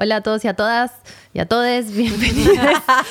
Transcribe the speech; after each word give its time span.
Hola 0.00 0.16
a 0.16 0.20
todos 0.20 0.44
y 0.44 0.48
a 0.48 0.54
todas 0.54 0.92
y 1.34 1.40
a 1.40 1.46
todos, 1.46 1.90
bienvenidos 1.92 2.56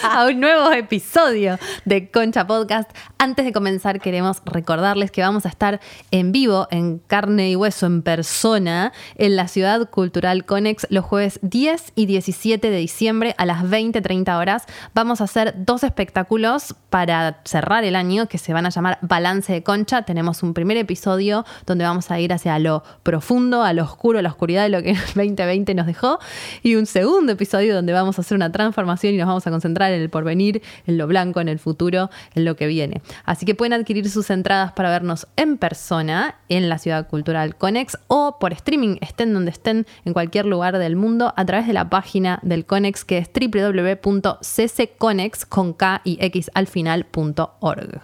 a 0.04 0.26
un 0.26 0.40
nuevo 0.40 0.71
episodio 0.71 1.60
de 1.83 2.10
Concha 2.10 2.48
Podcast. 2.48 2.90
Antes 3.17 3.44
de 3.44 3.52
comenzar 3.52 4.00
queremos 4.00 4.42
recordarles 4.46 5.11
que 5.11 5.21
vamos 5.21 5.45
a 5.45 5.50
estar 5.50 5.81
en 6.11 6.31
vivo, 6.31 6.67
en 6.71 7.00
carne 7.00 7.51
y 7.51 7.58
hueso, 7.58 7.87
en 7.87 8.04
persona, 8.04 8.93
en 9.15 9.36
la 9.36 9.50
Ciudad 9.50 9.89
Cultural 9.89 10.45
Conex 10.45 10.88
los 10.89 11.04
jueves 11.04 11.39
10 11.41 11.91
y 11.95 12.05
17 12.05 12.70
de 12.70 12.77
diciembre 12.77 13.35
a 13.38 13.45
las 13.45 13.63
20-30 13.63 14.39
horas. 14.39 14.63
Vamos 14.93 15.19
a 15.19 15.25
hacer 15.25 15.54
dos 15.57 15.83
espectáculos 15.83 16.73
para 16.89 17.41
cerrar 17.43 17.83
el 17.83 17.97
año 17.97 18.27
que 18.27 18.38
se 18.38 18.54
van 18.54 18.65
a 18.65 18.69
llamar 18.69 18.97
Balance 19.01 19.51
de 19.51 19.61
Concha. 19.61 20.04
Tenemos 20.04 20.41
un 20.41 20.54
primer 20.54 20.77
episodio 20.77 21.45
donde 21.65 21.83
vamos 21.83 22.11
a 22.11 22.19
ir 22.21 22.31
hacia 22.31 22.57
lo 22.59 22.83
profundo, 23.04 23.63
a 23.63 23.73
lo 23.73 23.83
oscuro, 23.83 24.19
a 24.19 24.21
la 24.21 24.29
oscuridad 24.29 24.63
de 24.63 24.69
lo 24.69 24.81
que 24.81 24.91
el 24.91 24.97
2020 24.97 25.75
nos 25.75 25.85
dejó 25.85 26.19
y 26.63 26.77
un 26.78 26.86
segundo 26.86 27.32
episodio 27.32 27.75
donde 27.75 27.94
vamos 27.94 28.18
a 28.18 28.21
hacer 28.21 28.36
una 28.36 28.52
transformación 28.52 29.13
y 29.13 29.18
nos 29.18 29.27
vamos 29.27 29.48
a 29.48 29.52
concentrar 29.52 29.91
en 29.91 30.02
el 30.02 30.09
porvenir, 30.09 30.62
en 30.85 30.98
lo 30.98 31.08
blanco, 31.08 31.41
en 31.41 31.49
el 31.49 31.59
futuro, 31.59 32.09
en 32.35 32.45
lo 32.45 32.55
que 32.55 32.68
viene. 32.68 33.02
Así 33.26 33.45
que 33.45 33.55
pueden 33.55 33.73
adquirir 33.73 34.09
sus 34.09 34.30
entradas 34.30 34.72
para 34.73 34.90
vernos 34.90 35.27
en 35.35 35.58
persona 35.58 36.35
en 36.49 36.70
la 36.70 36.77
Ciudad 36.77 37.08
Cultural 37.08 37.55
Conex 37.55 37.98
o 38.08 38.38
por 38.40 38.54
streaming, 38.54 38.98
estén 39.02 39.34
donde 39.34 39.52
estén, 39.52 39.85
en 40.05 40.13
cualquier 40.13 40.45
lugar 40.45 40.77
del 40.77 40.95
mundo, 40.95 41.34
a 41.35 41.45
través 41.45 41.68
de 41.68 41.73
la 41.73 41.90
página 41.90 42.40
del 42.41 42.66
Conex 42.66 43.04
que 43.05 43.18
es 43.18 43.30
www.ccconex 43.34 45.46
con 45.46 45.73
K 45.73 46.02
y 46.04 46.20
al 46.54 46.68
final.org. 46.68 48.02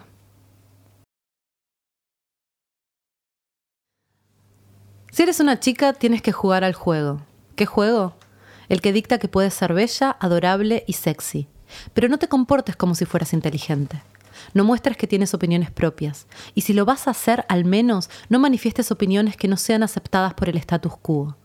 Si 5.14 5.22
eres 5.22 5.38
una 5.38 5.60
chica, 5.60 5.92
tienes 5.92 6.22
que 6.22 6.32
jugar 6.32 6.64
al 6.64 6.74
juego. 6.74 7.20
¿Qué 7.54 7.66
juego? 7.66 8.14
El 8.68 8.80
que 8.80 8.92
dicta 8.92 9.18
que 9.18 9.28
puedes 9.28 9.54
ser 9.54 9.74
bella, 9.74 10.16
adorable 10.20 10.84
y 10.86 10.94
sexy. 10.94 11.48
Pero 11.92 12.08
no 12.08 12.18
te 12.18 12.28
comportes 12.28 12.76
como 12.76 12.94
si 12.94 13.04
fueras 13.04 13.32
inteligente. 13.32 14.02
No 14.52 14.64
muestres 14.64 14.96
que 14.96 15.06
tienes 15.06 15.34
opiniones 15.34 15.70
propias. 15.70 16.26
Y 16.54 16.62
si 16.62 16.72
lo 16.72 16.84
vas 16.84 17.06
a 17.06 17.12
hacer, 17.12 17.44
al 17.48 17.64
menos 17.64 18.10
no 18.28 18.38
manifiestes 18.38 18.90
opiniones 18.90 19.36
que 19.36 19.48
no 19.48 19.56
sean 19.56 19.82
aceptadas 19.82 20.34
por 20.34 20.48
el 20.48 20.56
status 20.56 20.96
quo. 20.96 21.36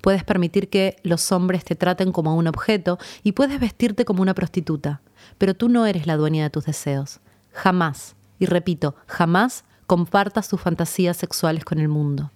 Puedes 0.00 0.24
permitir 0.24 0.68
que 0.68 0.96
los 1.02 1.32
hombres 1.32 1.64
te 1.64 1.74
traten 1.74 2.12
como 2.12 2.34
un 2.36 2.46
objeto 2.46 2.98
y 3.22 3.32
puedes 3.32 3.60
vestirte 3.60 4.04
como 4.04 4.22
una 4.22 4.34
prostituta. 4.34 5.00
Pero 5.38 5.54
tú 5.54 5.68
no 5.68 5.86
eres 5.86 6.06
la 6.06 6.16
dueña 6.16 6.44
de 6.44 6.50
tus 6.50 6.64
deseos. 6.64 7.20
Jamás, 7.52 8.16
y 8.38 8.46
repito, 8.46 8.94
jamás 9.06 9.64
compartas 9.86 10.48
tus 10.48 10.60
fantasías 10.60 11.16
sexuales 11.16 11.64
con 11.64 11.78
el 11.78 11.88
mundo. 11.88 12.30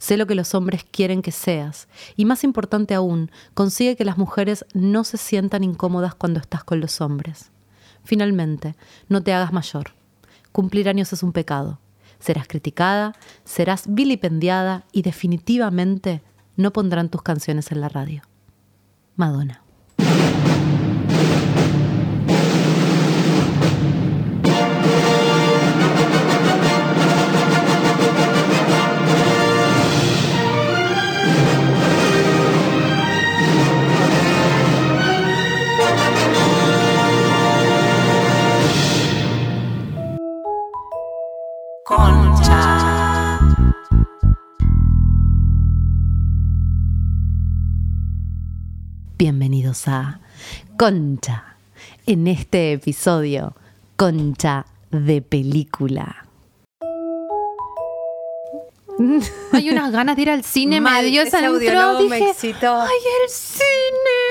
Sé 0.00 0.16
lo 0.16 0.26
que 0.26 0.34
los 0.34 0.54
hombres 0.54 0.84
quieren 0.90 1.20
que 1.20 1.30
seas. 1.30 1.86
Y 2.16 2.24
más 2.24 2.42
importante 2.42 2.94
aún, 2.94 3.30
consigue 3.52 3.96
que 3.96 4.06
las 4.06 4.16
mujeres 4.16 4.64
no 4.72 5.04
se 5.04 5.18
sientan 5.18 5.62
incómodas 5.62 6.14
cuando 6.14 6.40
estás 6.40 6.64
con 6.64 6.80
los 6.80 7.02
hombres. 7.02 7.50
Finalmente, 8.02 8.76
no 9.10 9.22
te 9.22 9.34
hagas 9.34 9.52
mayor. 9.52 9.92
Cumplir 10.52 10.88
años 10.88 11.12
es 11.12 11.22
un 11.22 11.32
pecado. 11.32 11.80
Serás 12.18 12.48
criticada, 12.48 13.14
serás 13.44 13.84
vilipendiada 13.88 14.86
y 14.90 15.02
definitivamente 15.02 16.22
no 16.56 16.72
pondrán 16.72 17.10
tus 17.10 17.20
canciones 17.20 17.70
en 17.70 17.82
la 17.82 17.90
radio. 17.90 18.22
Madonna. 19.16 19.62
Bienvenidos 49.18 49.88
a 49.88 50.20
Concha. 50.78 51.56
En 52.06 52.28
este 52.28 52.72
episodio, 52.74 53.56
Concha 53.96 54.66
de 54.92 55.20
película. 55.20 56.26
Hay 59.52 59.70
unas 59.70 59.90
ganas 59.90 60.14
de 60.14 60.22
ir 60.22 60.30
al 60.30 60.44
cine, 60.44 60.80
Mal, 60.80 61.02
me 61.02 61.10
dio 61.10 61.22
ese 61.22 61.40
me 61.40 62.18
excitó. 62.30 62.82
¡ay, 62.82 62.88
el 63.24 63.30
cine! 63.30 64.29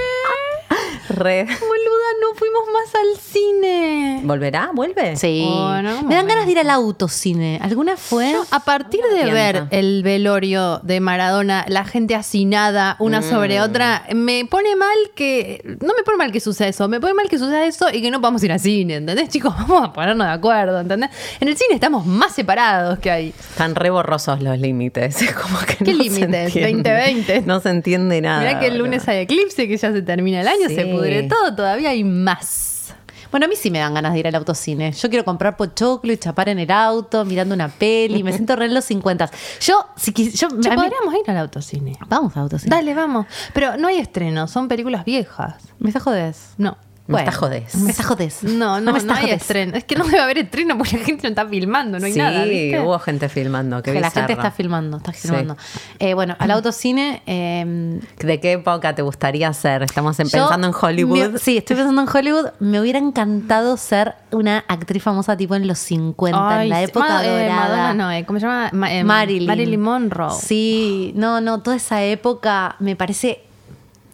Re. 1.10 1.44
Boluda, 1.44 2.10
no 2.22 2.36
fuimos 2.36 2.64
más 2.74 2.96
al 2.96 3.20
cine. 3.20 4.22
¿Volverá? 4.24 4.72
¿Vuelve? 4.74 5.16
Sí. 5.16 5.46
Bueno, 5.50 6.04
Me 6.04 6.16
dan 6.16 6.28
ganas 6.28 6.46
de 6.46 6.52
ir 6.54 6.60
al 6.60 6.70
autocine. 6.70 7.60
¿Alguna 7.62 7.98
fue? 7.98 8.34
A 8.52 8.60
partir 8.62 9.02
de 9.14 9.32
ver 9.32 9.66
el 9.72 10.04
velorio 10.04 10.80
de 10.84 11.00
Maradona, 11.00 11.66
la 11.68 11.86
gente 11.86 12.16
hacinada 12.16 12.96
una 13.00 13.22
sobre 13.22 13.62
otra, 13.62 14.04
me 14.14 14.46
pone 14.46 14.76
mal 14.76 14.98
que. 15.16 15.62
No 15.82 15.94
me 15.96 16.04
pone 16.04 16.18
mal 16.18 16.32
que 16.32 16.40
suceda 16.40 16.68
eso, 16.68 16.88
me 16.88 17.00
pone 17.00 17.14
mal 17.14 17.30
que 17.30 17.38
suceda 17.38 17.66
eso 17.66 17.88
y 17.92 18.02
que 18.02 18.12
no 18.12 18.20
podamos 18.22 18.44
ir 18.44 18.52
al 18.52 18.60
cine, 18.60 18.96
¿entendés, 18.96 19.30
chicos? 19.30 19.54
Vamos 19.58 19.90
a 19.90 19.94
ponernos 19.94 20.28
de 20.28 20.34
acuerdo, 20.34 20.80
¿entendés? 20.80 21.10
En 21.40 21.48
el 21.48 21.58
cine 21.58 21.74
estamos 21.76 22.06
más 22.06 22.34
separados 22.34 23.00
que 23.00 23.12
ahí. 23.12 23.34
Están 23.52 23.76
re 23.76 23.90
borrosos 23.90 24.42
los 24.42 24.58
límites. 24.60 25.22
Es 25.30 25.34
como 25.34 25.60
que 25.60 25.76
¿Qué 25.84 25.92
no 25.94 25.98
se 25.98 26.04
límites? 26.04 26.56
entiende. 26.56 26.90
2020. 26.92 27.42
No 27.46 27.60
se 27.60 27.70
entiende 27.70 28.22
nada. 28.22 28.40
Mirá 28.40 28.60
que 28.60 28.68
el 28.68 28.78
lunes 28.78 29.08
hay 29.08 29.20
eclipse, 29.20 29.68
que 29.68 29.78
ya 29.78 29.92
se 29.92 30.02
termina 30.02 30.42
el 30.42 30.48
año, 30.48 30.68
se 30.68 30.84
Sí. 30.84 30.92
Pudre 31.00 31.24
todo, 31.24 31.56
todavía 31.56 31.90
hay 31.92 32.04
más. 32.04 32.94
Bueno, 33.32 33.46
a 33.46 33.50
mí 33.50 33.56
sí 33.56 33.70
me 33.70 33.78
dan 33.78 33.94
ganas 33.94 34.14
de 34.14 34.20
ir 34.20 34.28
al 34.28 34.34
autocine. 34.34 34.92
Yo 34.92 35.08
quiero 35.08 35.24
comprar 35.24 35.56
pochoclo 35.56 36.12
y 36.12 36.18
chapar 36.18 36.50
en 36.50 36.58
el 36.58 36.72
auto, 36.72 37.26
mirando 37.26 37.54
una 37.54 37.68
peli. 37.70 38.24
Me 38.24 38.34
siento 38.34 38.56
re 38.56 38.66
en 38.66 38.74
los 38.74 38.86
50. 38.86 39.30
Yo, 39.62 39.86
si 39.96 40.12
quis- 40.14 40.34
yo, 40.34 40.48
Che, 40.60 40.68
a 40.70 40.72
mí- 40.76 40.82
podríamos 40.82 41.14
ir 41.14 41.30
al 41.30 41.38
autocine. 41.38 41.96
Vamos 42.08 42.36
al 42.36 42.44
autocine. 42.44 42.76
Dale, 42.76 42.96
vamos. 42.96 43.28
Pero 43.54 43.78
no 43.78 43.88
hay 43.88 43.98
estrenos, 44.00 44.50
son 44.50 44.68
películas 44.68 45.06
viejas. 45.06 45.56
¿Me 45.78 45.90
está 45.90 46.00
jodés? 46.00 46.54
No. 46.58 46.78
Me 47.14 47.20
está 47.20 47.32
jodés. 47.32 47.76
Me 47.76 47.92
está 47.92 48.04
jodés. 48.04 48.44
No, 48.44 48.80
no, 48.80 48.92
me 48.92 48.92
no, 48.92 48.98
está 48.98 49.16
hay 49.18 49.32
estreno. 49.32 49.76
Es 49.78 49.84
que 49.84 49.96
no 49.96 50.06
debe 50.06 50.20
haber 50.20 50.38
estreno 50.38 50.78
porque 50.78 50.98
la 50.98 51.04
gente 51.06 51.24
no 51.24 51.30
está 51.30 51.48
filmando, 51.48 52.00
no 52.00 52.06
hay 52.06 52.14
sí, 52.14 52.20
nada. 52.20 52.46
¿viste? 52.46 52.80
hubo 52.80 53.00
gente 53.00 53.30
filmando. 53.30 53.82
Qué 53.82 53.94
Que 53.94 54.00
la 54.00 54.12
gente 54.12 54.34
está 54.34 54.52
filmando, 54.52 54.98
está 54.98 55.12
Sí. 55.14 55.22
filmando. 55.28 55.58
Eh, 56.00 56.14
bueno, 56.14 56.36
al 56.40 56.52
autocine. 56.52 57.22
eh, 57.26 58.00
¿De 58.20 58.40
qué 58.40 58.54
época 58.54 58.94
te 58.96 59.02
gustaría 59.02 59.52
ser? 59.54 59.84
Estamos 59.84 60.20
en- 60.20 60.28
yo- 60.28 60.32
pensando 60.40 60.68
en 60.68 60.74
Hollywood. 60.80 61.30
me- 61.32 61.40
sí, 61.40 61.58
estoy 61.58 61.76
pensando 61.76 62.02
en 62.02 62.08
Hollywood. 62.08 62.46
Me 62.60 62.80
hubiera 62.80 63.00
encantado 63.00 63.76
ser 63.78 64.14
una 64.32 64.64
actriz 64.68 65.02
famosa 65.02 65.36
tipo 65.36 65.56
en 65.56 65.68
los 65.68 65.80
50, 65.80 66.64
en 66.64 66.70
la 66.70 66.82
época 66.84 67.08
Ma- 67.08 67.26
eh, 67.26 67.30
dorada. 67.44 67.56
Madonna 67.56 67.94
no, 67.96 68.12
eh, 68.12 68.24
¿cómo 68.26 68.40
se 68.40 68.46
llama? 68.46 68.70
Ma- 68.74 68.94
eh, 68.94 69.04
Marilyn. 69.04 69.48
Marilyn 69.48 69.82
Monroe. 69.82 70.32
Sí, 70.40 71.12
no, 71.16 71.42
no, 71.42 71.62
toda 71.62 71.76
esa 71.78 72.04
época 72.04 72.76
me 72.80 72.96
parece. 72.96 73.42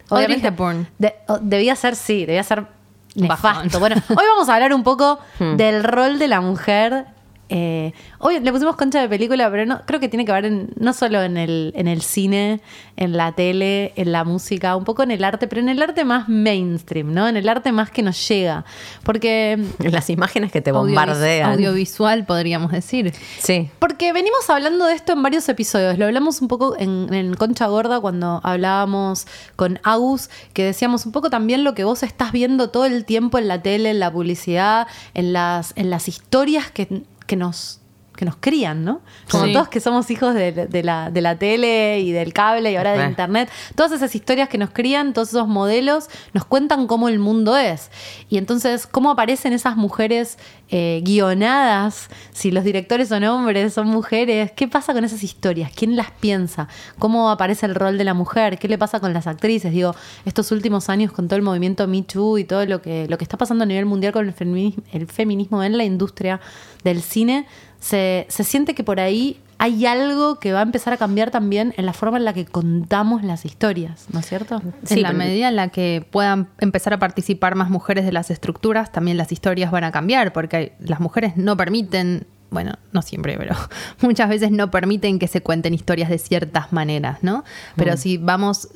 Audrey 0.10 0.40
Hepburn. 0.44 0.88
de- 1.00 1.16
debía 1.42 1.76
ser, 1.76 1.96
sí, 1.96 2.26
debía 2.26 2.44
ser 2.44 2.68
nefasto. 3.16 3.80
Bueno, 3.80 3.96
hoy 4.10 4.26
vamos 4.34 4.50
a 4.50 4.56
hablar 4.56 4.74
un 4.74 4.84
poco 4.84 5.20
Hmm. 5.40 5.56
del 5.58 5.84
rol 5.84 6.20
de 6.20 6.28
la 6.28 6.42
mujer. 6.42 7.06
Eh, 7.50 7.94
hoy 8.20 8.40
le 8.40 8.52
pusimos 8.52 8.76
concha 8.76 9.02
de 9.02 9.08
película, 9.10 9.50
pero 9.52 9.66
no, 9.66 9.82
creo 9.86 10.00
que 10.00 10.10
tiene 10.10 10.26
que 10.26 10.32
ver 10.32 10.46
en- 10.46 10.70
no 10.80 10.94
solo 10.94 11.22
en 11.22 11.38
el, 11.38 11.74
en 11.76 11.88
el 11.88 12.02
cine, 12.02 12.60
en 12.98 13.16
la 13.18 13.34
tele, 13.34 13.94
en 13.96 14.12
la 14.12 14.24
música, 14.24 14.76
un 14.76 14.84
poco 14.84 15.04
en 15.04 15.12
el 15.12 15.24
arte, 15.24 15.48
pero 15.48 15.62
en 15.62 15.70
el 15.70 15.82
arte 15.82 16.04
más 16.06 16.28
mainstream, 16.28 17.14
¿no? 17.14 17.28
En 17.28 17.38
el 17.38 17.48
arte 17.48 17.72
más 17.72 17.92
que 17.92 18.02
nos 18.02 18.28
llega. 18.28 18.66
Porque 19.04 19.64
Las 19.80 20.10
imágenes 20.10 20.52
que 20.52 20.62
te 20.62 20.72
bombardean. 20.72 21.52
audiovisual, 21.52 22.26
podríamos 22.26 22.72
decir. 22.72 23.14
Sí. 23.40 23.70
Porque 23.80 24.12
venimos 24.14 24.50
hablando 24.50 24.86
de 24.86 24.94
esto 24.96 25.14
en 25.14 25.22
varios 25.22 25.48
episodios. 25.50 25.98
Lo 25.98 26.06
hablamos 26.06 26.42
un 26.42 26.48
poco 26.48 26.76
en, 26.80 27.14
en 27.14 27.34
Concha 27.36 27.68
Gorda 27.68 28.00
cuando 28.00 28.42
hablábamos 28.44 29.28
con 29.56 29.80
Agus, 29.84 30.30
que 30.54 30.64
decíamos 30.64 31.06
un 31.06 31.12
poco 31.12 31.30
también 31.30 31.64
lo 31.64 31.76
que 31.76 31.84
vos 31.84 32.04
estás 32.04 32.32
viendo 32.32 32.70
todo 32.70 32.86
el 32.86 33.06
tiempo 33.06 33.38
en 33.38 33.48
la 33.48 33.62
tele, 33.62 33.92
en 33.92 34.00
la 34.00 34.12
publicidad, 34.12 34.88
en 35.14 35.34
las, 35.34 35.74
en 35.76 35.90
las 35.90 36.08
historias 36.08 36.72
que, 36.72 37.04
que 37.26 37.36
nos 37.36 37.82
que 38.16 38.26
nos 38.26 38.36
crían, 38.38 38.84
¿no? 38.86 39.02
Como 39.30 39.46
Sí. 39.46 39.54
todos 39.54 39.68
que 39.70 39.80
somos 39.80 40.10
hijos 40.12 40.34
de, 40.34 40.52
de 40.52 40.84
la, 40.84 41.12
de 41.12 41.22
la 41.22 41.38
tele 41.38 42.00
y 42.00 42.12
del 42.12 42.34
cable 42.34 42.72
y 42.72 42.76
ahora 42.76 42.94
de 42.94 43.06
internet, 43.06 43.50
todas 43.76 43.92
esas 43.92 44.16
historias 44.16 44.50
que 44.50 44.58
nos 44.58 44.70
crían, 44.72 45.14
todos 45.14 45.30
esos 45.30 45.48
modelos, 45.48 46.10
nos 46.34 46.46
cuentan 46.46 46.88
cómo 46.88 47.10
el 47.10 47.20
mundo 47.20 47.58
es. 47.58 47.92
Y 48.30 48.38
entonces, 48.38 48.88
cómo 48.88 49.12
aparecen 49.12 49.54
esas 49.54 49.76
mujeres 49.78 50.38
eh, 50.70 51.02
guionadas, 51.04 52.10
si 52.32 52.52
los 52.52 52.64
directores 52.64 53.10
son 53.10 53.24
hombres, 53.26 53.74
son 53.74 53.88
mujeres, 53.88 54.52
¿qué 54.52 54.68
pasa 54.68 54.94
con 54.94 55.04
esas 55.04 55.24
historias? 55.24 55.72
¿Quién 55.76 55.96
las 55.96 56.12
piensa? 56.12 56.68
¿Cómo 56.98 57.30
aparece 57.30 57.66
el 57.66 57.76
rol 57.76 57.98
de 57.98 58.04
la 58.04 58.14
mujer? 58.14 58.58
¿Qué 58.58 58.68
le 58.68 58.78
pasa 58.78 59.00
con 59.00 59.14
las 59.14 59.28
actrices? 59.28 59.72
Digo, 59.72 59.96
estos 60.26 60.52
últimos 60.52 60.90
años 60.90 61.12
con 61.12 61.28
todo 61.28 61.38
el 61.38 61.44
movimiento 61.44 61.88
Me 61.88 62.02
Too 62.02 62.38
y 62.40 62.44
todo 62.46 62.66
lo 62.66 62.82
que, 62.82 63.08
lo 63.08 63.18
que 63.18 63.24
está 63.24 63.38
pasando 63.38 63.64
a 63.64 63.68
nivel 63.68 63.86
mundial 63.86 64.14
con 64.14 64.26
el 64.26 64.34
feminismo, 64.34 64.84
el 64.92 65.08
feminismo 65.08 65.64
en 65.64 65.78
la 65.78 65.84
industria 65.84 66.40
del 66.84 67.02
cine, 67.02 67.48
se, 67.80 68.26
se 68.30 68.44
siente 68.44 68.76
que 68.76 68.84
por 68.84 69.00
ahí 69.00 69.40
hay 69.58 69.86
algo 69.86 70.40
que 70.40 70.52
va 70.54 70.60
a 70.60 70.64
empezar 70.64 70.94
a 70.94 70.98
cambiar 70.98 71.32
también 71.32 71.74
en 71.78 71.86
la 71.86 71.94
forma 71.94 72.18
en 72.18 72.26
la 72.26 72.34
que 72.34 72.46
contamos 72.46 73.24
las 73.24 73.46
historias, 73.46 74.08
¿no 74.12 74.20
es 74.20 74.26
cierto? 74.26 74.62
en 74.90 75.02
la 75.02 75.14
medida 75.14 75.48
en 75.48 75.56
la 75.56 75.70
que 75.70 76.06
puedan 76.10 76.50
empezar 76.60 76.94
a 76.94 77.00
participar 77.00 77.56
más 77.56 77.70
mujeres 77.70 78.06
de 78.06 78.12
las 78.12 78.32
estructuras, 78.32 78.92
también 78.92 79.18
las 79.18 79.32
historias 79.32 79.72
van 79.72 79.84
a 79.84 79.92
cambiar, 79.92 80.34
porque 80.34 80.74
las 80.80 81.00
mujeres 81.00 81.38
no 81.38 81.56
permiten, 81.56 82.28
bueno, 82.50 82.74
no 82.92 83.02
siempre, 83.02 83.38
pero 83.38 83.56
muchas 84.02 84.30
veces 84.30 84.52
no 84.52 84.72
permiten 84.72 85.20
que 85.20 85.28
se 85.28 85.42
cuenten 85.42 85.74
historias 85.74 86.10
de 86.10 86.18
ciertas 86.18 86.72
maneras, 86.72 87.20
¿no? 87.22 87.44
Pero 87.76 87.98
si 87.98 88.18
vamos 88.18 88.70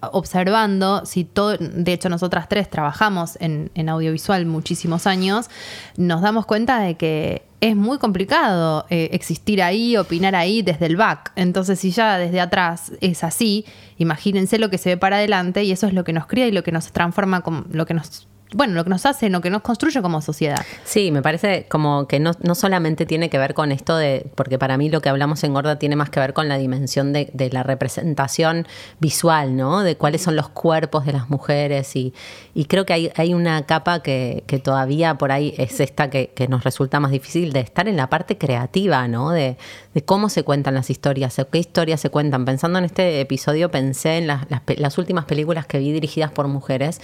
observando, 0.00 1.04
si 1.04 1.24
todo, 1.24 1.56
de 1.58 1.92
hecho 1.92 2.08
nosotras 2.08 2.48
tres 2.48 2.70
trabajamos 2.70 3.36
en, 3.40 3.70
en 3.74 3.88
audiovisual 3.88 4.46
muchísimos 4.46 5.06
años, 5.06 5.50
nos 5.96 6.22
damos 6.22 6.46
cuenta 6.46 6.80
de 6.80 6.96
que 6.96 7.42
es 7.60 7.76
muy 7.76 7.98
complicado 7.98 8.86
eh, 8.90 9.08
existir 9.12 9.62
ahí, 9.62 9.96
opinar 9.96 10.34
ahí 10.34 10.62
desde 10.62 10.86
el 10.86 10.96
back. 10.96 11.32
Entonces, 11.36 11.78
si 11.80 11.90
ya 11.90 12.18
desde 12.18 12.40
atrás 12.40 12.92
es 13.00 13.24
así, 13.24 13.64
imagínense 13.98 14.58
lo 14.58 14.70
que 14.70 14.78
se 14.78 14.90
ve 14.90 14.96
para 14.96 15.16
adelante 15.16 15.64
y 15.64 15.72
eso 15.72 15.86
es 15.86 15.94
lo 15.94 16.04
que 16.04 16.12
nos 16.12 16.26
cría 16.26 16.46
y 16.46 16.52
lo 16.52 16.62
que 16.62 16.72
nos 16.72 16.92
transforma, 16.92 17.40
como, 17.40 17.64
lo 17.70 17.86
que 17.86 17.94
nos, 17.94 18.28
bueno, 18.52 18.74
lo 18.74 18.84
que 18.84 18.90
nos 18.90 19.06
hace, 19.06 19.28
lo 19.28 19.40
que 19.40 19.50
nos 19.50 19.62
construye 19.62 20.00
como 20.02 20.20
sociedad. 20.20 20.64
Sí, 20.84 21.10
me 21.10 21.20
parece 21.20 21.66
como 21.68 22.06
que 22.06 22.20
no, 22.20 22.32
no 22.42 22.54
solamente 22.54 23.04
tiene 23.04 23.28
que 23.28 23.38
ver 23.38 23.54
con 23.54 23.72
esto 23.72 23.96
de, 23.96 24.30
porque 24.34 24.58
para 24.58 24.76
mí 24.78 24.88
lo 24.88 25.00
que 25.00 25.08
hablamos 25.08 25.42
en 25.42 25.52
Gorda 25.52 25.78
tiene 25.78 25.96
más 25.96 26.10
que 26.10 26.20
ver 26.20 26.32
con 26.32 26.48
la 26.48 26.56
dimensión 26.56 27.12
de, 27.12 27.30
la 27.52 27.62
representación 27.62 28.66
visual, 29.00 29.56
¿no? 29.56 29.82
De 29.82 29.96
cuáles 29.96 30.22
son 30.22 30.36
los 30.36 30.48
cuerpos 30.48 31.06
de 31.06 31.12
las 31.12 31.28
mujeres 31.28 31.96
y, 31.96 32.14
y 32.54 32.66
creo 32.66 32.86
que 32.86 32.92
hay, 32.92 33.12
hay 33.16 33.34
una 33.34 33.66
capa 33.66 34.00
que, 34.00 34.44
que 34.46 34.58
todavía 34.58 35.16
por 35.18 35.32
ahí 35.32 35.54
es 35.58 35.80
esta 35.80 36.10
que, 36.10 36.30
que 36.34 36.46
nos 36.48 36.64
resulta 36.64 37.00
más 37.00 37.10
difícil 37.10 37.52
de 37.52 37.60
estar 37.60 37.88
en 37.88 37.96
la 37.96 38.08
parte 38.08 38.38
creativa, 38.38 39.08
¿no? 39.08 39.30
De, 39.30 39.56
de 39.94 40.04
cómo 40.04 40.28
se 40.28 40.44
cuentan 40.44 40.74
las 40.74 40.90
historias, 40.90 41.40
qué 41.50 41.58
historias 41.58 42.00
se 42.00 42.10
cuentan. 42.10 42.44
Pensando 42.44 42.78
en 42.78 42.84
este 42.84 43.20
episodio 43.20 43.70
pensé 43.70 44.18
en 44.18 44.28
las, 44.28 44.46
las 44.76 44.98
últimas 44.98 45.24
películas 45.24 45.66
que 45.66 45.78
vi 45.78 45.92
dirigidas 45.92 46.30
por 46.30 46.46
mujeres 46.48 47.00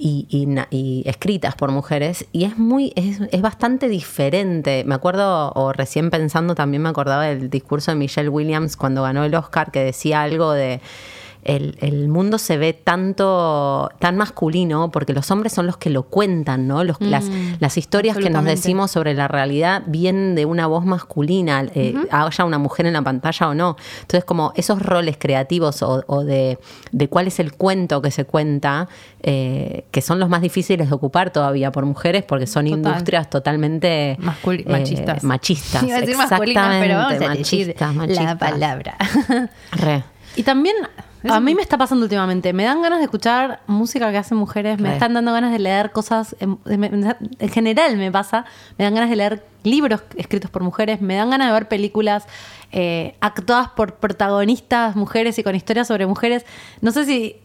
y, 0.00 0.26
y 0.70 1.02
escritas 1.06 1.54
por 1.54 1.70
mujeres 1.70 2.26
y 2.32 2.44
es 2.44 2.56
muy 2.56 2.92
es, 2.96 3.20
es 3.30 3.42
bastante 3.42 3.88
diferente. 3.88 4.84
Me 4.86 4.94
acuerdo 4.94 5.52
o 5.54 5.72
recién 5.72 6.10
pensando 6.10 6.54
también 6.54 6.82
me 6.82 6.88
acordaba 6.88 7.24
del 7.24 7.50
discurso 7.50 7.90
de 7.90 7.96
Michelle 7.96 8.28
Williams 8.28 8.76
cuando 8.76 9.02
ganó 9.02 9.24
el 9.24 9.34
Oscar 9.34 9.70
que 9.70 9.84
decía 9.84 10.22
algo 10.22 10.52
de 10.52 10.80
el, 11.44 11.76
el 11.80 12.08
mundo 12.08 12.38
se 12.38 12.58
ve 12.58 12.72
tanto 12.72 13.90
tan 13.98 14.16
masculino 14.16 14.90
porque 14.90 15.12
los 15.12 15.30
hombres 15.30 15.52
son 15.52 15.66
los 15.66 15.76
que 15.76 15.90
lo 15.90 16.02
cuentan 16.04 16.66
no 16.66 16.84
los, 16.84 17.00
las, 17.00 17.26
las 17.60 17.78
historias 17.78 18.16
que 18.18 18.30
nos 18.30 18.44
decimos 18.44 18.90
sobre 18.90 19.14
la 19.14 19.26
realidad 19.28 19.82
vienen 19.86 20.34
de 20.34 20.44
una 20.44 20.66
voz 20.66 20.84
masculina 20.84 21.64
eh, 21.74 21.94
haya 22.10 22.44
una 22.44 22.58
mujer 22.58 22.86
en 22.86 22.92
la 22.92 23.02
pantalla 23.02 23.48
o 23.48 23.54
no 23.54 23.76
entonces 24.02 24.24
como 24.24 24.52
esos 24.56 24.82
roles 24.82 25.16
creativos 25.18 25.82
o, 25.82 26.04
o 26.06 26.24
de, 26.24 26.58
de 26.92 27.08
cuál 27.08 27.26
es 27.26 27.40
el 27.40 27.52
cuento 27.52 28.02
que 28.02 28.10
se 28.10 28.24
cuenta 28.24 28.88
eh, 29.22 29.84
que 29.90 30.02
son 30.02 30.18
los 30.18 30.28
más 30.28 30.42
difíciles 30.42 30.88
de 30.88 30.94
ocupar 30.94 31.30
todavía 31.30 31.72
por 31.72 31.86
mujeres 31.86 32.22
porque 32.22 32.46
son 32.46 32.66
Total. 32.66 32.78
industrias 32.78 33.30
totalmente 33.30 34.12
eh, 34.12 34.18
machistas. 34.66 35.24
machistas 35.24 35.82
Iba 35.90 35.96
a 35.96 36.00
decir 36.00 36.16
masculinas, 36.16 36.76
pero 36.82 36.94
vamos 36.96 37.12
a 37.12 37.14
exactamente, 37.14 37.38
decir 37.38 37.66
machistas, 37.68 37.96
la 37.96 38.02
machistas. 38.02 38.36
palabra. 38.38 38.96
Re. 39.72 40.04
Y 40.36 40.42
también 40.42 40.76
a 41.28 41.40
mí 41.40 41.54
me 41.54 41.62
está 41.62 41.76
pasando 41.76 42.04
últimamente, 42.04 42.52
me 42.52 42.64
dan 42.64 42.80
ganas 42.82 42.98
de 42.98 43.04
escuchar 43.04 43.60
música 43.66 44.10
que 44.10 44.16
hacen 44.18 44.38
mujeres, 44.38 44.78
me 44.80 44.88
están 44.94 45.12
dando 45.14 45.32
ganas 45.32 45.52
de 45.52 45.58
leer 45.58 45.92
cosas, 45.92 46.34
en, 46.40 46.58
me- 46.64 46.88
me- 46.88 47.16
en 47.38 47.48
general 47.50 47.96
me 47.96 48.10
pasa, 48.10 48.44
me 48.78 48.84
dan 48.84 48.94
ganas 48.94 49.10
de 49.10 49.16
leer 49.16 49.44
libros 49.62 50.00
escritos 50.16 50.50
por 50.50 50.62
mujeres, 50.62 51.00
me 51.02 51.16
dan 51.16 51.28
ganas 51.30 51.48
de 51.48 51.52
ver 51.52 51.68
películas 51.68 52.24
eh, 52.72 53.16
actuadas 53.20 53.68
por 53.70 53.96
protagonistas 53.96 54.96
mujeres 54.96 55.38
y 55.38 55.42
con 55.42 55.54
historias 55.54 55.88
sobre 55.88 56.06
mujeres. 56.06 56.46
No 56.80 56.90
sé 56.92 57.04
si 57.04 57.36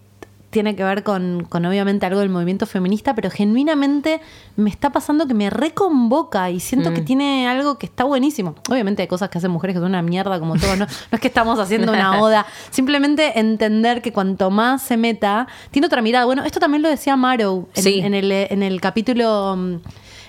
tiene 0.56 0.74
que 0.78 0.86
ver 0.86 1.04
con, 1.04 1.46
con 1.50 1.66
obviamente 1.66 2.06
algo 2.06 2.22
del 2.22 2.30
movimiento 2.30 2.66
feminista, 2.66 3.14
pero 3.14 3.30
genuinamente 3.30 4.22
me 4.56 4.70
está 4.70 4.90
pasando 4.92 5.28
que 5.28 5.34
me 5.34 5.50
reconvoca 5.50 6.50
y 6.50 6.62
siento 6.62 6.94
que 6.94 7.02
tiene 7.02 7.46
algo 7.48 7.78
que 7.78 7.86
está 7.88 8.06
buenísimo. 8.06 8.56
Obviamente 8.70 9.02
hay 9.02 9.10
cosas 9.10 9.28
que 9.30 9.38
hacen 9.38 9.52
mujeres 9.52 9.74
que 9.76 9.80
son 9.82 9.90
una 9.90 10.02
mierda 10.02 10.40
como 10.40 10.56
todo, 10.56 10.78
no, 10.78 10.86
no 10.86 11.16
es 11.16 11.20
que 11.20 11.28
estamos 11.28 11.60
haciendo 11.60 11.92
una 11.92 12.22
oda, 12.22 12.46
simplemente 12.72 13.38
entender 13.38 14.02
que 14.02 14.14
cuanto 14.14 14.50
más 14.50 14.82
se 14.82 14.96
meta, 14.96 15.48
tiene 15.72 15.88
otra 15.88 16.02
mirada. 16.02 16.24
Bueno, 16.24 16.46
esto 16.46 16.62
también 16.62 16.82
lo 16.82 16.88
decía 16.90 17.18
Marrow 17.18 17.68
en, 17.76 17.84
Sí. 17.84 18.00
en 18.00 18.14
el, 18.14 18.32
en 18.32 18.64
el 18.64 18.80
capítulo 18.80 19.56
mm, 19.58 19.76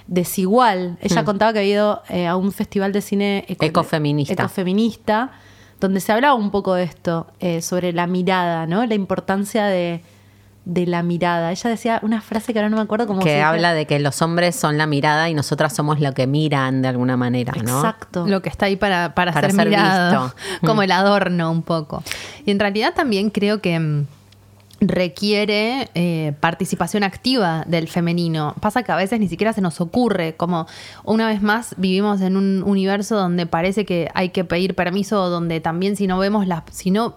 desigual. 0.08 0.98
Ella 1.00 1.24
contaba 1.24 1.52
que 1.52 1.60
había 1.60 1.70
ido 1.72 2.02
eh, 2.08 2.26
a 2.26 2.34
un 2.36 2.50
festival 2.52 2.92
de 2.92 3.00
cine 3.00 3.44
eco- 3.48 3.64
Ecofeminista. 3.64 4.32
ecofeminista, 4.34 5.30
donde 5.80 6.00
se 6.00 6.12
hablaba 6.12 6.34
un 6.34 6.50
poco 6.50 6.74
de 6.74 6.84
esto, 6.84 7.26
eh, 7.40 7.60
sobre 7.60 7.92
la 7.92 8.06
mirada, 8.06 8.66
¿no? 8.66 8.84
La 8.86 8.94
importancia 8.94 9.66
de, 9.66 10.00
de 10.66 10.84
la 10.84 11.02
mirada. 11.04 11.52
Ella 11.52 11.70
decía 11.70 12.00
una 12.02 12.20
frase 12.20 12.52
que 12.52 12.58
ahora 12.58 12.68
no 12.68 12.76
me 12.76 12.82
acuerdo 12.82 13.06
cómo 13.06 13.20
se 13.22 13.28
que 13.28 13.34
dice. 13.34 13.42
habla 13.42 13.72
de 13.72 13.86
que 13.86 13.98
los 14.00 14.20
hombres 14.20 14.56
son 14.56 14.76
la 14.76 14.86
mirada 14.88 15.30
y 15.30 15.34
nosotras 15.34 15.72
somos 15.74 16.00
lo 16.00 16.12
que 16.12 16.26
miran 16.26 16.82
de 16.82 16.88
alguna 16.88 17.16
manera, 17.16 17.52
¿no? 17.62 17.78
Exacto. 17.78 18.26
Lo 18.26 18.42
que 18.42 18.48
está 18.48 18.66
ahí 18.66 18.74
para, 18.76 19.14
para, 19.14 19.32
Para 19.32 19.48
ser, 19.48 19.56
ser 19.56 19.68
mirado, 19.68 20.24
visto. 20.24 20.36
como 20.66 20.80
Mm. 20.80 20.84
el 20.84 20.90
adorno 20.92 21.50
un 21.52 21.62
poco. 21.62 22.02
Y 22.44 22.50
en 22.50 22.58
realidad 22.58 22.94
también 22.94 23.30
creo 23.30 23.60
que 23.62 23.78
mm, 23.78 24.06
requiere 24.80 25.88
eh, 25.94 26.34
participación 26.40 27.02
activa 27.02 27.64
del 27.66 27.88
femenino. 27.88 28.54
Pasa 28.60 28.82
que 28.82 28.92
a 28.92 28.96
veces 28.96 29.18
ni 29.20 29.28
siquiera 29.28 29.52
se 29.52 29.60
nos 29.60 29.80
ocurre, 29.80 30.36
como 30.36 30.66
una 31.04 31.28
vez 31.28 31.40
más 31.40 31.74
vivimos 31.78 32.20
en 32.20 32.36
un 32.36 32.62
universo 32.62 33.16
donde 33.16 33.46
parece 33.46 33.86
que 33.86 34.10
hay 34.14 34.30
que 34.30 34.44
pedir 34.44 34.74
permiso, 34.74 35.30
donde 35.30 35.60
también 35.60 35.96
si 35.96 36.06
no 36.06 36.18
vemos 36.18 36.46
las, 36.46 36.64
si 36.72 36.90
no, 36.90 37.14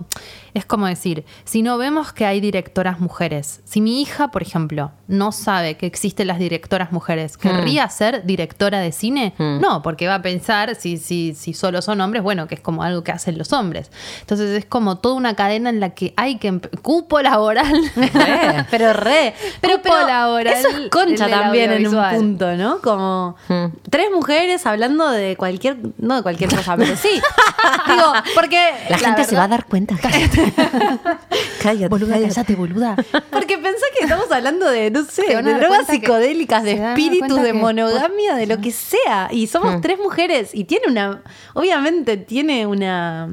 es 0.54 0.66
como 0.66 0.88
decir, 0.88 1.26
si 1.44 1.62
no 1.62 1.78
vemos 1.78 2.14
que 2.14 2.26
hay 2.26 2.40
directoras 2.40 3.00
mujeres, 3.00 3.62
si 3.66 3.82
mi 3.82 4.02
hija, 4.02 4.30
por 4.30 4.42
ejemplo, 4.42 4.92
no 5.08 5.32
sabe 5.32 5.76
que 5.76 5.86
existen 5.86 6.28
las 6.28 6.40
directoras 6.40 6.92
mujeres, 6.92 7.38
¿querría 7.38 7.90
ser 7.90 8.26
directora 8.26 8.80
de 8.80 8.92
cine? 8.92 9.34
No, 9.38 9.82
porque 9.82 10.08
va 10.08 10.16
a 10.16 10.22
pensar, 10.22 10.76
si, 10.76 10.98
si, 10.98 11.34
si 11.36 11.54
solo 11.54 11.82
son 11.82 12.00
hombres, 12.00 12.24
bueno, 12.24 12.48
que 12.48 12.56
es 12.56 12.62
como 12.62 12.84
algo 12.84 13.04
que 13.04 13.12
hacen 13.12 13.38
los 13.38 13.52
hombres. 13.52 13.92
Entonces 14.22 14.50
es 14.52 14.66
como 14.66 14.98
toda 14.98 15.16
una 15.16 15.36
cadena 15.36 15.70
en 15.70 15.80
la 15.80 15.90
que 15.92 16.14
hay 16.16 16.38
que... 16.38 16.60
Cupo 16.82 17.22
laboral. 17.22 17.49
Re. 17.54 18.66
pero 18.72 18.94
re. 18.94 19.34
Pero, 19.62 19.78
Cupo 19.78 19.90
pero 19.96 20.08
laboral 20.08 20.54
eso 20.54 20.68
es 20.70 20.90
concha 20.90 21.28
también 21.30 21.72
en 21.72 21.88
un 21.88 22.10
punto, 22.16 22.56
¿no? 22.56 22.80
Como 22.82 23.36
Hmm. 23.48 23.68
tres 23.90 24.10
mujeres 24.14 24.66
hablando 24.66 25.10
de 25.10 25.36
cualquier, 25.36 25.78
no 25.98 26.16
de 26.18 26.22
cualquier 26.24 26.50
cosa, 26.56 26.76
pero 26.78 26.96
sí. 26.96 27.10
Digo, 27.88 28.14
porque 28.36 28.72
La, 28.90 28.98
gente 28.98 29.24
se 29.24 29.36
va 29.36 29.44
a 29.44 29.48
dar 29.48 29.66
cuenta. 29.66 29.96
Cállate. 31.62 31.88
boluda, 31.90 32.14
cállate. 32.16 32.34
cállate, 32.34 32.56
boluda. 32.56 32.96
Porque 33.32 33.58
pensé 33.58 33.86
que 33.98 34.06
estamos 34.06 34.32
hablando 34.32 34.70
de, 34.70 34.92
no 34.92 35.04
sé, 35.04 35.24
de 35.42 35.54
drogas 35.54 35.88
psicodélicas, 35.88 36.64
de 36.64 36.74
espíritus, 36.74 37.42
de 37.42 37.48
que- 37.48 37.54
monogamia, 37.54 38.36
de 38.36 38.48
lo 38.48 38.60
que 38.60 38.72
sea. 38.72 39.28
Y 39.32 39.48
somos 39.48 39.76
Hmm. 39.76 39.82
tres 39.82 39.98
mujeres 40.00 40.52
y 40.54 40.64
tiene 40.66 40.88
una, 40.88 41.22
obviamente 41.54 42.18
tiene 42.18 42.66
una... 42.66 43.30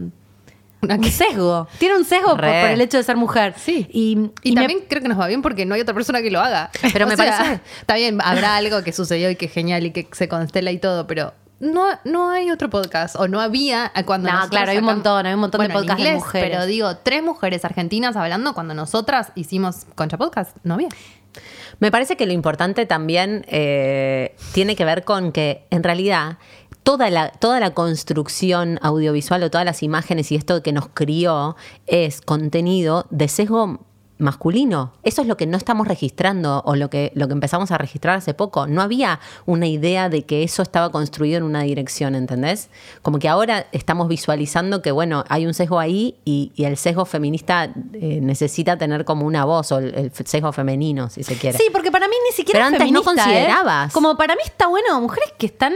Una 0.83 0.97
Un 0.97 1.00
que- 1.00 1.11
sesgo. 1.11 1.66
Tiene 1.78 1.97
un 1.97 2.04
sesgo 2.04 2.37
por, 2.37 2.45
el 2.45 2.80
hecho 2.80 2.97
de 2.99 3.02
ser 3.02 3.16
mujer. 3.16 3.54
Sí. 3.56 3.87
Y, 3.90 4.18
Y, 4.42 4.50
y 4.50 4.52
me- 4.52 4.61
también 4.61 4.80
creo 4.88 5.02
que 5.02 5.09
nos 5.09 5.18
va 5.18 5.26
bien 5.26 5.42
porque 5.42 5.64
no 5.66 5.75
hay 5.75 5.80
otra 5.80 5.95
persona 5.95 6.21
que 6.23 6.30
lo 6.30 6.40
haga. 6.40 6.71
Pero 6.92 7.06
O 7.06 7.09
me 7.09 7.16
sea, 7.16 7.38
parece- 7.38 7.61
Está 7.80 7.95
bien, 7.97 8.18
habrá 8.23 8.56
algo 8.56 8.83
que 8.85 8.92
sucedió 8.92 9.30
y 9.30 9.37
que 9.37 9.47
es 9.47 9.52
genial 9.52 9.87
y 9.87 9.90
que 9.92 10.06
se 10.12 10.28
constela 10.28 10.71
y 10.73 10.78
todo, 10.78 11.06
pero 11.06 11.33
no, 11.59 11.87
no 12.04 12.30
hay 12.30 12.50
otro 12.50 12.68
podcast. 12.68 13.16
O 13.16 13.26
no 13.28 13.40
había 13.40 13.90
cuando 14.04 14.30
No, 14.30 14.49
claro, 14.50 14.71
hay 14.71 14.78
un 14.78 14.85
montón, 14.85 15.25
hay 15.26 15.33
un 15.35 15.40
montón 15.40 15.62
de 15.62 15.68
Bueno, 15.68 15.80
podcasts 15.80 16.04
de 16.04 16.12
mujeres. 16.14 16.50
Pero 16.50 16.66
digo, 16.66 16.97
tres 16.99 17.23
mujeres 17.23 17.64
argentinas 17.64 18.14
hablando 18.14 18.52
cuando 18.52 18.75
nosotras 18.75 19.33
hicimos 19.35 19.87
Concha 19.95 20.18
Podcast. 20.18 20.56
No 20.64 20.75
había. 20.75 20.88
Me 21.80 21.90
parece 21.90 22.16
que 22.16 22.26
lo 22.26 22.33
importante 22.33 22.87
también 22.87 23.45
eh, 23.49 24.35
tiene 24.52 24.76
que 24.76 24.85
ver 24.85 25.04
con 25.04 25.33
que 25.33 25.64
en 25.71 25.83
realidad 25.83 26.38
toda 26.87 27.11
la, 27.11 27.33
toda 27.33 27.59
la 27.59 27.75
construcción 27.75 28.78
audiovisual 28.81 29.43
o 29.43 29.50
todas 29.50 29.64
las 29.64 29.83
imágenes 29.83 30.31
y 30.31 30.37
esto 30.37 30.62
que 30.62 30.73
nos 30.73 30.87
crió 30.87 31.57
es 31.88 32.21
contenido 32.21 33.07
de 33.11 33.26
sesgo 33.26 33.81
masculino. 34.19 34.93
Eso 35.03 35.23
es 35.23 35.29
lo 35.29 35.37
que 35.37 35.47
no 35.47 35.57
estamos 35.57 35.87
registrando 35.87 36.63
o 36.65 36.75
lo 36.77 36.89
que, 36.91 37.13
lo 37.15 37.27
que 37.29 37.35
empezamos 37.35 37.71
a 37.71 37.79
registrar 37.79 38.17
hace 38.17 38.35
poco. 38.35 38.67
No 38.67 38.83
había 38.83 39.21
una 39.45 39.67
idea 39.67 40.09
de 40.09 40.23
que 40.25 40.43
eso 40.43 40.63
estaba 40.63 40.91
construido 40.91 41.37
en 41.39 41.43
una 41.43 41.63
dirección, 41.63 42.15
¿entendés? 42.15 42.69
Como 43.03 43.19
que 43.19 43.29
ahora 43.29 43.67
estamos 43.73 44.09
visualizando 44.09 44.81
que, 44.83 44.91
bueno, 44.91 45.25
hay 45.29 45.47
un 45.47 45.55
sesgo 45.55 45.79
ahí 45.79 46.17
y, 46.25 46.53
y 46.57 46.65
el 46.65 46.77
sesgo 46.77 47.05
feminista 47.05 47.65
eh, 47.93 48.21
necesita 48.23 48.77
tener 48.79 49.05
como 49.05 49.27
una 49.27 49.45
voz 49.45 49.71
o 49.73 49.79
el, 49.79 49.95
el 49.95 50.13
sesgo 50.13 50.53
femenino, 50.53 51.11
si 51.11 51.23
se 51.23 51.37
quiere. 51.37 51.59
Sí, 51.59 51.65
porque 51.73 51.91
para 51.93 52.09
mí 52.09 52.15
ni 52.29 52.35
siquiera 52.35 52.61
Pero 52.67 52.77
es 52.77 52.81
antes 52.81 52.93
no 52.93 53.01
¿eh? 53.01 53.05
considerabas. 53.05 53.93
Como 53.93 54.17
para 54.17 54.35
mí 54.35 54.43
está 54.45 54.67
bueno, 54.69 55.01
mujeres 55.01 55.33
que 55.39 55.47
están. 55.47 55.73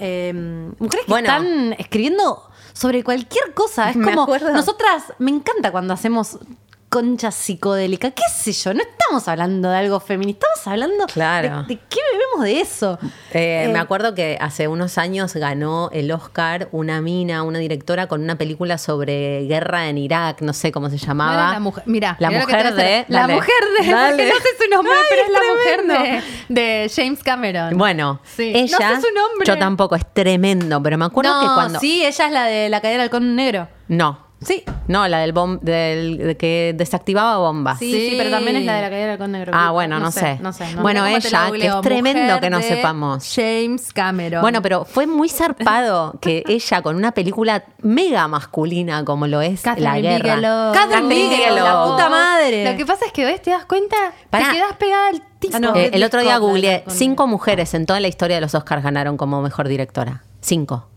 eh, 0.00 0.32
mujeres 0.78 1.06
que 1.06 1.12
Bueno. 1.12 1.28
están 1.28 1.72
escribiendo 1.78 2.42
sobre 2.72 3.04
cualquier 3.04 3.54
cosa. 3.54 3.90
Es 3.90 3.96
como. 4.02 4.22
acuerdo. 4.22 4.52
Nosotras, 4.52 5.04
me 5.18 5.30
encanta 5.30 5.70
cuando 5.72 5.94
hacemos 5.94 6.38
concha 6.88 7.30
psicodélica. 7.30 8.10
¿Qué 8.12 8.22
sé 8.34 8.52
yo? 8.52 8.72
No 8.74 8.80
estamos 8.82 9.28
hablando 9.28 9.68
de 9.70 9.76
algo 9.76 10.00
feminista, 10.00 10.46
estamos 10.54 10.72
hablando 10.72 11.06
Claro. 11.06 11.62
de, 11.62 11.74
de 11.74 11.80
qué 11.88 11.98
bebemos 12.12 12.44
de 12.44 12.60
eso. 12.60 12.98
Eh, 13.32 13.64
Eh, 13.66 13.70
me 13.72 13.78
acuerdo 13.78 14.14
que 14.14 14.38
hace 14.40 14.68
unos 14.68 14.96
años 14.98 15.34
ganó 15.34 15.90
el 15.92 16.10
Oscar 16.12 16.68
una 16.72 17.00
mina, 17.00 17.42
una 17.42 17.58
directora 17.58 18.06
con 18.06 18.22
una 18.22 18.36
película 18.36 18.78
sobre 18.78 19.44
guerra 19.46 19.88
en 19.88 19.98
Irak, 19.98 20.40
no 20.40 20.52
sé 20.52 20.72
cómo 20.72 20.88
se 20.90 20.98
llamaba. 20.98 21.52
la 21.52 21.60
mujer, 21.60 21.82
mira, 21.86 22.16
La 22.20 22.30
mujer 22.30 22.74
de. 22.74 23.04
La 23.08 23.20
dale, 23.22 23.34
mujer 23.34 23.54
de. 23.80 23.86
no 23.88 24.34
sé 24.36 24.48
su 24.64 24.70
nombre, 24.70 24.92
Ay, 24.94 25.04
pero 25.10 25.22
es 25.22 25.28
es 25.28 25.32
la 25.34 25.54
mujer 25.54 26.22
de, 26.48 26.54
de 26.54 26.90
James 26.94 27.22
Cameron. 27.22 27.76
Bueno, 27.76 28.20
Sí. 28.36 28.52
ella. 28.54 28.78
No 28.90 28.96
sé 28.96 29.08
su 29.08 29.14
nombre. 29.14 29.46
Yo 29.46 29.58
tampoco, 29.58 29.94
es 29.96 30.04
tremendo, 30.14 30.82
pero 30.82 30.96
me 30.98 31.04
acuerdo 31.04 31.34
no, 31.34 31.40
que 31.48 31.54
cuando. 31.54 31.80
sí, 31.80 32.04
ella 32.04 32.26
es 32.26 32.32
la 32.32 32.44
de 32.44 32.68
la 32.68 32.80
caída 32.80 32.92
del 32.94 33.00
halcón 33.02 33.34
negro. 33.36 33.68
No. 33.88 34.27
Sí. 34.40 34.62
No, 34.86 35.08
la 35.08 35.18
del, 35.18 35.34
bom- 35.34 35.58
del 35.60 36.18
de 36.18 36.36
que 36.36 36.72
desactivaba 36.76 37.38
bombas. 37.38 37.78
Sí, 37.80 37.90
Sí. 37.92 38.10
sí, 38.10 38.14
pero 38.16 38.30
también 38.30 38.54
es 38.56 38.64
la 38.64 38.76
de 38.76 38.82
la 38.82 38.90
caída 38.90 39.16
del 39.16 39.32
negro. 39.32 39.52
Ah, 39.54 39.72
bueno, 39.72 39.98
no, 39.98 40.12
sé. 40.12 40.38
No 40.40 40.52
sé. 40.52 40.72
no 40.74 40.82
Bueno, 40.82 41.00
cómo 41.02 41.18
te 41.18 41.26
ella, 41.28 41.50
que 41.50 41.66
es 41.66 41.80
tremendo 41.80 42.40
que 42.40 42.48
no 42.50 42.62
sepamos. 42.62 43.32
James 43.34 43.92
Cameron. 43.92 44.40
Bueno, 44.40 44.62
pero 44.62 44.84
fue 44.84 45.08
muy 45.08 45.28
zarpado 45.28 46.14
que 46.20 46.44
ella 46.46 46.82
con 46.82 46.94
una 46.94 47.10
película 47.12 47.64
mega 47.82 48.28
masculina 48.28 49.04
como 49.04 49.26
lo 49.26 49.40
es 49.42 49.62
Catherine 49.62 49.90
La 49.92 50.00
Guerra. 50.00 50.34
Bigelow. 50.36 50.72
Catherine 50.72 51.08
Bigelow, 51.08 51.64
la 51.64 51.84
puta 51.84 52.08
madre. 52.08 52.70
Lo 52.70 52.76
que 52.76 52.86
pasa 52.86 53.06
es 53.06 53.12
que 53.12 53.24
ves, 53.24 53.42
te 53.42 53.50
das 53.50 53.64
cuenta, 53.64 53.96
Pará. 54.30 54.50
te 54.50 54.56
quedas 54.56 54.76
pegada 54.76 55.08
al. 55.08 55.22
Ah, 55.52 55.58
no. 55.60 55.74
Eh, 55.74 55.90
el 55.92 56.02
otro 56.04 56.20
día 56.20 56.38
googleé, 56.38 56.84
cinco 56.88 57.26
mujeres 57.26 57.74
en 57.74 57.86
toda 57.86 57.98
la 57.98 58.06
historia 58.08 58.36
de 58.36 58.40
los 58.40 58.54
Oscars 58.54 58.82
ganaron 58.84 59.16
como 59.16 59.42
mejor 59.42 59.66
directora. 59.68 60.22
Cinco. 60.40 60.88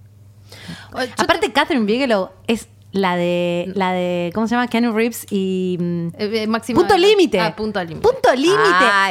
Yo 0.93 0.99
Aparte, 1.17 1.51
Catherine 1.51 1.85
Bigelow 1.85 2.29
es 2.47 2.67
la 2.91 3.15
de, 3.15 3.71
la 3.75 3.93
de, 3.93 4.31
¿cómo 4.33 4.47
se 4.47 4.55
llama? 4.55 4.67
Keanu 4.67 4.91
Reeves 4.91 5.25
y... 5.31 5.77
mm, 5.79 6.07
Eh, 6.17 6.43
eh, 6.43 6.47
Máximo 6.47 6.79
Punto 6.79 6.93
de- 6.95 6.99
Límite. 6.99 7.39
Ah, 7.39 7.55
punto 7.55 7.81
límite. 7.83 8.01
Punto 8.01 8.33
Límite. 8.35 8.59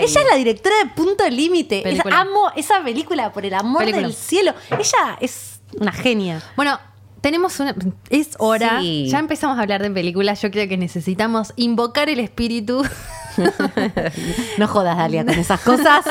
Ella 0.02 0.20
es 0.20 0.26
la 0.30 0.36
directora 0.36 0.74
de 0.84 0.90
Punto 0.90 1.28
Límite. 1.28 1.88
Es-. 1.90 2.02
Amo 2.12 2.50
esa 2.56 2.82
película 2.84 3.32
por 3.32 3.46
el 3.46 3.54
amor 3.54 3.80
Película. 3.80 4.06
del 4.06 4.14
cielo. 4.14 4.52
Ella 4.70 5.16
es 5.20 5.60
una 5.78 5.92
genia. 5.92 6.42
Bueno, 6.56 6.78
tenemos 7.22 7.58
una. 7.60 7.74
Es 8.10 8.30
hora. 8.38 8.80
Sí. 8.80 9.08
Ya 9.10 9.18
empezamos 9.18 9.58
a 9.58 9.62
hablar 9.62 9.82
de 9.82 9.90
películas. 9.90 10.42
Yo 10.42 10.50
creo 10.50 10.68
que 10.68 10.76
necesitamos 10.76 11.52
invocar 11.56 12.08
el 12.10 12.20
espíritu 12.20 12.82
No 14.58 14.66
jodas, 14.68 14.96
Dalia, 14.96 15.24
con 15.24 15.38
esas 15.38 15.60
cosas. 15.60 16.04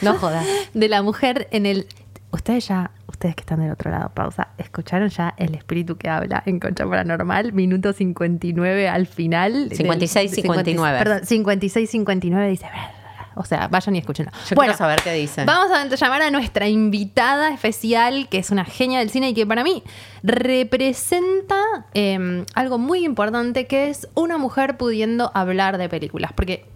No 0.00 0.14
jodas. 0.18 0.44
de 0.74 0.88
la 0.88 1.02
mujer 1.02 1.48
en 1.50 1.66
el. 1.66 1.86
Ustedes 2.30 2.66
ya, 2.68 2.90
ustedes 3.22 3.36
que 3.36 3.42
están 3.42 3.60
del 3.60 3.70
otro 3.70 3.88
lado, 3.88 4.10
pausa, 4.12 4.48
¿escucharon 4.58 5.08
ya 5.08 5.32
el 5.36 5.54
espíritu 5.54 5.96
que 5.96 6.08
habla 6.08 6.42
en 6.44 6.58
Concha 6.58 6.84
Paranormal? 6.84 7.52
Minuto 7.52 7.92
59 7.92 8.88
al 8.88 9.06
final. 9.06 9.68
del- 9.68 9.78
56, 9.78 10.32
59. 10.32 10.98
Perdón, 10.98 11.20
56, 11.24 11.88
59 11.88 12.48
dice. 12.48 12.66
O 13.36 13.44
sea, 13.44 13.68
vayan 13.68 13.94
y 13.94 13.98
escúchenlo. 14.00 14.32
Yo 14.50 14.56
quiero 14.56 14.74
saber 14.76 15.00
qué 15.02 15.12
dice. 15.14 15.44
Vamos 15.44 15.70
a 15.70 15.86
llamar 15.86 16.20
a 16.22 16.30
nuestra 16.32 16.68
invitada 16.68 17.54
especial, 17.54 18.28
que 18.28 18.38
es 18.38 18.50
una 18.50 18.64
genia 18.64 18.98
del 18.98 19.08
cine 19.10 19.30
y 19.30 19.34
que 19.34 19.46
para 19.46 19.62
mí 19.62 19.84
representa 20.24 21.56
eh, 21.94 22.44
algo 22.54 22.78
muy 22.78 23.04
importante, 23.04 23.66
que 23.66 23.88
es 23.88 24.08
una 24.14 24.36
mujer 24.36 24.76
pudiendo 24.76 25.30
hablar 25.32 25.78
de 25.78 25.88
películas. 25.88 26.32
Porque 26.34 26.66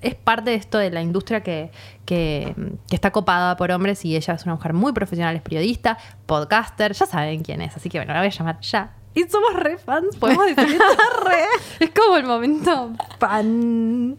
es 0.00 0.14
parte 0.14 0.50
de 0.50 0.56
esto 0.56 0.78
de 0.78 0.90
la 0.90 1.02
industria 1.02 1.42
que, 1.42 1.70
que- 2.04 2.54
que 2.88 2.94
está 2.94 3.10
copada 3.10 3.56
por 3.56 3.70
hombres 3.72 4.04
y 4.04 4.16
ella 4.16 4.34
es 4.34 4.44
una 4.44 4.54
mujer 4.54 4.72
muy 4.72 4.92
profesional, 4.92 5.34
es 5.36 5.42
periodista, 5.42 5.98
podcaster, 6.26 6.92
ya 6.92 7.06
saben 7.06 7.42
quién 7.42 7.60
es, 7.62 7.76
así 7.76 7.88
que 7.88 7.98
bueno, 7.98 8.12
la 8.12 8.20
voy 8.20 8.28
a 8.28 8.30
llamar 8.30 8.60
ya. 8.60 8.94
Y 9.16 9.22
somos 9.28 9.54
re 9.54 9.78
fans, 9.78 10.16
podemos 10.16 10.44
decir 10.46 10.72
está 10.72 10.86
re. 11.24 11.44
Es 11.80 11.90
como 11.90 12.16
el 12.16 12.24
momento 12.26 12.92
fan. 13.20 14.16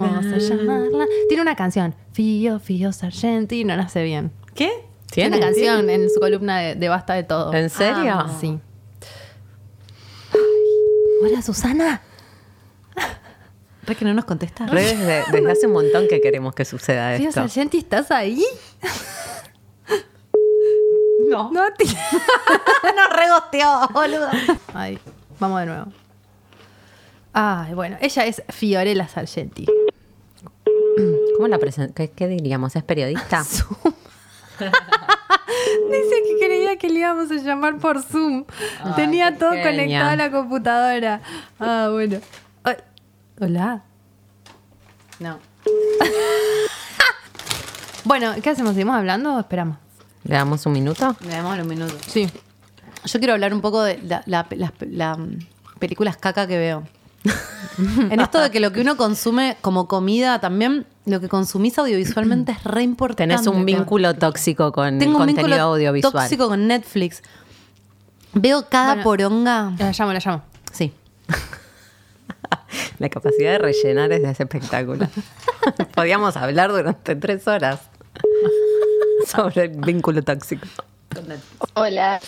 Vamos 0.00 0.26
a 0.26 0.38
llamarla. 0.38 1.06
Tiene 1.28 1.42
una 1.42 1.54
canción, 1.54 1.94
Fío, 2.12 2.58
Fío 2.58 2.92
Sargenti, 2.92 3.64
no 3.64 3.76
nace 3.76 4.02
bien. 4.02 4.32
¿Qué? 4.54 4.70
Tiene 5.12 5.36
una 5.36 5.46
canción 5.46 5.90
en 5.90 6.10
su 6.10 6.18
columna 6.20 6.58
de, 6.58 6.74
de 6.74 6.88
Basta 6.88 7.14
de 7.14 7.22
Todo. 7.22 7.52
¿En 7.54 7.70
serio? 7.70 8.14
Ah, 8.16 8.36
sí. 8.40 8.58
Hola, 11.22 11.42
Susana. 11.42 12.00
¿Re 13.90 13.96
que 13.96 14.04
no 14.04 14.14
nos 14.14 14.24
contesta? 14.24 14.66
Re 14.66 14.82
desde, 14.84 15.24
desde 15.32 15.50
hace 15.50 15.66
un 15.66 15.72
montón 15.72 16.06
que 16.06 16.20
queremos 16.20 16.54
que 16.54 16.64
suceda 16.64 17.16
Fío 17.16 17.28
esto. 17.30 17.40
Sargenti, 17.40 17.78
¿estás 17.78 18.12
ahí? 18.12 18.44
No. 21.28 21.50
No, 21.50 21.62
ti- 21.76 21.86
Nos 22.96 23.16
regosteó, 23.16 23.88
boludo. 23.92 24.28
Ay, 24.74 24.96
vamos 25.40 25.58
de 25.60 25.66
nuevo. 25.66 25.86
Ay, 27.32 27.74
bueno, 27.74 27.96
ella 28.00 28.26
es 28.26 28.44
Fiorella 28.48 29.08
Sargenti. 29.08 29.66
¿Cómo 31.36 31.48
la 31.48 31.58
presenta? 31.58 31.92
¿Qué, 31.94 32.10
qué 32.12 32.28
diríamos? 32.28 32.76
¿Es 32.76 32.84
periodista? 32.84 33.42
Dice 35.90 36.14
que 36.26 36.46
creía 36.46 36.76
que 36.76 36.88
le 36.90 37.00
íbamos 37.00 37.28
a 37.32 37.34
llamar 37.36 37.78
por 37.78 38.02
Zoom. 38.02 38.44
Tenía 38.94 39.36
todo 39.36 39.50
conectado 39.50 40.10
a 40.10 40.16
la 40.16 40.30
computadora. 40.30 41.20
Ah, 41.58 41.88
bueno. 41.90 42.20
Hola. 43.40 43.82
No. 45.18 45.38
Bueno, 48.02 48.32
¿qué 48.42 48.48
hacemos? 48.50 48.72
¿Seguimos 48.72 48.96
hablando 48.96 49.36
o 49.36 49.40
esperamos? 49.40 49.76
¿Le 50.24 50.34
damos 50.34 50.64
un 50.64 50.72
minuto? 50.72 51.14
Le 51.20 51.28
damos 51.32 51.56
los 51.58 51.66
minutos. 51.66 51.96
Sí. 52.06 52.28
Yo 53.04 53.18
quiero 53.18 53.34
hablar 53.34 53.52
un 53.52 53.60
poco 53.60 53.82
de 53.82 53.98
la- 54.02 54.22
la- 54.26 54.46
las 54.56 54.72
la, 54.80 55.16
mm, 55.16 55.38
películas 55.78 56.16
caca 56.16 56.46
que 56.46 56.56
veo. 56.58 56.88
en 58.10 58.18
esto 58.18 58.40
de 58.40 58.50
que 58.50 58.58
lo 58.58 58.72
que 58.72 58.80
uno 58.80 58.96
consume 58.96 59.58
como 59.60 59.86
comida 59.86 60.40
también, 60.40 60.86
lo 61.04 61.20
que 61.20 61.28
consumís 61.28 61.78
audiovisualmente 61.78 62.52
es 62.52 62.64
re 62.64 62.82
importante. 62.82 63.34
Tenés 63.34 63.46
un 63.46 63.64
vínculo 63.66 64.14
tóxico 64.14 64.72
con 64.72 64.98
Tengo 64.98 65.02
el 65.02 65.08
un 65.10 65.16
contenido 65.18 65.46
vínculo 65.46 65.62
audiovisual. 65.62 66.12
tóxico 66.24 66.48
con 66.48 66.66
Netflix. 66.66 67.22
Veo 68.32 68.66
cada 68.70 68.94
Bueno. 68.94 69.04
poronga. 69.04 69.72
La 69.78 69.92
llamo, 69.92 70.12
la 70.14 70.20
llamo. 70.24 70.42
Sí. 70.72 70.92
La 73.00 73.08
capacidad 73.08 73.52
de 73.52 73.58
rellenar 73.58 74.12
es 74.12 74.22
de 74.22 74.30
ese 74.30 74.42
espectáculo. 74.42 75.08
Podíamos 75.94 76.36
hablar 76.36 76.70
durante 76.70 77.16
tres 77.16 77.48
horas 77.48 77.80
sobre 79.26 79.64
el 79.64 79.68
vínculo 79.70 80.22
tóxico. 80.22 80.66
Hola. 81.72 82.20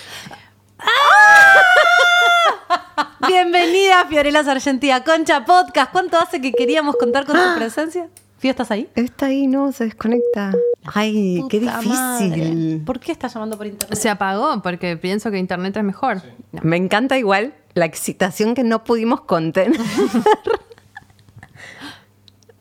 Bienvenida, 3.29 4.07
Fiorella 4.09 4.43
Sargenti, 4.45 4.91
a 4.91 5.05
Concha 5.05 5.45
Podcast. 5.45 5.93
¿Cuánto 5.93 6.19
hace 6.19 6.41
que 6.41 6.53
queríamos 6.53 6.97
contar 6.97 7.27
con 7.27 7.37
tu 7.37 7.59
presencia? 7.59 8.09
Fío, 8.43 8.51
¿estás 8.51 8.73
ahí? 8.73 8.89
Está 8.97 9.27
ahí, 9.27 9.47
no, 9.47 9.71
se 9.71 9.85
desconecta. 9.85 10.53
Ay, 10.85 11.45
qué 11.49 11.61
madre. 11.61 12.29
difícil. 12.29 12.83
¿Por 12.85 12.99
qué 12.99 13.13
estás 13.13 13.33
llamando 13.35 13.57
por 13.57 13.69
internet? 13.69 13.97
Se 13.97 14.11
apagó 14.11 14.61
porque 14.63 14.97
pienso 14.97 15.31
que 15.31 15.39
internet 15.39 15.77
es 15.77 15.85
mejor. 15.85 16.21
Me 16.61 16.77
encanta 16.77 17.17
igual 17.17 17.55
la 17.75 17.85
excitación 17.85 18.57
que 18.57 18.65
no 18.65 18.83
pudimos 18.83 19.21
contener. 19.21 19.79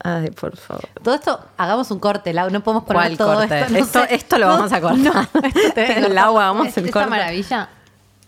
Ay, 0.04 0.30
por 0.30 0.56
favor. 0.56 0.88
Todo 1.04 1.16
esto, 1.16 1.40
hagamos 1.58 1.90
un 1.90 1.98
corte, 1.98 2.32
Lau, 2.32 2.52
no 2.52 2.62
podemos 2.64 2.84
poner 2.84 3.02
¿Cuál 3.04 3.18
todo 3.18 3.34
corte? 3.40 3.60
esto. 3.62 3.74
no 3.74 3.80
esto, 3.80 4.04
sé. 4.04 4.16
esto 4.16 4.38
lo 4.38 4.48
vamos 4.50 4.72
a 4.72 4.82
cortar. 4.82 5.00
no, 5.00 5.22
esto 5.48 5.60
te 5.74 5.98
el 6.06 6.16
agua, 6.18 6.46
vamos 6.46 6.78
el 6.78 6.86
Esta 6.86 6.92
corte. 7.00 7.10
maravilla, 7.10 7.70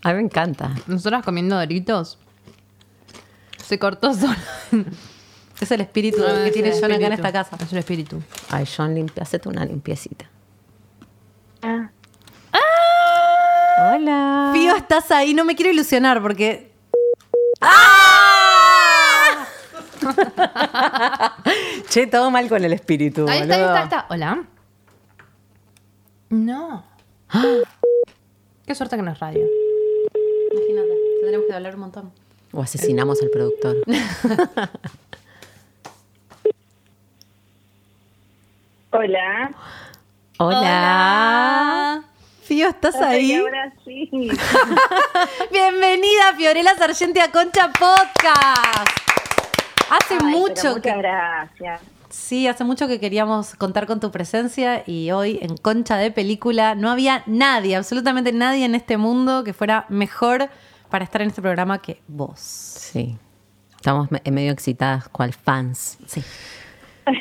A 0.01 0.09
mí 0.09 0.15
me 0.15 0.21
encanta. 0.21 0.71
nosotras 0.87 1.23
comiendo 1.23 1.55
doritos, 1.55 2.17
se 3.63 3.77
cortó 3.77 4.11
sola. 4.15 4.37
Es 5.63 5.71
el 5.71 5.81
espíritu 5.81 6.21
Ah, 6.23 6.33
que 6.43 6.47
es 6.47 6.53
tiene 6.53 6.71
John 6.71 6.91
acá 6.91 7.05
en 7.07 7.13
esta 7.13 7.31
casa. 7.31 7.57
Es 7.61 7.71
el 7.71 7.77
espíritu. 7.79 8.21
Ay, 8.49 8.65
John, 8.65 8.93
limpia, 8.93 9.23
hacete 9.23 9.47
una 9.47 9.65
limpiecita. 9.65 10.25
Ah, 11.61 11.89
Hola. 13.93 14.51
Fío, 14.53 14.75
estás 14.75 15.09
ahí, 15.11 15.33
no 15.33 15.45
me 15.45 15.55
quiero 15.55 15.71
ilusionar 15.71 16.21
porque. 16.21 16.71
Che, 21.89 22.07
todo 22.07 22.29
mal 22.29 22.49
con 22.49 22.63
el 22.63 22.73
espíritu. 22.73 23.25
Ahí 23.27 23.41
está, 23.41 23.55
ahí 23.55 23.61
está, 23.61 23.77
ahí 23.77 23.83
está. 23.83 24.05
Hola. 24.09 24.43
No. 26.29 26.83
Qué 28.65 28.75
suerte 28.75 28.95
que 28.97 29.01
no 29.01 29.11
es 29.11 29.19
radio. 29.19 29.45
Imagínate, 30.51 30.89
tendremos 31.21 31.47
que 31.47 31.53
hablar 31.53 31.75
un 31.75 31.81
montón. 31.81 32.11
O 32.51 32.61
asesinamos 32.61 33.21
al 33.21 33.29
productor. 33.29 33.77
hola. 38.93 39.51
Hola. 40.39 42.03
Fío, 42.43 42.67
¿estás 42.67 42.95
Ay, 42.95 43.31
ahí? 43.31 43.35
ahora 43.35 43.71
sí. 43.85 44.09
Bienvenida, 45.51 46.33
Fiorella 46.35 46.75
Sargenti, 46.75 47.19
a 47.19 47.31
Concha 47.31 47.67
Podcast. 47.71 48.89
Hace 49.89 50.15
Ay, 50.19 50.25
mucho 50.25 50.75
que. 50.81 50.91
Muchas 50.91 50.97
gracias. 50.97 51.81
Sí, 52.09 52.47
hace 52.47 52.63
mucho 52.63 52.87
que 52.87 52.99
queríamos 52.99 53.55
contar 53.55 53.87
con 53.87 53.99
tu 53.99 54.11
presencia 54.11 54.83
y 54.85 55.09
hoy 55.11 55.39
en 55.41 55.57
Concha 55.57 55.97
de 55.97 56.11
Película 56.11 56.75
no 56.75 56.91
había 56.91 57.23
nadie, 57.25 57.75
absolutamente 57.75 58.31
nadie 58.31 58.65
en 58.65 58.75
este 58.75 58.97
mundo 58.97 59.43
que 59.43 59.53
fuera 59.53 59.85
mejor 59.89 60.49
para 60.89 61.03
estar 61.05 61.21
en 61.23 61.29
este 61.29 61.41
programa 61.41 61.81
que 61.81 62.01
vos. 62.07 62.39
Sí. 62.39 63.17
Estamos 63.75 64.11
me- 64.11 64.21
medio 64.31 64.51
excitadas, 64.51 65.09
cual 65.09 65.33
fans. 65.33 65.97
Sí. 66.05 66.23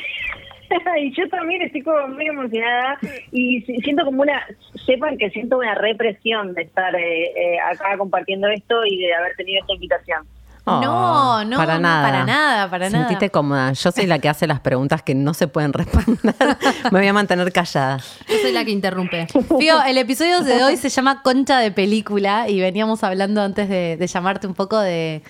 y 0.99 1.11
yo 1.15 1.27
también 1.29 1.61
estoy 1.61 1.81
como 1.81 2.07
muy 2.09 2.25
emocionada 2.27 2.97
y 3.31 3.61
si- 3.61 3.77
siento 3.81 4.05
como 4.05 4.21
una, 4.21 4.41
sepan 4.85 5.17
que 5.17 5.29
siento 5.31 5.57
una 5.57 5.75
represión 5.75 6.53
de 6.53 6.63
estar 6.63 6.95
eh, 6.95 7.23
eh, 7.35 7.59
acá 7.59 7.97
compartiendo 7.97 8.47
esto 8.47 8.85
y 8.85 8.97
de 8.97 9.13
haber 9.13 9.35
tenido 9.35 9.61
esta 9.61 9.73
invitación. 9.73 10.25
No, 10.65 11.43
no, 11.43 11.57
para 11.57 11.77
nada. 11.77 12.07
para 12.09 12.23
nada, 12.25 12.69
para 12.69 12.89
nada. 12.89 13.07
Sentite 13.09 13.29
cómoda. 13.29 13.73
Yo 13.73 13.91
soy 13.91 14.05
la 14.05 14.19
que 14.19 14.29
hace 14.29 14.47
las 14.47 14.61
preguntas 14.61 15.01
que 15.03 15.13
no 15.13 15.33
se 15.33 15.49
pueden 15.49 15.73
responder. 15.73 16.33
Me 16.91 16.99
voy 16.99 17.07
a 17.07 17.11
mantener 17.11 17.51
callada. 17.51 17.97
Yo 18.29 18.35
soy 18.41 18.53
la 18.53 18.63
que 18.63 18.71
interrumpe. 18.71 19.27
Fío, 19.59 19.83
el 19.85 19.97
episodio 19.97 20.39
de 20.39 20.63
hoy 20.63 20.77
se 20.77 20.87
llama 20.87 21.21
Concha 21.21 21.59
de 21.59 21.71
Película 21.71 22.47
y 22.47 22.61
veníamos 22.61 23.03
hablando 23.03 23.41
antes 23.41 23.67
de, 23.67 23.97
de 23.97 24.07
llamarte 24.07 24.47
un 24.47 24.53
poco 24.53 24.79
de, 24.79 25.21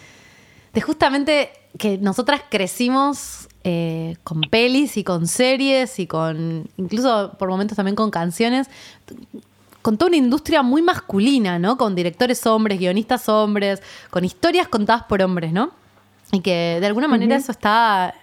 de 0.72 0.82
justamente 0.82 1.50
que 1.80 1.98
nosotras 1.98 2.42
crecimos 2.48 3.50
eh, 3.64 4.18
con 4.24 4.42
pelis 4.42 4.98
y 4.98 5.04
con 5.04 5.28
series 5.28 6.00
y 6.00 6.08
con, 6.08 6.68
incluso 6.78 7.34
por 7.40 7.50
momentos 7.50 7.78
también 7.78 7.96
con 7.96 8.12
canciones, 8.12 8.68
con 9.82 9.98
toda 9.98 10.10
una 10.10 10.18
industria 10.18 10.64
muy 10.64 10.82
masculina, 10.82 11.60
¿no? 11.60 11.78
Con 11.78 11.96
directores 11.96 12.46
hombres, 12.46 12.80
guionistas 12.80 13.30
hombres, 13.30 13.82
con 14.10 14.26
historias 14.26 14.68
contadas 14.68 15.04
por 15.04 15.22
hombres, 15.22 15.54
¿no? 15.54 15.72
Y 16.32 16.42
que 16.42 16.78
de 16.80 16.86
alguna 16.86 17.08
manera 17.08 17.36
eso 17.36 17.52
está, 17.52 18.14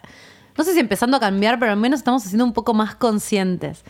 no 0.57 0.65
sé 0.65 0.75
si 0.75 0.81
empezando 0.81 1.17
a 1.17 1.21
cambiar, 1.21 1.59
pero 1.59 1.73
al 1.73 1.79
menos 1.79 2.01
estamos 2.01 2.25
haciendo 2.25 2.45
un 2.45 2.53
poco 2.53 2.75
más 2.75 2.95
conscientes. 2.95 3.83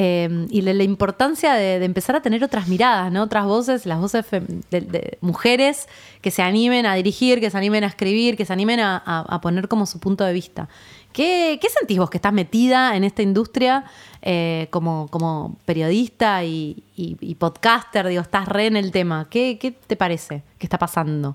Eh, 0.00 0.46
y 0.50 0.60
la, 0.62 0.84
importancia 0.84 1.54
de, 1.54 1.84
empezar 1.84 2.14
a 2.14 2.22
tener 2.22 2.44
otras 2.44 2.68
miradas, 2.68 3.10
¿no? 3.10 3.24
Otras 3.24 3.46
voces, 3.46 3.84
las 3.84 3.98
voces 3.98 4.24
de, 4.30 5.18
mujeres 5.20 5.88
que 6.20 6.30
se 6.30 6.40
animen 6.42 6.86
a 6.86 6.94
dirigir, 6.94 7.40
que 7.40 7.50
se 7.50 7.58
animen 7.58 7.82
a 7.82 7.88
escribir, 7.88 8.36
que 8.36 8.44
se 8.44 8.52
animen 8.52 8.78
a 8.80 9.40
poner 9.42 9.66
como 9.66 9.86
su 9.86 9.98
punto 9.98 10.22
de 10.24 10.32
vista. 10.32 10.68
¿Qué, 11.12 11.58
qué 11.60 11.68
sentís 11.68 11.98
vos 11.98 12.10
que 12.10 12.18
estás 12.18 12.32
metida 12.32 12.94
en 12.94 13.02
esta 13.02 13.22
industria 13.22 13.84
eh, 14.22 14.68
como, 14.70 15.08
como 15.10 15.56
periodista 15.64 16.44
y, 16.44 16.84
y- 16.96 17.16
y 17.20 17.34
podcaster? 17.34 18.06
Digo, 18.06 18.22
estás 18.22 18.46
re 18.46 18.66
en 18.66 18.76
el 18.76 18.92
tema. 18.92 19.26
¿Qué, 19.28 19.58
qué 19.58 19.72
te 19.72 19.96
parece 19.96 20.42
que 20.58 20.66
está 20.66 20.78
pasando? 20.78 21.34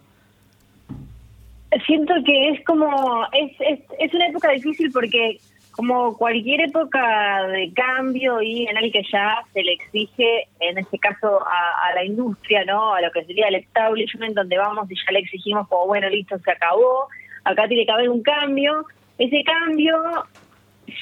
Siento 1.85 2.13
que 2.25 2.49
es 2.51 2.63
como, 2.65 3.25
es, 3.33 3.51
es, 3.59 3.79
es 3.99 4.13
una 4.13 4.27
época 4.27 4.51
difícil 4.51 4.91
porque 4.91 5.39
como 5.75 6.15
cualquier 6.17 6.61
época 6.61 7.47
de 7.47 7.73
cambio 7.73 8.41
y 8.41 8.67
en 8.67 8.77
el 8.77 8.91
que 8.91 9.01
ya 9.11 9.43
se 9.53 9.63
le 9.63 9.73
exige, 9.73 10.47
en 10.59 10.77
este 10.77 10.99
caso 10.99 11.41
a, 11.45 11.87
a 11.87 11.95
la 11.95 12.05
industria, 12.05 12.63
¿no? 12.65 12.93
A 12.93 13.01
lo 13.01 13.11
que 13.11 13.25
sería 13.25 13.47
el 13.47 13.55
establishment, 13.55 14.35
donde 14.35 14.57
vamos 14.57 14.89
y 14.89 14.95
ya 14.95 15.11
le 15.11 15.19
exigimos 15.19 15.67
como, 15.67 15.87
bueno, 15.87 16.09
listo, 16.09 16.37
se 16.39 16.51
acabó, 16.51 17.07
acá 17.43 17.67
tiene 17.67 17.85
que 17.85 17.91
haber 17.91 18.09
un 18.09 18.21
cambio. 18.21 18.85
Ese 19.17 19.43
cambio 19.43 19.97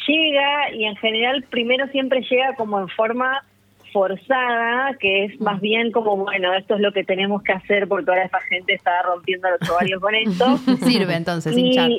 llega 0.08 0.72
y 0.74 0.86
en 0.86 0.96
general 0.96 1.44
primero 1.50 1.88
siempre 1.88 2.22
llega 2.22 2.56
como 2.56 2.80
en 2.80 2.88
forma 2.90 3.44
forzada, 3.92 4.96
que 5.00 5.26
es 5.26 5.42
más 5.42 5.60
bien 5.60 5.92
como, 5.92 6.16
bueno, 6.16 6.54
esto 6.54 6.76
es 6.76 6.82
lo 6.82 6.94
que 6.94 7.04
tenemos 7.04 7.44
que 7.44 7.52
hacer 7.52 7.88
porque 7.88 8.06
toda 8.06 8.24
esta 8.24 8.40
gente 8.42 8.74
está 8.74 9.02
rompiendo 9.02 9.50
los 9.50 9.70
ovarios 9.70 10.02
con 10.02 10.16
esto. 10.16 10.58
Sirve 10.86 11.16
entonces 11.16 11.58
hinchar. 11.58 11.90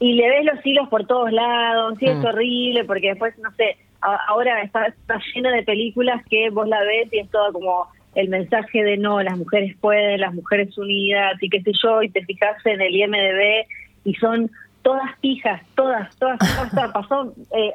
Y, 0.00 0.12
le 0.14 0.28
ves 0.28 0.44
los 0.44 0.64
hilos 0.64 0.88
por 0.88 1.06
todos 1.06 1.32
lados, 1.32 1.94
es 2.00 2.16
Mm. 2.18 2.24
horrible 2.24 2.84
porque 2.84 3.08
después, 3.08 3.36
no 3.38 3.50
sé, 3.52 3.76
a- 4.00 4.18
ahora 4.28 4.62
está, 4.62 4.86
está 4.86 5.20
lleno 5.34 5.50
de 5.50 5.62
películas 5.64 6.22
que 6.30 6.50
vos 6.50 6.68
la 6.68 6.80
ves 6.84 7.08
y 7.12 7.18
es 7.18 7.30
todo 7.30 7.52
como 7.52 7.86
el 8.14 8.28
mensaje 8.28 8.82
de 8.82 8.96
no, 8.96 9.22
las 9.22 9.36
mujeres 9.36 9.76
pueden, 9.80 10.20
las 10.20 10.34
mujeres 10.34 10.76
unidas 10.78 11.34
y 11.42 11.48
qué 11.50 11.60
sé 11.62 11.72
yo, 11.82 12.02
y 12.02 12.08
te 12.10 12.24
fijas 12.24 12.56
en 12.66 12.80
el 12.80 12.94
IMDB 12.94 13.66
y 14.04 14.14
son 14.14 14.50
todas 14.82 15.10
pijas, 15.20 15.60
todas, 15.74 16.16
todas, 16.16 16.38
todas, 16.38 16.70
todas. 16.70 16.92
Pasó, 16.92 17.34
eh, 17.56 17.72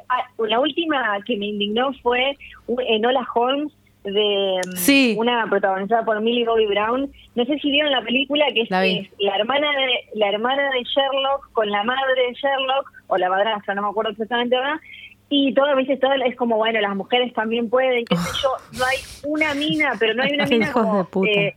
la 0.48 0.60
última 0.60 1.18
que 1.24 1.36
me 1.36 1.46
indignó 1.46 1.92
fue 2.02 2.36
un- 2.66 2.80
Enola 2.82 3.26
Holmes 3.34 3.72
de 4.04 4.60
mm, 4.66 4.76
Sí. 4.76 5.14
una 5.18 5.46
protagonizada 5.48 6.04
por 6.04 6.20
Millie 6.20 6.44
Bobby 6.44 6.66
Brown. 6.66 7.10
No 7.34 7.44
sé 7.44 7.58
si 7.58 7.70
vieron 7.70 7.90
la 7.90 8.02
película 8.02 8.44
que 8.54 8.62
es, 8.62 8.70
La 8.70 8.82
vi. 8.82 8.98
es 8.98 9.08
la 9.18 9.36
hermana 9.36 9.68
de 9.72 10.18
la 10.18 10.28
hermana 10.28 10.70
de 10.70 10.82
Sherlock 10.84 11.50
con 11.52 11.70
la 11.70 11.82
madre 11.82 12.14
de 12.28 12.34
Sherlock 12.34 12.92
o 13.08 13.16
la 13.16 13.28
madrastra, 13.28 13.74
no 13.74 13.82
me 13.82 13.88
acuerdo 13.88 14.12
exactamente 14.12 14.54
ahora. 14.56 14.80
Y 15.30 15.52
todo, 15.54 15.74
¿viste? 15.74 15.96
todo 15.96 16.12
es 16.12 16.36
como, 16.36 16.56
bueno, 16.56 16.80
las 16.80 16.94
mujeres 16.94 17.32
también 17.32 17.68
pueden, 17.70 18.04
qué 18.04 18.14
sé 18.16 18.30
yo. 18.42 18.78
No 18.78 18.84
hay 18.84 18.96
una 19.24 19.54
mina, 19.54 19.92
pero 19.98 20.14
no 20.14 20.22
hay 20.22 20.32
una 20.34 20.46
mina 20.50 20.70
como... 20.72 21.08
eh, 21.26 21.54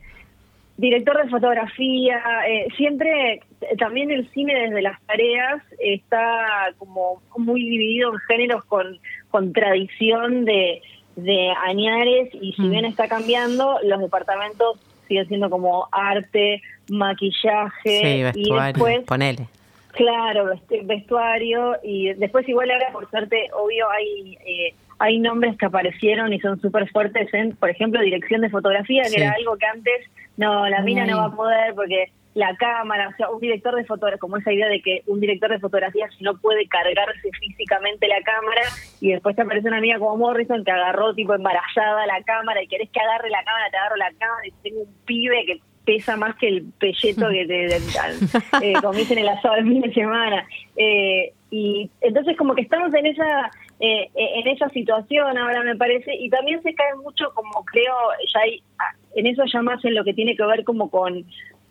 director 0.78 1.22
de 1.22 1.28
fotografía, 1.28 2.20
eh, 2.48 2.68
siempre 2.76 3.34
eh, 3.60 3.76
también 3.78 4.10
el 4.10 4.28
cine 4.30 4.54
desde 4.54 4.80
las 4.80 5.00
tareas 5.02 5.60
está 5.80 6.72
como 6.78 7.20
muy 7.36 7.62
dividido 7.62 8.12
en 8.12 8.18
géneros 8.20 8.64
con, 8.64 8.98
con 9.30 9.52
tradición 9.52 10.44
de, 10.44 10.80
de 11.24 11.50
añares 11.66 12.28
y 12.32 12.52
si 12.52 12.62
Mm. 12.62 12.70
bien 12.70 12.84
está 12.84 13.08
cambiando, 13.08 13.78
los 13.82 14.00
departamentos 14.00 14.78
siguen 15.08 15.26
siendo 15.28 15.50
como 15.50 15.88
arte, 15.90 16.62
maquillaje 16.90 18.00
Sí, 18.02 18.06
y 18.06 18.22
vestuario. 18.22 18.72
después 18.72 19.04
Ponele. 19.06 19.46
Claro, 19.92 20.46
vest- 20.46 20.86
vestuario 20.86 21.76
y 21.82 22.12
después 22.14 22.48
igual 22.48 22.70
ahora 22.70 22.90
por 22.92 23.08
suerte, 23.10 23.48
obvio, 23.54 23.90
hay 23.90 24.36
eh, 24.46 24.74
hay 25.00 25.18
nombres 25.20 25.56
que 25.56 25.66
aparecieron 25.66 26.32
y 26.32 26.40
son 26.40 26.60
súper 26.60 26.88
fuertes 26.90 27.32
en, 27.32 27.54
por 27.54 27.70
ejemplo, 27.70 28.00
dirección 28.00 28.40
de 28.40 28.50
fotografía, 28.50 29.04
que 29.04 29.10
Sí. 29.10 29.20
era 29.20 29.30
algo 29.32 29.56
que 29.56 29.64
antes, 29.66 30.06
no, 30.36 30.68
la 30.68 30.80
mina 30.82 31.02
Ay. 31.04 31.10
no 31.10 31.18
va 31.18 31.26
a 31.26 31.30
poder 31.36 31.74
porque 31.74 32.10
la 32.38 32.54
cámara, 32.56 33.08
o 33.08 33.16
sea, 33.16 33.30
un 33.30 33.40
director 33.40 33.74
de 33.74 33.84
fotografía, 33.84 34.18
como 34.20 34.36
esa 34.36 34.52
idea 34.52 34.68
de 34.68 34.80
que 34.80 35.02
un 35.08 35.18
director 35.18 35.50
de 35.50 35.58
fotografía 35.58 36.08
si 36.16 36.22
no 36.22 36.38
puede 36.38 36.68
cargarse 36.68 37.30
físicamente 37.40 38.06
la 38.06 38.22
cámara 38.22 38.62
y 39.00 39.10
después 39.10 39.34
te 39.34 39.42
aparece 39.42 39.66
una 39.66 39.78
amiga 39.78 39.98
como 39.98 40.16
Morrison 40.16 40.64
que 40.64 40.70
agarró 40.70 41.14
tipo 41.14 41.34
embarazada 41.34 42.06
la 42.06 42.22
cámara 42.22 42.62
y 42.62 42.68
querés 42.68 42.90
que 42.90 43.00
agarre 43.00 43.28
la 43.30 43.42
cámara, 43.42 43.70
te 43.70 43.76
agarro 43.76 43.96
la 43.96 44.12
cámara 44.18 44.46
y 44.46 44.52
tengo 44.62 44.82
un 44.82 44.94
pibe 45.04 45.44
que 45.46 45.60
pesa 45.84 46.16
más 46.16 46.36
que 46.36 46.46
el 46.48 46.64
pelleto 46.78 47.28
que 47.28 47.46
te, 47.46 47.68
te- 47.68 48.70
eh, 48.70 48.74
comiste 48.82 49.14
en 49.14 49.18
el 49.20 49.28
asado 49.30 49.54
del 49.56 49.64
fin 49.64 49.80
de 49.80 49.92
semana. 49.92 50.46
Eh, 50.76 51.32
y 51.50 51.90
entonces 52.02 52.36
como 52.36 52.54
que 52.54 52.60
estamos 52.62 52.94
en 52.94 53.06
esa 53.06 53.50
eh, 53.80 54.08
en 54.14 54.46
esa 54.48 54.68
situación 54.68 55.36
ahora 55.38 55.62
me 55.64 55.74
parece 55.76 56.14
y 56.14 56.28
también 56.30 56.62
se 56.62 56.74
cae 56.74 56.94
mucho 57.02 57.32
como 57.34 57.64
creo 57.64 57.94
ya 58.32 58.40
hay 58.40 58.62
ah, 58.78 58.92
en 59.16 59.26
eso 59.26 59.42
ya 59.52 59.62
más 59.62 59.82
en 59.84 59.94
lo 59.94 60.04
que 60.04 60.12
tiene 60.14 60.36
que 60.36 60.44
ver 60.44 60.62
como 60.62 60.90
con 60.90 61.24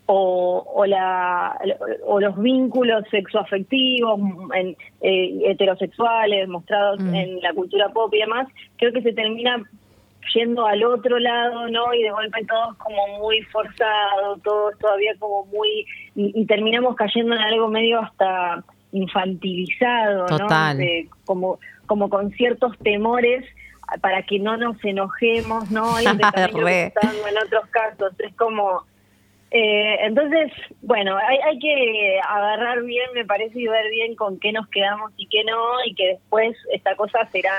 o, 0.08 0.66
o 0.74 0.86
la 0.86 1.60
o 2.06 2.20
los 2.20 2.38
vínculos 2.42 3.04
sexoafectivos 3.12 4.20
en, 4.56 4.76
eh, 5.02 5.40
heterosexuales 5.52 6.48
mostrados 6.48 7.00
Mm. 7.00 7.14
en 7.16 7.42
la 7.42 7.54
cultura 7.54 7.90
pop 7.90 8.14
y 8.14 8.20
demás 8.20 8.48
creo 8.78 8.92
que 8.94 9.02
se 9.02 9.14
termina 9.14 9.62
yendo 10.34 10.66
al 10.66 10.84
otro 10.84 11.20
lado, 11.20 11.68
¿no? 11.70 11.94
Y 11.94 12.04
de 12.04 12.12
golpe 12.12 12.44
todos 12.46 12.76
como 12.78 13.20
muy 13.20 13.42
forzados, 13.44 14.42
todos 14.44 14.78
todavía 14.78 15.14
como 15.20 15.46
muy... 15.46 15.86
Y, 16.16 16.42
y 16.42 16.46
terminamos 16.46 16.96
cayendo 16.98 17.34
en 17.34 17.42
algo 17.42 17.70
medio 17.70 18.00
hasta 18.02 18.62
infantilizado, 18.92 20.26
Total. 20.26 20.78
¿no? 20.78 20.84
De- 20.84 21.08
como, 21.26 21.60
como 21.86 22.10
con 22.10 22.32
ciertos 22.32 22.78
temores 22.80 23.46
para 24.02 24.22
que 24.24 24.38
no 24.40 24.58
nos 24.58 24.76
enojemos, 24.84 25.72
¿no? 25.72 26.00
Y 26.02 26.06
en 26.06 26.16
otros 27.46 27.66
casos. 27.72 28.12
Es 28.20 28.34
como... 28.36 28.84
Eh, 29.52 29.98
entonces, 30.02 30.52
bueno, 30.82 31.18
hay, 31.18 31.38
hay 31.38 31.60
que 31.60 32.20
agarrar 32.28 32.84
bien, 32.84 33.08
me 33.14 33.26
parece, 33.26 33.60
y 33.60 33.68
ver 33.68 33.90
bien 33.90 34.16
con 34.16 34.40
qué 34.40 34.52
nos 34.52 34.68
quedamos 34.68 35.12
y 35.16 35.28
qué 35.28 35.44
no, 35.46 35.86
y 35.86 35.96
que 35.96 36.08
después 36.08 36.58
esta 36.74 36.96
cosa 36.96 37.26
será 37.32 37.54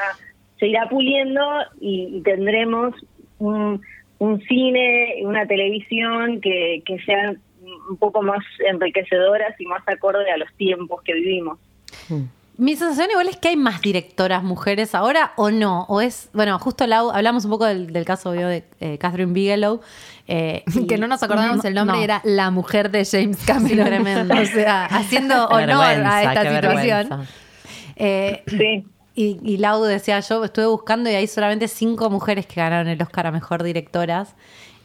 se 0.58 0.66
irá 0.66 0.88
puliendo 0.88 1.40
y, 1.80 2.20
tendremos 2.22 2.94
un, 3.38 3.80
un 4.18 4.40
cine 4.42 5.20
una 5.22 5.46
televisión 5.46 6.40
que, 6.40 6.82
que 6.84 6.98
sean 7.04 7.40
un 7.88 7.96
poco 7.96 8.22
más 8.22 8.44
enriquecedoras 8.68 9.58
y 9.60 9.66
más 9.66 9.86
acorde 9.86 10.30
a 10.30 10.36
los 10.36 10.52
tiempos 10.54 11.02
que 11.02 11.14
vivimos. 11.14 11.58
Mi 12.58 12.74
sensación 12.76 13.08
igual 13.10 13.28
es 13.28 13.36
que 13.36 13.48
hay 13.48 13.56
más 13.56 13.80
directoras 13.80 14.42
mujeres 14.42 14.94
ahora 14.94 15.32
o 15.36 15.50
no. 15.50 15.84
O 15.88 16.00
es, 16.00 16.28
bueno, 16.32 16.58
justo 16.58 16.86
Lau, 16.88 17.10
hablamos 17.10 17.44
un 17.44 17.50
poco 17.52 17.64
del, 17.66 17.92
del 17.92 18.04
caso 18.04 18.30
obvio, 18.30 18.48
de 18.48 18.64
eh, 18.80 18.98
Catherine 18.98 19.32
Bigelow. 19.32 19.80
eh, 20.26 20.64
que 20.88 20.98
no 20.98 21.06
nos 21.06 21.22
acordamos 21.22 21.64
el 21.64 21.72
nombre 21.74 21.94
no. 21.96 22.00
y 22.00 22.04
era 22.04 22.20
la 22.24 22.50
mujer 22.50 22.90
de 22.90 23.04
James 23.04 23.38
Cameron. 23.46 23.86
tremendo. 23.86 24.34
O 24.40 24.44
sea, 24.44 24.86
haciendo 24.86 25.46
honor 25.46 25.84
a 26.04 26.22
esta 26.24 26.42
qué 26.42 26.54
situación. 26.56 27.26
Eh, 27.96 28.42
Sí. 28.46 28.84
y, 29.14 29.38
y 29.42 29.56
Lau 29.58 29.82
decía, 29.84 30.18
yo 30.20 30.44
estuve 30.44 30.66
buscando 30.66 31.08
y 31.10 31.14
hay 31.14 31.26
solamente 31.28 31.68
cinco 31.68 32.10
mujeres 32.10 32.46
que 32.46 32.60
ganaron 32.60 32.88
el 32.88 33.00
Oscar 33.00 33.28
a 33.28 33.30
Mejor 33.30 33.62
Directoras. 33.62 34.34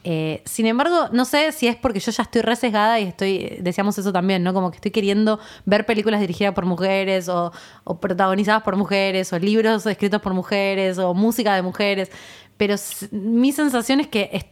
Eh, 0.06 0.42
sin 0.44 0.66
embargo, 0.66 1.08
no 1.12 1.24
sé 1.24 1.50
si 1.52 1.66
es 1.66 1.76
porque 1.76 1.98
yo 1.98 2.12
ya 2.12 2.22
estoy 2.24 2.42
resesgada 2.42 3.00
y 3.00 3.04
estoy, 3.04 3.56
decíamos 3.60 3.96
eso 3.96 4.12
también, 4.12 4.42
¿no? 4.42 4.52
Como 4.52 4.70
que 4.70 4.76
estoy 4.76 4.90
queriendo 4.90 5.40
ver 5.64 5.86
películas 5.86 6.20
dirigidas 6.20 6.52
por 6.52 6.66
mujeres 6.66 7.28
o, 7.30 7.52
o 7.84 7.98
protagonizadas 7.98 8.62
por 8.62 8.76
mujeres 8.76 9.32
o 9.32 9.38
libros 9.38 9.86
escritos 9.86 10.20
por 10.20 10.34
mujeres 10.34 10.98
o 10.98 11.14
música 11.14 11.54
de 11.56 11.62
mujeres. 11.62 12.10
Pero 12.58 12.74
mi 13.12 13.50
sensación 13.52 14.00
es 14.00 14.08
que 14.08 14.28
es- 14.32 14.44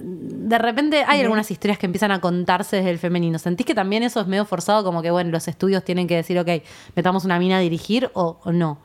de 0.00 0.56
repente 0.58 1.04
hay 1.06 1.20
algunas 1.20 1.50
historias 1.50 1.78
que 1.78 1.84
empiezan 1.84 2.10
a 2.12 2.20
contarse 2.20 2.76
desde 2.76 2.90
el 2.90 2.98
femenino. 2.98 3.38
¿Sentís 3.38 3.66
que 3.66 3.74
también 3.74 4.02
eso 4.04 4.20
es 4.20 4.26
medio 4.26 4.46
forzado? 4.46 4.84
Como 4.84 5.02
que, 5.02 5.10
bueno, 5.10 5.30
los 5.30 5.48
estudios 5.48 5.84
tienen 5.84 6.06
que 6.06 6.16
decir, 6.16 6.38
ok, 6.38 6.48
metamos 6.96 7.26
una 7.26 7.38
mina 7.38 7.58
a 7.58 7.60
dirigir 7.60 8.08
o, 8.14 8.38
o 8.42 8.52
no. 8.52 8.78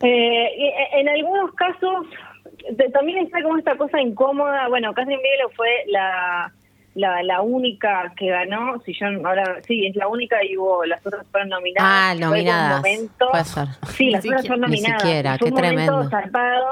Eh, 0.00 0.48
y- 0.58 0.98
en 1.00 1.08
algunos 1.08 1.52
casos 1.54 2.06
de- 2.70 2.88
también 2.90 3.18
está 3.24 3.42
como 3.42 3.58
esta 3.58 3.76
cosa 3.76 4.00
incómoda. 4.00 4.68
Bueno, 4.68 4.92
Catherine 4.94 5.22
Bigelow 5.22 5.50
fue 5.56 5.68
la, 5.88 6.52
la, 6.94 7.22
la 7.22 7.40
única 7.42 8.12
que 8.16 8.28
ganó. 8.28 8.80
Si 8.84 8.92
yo 8.94 9.06
ahora 9.24 9.58
sí, 9.66 9.86
es 9.86 9.96
la 9.96 10.08
única 10.08 10.42
y 10.44 10.56
hubo 10.56 10.84
las 10.84 11.04
otras 11.06 11.26
fueron 11.30 11.48
nominadas. 11.50 11.90
Ah, 11.90 12.12
Fue 12.12 12.20
como 12.20 12.32
un 12.32 12.38
nominadas. 12.38 12.76
momento- 12.82 13.28
Puede 13.30 13.44
ser. 13.44 13.68
Sí, 13.96 14.10
las 14.10 14.24
Ni 14.24 14.30
otras 14.30 14.46
fueron 14.46 14.60
ni 14.70 14.76
nominadas. 14.76 15.02
siquiera, 15.02 15.38
Fue 15.38 15.48
qué 15.48 15.54
un 15.54 15.60
momento 15.60 15.76
tremendo. 15.92 16.10
zarpado, 16.10 16.66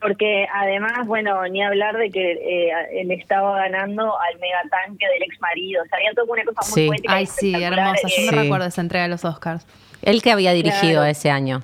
porque 0.00 0.46
además, 0.52 1.06
bueno, 1.06 1.46
ni 1.48 1.62
hablar 1.62 1.96
de 1.96 2.10
que 2.10 2.32
eh, 2.32 2.72
él 3.00 3.10
estaba 3.12 3.56
ganando 3.58 4.18
al 4.20 4.38
megatanque 4.40 5.06
del 5.14 5.22
ex 5.22 5.40
marido. 5.40 5.82
O 5.82 5.86
sea, 5.86 5.98
había 5.98 6.12
toda 6.14 6.32
una 6.32 6.44
cosa 6.44 6.60
muy 6.70 6.82
Sí. 6.82 6.86
poética. 6.88 7.12
y 7.12 7.16
Ay, 7.16 7.26
sí, 7.26 7.54
hermosa. 7.62 8.08
Yo 8.08 8.08
eh, 8.08 8.26
me 8.26 8.30
Sí. 8.30 8.36
recuerdo 8.36 8.66
esa 8.66 8.80
entrega 8.80 9.04
de 9.04 9.10
los 9.10 9.24
Oscars. 9.24 9.66
Él 10.02 10.20
que 10.22 10.32
había 10.32 10.52
dirigido 10.52 10.94
Claro. 11.02 11.04
ese 11.10 11.30
año. 11.30 11.62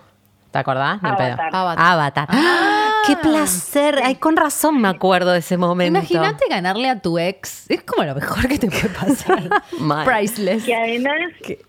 ¿Te 0.51 0.59
acordás? 0.59 0.99
Pedo. 1.01 1.13
Avatar. 1.13 1.51
Avatar. 1.53 1.79
Avatar. 1.93 2.29
¡Ah! 2.31 2.91
¡Qué 3.07 3.17
placer! 3.17 4.01
Ay, 4.03 4.17
con 4.17 4.37
razón 4.37 4.81
me 4.81 4.89
acuerdo 4.89 5.33
de 5.33 5.39
ese 5.41 5.57
momento. 5.57 5.99
Imagínate 5.99 6.45
ganarle 6.49 6.89
a 6.89 7.01
tu 7.01 7.19
ex. 7.19 7.71
Es 7.71 7.83
como 7.83 8.05
lo 8.05 8.15
mejor 8.15 8.49
que 8.49 8.59
te 8.59 8.69
puede 8.69 8.89
pasar. 8.89 9.43
Priceless. 10.05 10.65
Que 10.65 10.75
además 10.75 11.19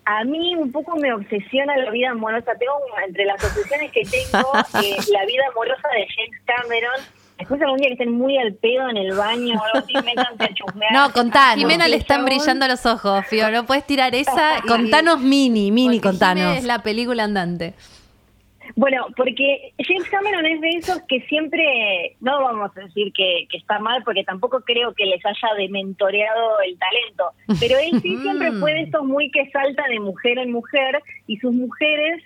a 0.06 0.24
mí 0.24 0.56
un 0.56 0.72
poco 0.72 0.96
me 0.98 1.13
obsesiona 1.13 1.76
la 1.78 1.92
vida 1.92 2.12
amorosa. 2.12 2.52
Tengo 2.58 2.74
entre 3.06 3.26
las 3.26 3.44
obsesiones 3.44 3.92
que 3.92 4.02
tengo 4.04 4.52
eh, 4.84 4.98
la 5.12 5.26
vida 5.26 5.44
amorosa 5.52 5.88
de 5.94 6.08
James 6.15 6.42
Cameron. 6.46 7.20
Después 7.38 7.62
algún 7.62 7.78
día 7.78 7.88
que 7.88 7.94
estén 7.94 8.12
muy 8.12 8.38
al 8.38 8.54
pedo 8.56 8.89
en 8.89 8.98
el 8.98 9.13
baño 9.15 9.58
o 9.58 9.63
algo 9.63 9.78
así, 9.80 9.94
métanse 10.06 10.44
a 10.44 10.54
chusmear. 10.54 10.92
No, 10.92 11.13
contanos. 11.13 11.56
Jimena 11.60 11.88
le 11.88 11.96
están 11.96 12.20
chabón- 12.22 12.26
brillando 12.26 12.68
los 12.68 12.86
ojos, 12.86 13.26
Fío. 13.28 13.50
No 13.50 13.65
puedes 13.65 13.86
tirar 13.86 14.13
esa. 14.13 14.58
y- 14.58 14.68
Contanos 14.68 15.22
mini, 15.22 15.72
mini, 15.72 16.00
porque 16.00 16.10
contanos. 16.10 16.58
es 16.58 16.65
la 16.65 16.80
película 16.84 17.24
andante. 17.24 17.76
Bueno, 18.80 19.08
porque 19.18 19.74
James 19.86 20.08
Cameron 20.10 20.46
es 20.46 20.62
de 20.62 20.70
esos 20.70 21.02
que 21.10 21.20
siempre, 21.28 22.15
no 22.22 22.42
vamos 22.42 22.72
a 22.78 22.80
decir 22.80 23.12
que, 23.13 23.46
que 23.52 23.58
está 23.58 23.78
mal, 23.80 24.02
porque 24.06 24.24
tampoco 24.24 24.62
creo 24.62 24.94
que 24.94 25.06
les 25.06 25.20
haya 25.26 25.54
dementoreado 25.58 26.62
el 26.62 26.78
talento, 26.80 27.60
pero 27.60 27.78
él 27.78 28.00
sí 28.02 28.15
siempre 28.22 28.54
fue 28.54 28.74
de 28.74 28.82
esos 28.84 29.04
muy 29.04 29.30
que 29.32 29.50
salta 29.52 29.84
de 29.89 30.00
mujer 30.00 30.38
en 30.38 30.54
mujer 30.54 31.02
y 31.28 31.36
sus 31.39 31.52
mujeres 31.54 32.24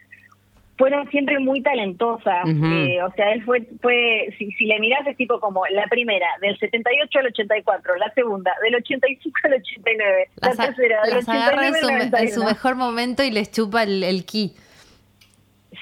fueron 0.78 1.10
siempre 1.10 1.40
muy 1.40 1.62
talentosas. 1.62 2.46
Eh, 2.48 3.02
o 3.04 3.12
sea, 3.14 3.32
él 3.34 3.44
fue, 3.46 3.62
fue 3.82 4.28
si, 4.38 4.52
si 4.52 4.66
le 4.66 4.80
mirás 4.80 5.06
es 5.08 5.18
tipo 5.18 5.40
como 5.40 5.66
la 5.72 5.86
primera, 5.88 6.28
del 6.42 6.58
78 6.60 7.20
al 7.20 7.26
84, 7.28 7.96
la 7.96 8.12
segunda, 8.14 8.52
del 8.64 8.76
85 8.76 9.40
al 9.46 9.54
89, 9.54 10.30
la 10.42 10.48
Las, 10.50 10.60
a- 10.60 10.66
tercera, 10.68 11.02
del 11.06 11.16
las 11.16 11.30
agarra 11.30 11.68
en 11.68 11.74
89 11.76 11.80
su, 11.80 11.88
al 11.88 12.24
en 12.24 12.30
su 12.30 12.40
91. 12.42 12.46
mejor 12.46 12.76
momento 12.76 13.24
y 13.24 13.32
les 13.32 13.52
chupa 13.52 13.84
el, 13.84 14.04
el 14.04 14.26
ki. 14.26 14.54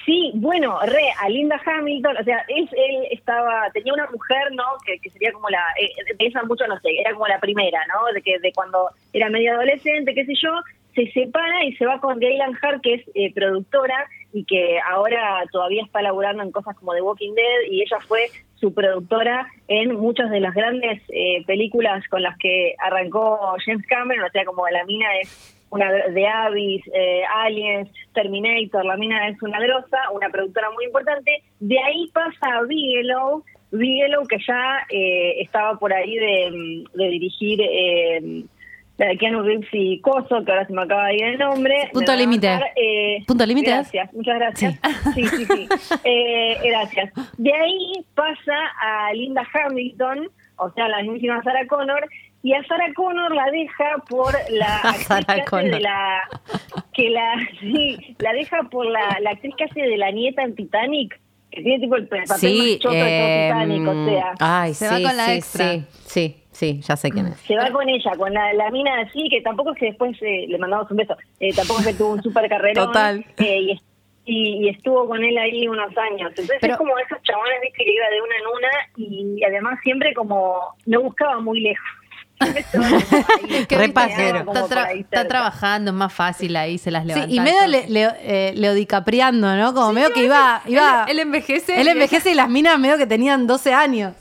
Sí, 0.06 0.32
bueno, 0.36 0.80
re, 0.86 1.12
a 1.20 1.30
Linda 1.30 1.60
Hamilton, 1.66 2.18
o 2.18 2.24
sea, 2.24 2.46
él, 2.48 2.70
él 2.72 3.08
estaba, 3.12 3.70
tenía 3.74 3.94
una 3.94 4.10
mujer, 4.10 4.52
¿no? 4.54 4.64
Que, 4.86 5.10
sería 5.10 5.32
como 5.34 5.50
la, 5.50 5.64
eh, 5.80 6.16
de 6.18 6.26
esa 6.26 6.44
mucho, 6.44 6.66
no 6.68 6.80
sé, 6.80 6.90
era 7.00 7.14
como 7.14 7.28
la 7.28 7.40
primera, 7.40 7.80
¿no? 7.88 8.12
De 8.14 8.22
que 8.22 8.40
de 8.40 8.54
cuando 8.54 8.90
era 9.14 9.30
medio 9.30 9.54
adolescente, 9.54 10.14
qué 10.14 10.26
sé 10.26 10.34
yo, 10.42 10.52
se 10.96 11.12
separa 11.12 11.64
y 11.66 11.76
se 11.76 11.86
va 11.86 12.00
con 12.00 12.20
Gaylan 12.20 12.58
Hart, 12.62 12.82
que 12.82 12.96
es 12.96 13.02
eh, 13.16 13.34
productora 13.34 14.08
y 14.34 14.46
que 14.46 14.80
ahora 14.80 15.44
todavía 15.52 15.84
está 15.84 16.02
laburando 16.02 16.44
en 16.44 16.52
cosas 16.52 16.76
como 16.78 16.94
The 16.94 17.02
Walking 17.02 17.34
Dead 17.34 17.70
y 17.70 17.82
ella 17.82 17.98
fue 18.08 18.30
su 18.56 18.74
productora 18.74 19.48
en 19.68 19.96
muchas 19.96 20.30
de 20.30 20.40
las 20.40 20.54
grandes 20.54 21.02
eh, 21.10 21.44
películas 21.46 22.08
con 22.10 22.22
las 22.22 22.38
que 22.38 22.76
arrancó 22.80 23.56
James 23.66 23.86
Cameron, 23.88 24.26
o 24.26 24.32
sea, 24.32 24.46
como 24.46 24.68
la 24.70 24.86
mina 24.86 25.08
es 25.20 25.58
una 25.72 25.92
de 25.92 26.28
Abyss, 26.28 26.84
eh, 26.94 27.24
Aliens, 27.44 27.90
Terminator, 28.14 28.86
la 28.86 28.98
mina 28.98 29.28
es 29.30 29.42
una 29.42 29.60
grosa, 29.60 29.98
una 30.14 30.30
productora 30.30 30.70
muy 30.72 30.86
importante. 30.86 31.44
De 31.60 31.80
ahí 31.80 32.08
pasa 32.14 32.60
a 32.60 32.64
Bigelow, 32.64 33.44
Bigelow 33.72 34.28
que 34.28 34.38
ya 34.46 34.86
eh, 34.90 35.42
estaba 35.42 35.80
por 35.80 35.94
ahí 35.94 36.14
de, 36.16 36.52
mm, 36.52 36.98
de 36.98 37.08
dirigir 37.10 37.60
eh, 37.62 38.44
la 38.98 39.08
de 39.08 39.18
Keanu 39.18 39.42
Reeves 39.42 39.70
y 39.72 40.00
Coso, 40.02 40.44
que 40.46 40.52
ahora 40.52 40.68
se 40.68 40.74
me 40.74 40.84
acaba 40.84 41.08
de 41.08 41.16
ir 41.16 41.24
el 41.24 41.38
nombre. 41.40 41.90
Punto 41.94 42.16
límite. 42.16 42.60
eh, 42.76 43.24
Punto 43.26 43.46
límite. 43.46 43.70
Gracias, 43.72 44.14
muchas 44.14 44.36
gracias. 44.38 44.80
Sí, 45.16 45.24
sí, 45.26 45.46
sí. 45.46 45.68
Eh, 46.04 46.58
gracias. 46.64 47.12
De 47.38 47.52
ahí 47.54 47.94
pasa 48.14 48.58
a 48.80 49.14
Linda 49.14 49.48
Hamilton, 49.54 50.28
o 50.58 50.70
sea, 50.74 50.88
la 50.90 51.02
mismísima 51.02 51.42
Sarah 51.44 51.66
Connor, 51.66 52.08
y 52.44 52.54
a 52.54 52.64
Sarah 52.66 52.92
Connor 52.96 53.34
la 53.36 53.46
deja 53.52 54.04
por 54.10 54.34
la 54.50 54.76
actriz 54.84 55.08
que 55.26 55.42
hace 55.42 55.70
de 55.70 55.80
la 55.80 56.30
que 56.94 57.10
la 57.10 57.34
sí, 57.60 58.16
la 58.20 58.34
deja 58.34 58.64
por 58.64 58.86
la, 58.88 59.18
la 59.22 59.32
actriz 59.32 59.54
que 59.58 59.64
hace 59.66 59.82
de 59.82 59.98
la 59.98 60.12
nieta 60.12 60.42
en 60.44 60.56
Titanic, 60.56 61.20
que 61.52 61.62
tiene 61.62 61.80
tipo 61.80 61.96
el 61.96 62.08
papel 62.08 62.28
Sí, 62.40 62.58
más 62.58 62.80
choto 62.80 62.96
de 62.96 63.02
todo 63.02 63.08
eh, 63.08 63.52
Titanic, 63.54 63.88
o 63.88 64.06
sea. 64.06 64.34
ay, 64.40 64.74
Se 64.74 64.88
sí, 64.88 65.04
va 65.04 65.10
con 65.10 65.18
la 65.18 65.26
sí, 65.26 65.32
extra. 65.34 65.66
sí, 65.74 65.86
sí, 66.06 66.44
sí, 66.52 66.82
ya 66.82 66.96
sé 66.96 67.10
quién 67.12 67.28
es. 67.28 67.38
Se 67.42 67.56
va 67.56 67.70
con 67.72 67.88
ella, 67.90 68.12
con 68.18 68.34
la, 68.34 68.54
la 68.54 68.70
mina 68.72 69.00
así, 69.02 69.28
que 69.30 69.42
tampoco 69.42 69.74
es 69.74 69.78
que 69.80 69.86
después 69.88 70.18
eh, 70.22 70.46
le 70.48 70.58
mandamos 70.58 70.90
un 70.90 70.98
beso, 70.98 71.16
eh, 71.40 71.54
tampoco 71.56 71.82
es 71.82 71.88
que 71.88 71.94
tuvo 71.94 72.14
un 72.14 72.24
super 72.24 72.48
carrerón. 72.50 72.86
Total. 72.88 73.26
eh, 73.38 73.60
y, 73.60 73.82
y, 74.26 74.66
y 74.66 74.70
estuvo 74.70 75.08
con 75.08 75.22
él 75.24 75.38
ahí 75.38 75.68
unos 75.68 75.96
años. 75.98 76.30
Entonces 76.30 76.58
Pero- 76.62 76.74
es 76.74 76.78
como 76.78 76.98
esos 77.00 77.22
chabones, 77.24 77.56
viste, 77.64 77.84
que 77.84 77.92
iba 77.94 78.08
de 78.10 78.22
una 78.22 78.36
en 78.38 78.48
una 78.48 79.38
y 79.38 79.44
además 79.44 79.80
siempre 79.84 80.14
como 80.14 80.60
no 80.86 81.02
buscaba 81.02 81.40
muy 81.40 81.60
lejos. 81.60 81.86
Siempre 82.42 82.60
estaba 82.62 82.90
como 82.90 82.96
ahí, 82.98 83.66
Que 83.66 83.76
Re 83.76 83.82
viste, 83.88 83.94
pasero. 83.94 84.46
como 84.46 84.60
Está, 84.60 84.90
tra- 85.24 85.28
trabajando, 85.28 85.92
es 85.92 85.96
más 85.98 86.14
fácil 86.14 86.56
ahí, 86.56 86.78
se 86.78 86.92
las 86.92 87.04
Sí, 87.04 87.10
levanta. 87.10 87.34
y 87.34 87.40
medio 87.40 87.68
le, 87.68 87.90
le, 87.90 88.08
eh, 88.22 88.54
Leo 88.56 88.74
DiCapriando, 88.74 89.56
¿no? 89.56 89.74
Como 89.74 89.94
medio 89.94 90.12
que 90.14 90.24
iba... 90.26 90.62
iba 90.68 91.06
Él, 91.08 91.12
él 91.12 91.20
envejece. 91.20 91.80
él 91.80 91.88
envejece 91.88 92.32
y 92.32 92.36
las 92.36 92.50
minas 92.50 92.78
medio 92.80 92.98
que 92.98 93.06
tenían 93.08 93.48
12 93.48 93.74
años. 93.74 94.14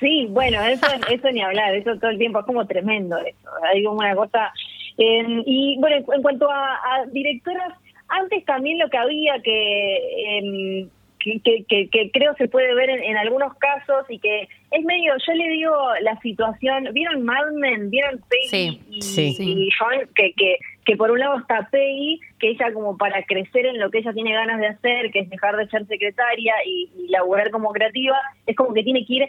Sí, 0.00 0.26
bueno, 0.30 0.60
eso, 0.64 0.86
eso 1.10 1.30
ni 1.30 1.42
hablar, 1.42 1.74
eso 1.74 1.96
todo 1.98 2.10
el 2.10 2.18
tiempo 2.18 2.40
es 2.40 2.46
como 2.46 2.66
tremendo 2.66 3.16
eso. 3.18 3.48
Hay 3.72 3.82
como 3.84 3.98
una 3.98 4.14
cosa. 4.14 4.52
eh, 4.98 5.42
y 5.46 5.76
bueno, 5.80 5.96
en, 6.14 6.22
cuanto 6.22 6.50
a, 6.50 6.74
a 6.74 7.06
directoras, 7.12 7.72
antes 8.08 8.44
también 8.44 8.78
lo 8.78 8.88
que 8.90 8.98
había 8.98 9.40
que, 9.42 10.38
em, 10.38 10.88
que, 11.24 11.40
que, 11.42 11.64
que- 11.66 11.88
que 11.88 12.10
creo 12.12 12.34
se 12.36 12.48
puede 12.48 12.74
ver 12.74 12.90
en, 12.90 13.02
en 13.02 13.16
algunos 13.16 13.54
casos 13.54 14.04
y 14.10 14.18
que 14.18 14.42
es 14.70 14.84
medio, 14.84 15.14
yo 15.26 15.32
le 15.34 15.48
digo 15.48 15.74
la 16.02 16.20
situación, 16.20 16.88
¿vieron 16.92 17.24
Mad 17.24 17.52
Men? 17.54 17.88
¿Vieron 17.90 18.20
Peggy 18.28 18.48
Sí, 18.48 18.80
y, 18.90 19.00
sí. 19.02 19.36
y 19.38 19.68
John? 19.78 20.08
Que, 20.14 20.32
que, 20.34 20.56
que 20.84 20.96
por 20.96 21.10
un 21.10 21.18
lado 21.20 21.38
está 21.38 21.68
Peggy, 21.70 22.20
que 22.38 22.50
ella 22.50 22.72
como 22.74 22.96
para 22.98 23.22
crecer 23.24 23.64
en 23.66 23.78
lo 23.80 23.90
que 23.90 23.98
ella 23.98 24.12
tiene 24.12 24.32
ganas 24.34 24.60
de 24.60 24.66
hacer, 24.66 25.10
que 25.10 25.20
es 25.20 25.30
dejar 25.30 25.56
de 25.56 25.66
ser 25.68 25.86
secretaria 25.86 26.54
y, 26.66 26.90
y 26.98 27.08
laburar 27.08 27.50
como 27.50 27.72
creativa, 27.72 28.18
es 28.46 28.54
como 28.54 28.74
que 28.74 28.82
tiene 28.82 29.04
que 29.06 29.14
ir 29.14 29.28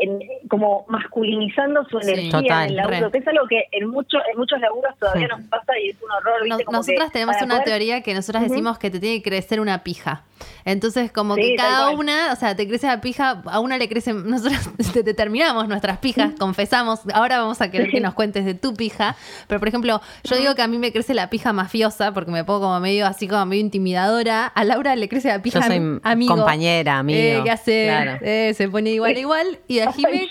en- 0.00 0.20
como 0.48 0.84
masculinizando 0.88 1.84
su 1.90 1.98
Sí, 2.00 2.10
energía 2.10 2.30
total, 2.40 2.64
en 2.64 2.70
el 2.70 2.76
laburo, 2.76 3.06
re. 3.06 3.10
que 3.12 3.18
es 3.18 3.28
algo 3.28 3.46
que 3.48 3.64
en, 3.72 3.88
mucho, 3.88 4.18
en 4.32 4.38
muchos 4.38 4.60
laburos 4.60 4.94
todavía 4.98 5.28
nos 5.28 5.40
pasa 5.42 5.72
y 5.82 5.90
es 5.90 5.96
un 6.02 6.10
horror. 6.10 6.44
¿viste? 6.44 6.64
Como 6.64 6.78
nosotras 6.78 7.06
que 7.08 7.12
tenemos 7.12 7.36
una 7.42 7.54
poder- 7.56 7.64
teoría 7.64 8.02
que 8.02 8.14
nosotras 8.14 8.42
decimos 8.48 8.78
que 8.78 8.90
te 8.90 9.00
tiene 9.00 9.22
que 9.22 9.28
crecer 9.30 9.60
una 9.60 9.82
pija. 9.82 10.22
Entonces, 10.64 11.10
como 11.10 11.34
Sí, 11.34 11.40
que 11.42 11.56
cada 11.56 11.90
una, 11.90 12.32
o 12.32 12.36
sea, 12.36 12.54
te 12.54 12.68
crece 12.68 12.86
la 12.86 13.00
pija, 13.00 13.42
a 13.46 13.58
una 13.60 13.76
le 13.76 13.88
crece, 13.88 14.12
nosotras 14.14 14.70
te 14.92 15.02
determinamos 15.02 15.66
nuestras 15.68 15.98
pijas, 15.98 16.32
confesamos, 16.38 17.00
ahora 17.12 17.38
vamos 17.38 17.60
a 17.60 17.70
querer 17.70 17.90
que 17.90 18.00
nos 18.00 18.14
cuentes 18.14 18.44
de 18.44 18.54
tu 18.54 18.74
pija, 18.74 19.16
pero 19.48 19.58
por 19.58 19.68
ejemplo, 19.68 20.00
yo 20.24 20.36
digo 20.36 20.54
que 20.54 20.62
a 20.62 20.68
mí 20.68 20.78
me 20.78 20.92
crece 20.92 21.14
la 21.14 21.28
pija 21.30 21.52
mafiosa, 21.52 22.12
porque 22.14 22.30
me 22.30 22.44
pongo 22.44 22.60
como 22.60 22.78
medio 22.80 23.06
así 23.06 23.26
como 23.26 23.44
medio 23.46 23.62
intimidadora, 23.62 24.46
a 24.46 24.64
Laura 24.64 24.94
le 24.94 25.08
crece 25.08 25.28
la 25.28 25.42
pija 25.42 25.60
Yo 25.60 25.66
soy 25.66 25.76
am- 25.76 26.00
amigo. 26.04 26.36
compañera, 26.36 26.98
amigo. 26.98 27.18
Eh, 27.18 27.40
que 27.42 27.50
hace, 27.50 27.84
Claro. 27.86 28.18
eh, 28.22 28.54
se 28.54 28.68
pone 28.68 28.90
igual 28.90 29.18
igual, 29.18 29.58
y 29.66 29.80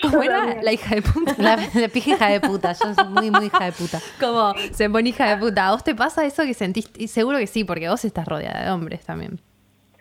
como 0.02 0.22
yo 0.22 0.30
era? 0.30 0.62
La 0.62 0.72
hija 0.72 0.94
de 0.94 1.02
puta. 1.02 1.34
La, 1.38 1.56
la 1.74 1.88
pija 1.88 2.10
hija 2.12 2.28
de 2.28 2.40
puta. 2.40 2.72
Yo 2.72 2.94
soy 2.94 3.04
muy, 3.08 3.30
muy 3.30 3.46
hija 3.46 3.64
de 3.64 3.72
puta. 3.72 4.00
Como 4.20 4.54
se 4.72 4.88
pone 4.90 5.08
hija 5.10 5.36
de 5.36 5.36
puta. 5.38 5.68
¿A 5.68 5.70
vos 5.72 5.84
te 5.84 5.94
pasa 5.94 6.24
eso 6.24 6.42
que 6.44 6.54
sentiste? 6.54 7.02
Y 7.02 7.08
seguro 7.08 7.38
que 7.38 7.46
sí, 7.46 7.64
porque 7.64 7.88
vos 7.88 8.04
estás 8.04 8.26
rodeada 8.26 8.64
de 8.64 8.70
hombres 8.70 9.04
también. 9.04 9.40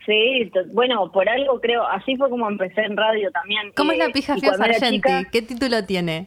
Sí, 0.06 0.50
bueno, 0.72 1.12
por 1.12 1.28
algo 1.28 1.60
creo, 1.60 1.86
así 1.86 2.16
fue 2.16 2.30
como 2.30 2.48
empecé 2.48 2.82
en 2.82 2.96
radio 2.96 3.30
también. 3.32 3.74
¿Cómo 3.76 3.92
es 3.92 3.98
la 3.98 4.08
pija 4.10 4.38
y 4.38 4.40
Fio 4.40 4.50
cuando 4.52 4.66
era 4.68 4.74
Sargenti? 4.76 4.96
chica, 5.10 5.30
¿Qué 5.32 5.42
título 5.42 5.84
tiene? 5.86 6.26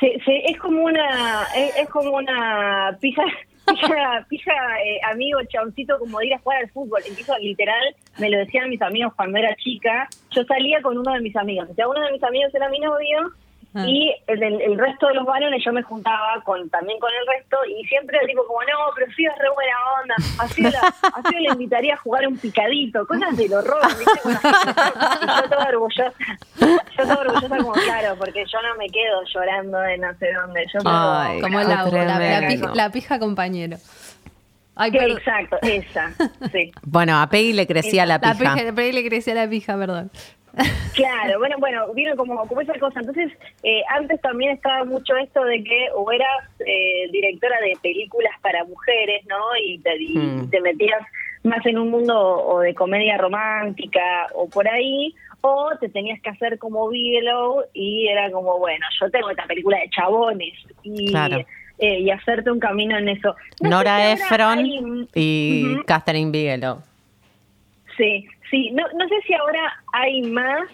se- 0.00 0.18
se- 0.24 0.50
es 0.50 0.58
como 0.58 0.82
una, 0.82 1.44
es, 1.54 1.76
es 1.76 1.88
como 1.88 2.16
una 2.16 2.98
pija, 3.00 3.22
pija, 3.66 4.26
pija 4.28 4.52
eh, 4.84 5.00
amigo, 5.10 5.40
chaboncito, 5.48 5.98
como 5.98 6.18
de 6.18 6.26
ir 6.26 6.34
a 6.34 6.38
jugar 6.38 6.62
al 6.62 6.70
fútbol. 6.70 7.02
Incluso 7.08 7.36
literal, 7.38 7.94
me 8.18 8.30
lo 8.30 8.38
decían 8.38 8.70
mis 8.70 8.82
amigos 8.82 9.12
cuando 9.14 9.38
era 9.38 9.54
chica. 9.56 10.08
Yo 10.30 10.44
salía 10.44 10.80
con 10.82 10.98
uno 10.98 11.12
de 11.12 11.20
mis 11.20 11.36
amigos. 11.36 11.68
O 11.70 11.74
sea, 11.74 11.88
uno 11.88 12.00
de 12.00 12.12
mis 12.12 12.22
amigos 12.22 12.54
era 12.54 12.68
mi 12.68 12.78
novio 12.78 13.32
Ah. 13.76 13.84
Y 13.88 14.14
el, 14.28 14.40
el, 14.40 14.78
resto 14.78 15.08
de 15.08 15.14
los 15.14 15.26
varones 15.26 15.60
yo 15.64 15.72
me 15.72 15.82
juntaba 15.82 16.40
con 16.44 16.70
también 16.70 16.96
con 17.00 17.10
el 17.12 17.26
resto 17.26 17.56
y 17.66 17.84
siempre 17.86 18.20
digo 18.24 18.46
como, 18.46 18.60
no, 18.62 18.94
pero 18.94 19.10
sí 19.16 19.24
es 19.24 19.32
re 19.36 19.48
buena 19.50 19.72
onda, 20.00 20.14
así 20.38 20.62
la, 20.62 21.40
le 21.40 21.48
invitaría 21.48 21.94
a 21.94 21.96
jugar 21.96 22.28
un 22.28 22.38
picadito, 22.38 23.04
cosas 23.04 23.36
del 23.36 23.52
horror, 23.52 23.82
yo 24.24 25.48
toda 25.48 25.68
orgullosa, 25.70 26.14
yo 26.60 27.02
toda 27.02 27.18
orgullosa 27.18 27.56
como, 27.56 27.72
claro, 27.72 28.14
porque 28.16 28.44
yo 28.46 28.62
no 28.62 28.76
me 28.76 28.86
quedo 28.90 29.22
llorando 29.34 29.78
de 29.80 29.98
no 29.98 30.14
sé 30.18 30.32
dónde, 30.32 30.66
yo 30.72 30.78
Ay, 30.84 31.40
como 31.40 31.58
la, 31.60 31.84
la, 31.84 32.48
pija, 32.48 32.74
la 32.74 32.90
pija 32.90 33.18
compañero. 33.18 33.76
Exacto, 34.76 35.56
esa, 35.62 36.12
sí. 36.52 36.72
Bueno, 36.82 37.20
a 37.20 37.28
Peggy 37.28 37.52
le 37.52 37.66
crecía 37.66 38.06
la 38.06 38.20
pija. 38.20 38.52
A 38.52 38.72
Peggy 38.72 38.92
le 38.92 39.04
crecía 39.08 39.34
la 39.34 39.48
pija, 39.48 39.76
perdón. 39.76 40.10
Claro, 40.94 41.38
bueno, 41.38 41.56
bueno, 41.58 41.92
vino 41.92 42.16
como, 42.16 42.46
como 42.46 42.60
esa 42.60 42.78
cosa. 42.78 43.00
Entonces, 43.00 43.32
eh, 43.62 43.82
antes 43.90 44.20
también 44.20 44.52
estaba 44.52 44.84
mucho 44.84 45.16
esto 45.16 45.42
de 45.44 45.62
que 45.64 45.88
o 45.94 46.10
eras 46.12 46.44
eh, 46.60 47.08
directora 47.10 47.58
de 47.60 47.76
películas 47.82 48.32
para 48.40 48.64
mujeres, 48.64 49.24
¿no? 49.26 49.36
Y 49.60 49.78
te, 49.78 49.90
hmm. 49.98 50.50
te 50.50 50.60
metías 50.60 51.02
más 51.42 51.64
en 51.66 51.78
un 51.78 51.90
mundo 51.90 52.16
o 52.16 52.60
de 52.60 52.74
comedia 52.74 53.18
romántica 53.18 54.28
o 54.34 54.48
por 54.48 54.68
ahí, 54.68 55.14
o 55.40 55.72
te 55.80 55.88
tenías 55.88 56.20
que 56.22 56.30
hacer 56.30 56.58
como 56.58 56.88
Bigelow 56.88 57.64
y 57.74 58.08
era 58.08 58.30
como, 58.30 58.58
bueno, 58.58 58.86
yo 59.00 59.10
tengo 59.10 59.30
esta 59.30 59.46
película 59.46 59.78
de 59.78 59.90
chabones 59.90 60.54
y... 60.82 61.12
Eh, 61.78 61.98
y 61.98 62.10
hacerte 62.10 62.52
un 62.52 62.60
camino 62.60 62.96
en 62.96 63.08
eso. 63.08 63.34
Nora 63.60 64.12
Ephron 64.12 65.08
y 65.12 65.76
Catherine 65.86 66.30
Bigelow. 66.30 66.80
Sí, 67.96 68.28
sí, 68.54 68.70
no, 68.70 68.84
no 68.96 69.08
sé 69.08 69.16
si 69.26 69.34
ahora 69.34 69.72
hay 69.92 70.22
más. 70.22 70.68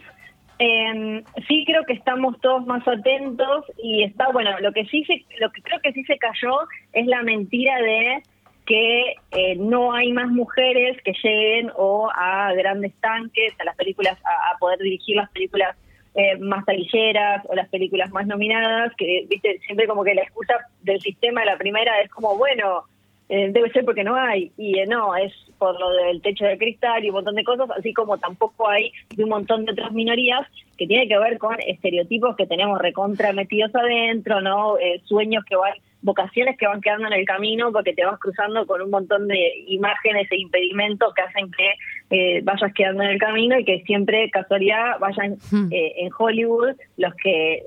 Eh, 0.59 1.25
sí 1.49 1.65
creo 1.67 1.85
que 1.87 1.95
estamos 1.95 2.39
todos 2.43 2.67
más 2.67 2.87
atentos 2.87 3.65
y 3.83 4.03
está 4.03 4.31
bueno. 4.31 4.51
Lo 4.61 4.73
que 4.73 4.85
sí 4.87 5.03
se, 5.05 5.25
lo 5.39 5.51
que 5.51 5.63
creo 5.63 5.81
que 5.81 5.93
sí 5.93 6.05
se 6.05 6.19
cayó 6.19 6.59
es 6.93 7.07
la 7.07 7.23
mentira 7.23 7.81
de 7.81 8.23
que 8.67 9.15
eh, 9.33 9.57
no 9.57 9.95
hay 9.95 10.13
más 10.13 10.29
mujeres 10.29 10.99
que 11.03 11.15
lleguen 11.23 11.73
o 11.77 12.11
a 12.15 12.53
grandes 12.53 12.93
tanques, 13.01 13.55
a 13.59 13.65
las 13.65 13.75
películas, 13.77 14.19
a, 14.25 14.59
poder 14.59 14.79
dirigir 14.81 15.17
las 15.17 15.31
películas 15.31 15.77
eh, 16.15 16.37
más 16.37 16.65
talilleras 16.67 17.43
o 17.49 17.55
las 17.55 17.69
películas 17.71 18.11
más 18.11 18.27
nominadas, 18.27 18.93
que 18.97 19.27
viste 19.29 19.59
siempre 19.61 19.87
como 19.87 20.05
que 20.05 20.15
la 20.15 20.23
excusa 20.23 20.55
del 20.83 21.01
sistema 21.01 21.45
la 21.45 21.57
primera 21.57 22.01
es 22.03 22.11
como, 22.11 22.37
bueno, 22.37 22.85
eh, 23.31 23.49
debe 23.53 23.71
ser 23.71 23.85
porque 23.85 24.03
no 24.03 24.17
hay, 24.17 24.51
y 24.59 24.77
eh, 24.81 24.87
no, 24.89 25.15
es 25.15 25.33
por 25.57 25.79
lo 25.79 25.89
del 25.91 26.21
techo 26.21 26.45
de 26.47 26.59
cristal 26.59 27.05
y 27.05 27.11
un 27.11 27.15
montón 27.15 27.37
de 27.37 27.45
cosas, 27.45 27.71
así 27.79 27.95
como 27.95 28.19
tampoco 28.19 28.69
hay 28.69 28.93
de 29.15 29.23
un 29.23 29.31
montón 29.31 29.65
de 29.65 29.71
otras 29.71 29.93
minorías 29.93 30.49
que 30.77 30.89
tiene 30.89 31.07
que 31.07 31.17
ver 31.17 31.39
con 31.39 31.57
estereotipos 31.65 32.35
que 32.35 32.49
tenemos 32.49 32.81
recontra 32.81 33.33
metidos 33.33 33.73
adentro, 33.73 34.41
¿no? 34.41 34.79
Eh, 34.79 35.01
sueños 35.05 35.45
que 35.45 35.55
van, 35.55 35.75
vocaciones 36.03 36.59
que 36.59 36.67
van 36.67 36.81
quedando 36.81 37.07
en 37.07 37.13
el 37.13 37.25
camino 37.25 37.71
porque 37.71 37.93
te 37.93 38.05
vas 38.05 38.19
cruzando 38.19 38.67
con 38.67 38.83
un 38.83 38.91
montón 38.91 39.29
de 39.29 39.65
imágenes 39.69 40.27
e 40.33 40.37
impedimentos 40.37 41.15
que 41.15 41.23
hacen 41.23 41.53
que 41.53 41.75
eh, 42.11 42.41
vayas 42.43 42.73
quedando 42.75 43.05
en 43.05 43.11
el 43.11 43.19
camino 43.21 43.57
y 43.61 43.65
que 43.65 43.83
siempre, 43.83 44.29
casualidad, 44.31 44.99
vayan 44.99 45.37
hmm. 45.53 45.69
en 45.71 46.11
Hollywood, 46.19 46.75
los 46.97 47.15
que 47.15 47.63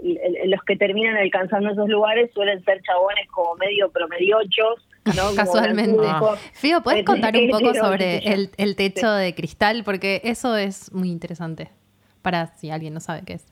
los 0.46 0.62
que 0.64 0.76
terminan 0.76 1.16
alcanzando 1.16 1.72
esos 1.72 1.88
lugares 1.88 2.32
suelen 2.34 2.62
ser 2.66 2.82
chabones 2.82 3.30
como 3.30 3.56
medio 3.56 3.90
promediochos, 3.92 4.86
Casualmente. 5.36 6.08
Fío, 6.54 6.82
¿puedes 6.82 7.04
contar 7.06 7.36
un 7.36 7.50
poco 7.52 7.74
sobre 7.74 8.20
el, 8.20 8.50
el 8.58 8.76
techo 8.76 9.12
de 9.12 9.36
cristal? 9.36 9.84
Porque 9.84 10.22
eso 10.24 10.56
es 10.56 10.92
muy 10.94 11.10
interesante 11.10 11.70
para 12.22 12.48
si 12.58 12.72
alguien 12.72 12.94
no 12.94 13.00
sabe 13.00 13.22
qué 13.26 13.34
es. 13.34 13.46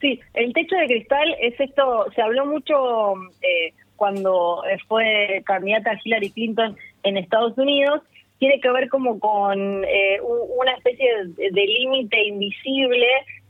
Sí, 0.00 0.20
el 0.34 0.52
techo 0.52 0.76
de 0.76 0.86
cristal 0.86 1.34
es 1.40 1.58
esto, 1.58 2.06
se 2.14 2.22
habló 2.22 2.46
mucho 2.46 3.14
eh, 3.42 3.72
cuando 3.96 4.62
fue 4.86 5.42
candidata 5.44 5.98
Hillary 6.02 6.30
Clinton 6.30 6.76
en 7.02 7.16
Estados 7.16 7.58
Unidos, 7.58 8.02
tiene 8.38 8.60
que 8.60 8.70
ver 8.70 8.88
como 8.88 9.18
con 9.18 9.84
eh, 9.84 10.20
una 10.22 10.72
especie 10.74 11.08
de 11.36 11.66
límite 11.66 12.28
invisible 12.28 13.06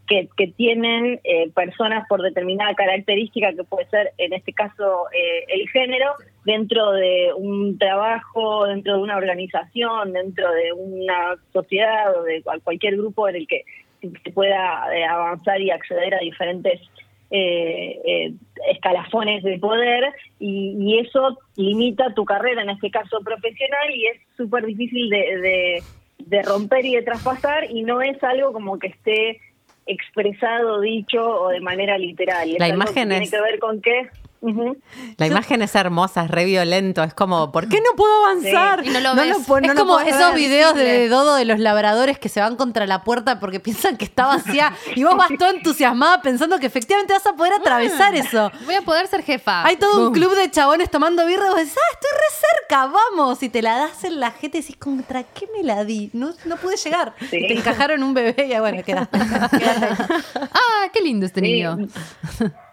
que, 0.08 0.28
que 0.36 0.48
tienen 0.48 1.20
eh, 1.22 1.50
personas 1.54 2.06
por 2.08 2.22
determinada 2.22 2.74
característica, 2.74 3.52
que 3.52 3.64
puede 3.64 3.86
ser 3.90 4.12
en 4.16 4.32
este 4.32 4.52
caso 4.52 5.06
eh, 5.12 5.44
el 5.48 5.68
género, 5.68 6.14
dentro 6.48 6.92
de 6.92 7.30
un 7.36 7.76
trabajo, 7.78 8.64
dentro 8.64 8.94
de 8.94 9.02
una 9.02 9.18
organización, 9.18 10.14
dentro 10.14 10.50
de 10.50 10.72
una 10.72 11.36
sociedad 11.52 12.18
o 12.18 12.22
de 12.22 12.42
cualquier 12.64 12.96
grupo 12.96 13.28
en 13.28 13.36
el 13.36 13.46
que 13.46 13.64
se 14.00 14.30
pueda 14.32 14.88
eh, 14.96 15.04
avanzar 15.04 15.60
y 15.60 15.70
acceder 15.70 16.14
a 16.14 16.20
diferentes 16.20 16.80
escalafones 18.70 19.44
de 19.44 19.58
poder 19.58 20.14
y, 20.40 20.98
eso 20.98 21.36
limita 21.56 22.14
tu 22.14 22.24
carrera, 22.24 22.62
en 22.62 22.70
este 22.70 22.90
caso 22.90 23.20
profesional, 23.22 23.94
y 23.94 24.06
es 24.06 24.18
súper 24.34 24.64
difícil 24.64 25.10
de, 25.10 25.82
de 26.16 26.42
romper 26.42 26.86
y 26.86 26.94
de 26.94 27.02
traspasar 27.02 27.70
y 27.70 27.82
no 27.82 28.00
es 28.00 28.22
algo 28.24 28.54
como 28.54 28.78
que 28.78 28.86
esté 28.86 29.42
expresado, 29.88 30.80
dicho 30.80 31.22
o 31.22 31.48
de 31.48 31.60
manera 31.60 31.98
literal. 31.98 32.48
La 32.58 32.68
imagen 32.68 33.08
tiene 33.08 33.28
que 33.28 33.40
ver 33.40 33.58
con 33.58 33.80
la 34.40 35.26
imagen 35.26 35.62
es 35.62 35.74
hermosa, 35.74 36.24
es 36.24 36.30
re 36.30 36.44
violento, 36.44 37.02
es 37.02 37.14
como, 37.14 37.50
¿por 37.50 37.68
qué 37.68 37.78
no 37.80 37.96
puedo 37.96 38.24
avanzar? 38.24 38.86
no 38.86 39.00
lo, 39.00 39.20
es 39.20 39.74
como 39.74 39.98
esos 40.00 40.34
videos 40.34 40.74
de 40.74 41.08
Dodo 41.08 41.34
de 41.34 41.44
los 41.44 41.58
labradores 41.58 42.18
que 42.18 42.28
se 42.28 42.40
van 42.40 42.56
contra 42.56 42.86
la 42.86 43.02
puerta 43.02 43.40
porque 43.40 43.60
piensan 43.68 43.96
que 43.96 44.04
está 44.04 44.26
vacía 44.26 44.72
y 44.94 45.02
vos 45.04 45.16
vas 45.16 45.30
todo 45.38 45.50
entusiasmada 45.50 46.22
pensando 46.22 46.58
que 46.58 46.66
efectivamente 46.66 47.12
vas 47.12 47.26
a 47.26 47.34
poder 47.34 47.54
atravesar 47.54 48.14
ah, 48.14 48.18
eso. 48.18 48.52
Voy 48.64 48.74
a 48.74 48.82
poder 48.82 49.06
ser 49.08 49.22
jefa. 49.22 49.64
Hay 49.64 49.76
todo 49.76 50.08
un 50.08 50.14
club 50.14 50.34
de 50.34 50.50
chabones 50.50 50.90
tomando 50.90 51.26
birra 51.26 51.46
y 51.46 51.48
vos 51.48 51.56
decís, 51.56 51.76
ah, 51.76 51.94
estoy 51.94 52.10
re 52.12 52.48
cerca, 52.60 52.86
vamos. 52.86 53.42
Y 53.42 53.48
te 53.48 53.62
la 53.62 53.76
das 53.76 54.04
en 54.04 54.20
la 54.20 54.30
gente 54.30 54.58
y 54.58 54.60
decís, 54.60 54.76
¿contra 54.76 55.22
qué 55.24 55.48
me 55.56 55.64
la 55.64 55.84
di? 55.84 56.10
No, 56.12 56.32
no 56.44 56.56
pude 56.56 56.76
llegar. 56.76 57.14
te 57.30 57.52
encajaron 57.52 58.02
un 58.02 58.14
bebé 58.14 58.46
y 58.46 58.58
bueno, 58.58 58.82
quedaste. 58.84 59.18
ah, 60.52 60.88
qué 60.92 61.00
lindo 61.00 61.26
este 61.26 61.40
niño. 61.40 61.76
Sí, 62.38 62.44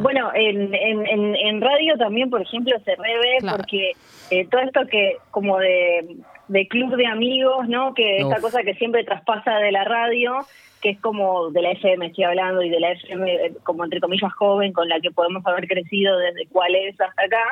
bueno, 0.00 0.30
en, 0.34 0.74
en, 0.74 1.36
en, 1.36 1.60
radio 1.60 1.96
también, 1.96 2.28
por 2.28 2.42
ejemplo, 2.42 2.74
se 2.84 2.94
revé 2.94 3.38
porque 3.50 3.92
eh, 4.30 4.46
todo 4.50 4.60
esto 4.60 4.86
que 4.86 5.16
como 5.30 5.58
de, 5.58 6.16
de, 6.48 6.68
club 6.68 6.94
de 6.96 7.06
amigos, 7.06 7.68
¿no? 7.68 7.94
Que 7.94 8.18
esta 8.18 8.40
cosa 8.40 8.62
que 8.62 8.74
siempre 8.74 9.04
traspasa 9.04 9.56
de 9.56 9.72
la 9.72 9.84
radio, 9.84 10.40
que 10.82 10.90
es 10.90 11.00
como 11.00 11.50
de 11.50 11.62
la 11.62 11.70
FM 11.72 12.06
estoy 12.06 12.24
hablando 12.24 12.62
y 12.62 12.68
de 12.68 12.80
la 12.80 12.92
FM 12.92 13.34
eh, 13.34 13.52
como 13.62 13.84
entre 13.84 14.00
comillas 14.00 14.32
joven 14.34 14.72
con 14.72 14.88
la 14.88 15.00
que 15.00 15.10
podemos 15.10 15.46
haber 15.46 15.66
crecido 15.66 16.18
desde 16.18 16.46
cuál 16.46 16.74
es 16.74 17.00
hasta 17.00 17.22
acá, 17.22 17.44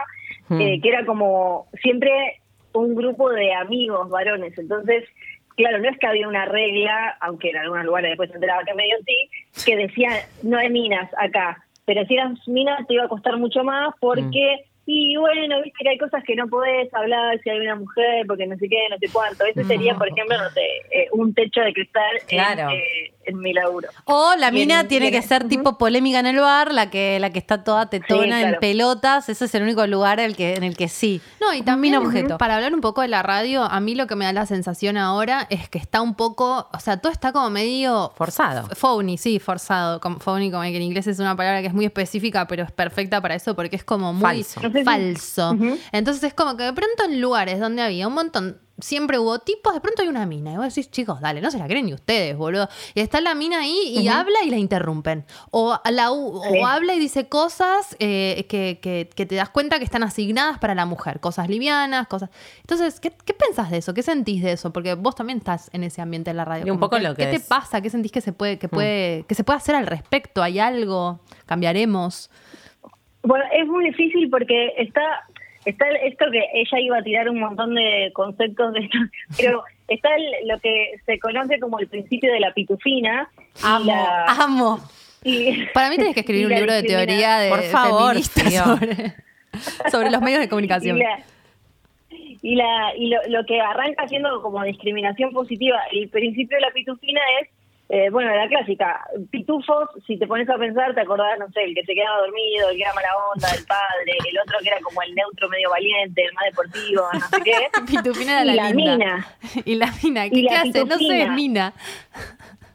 hmm. 0.49 0.61
eh, 0.61 0.81
que 0.83 0.89
era 0.89 1.07
como 1.07 1.69
siempre 1.81 2.11
un 2.75 2.95
grupo 2.95 3.31
de 3.31 3.55
amigos 3.55 4.11
varones, 4.11 4.57
entonces 4.59 5.05
claro, 5.57 5.79
no 5.79 5.89
es 5.89 5.99
que 5.99 6.07
había 6.07 6.29
una 6.29 6.45
regla, 6.45 7.17
aunque 7.21 7.51
en 7.51 7.57
algunos 7.57 7.85
lugares 7.85 8.11
después 8.11 8.31
se 8.31 8.37
enteraba 8.37 8.63
que 8.63 8.75
medio 8.75 8.97
sí, 9.05 9.65
que 9.65 9.77
decía 9.77 10.11
no 10.43 10.59
hay 10.59 10.71
minas 10.71 11.11
acá 11.19 11.65
pero 11.89 12.05
si 12.05 12.13
eras 12.13 12.47
mina 12.47 12.85
te 12.87 12.93
iba 12.93 13.05
a 13.05 13.09
costar 13.09 13.39
mucho 13.39 13.65
más 13.65 13.95
porque 13.99 14.67
y 14.91 15.15
bueno, 15.19 15.61
viste 15.63 15.81
que 15.83 15.91
hay 15.91 15.99
cosas 15.99 16.25
que 16.25 16.35
no 16.35 16.49
podés 16.49 16.93
hablar 16.95 17.39
si 17.45 17.51
hay 17.51 17.61
una 17.61 17.75
mujer, 17.75 18.25
porque 18.27 18.47
no 18.47 18.57
sé 18.57 18.71
qué, 18.71 18.87
no 18.91 18.97
sé 18.97 19.13
cuánto. 19.13 19.45
Eso 19.45 19.63
sería, 19.65 19.95
por 19.95 20.09
ejemplo, 20.09 20.39
no 20.39 20.49
sé, 20.49 20.63
eh, 20.91 21.09
un 21.13 21.35
techo 21.35 21.61
de 21.61 21.75
cristal 21.75 22.17
claro. 22.27 22.71
Eh, 22.71 23.13
en, 23.27 23.39
mi 23.39 23.53
laburo. 23.53 23.91
O 24.07 24.33
la 24.39 24.51
mina 24.51 24.89
tiene 24.89 25.11
que 25.11 25.21
ser 25.21 25.47
tipo 25.47 25.77
polémica 25.77 26.21
en 26.21 26.27
el 26.29 26.41
bar, 26.41 26.73
la 26.73 26.89
que 26.89 27.21
la 27.21 27.29
que 27.29 27.39
está 27.39 27.63
toda 27.65 27.91
tetona 27.91 28.41
en 28.41 28.59
pelotas. 28.61 29.29
Ese 29.29 29.45
es 29.45 29.55
el 29.55 29.65
único 29.65 29.87
lugar 29.87 30.21
el 30.21 30.35
que, 30.35 30.55
en 30.55 30.65
el 30.65 30.75
que 30.75 30.89
sí. 30.89 31.21
No, 31.39 31.53
y 31.53 31.61
también, 31.61 31.97
objeto. 31.97 32.39
para 32.39 32.57
hablar 32.57 32.73
un 32.73 32.81
poco 32.81 33.03
de 33.03 33.09
la 33.09 33.23
radio, 33.23 33.65
a 33.65 33.81
mí 33.81 33.95
lo 33.95 34.07
que 34.07 34.17
me 34.17 34.25
da 34.25 34.33
la 34.33 34.47
sensación 34.47 34.97
ahora 34.97 35.47
es 35.51 35.69
que 35.69 35.77
está 35.77 36.01
un 36.01 36.15
poco, 36.15 36.71
o 36.73 36.81
sea, 36.81 36.97
todo 36.97 37.13
está 37.13 37.33
como 37.33 37.51
medio... 37.51 38.15
Forzado. 38.17 38.67
Phony, 38.75 39.19
sí, 39.19 39.39
forzado. 39.39 40.01
Como, 40.01 40.19
phony, 40.19 40.51
como 40.51 40.63
que 40.63 40.77
en 40.77 40.83
inglés 40.83 41.07
es 41.07 41.19
una 41.19 41.37
palabra 41.37 41.61
que 41.61 41.67
es 41.67 41.75
muy 41.75 41.85
específica, 41.85 42.47
pero 42.47 42.63
es 42.63 42.73
perfecta 42.73 43.21
para 43.21 43.35
eso 43.35 43.55
porque 43.55 43.77
es 43.77 43.85
como 43.85 44.15
muy... 44.15 44.23
Falso 44.23 44.78
falso. 44.85 45.57
Entonces 45.93 46.25
es 46.25 46.35
como 46.35 46.57
que 46.57 46.65
de 46.65 46.73
pronto 46.73 47.05
en 47.05 47.21
lugares 47.21 47.61
donde 47.61 47.83
había 47.83 48.09
un 48.09 48.15
montón 48.15 48.61
siempre 48.81 49.19
hubo 49.19 49.41
tipos, 49.41 49.75
de 49.75 49.81
pronto 49.81 50.03
hay 50.03 50.09
una 50.09 50.27
mina. 50.27 50.53
Y 50.53 50.57
vos 50.57 50.67
decís, 50.67 50.91
chicos, 50.91 51.21
dale, 51.21 51.41
no 51.41 51.51
se 51.51 51.59
la 51.59 51.67
creen 51.67 51.87
ni 51.87 51.95
ustedes, 51.95 52.37
boludo. 52.37 52.69
Y 52.95 53.01
está 53.01 53.21
la 53.21 53.35
mina 53.35 53.61
ahí 53.61 53.95
y 53.97 54.09
habla 54.09 54.39
y 54.45 54.51
la 54.51 54.57
interrumpen. 54.57 55.25
O, 55.51 55.79
la, 55.91 56.13
o 56.13 56.67
habla 56.67 56.95
y 56.95 56.99
dice 56.99 57.29
cosas 57.29 57.97
eh, 57.99 58.47
que, 58.49 58.79
que, 58.81 59.27
te 59.27 59.35
das 59.35 59.51
cuenta 59.51 59.79
que 59.79 59.85
están 59.85 60.03
asignadas 60.03 60.59
para 60.59 60.75
la 60.75 60.87
mujer. 60.87 61.21
Cosas 61.21 61.49
livianas, 61.49 62.07
cosas. 62.07 62.31
Entonces, 62.61 63.01
¿qué, 63.01 63.13
¿qué 63.25 63.35
pensás 63.35 63.71
de 63.71 63.79
eso? 63.79 63.95
¿Qué 63.95 64.03
sentís 64.03 64.43
de 64.43 64.53
eso? 64.53 64.73
Porque 64.73 64.95
vos 64.95 65.15
también 65.15 65.39
estás 65.39 65.71
en 65.73 65.85
ese 65.85 66.01
ambiente 66.01 66.31
de 66.31 66.35
la 66.35 66.45
radio. 66.45 66.67
Y 66.67 66.71
un 66.71 66.81
poco 66.81 66.99
lo 66.99 67.15
que 67.15 67.27
¿Qué 67.27 67.39
te 67.39 67.41
pasa? 67.41 67.81
¿Qué 67.81 67.91
sentís 67.91 68.13
que 68.13 68.21
se 68.21 68.33
puede, 68.33 68.59
que 68.59 68.69
mm. 68.69 68.71
puede, 68.71 69.25
que 69.25 69.35
se 69.35 69.45
puede 69.45 69.57
hacer 69.57 69.75
al 69.75 69.87
respecto? 69.87 70.43
¿Hay 70.43 70.59
algo? 70.59 71.21
¿Cambiaremos? 71.47 72.31
Bueno, 73.23 73.45
es 73.53 73.67
muy 73.67 73.85
difícil 73.87 74.29
porque 74.31 74.75
está 74.79 75.03
está 75.65 75.87
esto 75.91 76.25
que 76.31 76.43
ella 76.55 76.81
iba 76.81 76.99
a 76.99 77.03
tirar 77.03 77.29
un 77.29 77.41
montón 77.41 77.75
de 77.75 78.11
conceptos 78.15 78.73
de 78.73 78.81
esto, 78.81 78.99
pero 79.37 79.63
está 79.89 80.09
lo 80.47 80.59
que 80.61 80.93
se 81.05 81.19
conoce 81.19 81.59
como 81.61 81.79
el 81.79 81.89
principio 81.89 82.33
de 82.33 82.41
la 82.41 82.53
pitufina. 82.55 83.29
Amo, 83.63 83.93
amo. 84.29 84.79
Y- 85.25 85.65
Para 85.75 85.91
mí 85.91 85.97
tenés 85.97 86.15
que 86.15 86.21
escribir 86.21 86.47
un 86.51 86.55
libro 86.55 86.73
de 86.73 86.83
teoría 86.85 87.39
de 87.39 87.51
Por 87.51 87.63
favor, 87.65 88.09
feminista 88.15 88.43
tío. 88.45 88.63
sobre, 88.65 89.15
sobre 89.91 90.11
los 90.11 90.23
medios 90.23 90.39
de 90.41 90.47
y, 90.47 90.49
comunicación. 90.49 90.99
la- 90.99 91.21
y, 92.41 92.55
la, 92.55 92.93
y 92.97 93.09
lo, 93.09 93.19
lo 93.29 93.45
que 93.45 93.61
arranca 93.61 94.07
siendo 94.07 94.41
como 94.41 94.63
discriminación 94.63 95.33
positiva, 95.33 95.77
el 95.93 96.09
principio 96.09 96.57
de 96.57 96.61
la 96.63 96.71
pitufina 96.71 97.21
es, 97.43 97.49
eh, 97.91 98.11
bueno, 98.11 98.35
la 98.35 98.47
clásica, 98.49 99.01
pitufos, 99.31 99.89
si 100.07 100.19
te 100.19 100.27
pones 100.27 100.49
a 100.51 100.59
pensar, 100.59 100.95
te 100.95 101.01
acordás, 101.01 101.39
no 101.39 101.51
sé, 101.53 101.65
el 101.65 101.75
que 101.75 101.85
se 101.85 101.95
quedaba 101.95 102.19
dormido, 102.19 102.69
el 102.69 102.77
que 102.77 102.83
era 102.83 102.93
mala 102.93 103.09
onda, 103.35 103.49
el 103.51 103.65
padre, 103.65 104.13
el 104.31 104.39
otro 104.39 104.59
que 104.63 104.69
era 104.69 104.81
como 104.81 105.01
el 105.01 105.15
neutro 105.15 105.49
medio 105.49 105.71
valiente, 105.71 106.23
el 106.23 106.35
más 106.35 106.45
deportivo, 106.45 107.03
no 107.15 107.21
sé 107.21 107.43
qué. 107.43 107.57
Pitufina 107.87 108.43
era 108.43 108.53
y 108.53 108.57
la, 108.57 108.75
mina. 108.75 109.27
Y 109.65 109.75
la 109.77 109.95
mina, 110.03 110.29
¿qué, 110.29 110.39
Y 110.39 110.43
la 110.43 110.51
qué 110.51 110.57
hace? 110.57 110.85
No 110.85 110.99
sé, 110.99 111.31
mina. 111.31 111.73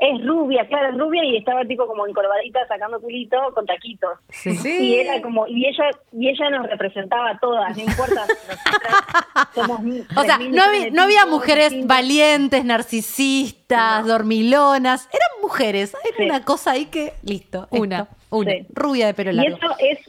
Es 0.05 0.25
rubia, 0.25 0.67
claro, 0.67 0.89
es 0.89 0.97
rubia 0.97 1.23
y 1.23 1.37
estaba 1.37 1.63
tipo 1.63 1.87
como 1.87 2.05
encorvadita 2.05 2.67
sacando 2.67 2.99
culito 2.99 3.37
con 3.53 3.65
taquitos. 3.65 4.19
Sí. 4.29 4.57
Y 4.79 4.95
era 4.95 5.21
como, 5.21 5.47
y 5.47 5.65
ella, 5.65 5.89
y 6.11 6.27
ella 6.27 6.49
nos 6.49 6.67
representaba 6.69 7.29
a 7.29 7.39
todas, 7.39 7.77
no 7.77 7.83
importa. 7.83 8.25
somos 9.55 9.79
O 10.17 10.23
sea, 10.23 10.37
no, 10.39 10.63
había- 10.63 10.89
no 10.91 11.03
mujeres 11.27 11.69
distintos. 11.69 11.87
valientes, 11.87 12.65
narcisistas, 12.65 14.01
No. 14.05 14.07
dormilonas. 14.13 15.07
Eran 15.13 15.41
mujeres. 15.41 15.95
Era 16.03 16.17
Sí. 16.17 16.23
una 16.23 16.43
cosa 16.43 16.71
ahí 16.71 16.85
que. 16.87 17.13
Listo. 17.23 17.67
Una, 17.71 17.99
esto. 18.01 18.15
una. 18.31 18.51
Sí. 18.51 18.65
Rubia 18.73 19.05
de 19.07 19.13
pelo 19.13 19.31
Y 19.31 19.35
largo. 19.35 19.55
eso 19.57 19.75
es, 19.79 19.99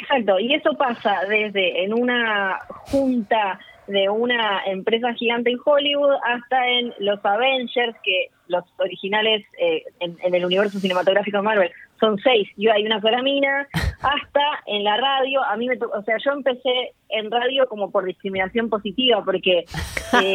exacto, 0.00 0.38
y 0.38 0.54
eso 0.54 0.72
pasa 0.74 1.20
desde 1.28 1.84
en 1.84 1.92
una 1.92 2.60
junta 2.68 3.58
de 3.88 4.08
una 4.08 4.62
empresa 4.66 5.12
gigante 5.14 5.50
en 5.50 5.58
Hollywood 5.64 6.14
hasta 6.24 6.66
en 6.68 6.94
los 6.98 7.24
Avengers, 7.24 7.96
que 8.02 8.28
los 8.48 8.64
originales 8.78 9.44
eh, 9.58 9.82
en, 10.00 10.16
en 10.22 10.34
el 10.34 10.44
universo 10.44 10.78
cinematográfico 10.78 11.38
de 11.38 11.42
Marvel 11.42 11.70
son 12.00 12.16
seis, 12.18 12.48
y 12.56 12.68
hay 12.68 12.86
una 12.86 13.00
sola 13.00 13.22
mina, 13.22 13.66
hasta 13.72 14.42
en 14.66 14.84
la 14.84 14.96
radio, 14.96 15.42
a 15.42 15.56
mí 15.56 15.66
me 15.66 15.76
o 15.76 16.02
sea, 16.04 16.16
yo 16.24 16.30
empecé 16.32 16.92
en 17.08 17.30
radio 17.30 17.66
como 17.66 17.90
por 17.90 18.04
discriminación 18.04 18.68
positiva, 18.70 19.22
porque... 19.24 19.58
eh, 20.22 20.34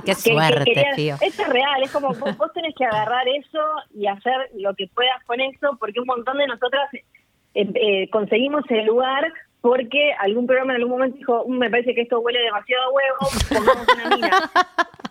que- 0.00 0.06
que 0.06 0.14
suerte, 0.14 0.64
quería- 0.64 0.94
tío. 0.94 1.14
Esto 1.20 1.42
es 1.42 1.48
real, 1.48 1.82
es 1.82 1.90
como 1.90 2.08
vos, 2.08 2.36
vos 2.38 2.52
tenés 2.54 2.74
que 2.76 2.84
agarrar 2.84 3.26
eso 3.28 3.60
y 3.94 4.06
hacer 4.06 4.50
lo 4.56 4.74
que 4.74 4.86
puedas 4.94 5.22
con 5.24 5.40
eso, 5.40 5.76
porque 5.80 6.00
un 6.00 6.06
montón 6.06 6.38
de 6.38 6.46
nosotras 6.46 6.88
eh, 6.92 7.00
eh, 7.54 8.08
conseguimos 8.10 8.62
el 8.70 8.86
lugar 8.86 9.32
porque 9.60 10.12
algún 10.18 10.46
programa 10.46 10.72
en 10.72 10.76
algún 10.82 10.92
momento 10.98 11.16
dijo, 11.18 11.44
"Mm, 11.46 11.58
me 11.58 11.70
parece 11.70 11.94
que 11.94 12.02
esto 12.02 12.20
huele 12.20 12.40
demasiado 12.40 12.82
a 12.84 12.90
huevo, 12.90 13.18
pongamos 13.48 13.86
una 13.94 14.16
mina. 14.16 14.30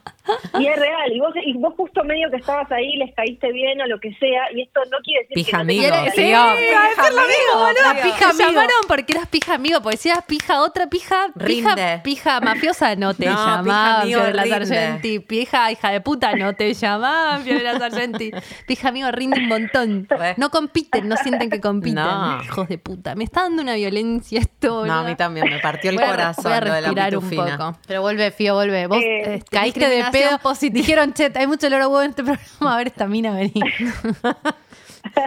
Y 0.60 0.68
es 0.68 0.76
real, 0.80 1.12
y 1.14 1.20
vos, 1.20 1.34
y 1.44 1.54
vos 1.54 1.74
justo 1.78 2.04
medio 2.04 2.30
que 2.30 2.38
estabas 2.38 2.72
ahí, 2.72 2.96
les 2.98 3.14
caíste 3.16 3.52
bien 3.52 3.80
o 3.82 3.88
lo 3.88 4.00
que 4.00 4.14
sea, 4.16 4.52
y 4.54 4.62
esto 4.64 4.82
no 4.92 4.98
quiere 5.04 5.22
decir 5.24 5.36
Pija 5.36 5.58
que 5.60 5.64
no 5.64 5.68
te 5.68 5.74
amigo, 5.88 5.96
sí, 6.06 6.10
salir. 6.16 6.30
iba 6.30 6.46
a 6.46 6.90
decir 6.90 7.14
lo 7.14 7.22
mismo, 7.22 7.54
boludo. 7.54 7.74
tío. 7.74 7.94
Te 7.96 8.02
Pija 8.10 8.30
amigo. 8.30 8.50
llamaron 8.50 8.82
porque 8.88 9.14
eras 9.14 9.28
pija 9.28 9.54
amigo, 9.56 9.82
porque 9.82 9.98
si 9.98 10.10
eras 10.10 10.24
pija 10.26 10.62
otra 10.62 10.88
pija, 10.88 11.28
pija, 11.46 11.76
Rinde. 11.76 12.02
pija 12.04 12.40
mafiosa 12.42 12.96
no 12.96 13.14
te 13.14 13.26
No, 13.26 13.32
pija 13.32 13.46
llamaban 13.58 14.02
amigo 14.02 14.22
Fiorella. 14.22 14.66
Sargenti, 14.66 15.20
pija 15.20 15.72
hija 15.72 15.92
de 15.92 16.02
puta 16.02 16.36
no 16.36 16.54
te 16.56 16.74
llamaban 16.74 17.44
Fiorella 17.44 17.78
Sargenti, 17.80 18.32
pija 18.68 18.90
amigo 18.90 19.12
rinde 19.12 19.40
un 19.40 19.48
montón, 19.48 20.08
no 20.38 20.50
compiten, 20.50 21.08
no 21.08 21.16
sienten 21.18 21.50
que 21.50 21.60
compiten, 21.60 21.96
No. 21.96 22.42
hijos 22.44 22.68
de 22.68 22.78
puta, 22.78 23.16
me 23.16 23.24
está 23.24 23.42
dando 23.44 23.62
una 23.62 23.76
violencia 23.76 24.40
esto, 24.40 24.86
No, 24.86 24.94
a 24.94 25.04
mí 25.04 25.16
también 25.16 25.50
me 25.50 25.60
partió 25.60 25.90
el 25.92 25.96
Voy 25.98 26.06
a- 26.06 26.10
corazón 26.10 26.44
voy 26.44 26.54
a 26.54 26.60
lo 26.62 26.74
de 26.74 26.82
la 26.82 26.88
respirar 26.88 27.18
un 27.18 27.30
poco. 27.30 27.80
Pero 27.88 28.02
vuelve, 28.02 28.32
Fío, 28.32 28.54
vuelve. 28.56 28.88
Vos 28.88 29.00
Eh, 29.00 29.36
eh, 29.36 29.44
caíste 29.50 29.88
de 29.88 30.04
pedo. 30.28 30.40
positiva. 30.40 30.80
Dijeron, 30.82 31.14
che, 31.14 31.32
hay 31.36 31.48
mucho 31.48 31.68
olor 31.68 31.82
a 31.82 31.88
huevo 31.88 32.02
en 32.04 32.10
este 32.12 32.24
programa. 32.24 32.74
A 32.74 32.78
ver, 32.78 32.88
esta 32.88 33.08
mina, 33.08 33.32
vení. 33.34 33.54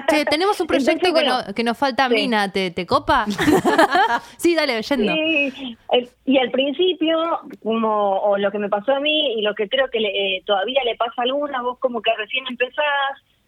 Che, 0.09 0.27
tenemos 0.27 0.61
un 0.61 0.67
proyecto 0.67 1.07
Entonces, 1.09 1.23
que, 1.23 1.29
no- 1.49 1.55
que 1.55 1.65
nos 1.65 1.79
falta 1.79 2.07
sí. 2.09 2.15
mina, 2.15 2.53
¿te, 2.53 2.71
te 2.71 2.85
copa? 2.87 3.25
sí, 4.37 4.55
dale, 4.55 4.81
yendo. 4.83 5.13
Sí, 5.15 5.77
el- 5.93 6.11
y 6.27 6.39
al 6.39 6.51
principio, 6.51 7.17
como 7.63 8.19
o 8.19 8.37
lo 8.37 8.51
que 8.53 8.59
me 8.59 8.69
pasó 8.69 8.93
a 8.95 9.01
mí 9.01 9.33
y 9.35 9.43
lo 9.43 9.55
que 9.55 9.69
creo 9.69 9.89
que 9.91 9.99
le- 10.01 10.37
eh, 10.37 10.43
todavía 10.45 10.83
le 10.85 10.95
pasa 10.97 11.15
a 11.19 11.23
algunas, 11.23 11.63
vos 11.63 11.79
como 11.79 12.03
que 12.03 12.11
recién 12.17 12.45
empezás 12.49 12.85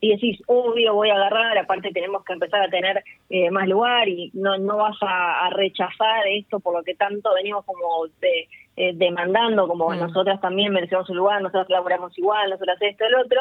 y 0.05 0.11
decís, 0.11 0.43
obvio, 0.47 0.93
voy 0.95 1.09
a 1.11 1.15
agarrar, 1.15 1.57
aparte 1.57 1.91
tenemos 1.93 2.25
que 2.25 2.35
empezar 2.35 2.61
a 2.63 2.69
tener 2.69 3.03
eh, 3.31 3.51
más 3.51 3.67
lugar 3.69 4.07
y 4.09 4.31
no, 4.35 4.59
no 4.59 4.77
vas 4.77 4.97
a, 5.01 5.47
a 5.47 5.51
rechazar 5.51 6.27
esto 6.29 6.61
por 6.61 6.75
lo 6.77 6.83
que 6.83 6.95
tanto 6.95 7.33
venimos 7.35 7.65
como 7.65 8.07
de- 8.21 8.49
eh, 8.77 8.93
demandando, 8.95 9.67
como 9.69 9.89
Mm. 9.91 9.99
nosotras 10.01 10.41
también 10.41 10.73
merecemos 10.73 11.09
un 11.09 11.17
lugar, 11.17 11.41
nosotras 11.41 11.71
laburamos 11.71 12.17
igual, 12.19 12.51
nosotras 12.51 12.77
esto, 12.83 13.05
el 13.07 13.15
otro. 13.15 13.41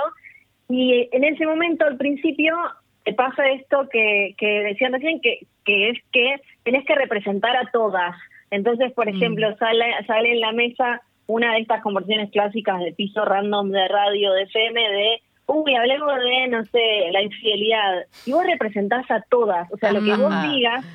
Y 0.70 1.10
en 1.12 1.24
ese 1.24 1.46
momento, 1.46 1.86
al 1.86 1.98
principio, 1.98 2.56
te 3.04 3.14
pasa 3.14 3.50
esto 3.50 3.90
que, 3.92 4.36
que 4.38 4.48
decían 4.64 4.94
recién, 4.94 5.20
que, 5.22 5.40
que 5.66 5.90
es 5.90 5.98
que 6.12 6.36
tenés 6.64 6.86
que 6.86 6.96
representar 6.96 7.56
a 7.58 7.70
todas. 7.72 8.16
Entonces, 8.52 8.92
por 8.94 9.10
ejemplo, 9.10 9.56
sale, 9.58 9.86
sale 10.08 10.32
en 10.34 10.40
la 10.40 10.52
mesa 10.52 11.02
una 11.26 11.54
de 11.54 11.62
estas 11.62 11.82
conversaciones 11.82 12.30
clásicas 12.32 12.80
de 12.80 12.94
piso 12.94 13.26
random 13.26 13.72
de 13.72 13.88
radio, 13.88 14.32
de 14.34 14.44
FM, 14.44 14.80
de, 14.80 15.22
uy, 15.48 15.76
hablemos 15.76 16.14
de, 16.20 16.48
no 16.48 16.64
sé, 16.66 17.10
la 17.12 17.22
infidelidad. 17.22 18.06
Y 18.26 18.32
vos 18.34 18.46
representás 18.46 19.10
a 19.12 19.22
todas. 19.30 19.72
O 19.72 19.78
sea, 19.78 19.92
lo 19.92 20.02
que 20.04 20.16
vos 20.16 20.32
Ah. 20.34 20.48
digas 20.52 20.86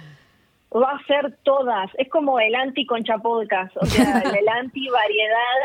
va 0.74 0.92
a 0.92 1.04
ser 1.06 1.36
todas. 1.44 1.90
Es 1.98 2.08
como 2.10 2.38
el 2.40 2.54
anti-concha 2.54 3.18
podcast, 3.18 3.76
o 3.76 3.86
sea, 3.86 4.20
el 4.40 4.48
anti-variedad. 4.48 5.58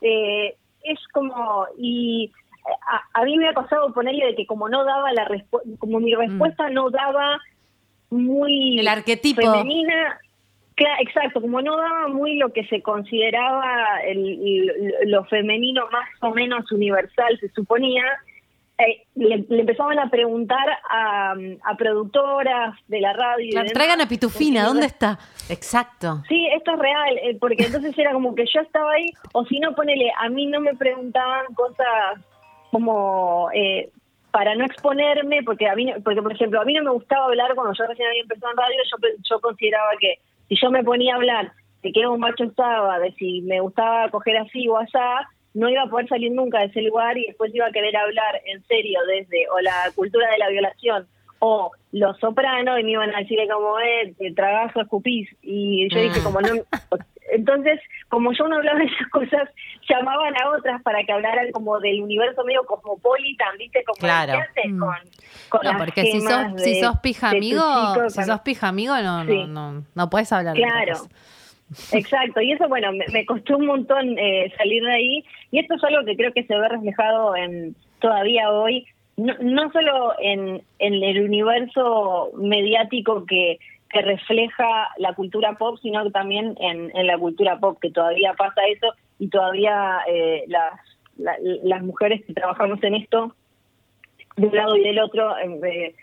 Eh, 0.00 0.54
es 0.82 0.98
como, 1.12 1.66
y 1.78 2.30
a, 2.86 3.20
a 3.20 3.24
mí 3.24 3.36
me 3.38 3.48
ha 3.48 3.52
pasado 3.52 3.92
ponerle 3.92 4.26
de 4.26 4.34
que 4.36 4.46
como 4.46 4.68
no 4.68 4.84
daba 4.84 5.12
la 5.12 5.24
respuesta, 5.24 5.68
como 5.78 5.98
mi 6.00 6.14
respuesta 6.14 6.68
no 6.70 6.90
daba 6.90 7.38
muy 8.10 8.78
El 8.78 8.88
arquetipo. 8.88 9.40
femenina, 9.40 10.18
Cla- 10.76 11.00
exacto, 11.00 11.40
como 11.40 11.62
no 11.62 11.76
daba 11.76 12.08
muy 12.08 12.36
lo 12.36 12.52
que 12.52 12.64
se 12.66 12.82
consideraba 12.82 14.00
el- 14.04 14.94
lo 15.06 15.24
femenino 15.24 15.86
más 15.90 16.08
o 16.20 16.34
menos 16.34 16.70
universal, 16.70 17.38
se 17.40 17.48
suponía, 17.50 18.04
eh, 18.78 19.04
le, 19.14 19.38
le 19.48 19.60
empezaban 19.60 19.98
a 19.98 20.10
preguntar 20.10 20.68
a, 20.90 21.34
a 21.64 21.76
productoras 21.78 22.74
de 22.88 23.00
la 23.00 23.14
radio. 23.14 23.46
y 23.46 23.50
Claro, 23.52 23.64
demás, 23.64 23.72
traigan 23.72 24.00
a 24.02 24.06
Pitufina, 24.08 24.64
¿dónde 24.64 24.84
está? 24.84 25.18
Exacto. 25.48 26.22
Sí, 26.28 26.46
esto 26.54 26.72
es 26.72 26.78
real, 26.78 27.18
eh, 27.22 27.36
porque 27.40 27.64
entonces 27.64 27.96
era 27.98 28.12
como 28.12 28.34
que 28.34 28.44
yo 28.44 28.60
estaba 28.60 28.92
ahí, 28.92 29.08
o 29.32 29.46
si 29.46 29.58
no, 29.60 29.74
ponele, 29.74 30.12
a 30.18 30.28
mí 30.28 30.44
no 30.46 30.60
me 30.60 30.74
preguntaban 30.74 31.46
cosas 31.54 32.20
como 32.70 33.48
eh, 33.54 33.88
para 34.30 34.54
no 34.54 34.66
exponerme, 34.66 35.42
porque 35.42 35.66
a 35.68 35.74
mí, 35.74 35.90
porque 36.04 36.20
por 36.20 36.32
ejemplo, 36.32 36.60
a 36.60 36.64
mí 36.66 36.74
no 36.74 36.84
me 36.84 36.90
gustaba 36.90 37.24
hablar 37.26 37.54
cuando 37.54 37.72
yo 37.72 37.86
recién 37.86 38.08
había 38.08 38.20
empezado 38.22 38.52
en 38.52 38.58
radio, 38.58 38.76
yo 39.30 39.40
consideraba 39.40 39.90
que 39.98 40.16
si 40.48 40.56
yo 40.60 40.70
me 40.70 40.84
ponía 40.84 41.14
a 41.14 41.16
hablar 41.16 41.52
de 41.82 41.92
que 41.92 42.06
un 42.06 42.20
macho 42.20 42.44
estaba, 42.44 42.98
de 42.98 43.12
si 43.12 43.42
me 43.42 43.60
gustaba 43.60 44.10
coger 44.10 44.36
así 44.38 44.68
o 44.68 44.76
asá, 44.76 45.28
no 45.54 45.68
iba 45.68 45.82
a 45.82 45.88
poder 45.88 46.08
salir 46.08 46.32
nunca 46.32 46.58
de 46.60 46.66
ese 46.66 46.82
lugar 46.82 47.16
y 47.16 47.26
después 47.26 47.54
iba 47.54 47.66
a 47.66 47.72
querer 47.72 47.96
hablar 47.96 48.40
en 48.46 48.62
serio 48.64 48.98
desde 49.06 49.48
o 49.48 49.60
la 49.60 49.90
cultura 49.94 50.30
de 50.30 50.38
la 50.38 50.48
violación 50.50 51.06
o 51.38 51.70
los 51.92 52.18
sopranos 52.18 52.78
y 52.80 52.84
me 52.84 52.92
iban 52.92 53.14
a 53.14 53.20
decir 53.20 53.38
como 53.52 53.78
eh, 53.80 54.14
te 54.18 54.32
tragás 54.32 54.74
o 54.76 54.80
escupís 54.80 55.28
y 55.42 55.88
yo 55.92 56.00
dije 56.00 56.20
Mm. 56.20 56.24
como 56.24 56.40
no 56.40 56.48
entonces 57.32 57.80
como 58.08 58.32
yo 58.32 58.46
no 58.48 58.56
hablaba 58.56 58.78
de 58.78 58.84
esas 58.86 59.08
cosas 59.10 59.48
llamaban 59.88 60.34
a 60.40 60.50
otras 60.56 60.82
para 60.82 61.02
que 61.04 61.12
hablaran 61.12 61.50
como 61.52 61.78
del 61.80 62.02
universo 62.02 62.44
medio 62.44 62.64
cosmopolitan 62.64 63.56
viste 63.58 63.82
como 63.84 63.98
Claro. 63.98 64.32
¿qué 64.34 64.38
haces 64.60 64.72
Mm. 64.72 64.78
con, 64.80 64.96
con 65.48 65.60
No, 65.64 65.78
porque 65.78 66.02
si 66.02 66.20
sos, 66.20 66.30
gemas 66.30 66.62
si 66.62 66.74
de- 66.74 66.80
sos 66.80 67.00
pija 67.00 67.30
de 67.30 67.36
amigo, 67.38 67.62
chico 67.94 68.10
si 68.10 68.22
sos 68.24 68.40
pija 68.40 68.68
amigo, 68.68 68.96
no, 69.02 69.24
Sí. 69.24 69.44
no, 69.48 69.72
no, 69.72 69.84
no 69.94 70.10
puedes 70.10 70.32
hablar 70.32 70.54
de 70.54 70.62
Claro. 70.62 70.94
Exacto, 71.92 72.40
y 72.40 72.52
eso, 72.52 72.68
bueno, 72.68 72.92
me, 72.92 73.04
me 73.12 73.26
costó 73.26 73.56
un 73.56 73.66
montón 73.66 74.16
eh, 74.18 74.52
salir 74.56 74.84
de 74.84 74.92
ahí, 74.92 75.24
y 75.50 75.58
esto 75.58 75.74
es 75.74 75.82
algo 75.82 76.04
que 76.04 76.16
creo 76.16 76.32
que 76.32 76.44
se 76.44 76.56
ve 76.56 76.68
reflejado 76.68 77.34
en 77.34 77.74
todavía 77.98 78.50
hoy, 78.52 78.86
no, 79.16 79.34
no 79.40 79.72
solo 79.72 80.14
en, 80.20 80.62
en 80.78 80.94
el 81.02 81.24
universo 81.24 82.30
mediático 82.36 83.24
que, 83.26 83.58
que 83.96 84.02
refleja 84.02 84.88
la 84.98 85.14
cultura 85.14 85.54
pop, 85.56 85.78
sino 85.82 86.04
que 86.04 86.10
también 86.10 86.54
en, 86.60 86.90
en 86.96 87.06
la 87.06 87.16
cultura 87.18 87.58
pop, 87.58 87.78
que 87.80 87.90
todavía 87.90 88.34
pasa 88.34 88.60
eso, 88.68 88.92
y 89.18 89.28
todavía 89.28 89.98
eh, 90.06 90.44
las, 90.48 90.74
la- 91.16 91.36
las 91.64 91.82
mujeres 91.82 92.24
que 92.26 92.34
trabajamos 92.34 92.82
en 92.82 92.94
esto, 92.96 93.34
de 94.36 94.46
un 94.48 94.54
lado 94.56 94.76
y 94.76 94.82
del 94.82 94.98
otro, 94.98 95.34
eh, 95.38 95.94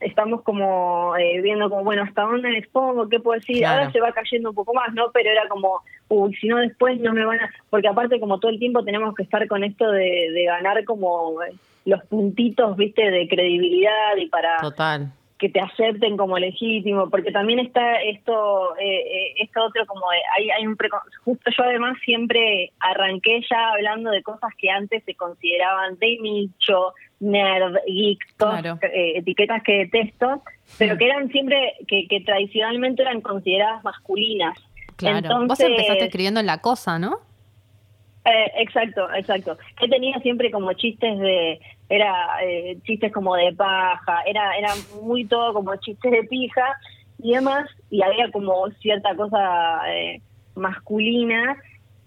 estamos 0.00 0.42
como 0.42 1.14
eh, 1.16 1.40
viendo 1.40 1.70
como, 1.70 1.84
bueno, 1.84 2.02
¿hasta 2.02 2.22
dónde 2.22 2.48
me 2.50 2.58
expongo? 2.58 3.08
¿Qué 3.08 3.20
puedo 3.20 3.38
decir? 3.40 3.58
Claro. 3.58 3.78
Ahora 3.80 3.92
se 3.92 4.00
va 4.00 4.12
cayendo 4.12 4.50
un 4.50 4.54
poco 4.54 4.74
más, 4.74 4.92
¿no? 4.92 5.10
Pero 5.12 5.30
era 5.30 5.48
como, 5.48 5.80
uy, 6.08 6.34
si 6.36 6.48
no 6.48 6.58
después 6.58 7.00
no 7.00 7.12
me 7.14 7.24
van 7.24 7.40
a... 7.40 7.50
Porque 7.70 7.88
aparte 7.88 8.20
como 8.20 8.38
todo 8.38 8.50
el 8.50 8.58
tiempo 8.58 8.84
tenemos 8.84 9.14
que 9.14 9.22
estar 9.22 9.46
con 9.48 9.64
esto 9.64 9.90
de, 9.90 10.30
de 10.32 10.44
ganar 10.44 10.84
como 10.84 11.42
eh, 11.42 11.52
los 11.86 12.02
puntitos, 12.04 12.76
viste, 12.76 13.10
de 13.10 13.28
credibilidad 13.28 14.16
y 14.18 14.26
para 14.26 14.58
Total. 14.58 15.10
Que 15.40 15.48
te 15.48 15.58
acepten 15.58 16.16
como 16.18 16.38
legítimo, 16.38 17.08
porque 17.10 17.32
también 17.32 17.58
está 17.60 17.94
esto, 18.02 18.76
eh, 18.76 18.84
eh, 18.84 19.34
esto 19.38 19.64
otro 19.64 19.86
como 19.86 20.02
de- 20.10 20.18
hay, 20.36 20.50
hay 20.50 20.66
un 20.66 20.76
preco- 20.76 21.00
justo 21.24 21.50
yo 21.56 21.64
además 21.64 21.96
siempre 22.04 22.70
arranqué 22.78 23.40
ya 23.50 23.70
hablando 23.72 24.10
de 24.10 24.22
cosas 24.22 24.50
que 24.58 24.68
antes 24.70 25.02
se 25.04 25.14
consideraban 25.14 25.98
de 25.98 26.18
nicho, 26.20 26.92
nerd, 27.20 27.74
geek, 27.86 28.18
Claro. 28.36 28.78
eh, 28.82 29.12
etiquetas 29.16 29.62
que 29.62 29.78
detesto, 29.78 30.42
pero 30.78 30.98
que 30.98 31.06
eran 31.06 31.28
siempre, 31.30 31.72
que, 31.88 32.06
que 32.06 32.20
tradicionalmente 32.20 33.00
eran 33.02 33.22
consideradas 33.22 33.82
masculinas. 33.82 34.58
Claro. 34.96 35.16
Vos 35.22 35.30
Entonces- 35.42 35.66
empezaste 35.68 36.04
escribiendo 36.04 36.40
en 36.40 36.46
La 36.46 36.58
Cosa, 36.58 36.98
¿no? 36.98 37.18
Eh, 38.26 38.52
exacto, 38.58 39.08
exacto. 39.14 39.56
Que 39.78 39.88
tenía 39.88 40.18
siempre 40.20 40.50
como 40.50 40.70
chistes 40.74 41.18
de, 41.18 41.58
era 41.90 42.38
eh, 42.42 42.78
chistes 42.84 43.12
como 43.12 43.34
de 43.34 43.52
paja, 43.52 44.22
era, 44.24 44.56
era 44.56 44.72
muy 45.02 45.26
todo 45.26 45.52
como 45.52 45.74
chistes 45.76 46.12
de 46.12 46.22
pija 46.24 46.64
y 47.18 47.34
demás, 47.34 47.68
y 47.90 48.02
había 48.02 48.30
como 48.30 48.70
cierta 48.80 49.14
cosa 49.16 49.80
eh, 49.92 50.22
masculina. 50.54 51.56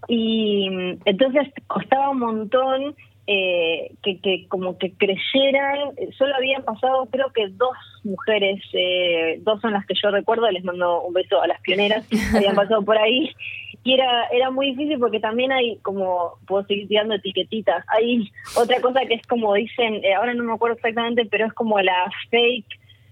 Y 0.08 0.68
mm, 0.70 1.00
entonces 1.04 1.48
costaba 1.66 2.10
un 2.10 2.18
montón 2.18 2.96
eh, 3.26 3.92
que, 4.02 4.20
que 4.20 4.46
como 4.48 4.76
que 4.78 4.92
creyeran, 4.92 5.94
solo 6.18 6.34
habían 6.34 6.62
pasado 6.62 7.06
creo 7.10 7.30
que 7.32 7.48
dos 7.48 7.76
mujeres, 8.04 8.62
eh, 8.72 9.38
dos 9.42 9.60
son 9.60 9.72
las 9.72 9.86
que 9.86 9.94
yo 10.02 10.10
recuerdo, 10.10 10.50
les 10.50 10.64
mando 10.64 11.02
un 11.02 11.14
beso 11.14 11.40
a 11.40 11.46
las 11.46 11.60
pioneras, 11.60 12.06
habían 12.34 12.54
pasado 12.54 12.82
por 12.82 12.98
ahí 12.98 13.30
y 13.84 13.94
era 13.94 14.24
era 14.32 14.50
muy 14.50 14.66
difícil 14.72 14.98
porque 14.98 15.20
también 15.20 15.52
hay 15.52 15.76
como 15.82 16.38
puedo 16.46 16.64
seguir 16.66 16.88
tirando 16.88 17.14
etiquetitas 17.14 17.84
hay 17.88 18.30
otra 18.56 18.80
cosa 18.80 19.00
que 19.06 19.14
es 19.14 19.26
como 19.26 19.52
dicen 19.54 20.02
eh, 20.04 20.14
ahora 20.14 20.32
no 20.34 20.42
me 20.44 20.54
acuerdo 20.54 20.76
exactamente 20.76 21.26
pero 21.30 21.46
es 21.46 21.52
como 21.52 21.78
la 21.80 22.10
fake 22.30 22.66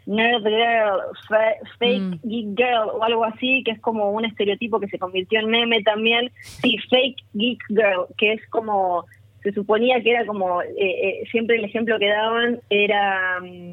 nerd 0.07 0.43
girl 0.45 1.01
fa- 1.29 1.61
fake 1.79 2.01
Mm. 2.03 2.21
geek 2.29 2.47
girl 2.57 2.89
o 2.95 3.05
algo 3.05 3.25
así 3.25 3.63
que 3.65 3.73
es 3.73 3.81
como 3.81 4.11
un 4.13 4.25
estereotipo 4.25 4.81
que 4.81 4.89
se 4.89 4.99
convirtió 4.99 5.39
en 5.41 5.49
meme 5.49 5.83
también 5.83 6.31
sí 6.43 6.77
fake 6.91 7.21
geek 7.35 7.61
girl 7.69 8.07
que 8.17 8.33
es 8.33 8.49
como 8.49 9.05
se 9.43 9.53
suponía 9.53 10.01
que 10.03 10.11
era 10.11 10.25
como 10.27 10.63
eh, 10.63 10.69
eh, 10.79 11.23
siempre 11.31 11.57
el 11.57 11.65
ejemplo 11.65 11.99
que 11.99 12.09
daban 12.09 12.61
era 12.71 13.41
mm, 13.41 13.73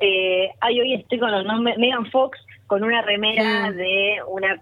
eh, 0.00 0.50
ay 0.60 0.80
hoy 0.80 0.94
estoy 0.94 1.18
con 1.18 1.30
los 1.32 1.44
nombres 1.44 1.76
Megan 1.78 2.06
Fox 2.10 2.38
con 2.66 2.84
una 2.84 3.02
remera 3.02 3.70
Mm. 3.70 3.76
de 3.76 4.16
una 4.28 4.60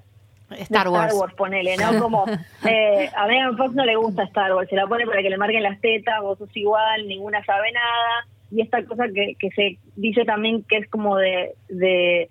Star 0.50 0.88
Wars. 0.88 1.06
Star 1.12 1.20
Wars, 1.20 1.34
ponele, 1.34 1.76
¿no? 1.76 1.98
Como 2.00 2.24
eh, 2.68 3.10
a 3.16 3.26
Megan 3.26 3.56
Fox 3.56 3.74
no 3.74 3.84
le 3.84 3.96
gusta 3.96 4.24
Star 4.24 4.54
Wars, 4.54 4.68
se 4.68 4.76
la 4.76 4.86
pone 4.86 5.06
para 5.06 5.22
que 5.22 5.30
le 5.30 5.38
marquen 5.38 5.62
las 5.62 5.80
tetas, 5.80 6.20
vos 6.22 6.38
sos 6.38 6.56
igual, 6.56 7.06
ninguna 7.08 7.44
sabe 7.44 7.72
nada, 7.72 8.26
y 8.50 8.60
esta 8.60 8.84
cosa 8.84 9.04
que, 9.12 9.34
que 9.38 9.50
se 9.50 9.78
dice 9.96 10.24
también 10.24 10.62
que 10.68 10.76
es 10.78 10.88
como 10.88 11.16
de, 11.16 11.52
de 11.68 12.28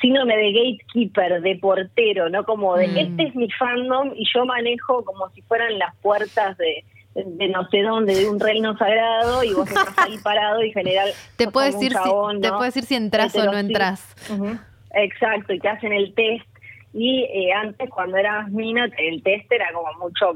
síndrome 0.00 0.36
de 0.36 0.52
gatekeeper, 0.52 1.42
de 1.42 1.56
portero, 1.56 2.28
¿no? 2.30 2.44
Como 2.44 2.76
de 2.76 2.88
Mm. 2.88 2.96
este 2.98 3.22
es 3.24 3.34
mi 3.34 3.50
fandom 3.50 4.12
y 4.14 4.24
yo 4.34 4.44
manejo 4.46 5.04
como 5.04 5.28
si 5.30 5.42
fueran 5.42 5.78
las 5.78 5.94
puertas 5.96 6.56
de, 6.56 6.84
de 7.14 7.48
no 7.48 7.68
sé 7.68 7.82
dónde, 7.82 8.14
de 8.14 8.28
un 8.28 8.40
reino 8.40 8.76
sagrado, 8.78 9.42
y 9.44 9.52
vos 9.52 9.68
estás 9.68 9.98
ahí 9.98 10.18
parado 10.18 10.62
y 10.64 10.72
general. 10.72 11.10
Te 11.36 11.48
un 11.48 11.52
decir, 11.52 11.92
chabón, 11.92 12.36
si, 12.36 12.42
te 12.42 12.48
¿no? 12.48 12.54
puedo 12.54 12.64
decir 12.66 12.84
si 12.84 12.94
entras 12.94 13.34
o 13.34 13.44
no 13.44 13.52
Heterosexual. 13.58 13.66
entras. 13.66 14.60
Exacto, 14.94 15.52
y 15.52 15.58
te 15.58 15.68
hacen 15.68 15.92
el 15.92 16.14
test. 16.14 16.46
Y 16.94 17.24
eh, 17.24 17.52
antes, 17.52 17.90
cuando 17.90 18.16
eras 18.16 18.48
mina, 18.52 18.88
el 18.98 19.22
test 19.22 19.50
era 19.52 19.66
como 19.72 19.88
mucho, 20.00 20.32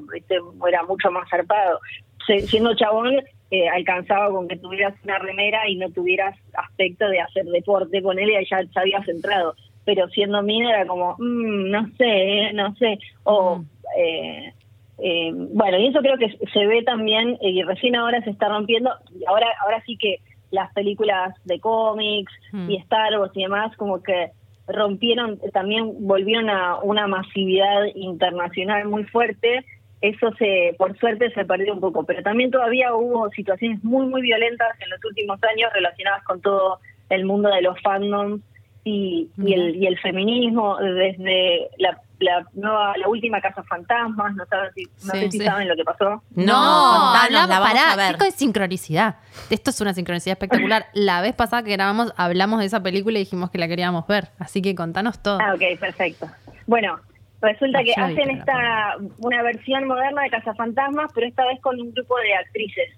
era 0.69 0.83
mucho 0.83 1.11
más 1.11 1.29
zarpado. 1.31 1.79
Se- 2.27 2.41
Siendo 2.41 2.75
chabón, 2.75 3.15
eh, 3.51 3.69
alcanzaba 3.69 4.31
con 4.31 4.49
que 4.49 4.57
tuvieras 4.57 4.95
una 5.05 5.19
remera 5.19 5.69
y 5.69 5.77
no 5.77 5.89
tuvieras 5.91 6.37
aspecto 6.55 7.09
de 7.09 7.21
hacer 7.21 7.45
deporte 7.47 8.03
con 8.03 8.19
él 8.19 8.29
y 8.31 8.45
ya, 8.51 8.61
ya 8.63 8.81
habías 8.81 9.09
entrado. 9.09 9.55
Pero 9.85 10.09
siendo 10.09 10.43
mina 10.43 10.71
era 10.71 10.87
como, 10.87 11.15
mm, 11.19 11.71
no 11.71 11.87
sé, 11.97 12.05
eh, 12.49 12.53
no 12.53 12.75
sé. 12.75 12.99
O, 13.23 13.57
Mm. 13.59 13.67
eh, 13.99 14.53
eh, 14.99 15.31
bueno, 15.33 15.79
y 15.79 15.87
eso 15.87 16.01
creo 16.01 16.19
que 16.19 16.37
se 16.53 16.67
ve 16.67 16.83
también, 16.83 17.39
y 17.41 17.63
recién 17.63 17.95
ahora 17.95 18.21
se 18.25 18.31
está 18.31 18.49
rompiendo, 18.49 18.91
ahora, 19.29 19.47
ahora 19.65 19.81
sí 19.87 19.97
que 19.97 20.17
las 20.51 20.73
películas 20.75 21.35
de 21.45 21.61
cómics 21.61 22.33
Mm. 22.53 22.71
y 22.71 22.77
Star 22.79 23.19
Wars 23.21 23.33
y 23.37 23.43
demás, 23.45 23.75
como 23.77 24.03
que 24.03 24.31
rompieron, 24.69 25.39
también 25.53 26.07
volvieron 26.07 26.51
a 26.51 26.79
una 26.79 27.07
masividad 27.07 27.87
internacional 27.95 28.87
muy 28.89 29.05
fuerte. 29.05 29.65
Eso 30.01 30.31
se, 30.39 30.75
por 30.79 30.97
suerte, 30.99 31.31
se 31.33 31.45
perdió 31.45 31.75
un 31.75 31.81
poco, 31.81 32.05
pero 32.05 32.23
también 32.23 32.51
todavía 32.51 32.95
hubo 32.95 33.29
situaciones 33.31 33.83
muy, 33.83 34.07
muy 34.07 34.23
violentas 34.23 34.69
en 34.81 34.91
los 34.91 35.05
últimos 35.05 35.43
años 35.43 35.73
relacionadas 35.73 36.23
con 36.25 36.41
todo 36.41 36.79
el 37.09 37.25
mundo 37.25 37.49
de 37.49 37.63
los 37.63 37.81
fandoms 37.81 38.43
y, 38.85 39.29
y, 39.39 39.53
el, 39.55 39.77
y 39.77 39.87
el 39.87 39.99
feminismo, 39.99 40.77
desde 40.79 41.69
la, 41.79 42.01
la 42.21 42.45
nueva, 42.55 42.95
la 42.97 43.09
última 43.09 43.41
Casa 43.41 43.63
Fantasmas, 43.63 44.35
no, 44.35 44.45
saben 44.47 44.71
si, 44.75 44.85
no 44.85 45.13
Sí, 45.13 45.21
sé 45.21 45.31
si 45.31 45.39
sí. 45.39 45.45
saben 45.45 45.69
lo 45.69 45.77
que 45.77 45.85
pasó. 45.85 46.23
No, 46.35 46.55
hablaba, 46.57 47.21
contanos, 47.21 47.49
la 47.49 47.59
vamos 47.61 47.69
pará, 47.73 47.97
ver. 47.97 48.17
qué 48.19 48.31
sincronicidad. 48.33 49.17
Esto 49.51 49.71
es 49.71 49.81
una 49.81 49.95
sincronicidad 49.95 50.33
espectacular. 50.33 50.87
La 50.95 51.21
vez 51.21 51.35
pasada 51.35 51.63
que 51.63 51.71
grabamos, 51.73 52.13
hablamos 52.17 52.61
de 52.61 52.67
esa 52.67 52.83
película 52.83 53.19
y 53.19 53.23
dijimos 53.23 53.51
que 53.51 53.59
la 53.59 53.69
queríamos 53.69 54.07
ver. 54.07 54.29
Así 54.39 54.61
que 54.63 54.75
contanos 54.75 55.23
todo. 55.23 55.39
Ah, 55.41 55.55
ok, 55.55 55.79
perfecto. 55.79 56.27
Bueno, 56.67 56.99
resulta 57.41 57.83
que 57.85 57.93
hacen 57.93 58.27
la 58.29 58.33
esta 58.35 58.97
una 59.19 59.43
versión 59.43 59.87
moderna 59.87 60.23
de 60.23 60.31
Cazafantasmas, 60.31 61.11
pero 61.15 61.27
esta 61.29 61.47
vez 61.47 61.61
con 61.61 61.81
un 61.81 61.93
grupo 61.93 62.17
de 62.19 62.35
actrices. 62.35 62.91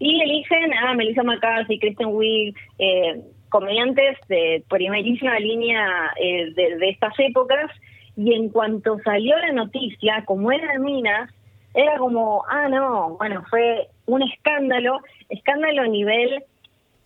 Y 0.00 0.20
eligen 0.20 0.74
a 0.74 0.94
Melissa 0.94 1.22
McCarthy, 1.22 1.78
Kristen 1.78 2.08
Wiig, 2.08 2.54
eh, 2.78 3.20
comediantes 3.48 4.18
de 4.28 4.64
primerísima 4.68 5.38
línea 5.38 6.10
eh, 6.20 6.52
de, 6.56 6.76
de 6.76 6.88
estas 6.90 7.14
épocas. 7.18 7.70
Y 8.16 8.34
en 8.34 8.48
cuanto 8.48 8.98
salió 9.04 9.36
la 9.38 9.52
noticia, 9.52 10.24
como 10.24 10.52
eran 10.52 10.82
minas, 10.82 11.30
era 11.74 11.98
como, 11.98 12.44
ah, 12.48 12.68
no, 12.68 13.16
bueno, 13.18 13.42
fue 13.50 13.88
un 14.06 14.22
escándalo, 14.22 15.00
escándalo 15.28 15.82
a 15.82 15.88
nivel 15.88 16.44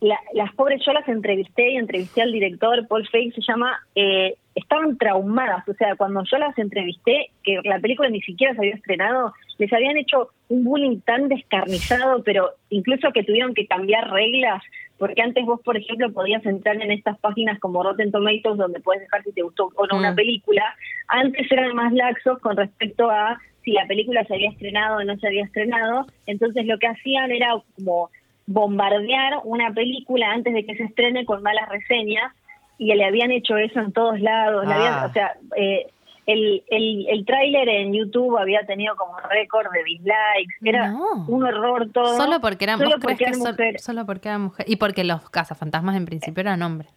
la- 0.01 0.19
las 0.33 0.53
pobres 0.53 0.81
yo 0.85 0.93
las 0.93 1.07
entrevisté 1.09 1.71
y 1.71 1.75
entrevisté 1.75 2.21
al 2.21 2.31
director, 2.31 2.87
Paul 2.87 3.05
Feig 3.09 3.33
se 3.33 3.41
llama, 3.41 3.79
eh, 3.95 4.35
estaban 4.55 4.97
traumadas, 4.97 5.67
o 5.67 5.73
sea, 5.73 5.95
cuando 5.97 6.23
yo 6.23 6.37
las 6.37 6.57
entrevisté, 6.57 7.31
que 7.43 7.59
la 7.65 7.79
película 7.79 8.09
ni 8.09 8.21
siquiera 8.21 8.53
se 8.53 8.59
había 8.59 8.75
estrenado, 8.75 9.33
les 9.57 9.71
habían 9.73 9.97
hecho 9.97 10.29
un 10.47 10.63
bullying 10.63 11.01
tan 11.01 11.27
descarnizado, 11.27 12.23
pero 12.23 12.51
incluso 12.69 13.11
que 13.11 13.23
tuvieron 13.23 13.53
que 13.53 13.67
cambiar 13.67 14.09
reglas, 14.09 14.63
porque 14.99 15.21
antes 15.21 15.45
vos, 15.45 15.59
por 15.61 15.77
ejemplo, 15.77 16.11
podías 16.11 16.45
entrar 16.45 16.75
en 16.81 16.91
estas 16.91 17.17
páginas 17.19 17.57
como 17.59 17.81
Rotten 17.81 18.11
Tomatoes, 18.11 18.57
donde 18.57 18.79
puedes 18.81 19.01
dejar 19.03 19.23
si 19.23 19.31
te 19.31 19.41
gustó 19.41 19.71
o 19.75 19.87
no 19.87 19.97
una 19.97 20.11
Mm. 20.11 20.15
película, 20.15 20.63
antes 21.07 21.51
eran 21.51 21.73
más 21.75 21.91
laxos 21.93 22.37
con 22.39 22.57
respecto 22.57 23.09
a 23.09 23.39
si 23.63 23.71
la 23.71 23.85
película 23.87 24.23
se 24.25 24.33
había 24.35 24.49
estrenado 24.51 24.97
o 24.97 25.03
no 25.03 25.15
se 25.17 25.27
había 25.27 25.43
estrenado, 25.45 26.05
entonces 26.27 26.65
lo 26.65 26.77
que 26.79 26.87
hacían 26.87 27.31
era 27.31 27.53
como 27.75 28.09
bombardear 28.47 29.41
una 29.43 29.71
película 29.73 30.31
antes 30.31 30.53
de 30.53 30.65
que 30.65 30.75
se 30.75 30.83
estrene 30.83 31.23
con 31.25 31.41
malas 31.43 31.69
reseñas 31.69 32.33
y 32.77 32.93
le 32.93 33.05
habían 33.05 33.31
hecho 33.31 33.57
eso 33.57 33.79
en 33.79 33.91
todos 33.91 34.19
lados. 34.19 34.65
le 34.67 34.73
habían- 34.73 34.93
Ah. 34.93 35.05
o 35.09 35.13
sea, 35.13 35.33
eh, 35.55 35.87
el, 36.31 36.63
el, 36.69 37.07
el 37.09 37.25
tráiler 37.25 37.67
en 37.69 37.93
YouTube 37.93 38.37
había 38.37 38.65
tenido 38.65 38.95
como 38.95 39.17
récord 39.29 39.67
de 39.71 39.83
dislikes. 39.83 40.55
Era 40.63 40.91
No. 40.91 41.25
un 41.27 41.43
horror 41.43 41.89
todo. 41.91 42.15
Solo 42.17 42.39
porque 42.41 42.65
eran, 42.65 42.77
solo 42.79 42.91
¿vos 42.91 42.99
crees 42.99 43.17
porque 43.17 43.23
que 43.25 43.29
eran 43.29 43.41
sol- 43.41 43.51
mujeres. 43.51 43.83
solo 43.83 44.05
porque 44.05 44.27
eran 44.29 44.41
mujeres. 44.41 44.71
Y 44.71 44.75
porque 44.77 45.03
los 45.03 45.29
cazafantasmas 45.29 45.95
en 45.95 46.05
principio 46.05 46.41
eran 46.41 46.61
hombres. 46.61 46.89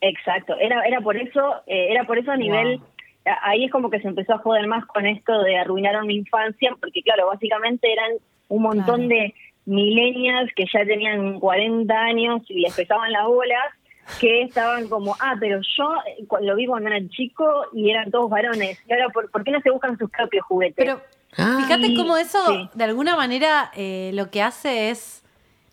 Exacto, 0.00 0.54
era 0.60 0.82
era 0.84 1.00
por 1.00 1.16
eso, 1.16 1.40
eh, 1.66 1.88
era 1.90 2.04
por 2.04 2.18
eso 2.18 2.30
a 2.30 2.36
nivel 2.36 2.80
ahí 3.42 3.64
es 3.64 3.70
como 3.72 3.90
que 3.90 4.00
se 4.00 4.08
empezó 4.08 4.34
a 4.34 4.38
joder 4.38 4.66
más 4.68 4.86
con 4.86 5.04
esto 5.06 5.42
de 5.42 5.58
arruinaron 5.58 6.06
mi 6.06 6.14
infancia, 6.16 6.74
porque 6.80 7.02
claro, 7.02 7.26
básicamente 7.26 7.92
eran 7.92 8.12
un 8.48 8.62
montón 8.62 9.06
Claro. 9.06 9.08
de 9.08 9.34
millennials 9.66 10.50
que 10.54 10.64
ya 10.72 10.84
tenían 10.86 11.38
40 11.40 11.94
años 11.94 12.42
y 12.48 12.60
les 12.60 12.74
pesaban 12.74 13.12
las 13.12 13.26
bolas, 13.26 13.66
que 14.20 14.42
estaban 14.42 14.88
como, 14.88 15.16
ah, 15.20 15.34
pero 15.38 15.60
yo 15.76 15.84
eh, 16.06 16.26
lo 16.42 16.56
vi 16.56 16.66
cuando 16.66 16.88
era 16.88 17.00
chico 17.08 17.44
y 17.72 17.90
eran 17.90 18.10
todos 18.10 18.30
varones, 18.30 18.78
y 18.88 18.92
ahora, 18.92 19.08
¿por, 19.10 19.30
por 19.30 19.44
qué 19.44 19.50
no 19.52 19.60
se 19.60 19.70
buscan 19.70 19.98
sus 19.98 20.10
propios 20.10 20.44
juguetes? 20.46 20.74
Pero 20.76 21.00
Ah. 21.36 21.58
fíjate 21.62 21.94
cómo 21.94 22.16
eso, 22.16 22.38
sí. 22.48 22.70
de 22.72 22.84
alguna 22.84 23.14
manera, 23.14 23.70
eh, 23.76 24.10
lo 24.14 24.30
que 24.30 24.42
hace 24.42 24.88
es 24.90 25.22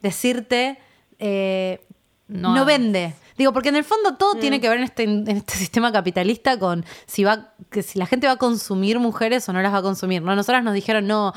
decirte, 0.01 0.77
eh, 1.19 1.79
No 2.27 2.65
vende. 2.65 3.13
Digo, 3.37 3.53
porque 3.53 3.69
en 3.69 3.75
el 3.75 3.83
fondo 3.83 4.15
todo 4.15 4.35
tiene 4.35 4.59
que 4.59 4.67
ver 4.69 4.79
en 4.79 4.83
este, 4.83 5.03
en 5.03 5.27
este 5.29 5.53
sistema 5.55 5.91
capitalista 5.91 6.57
con 6.59 6.83
si 7.05 7.23
va, 7.23 7.53
que 7.69 7.83
si 7.83 7.99
la 7.99 8.05
gente 8.05 8.27
va 8.27 8.33
a 8.33 8.37
consumir 8.37 8.99
mujeres 8.99 9.47
o 9.47 9.53
no 9.53 9.61
las 9.61 9.73
va 9.73 9.77
a 9.77 9.81
consumir. 9.81 10.21
¿no? 10.21 10.35
Nosotras 10.35 10.63
nos 10.63 10.73
dijeron, 10.73 11.05
no, 11.07 11.33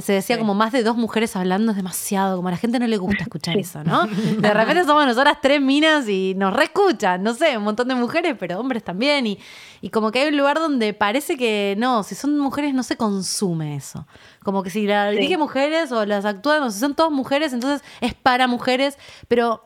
se 0.00 0.12
decía 0.12 0.38
como 0.38 0.54
más 0.54 0.72
de 0.72 0.82
dos 0.82 0.96
mujeres 0.96 1.34
hablando 1.36 1.72
es 1.72 1.76
demasiado, 1.76 2.36
como 2.36 2.48
a 2.48 2.50
la 2.52 2.56
gente 2.56 2.78
no 2.78 2.86
le 2.86 2.96
gusta 2.96 3.22
escuchar 3.24 3.56
eso, 3.58 3.82
¿no? 3.84 4.06
De 4.06 4.52
repente 4.54 4.84
somos 4.86 5.06
nosotras 5.06 5.38
tres 5.42 5.60
minas 5.60 6.08
y 6.08 6.34
nos 6.36 6.52
reescuchan, 6.54 7.22
no 7.22 7.34
sé, 7.34 7.56
un 7.58 7.64
montón 7.64 7.88
de 7.88 7.94
mujeres, 7.94 8.36
pero 8.38 8.58
hombres 8.60 8.84
también. 8.84 9.26
Y, 9.26 9.38
y 9.80 9.90
como 9.90 10.10
que 10.12 10.20
hay 10.20 10.28
un 10.28 10.36
lugar 10.36 10.58
donde 10.58 10.94
parece 10.94 11.36
que 11.36 11.74
no, 11.78 12.02
si 12.02 12.14
son 12.14 12.38
mujeres 12.38 12.72
no 12.74 12.82
se 12.82 12.96
consume 12.96 13.76
eso. 13.76 14.06
Como 14.42 14.62
que 14.62 14.70
si 14.70 14.86
la 14.86 15.10
Sí. 15.10 15.16
dirigen 15.16 15.40
mujeres 15.40 15.90
o 15.92 16.04
las 16.06 16.24
actúan, 16.24 16.62
o 16.62 16.70
si 16.70 16.78
son 16.78 16.94
todas 16.94 17.12
mujeres, 17.12 17.52
entonces 17.52 17.82
es 18.00 18.14
para 18.14 18.46
mujeres, 18.46 18.98
pero 19.28 19.62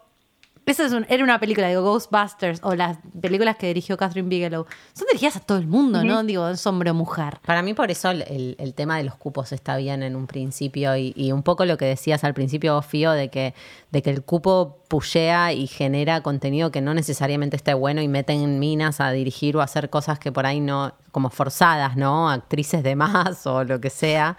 Esa 0.71 0.87
es 0.87 0.93
un- 0.93 1.07
era 1.09 1.25
una 1.25 1.41
película, 1.41 1.69
digo, 1.69 1.83
Ghostbusters 1.83 2.61
o 2.63 2.75
las 2.75 2.99
películas 3.21 3.57
que 3.57 3.69
dirigió 3.69 3.97
Catherine 3.97 4.29
Bigelow. 4.29 4.67
Son 4.93 5.07
dirigidas 5.07 5.37
a 5.37 5.41
todo 5.41 5.59
el 5.59 5.67
mundo, 5.67 6.05
¿no? 6.05 6.23
Digo, 6.23 6.49
es 6.49 6.67
hombre 6.67 6.91
o 6.91 6.95
mujer. 6.95 7.39
Para 7.47 7.63
mí 7.63 7.75
por 7.75 7.91
eso 7.91 8.11
el, 8.11 8.23
el- 8.23 8.57
el 8.59 8.75
tema 8.75 8.99
de 8.99 9.05
los 9.05 9.15
cupos 9.17 9.53
está 9.53 9.77
bien 9.77 10.03
en 10.03 10.15
un 10.17 10.27
principio 10.27 10.97
y, 10.97 11.13
y 11.17 11.33
un 11.33 11.43
poco 11.43 11.65
lo 11.65 11.77
que 11.79 11.87
decías 11.87 12.23
al 12.25 12.35
principio, 12.35 12.81
Fío, 12.83 13.13
de 13.13 13.29
que, 13.31 13.55
de 13.91 14.03
que 14.03 14.11
el 14.11 14.23
cupo 14.23 14.77
pushea 14.89 15.53
y 15.53 15.67
genera 15.67 16.23
contenido 16.23 16.71
que 16.71 16.81
no 16.81 16.95
necesariamente 16.95 17.57
esté 17.57 17.75
bueno 17.75 18.01
y 18.01 18.09
meten 18.09 18.59
minas 18.59 19.01
a 19.01 19.11
dirigir 19.11 19.57
o 19.57 19.61
a 19.61 19.65
hacer 19.65 19.91
cosas 19.91 20.19
que 20.19 20.33
por 20.33 20.47
ahí 20.47 20.61
no, 20.61 20.95
como 21.13 21.31
forzadas, 21.31 21.97
¿no? 21.97 22.31
Actrices 22.31 22.83
de 22.83 22.97
más 22.97 23.47
o 23.47 23.65
lo 23.65 23.81
que 23.81 23.91
sea. 23.91 24.37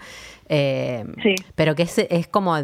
Eh, 0.50 1.06
Sí. 1.22 1.36
Pero 1.56 1.76
que 1.76 1.84
es, 1.84 1.97
es 1.97 2.28
como 2.28 2.58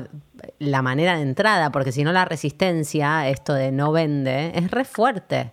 la 0.59 0.81
manera 0.81 1.15
de 1.15 1.21
entrada, 1.21 1.71
porque 1.71 1.91
si 1.91 2.03
no 2.03 2.11
la 2.11 2.25
resistencia, 2.25 3.29
esto 3.29 3.53
de 3.53 3.71
no 3.71 3.91
vende, 3.91 4.51
es 4.55 4.71
re 4.71 4.83
fuerte. 4.85 5.51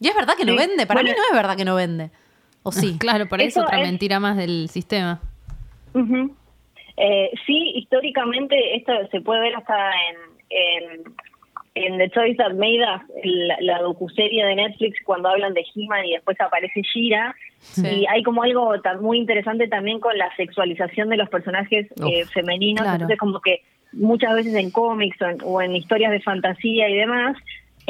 Y 0.00 0.08
es 0.08 0.14
verdad 0.14 0.34
que 0.36 0.44
no 0.44 0.52
Sí. 0.52 0.58
vende. 0.58 0.86
Para 0.86 1.00
Bueno. 1.02 1.10
mí 1.14 1.16
no 1.18 1.24
es 1.30 1.36
verdad 1.42 1.56
que 1.56 1.64
no 1.64 1.74
vende. 1.74 2.10
¿O 2.62 2.72
sí? 2.72 2.96
Claro, 2.98 3.28
por 3.28 3.40
eso 3.40 3.60
Eso 3.60 3.62
otra 3.62 3.80
es- 3.80 3.86
mentira 3.86 4.18
más 4.20 4.36
del 4.36 4.68
sistema. 4.70 5.20
Eh, 6.96 7.30
sí, 7.46 7.72
históricamente 7.76 8.76
esto 8.76 8.92
se 9.10 9.20
puede 9.20 9.40
ver 9.40 9.54
hasta 9.56 9.74
en, 10.10 10.16
en, 10.50 11.02
en 11.86 11.98
The 11.98 12.10
Choice 12.10 12.36
That 12.36 12.54
Made 12.54 12.80
Us, 12.80 13.02
la, 13.24 13.56
la 13.60 13.78
docuserie 13.82 14.44
de 14.44 14.54
Netflix, 14.56 14.98
cuando 15.04 15.28
hablan 15.28 15.54
de 15.54 15.64
He-Man 15.74 16.04
y 16.06 16.12
después 16.12 16.40
aparece 16.40 16.82
Shira. 16.82 17.34
Y 17.76 18.06
hay 18.08 18.22
como 18.22 18.42
algo 18.42 18.80
tan- 18.80 19.02
muy 19.02 19.18
interesante 19.18 19.66
también 19.68 19.98
con 20.00 20.16
la 20.16 20.34
sexualización 20.36 21.08
de 21.08 21.16
los 21.16 21.28
personajes 21.28 21.86
eh, 22.06 22.24
femeninos. 22.26 22.82
claro. 22.82 22.94
Entonces, 22.96 23.18
como 23.18 23.40
que 23.40 23.62
muchas 23.92 24.34
veces 24.34 24.54
en 24.54 24.70
cómics 24.70 25.20
o 25.22 25.26
en, 25.26 25.38
o 25.44 25.62
en 25.62 25.74
historias 25.74 26.12
de 26.12 26.20
fantasía 26.20 26.88
y 26.88 26.94
demás, 26.94 27.36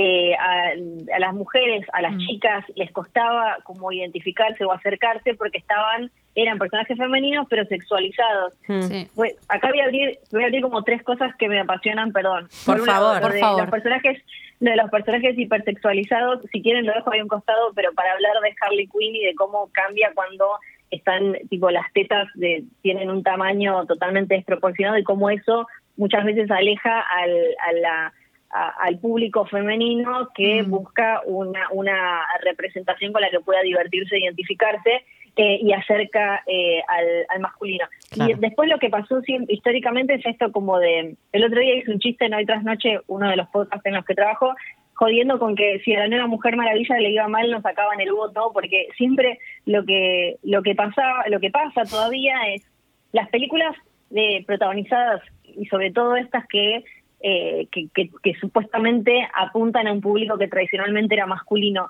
eh, 0.00 0.32
a, 0.36 1.16
a 1.16 1.18
las 1.18 1.34
mujeres, 1.34 1.84
a 1.92 2.00
las 2.00 2.16
chicas, 2.18 2.64
les 2.76 2.92
costaba 2.92 3.58
como 3.64 3.90
identificarse 3.90 4.64
o 4.64 4.72
acercarse 4.72 5.34
porque 5.34 5.58
estaban, 5.58 6.12
eran 6.36 6.56
personajes 6.56 6.96
femeninos 6.96 7.48
pero 7.50 7.64
sexualizados. 7.64 8.54
Sí. 8.64 9.08
Pues, 9.16 9.34
acá 9.48 9.70
voy 9.70 9.80
a 9.80 9.86
abrir, 9.86 10.16
voy 10.30 10.44
a 10.44 10.46
abrir 10.46 10.62
como 10.62 10.84
tres 10.84 11.02
cosas 11.02 11.34
que 11.34 11.48
me 11.48 11.58
apasionan, 11.58 12.12
perdón. 12.12 12.48
Por 12.64 12.86
favor, 12.86 13.20
por 13.20 13.32
de 13.32 13.40
favor. 13.40 13.62
Los 13.62 13.70
personajes, 13.70 14.22
de 14.60 14.76
los 14.76 14.88
personajes 14.88 15.36
hipersexualizados, 15.36 16.44
si 16.52 16.62
quieren 16.62 16.86
lo 16.86 16.92
dejo 16.92 17.12
ahí 17.12 17.18
a 17.18 17.24
un 17.24 17.28
costado, 17.28 17.72
pero 17.74 17.92
para 17.94 18.12
hablar 18.12 18.34
de 18.40 18.54
Harley 18.60 18.86
Quinn 18.86 19.16
y 19.16 19.24
de 19.24 19.34
cómo 19.34 19.68
cambia 19.72 20.12
cuando 20.14 20.48
están, 20.92 21.34
tipo, 21.50 21.72
las 21.72 21.92
tetas 21.92 22.28
de, 22.34 22.62
tienen 22.82 23.10
un 23.10 23.24
tamaño 23.24 23.84
totalmente 23.86 24.36
desproporcionado 24.36 24.96
y 24.96 25.02
cómo 25.02 25.28
eso 25.28 25.66
muchas 25.96 26.24
veces 26.24 26.48
aleja 26.52 27.00
al, 27.00 27.32
a 27.66 27.72
la, 27.72 28.12
a- 28.50 28.74
al 28.80 28.98
público 28.98 29.44
femenino 29.46 30.28
que 30.34 30.62
busca 30.62 31.20
una, 31.26 31.68
una 31.72 32.22
representación 32.42 33.12
con 33.12 33.22
la 33.22 33.30
que 33.30 33.40
pueda 33.40 33.60
divertirse, 33.62 34.18
identificarse 34.18 35.04
eh, 35.36 35.58
y 35.62 35.72
acerca 35.72 36.42
eh, 36.46 36.80
al, 36.88 37.06
al 37.28 37.40
masculino. 37.40 37.86
Claro. 38.10 38.30
Y 38.30 38.34
después 38.34 38.68
lo 38.68 38.78
que 38.78 38.90
pasó 38.90 39.20
sí, 39.22 39.38
históricamente 39.48 40.14
es 40.14 40.26
esto 40.26 40.50
como 40.50 40.78
de... 40.78 41.14
El 41.32 41.44
otro 41.44 41.60
día 41.60 41.76
hice 41.76 41.92
un 41.92 42.00
chiste 42.00 42.24
en 42.24 42.34
Hoy 42.34 42.44
Tras 42.46 42.64
Noche, 42.64 43.00
uno 43.06 43.30
de 43.30 43.36
los 43.36 43.48
podcasts 43.48 43.86
en 43.86 43.94
los 43.94 44.04
que 44.04 44.14
trabajo, 44.14 44.54
jodiendo 44.94 45.38
con 45.38 45.54
que 45.54 45.78
si 45.84 45.94
a 45.94 46.00
la 46.00 46.08
nueva 46.08 46.26
Mujer 46.26 46.56
Maravilla 46.56 46.98
le 46.98 47.10
iba 47.10 47.28
mal 47.28 47.48
nos 47.52 47.62
sacaban 47.62 48.00
el 48.00 48.10
voto, 48.12 48.50
porque 48.52 48.88
siempre 48.96 49.38
lo 49.64 49.84
que 49.84 50.38
lo 50.42 50.62
que 50.62 50.74
pasaba, 50.74 51.22
lo 51.28 51.38
que 51.38 51.50
pasa 51.50 51.84
todavía 51.84 52.34
es 52.52 52.66
las 53.12 53.28
películas 53.28 53.76
de 54.10 54.42
protagonizadas 54.44 55.22
y 55.44 55.66
sobre 55.66 55.92
todo 55.92 56.16
estas 56.16 56.44
que, 56.48 56.82
eh, 57.20 57.66
que, 57.72 57.88
que- 57.94 58.10
que 58.22 58.34
supuestamente 58.34 59.28
apuntan 59.34 59.86
a 59.86 59.92
un 59.92 60.00
público 60.00 60.38
que 60.38 60.48
tradicionalmente 60.48 61.14
era 61.14 61.26
masculino, 61.26 61.88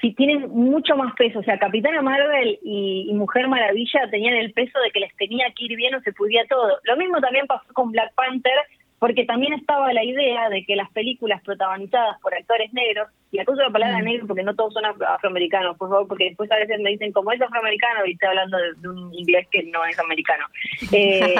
si 0.00 0.12
tienen 0.14 0.48
mucho 0.50 0.96
más 0.96 1.14
peso, 1.14 1.38
o 1.38 1.42
sea, 1.44 1.58
Capitana 1.58 2.02
Marvel 2.02 2.58
y, 2.64 3.06
y 3.08 3.14
Mujer 3.14 3.46
Maravilla 3.46 4.08
tenían 4.10 4.34
el 4.34 4.52
peso 4.52 4.78
de 4.80 4.90
que 4.90 4.98
les 5.00 5.14
tenía 5.16 5.46
que 5.56 5.64
ir 5.66 5.76
bien 5.76 5.94
o 5.94 6.00
se 6.00 6.12
podía 6.12 6.44
todo. 6.48 6.78
Lo 6.84 6.96
mismo 6.96 7.20
también 7.20 7.46
pasó 7.46 7.72
con 7.72 7.92
Black 7.92 8.12
Panther, 8.14 8.52
porque 8.98 9.24
también 9.24 9.52
estaba 9.52 9.92
la 9.92 10.02
idea 10.04 10.48
de 10.48 10.64
que 10.64 10.74
las 10.76 10.90
películas 10.90 11.40
protagonizadas 11.42 12.20
por 12.20 12.34
actores 12.34 12.72
negros, 12.72 13.08
y 13.30 13.38
acuso 13.38 13.62
la 13.62 13.70
palabra 13.70 14.00
negro 14.00 14.26
porque 14.26 14.42
no 14.42 14.54
todos 14.56 14.74
son 14.74 14.84
afro- 14.84 15.06
afroamericanos, 15.06 15.76
por 15.76 15.88
favor, 15.88 16.08
porque 16.08 16.26
después 16.26 16.50
a 16.50 16.56
veces 16.56 16.80
me 16.80 16.90
dicen, 16.90 17.12
como 17.12 17.30
es 17.32 17.40
afroamericano, 17.40 18.04
y 18.06 18.12
estoy 18.12 18.28
hablando 18.30 18.58
de, 18.58 18.72
de 18.78 18.88
un 18.88 19.14
inglés 19.14 19.46
que 19.52 19.62
no 19.64 19.84
es 19.84 19.98
americano. 20.00 20.46
Eh, 20.92 21.34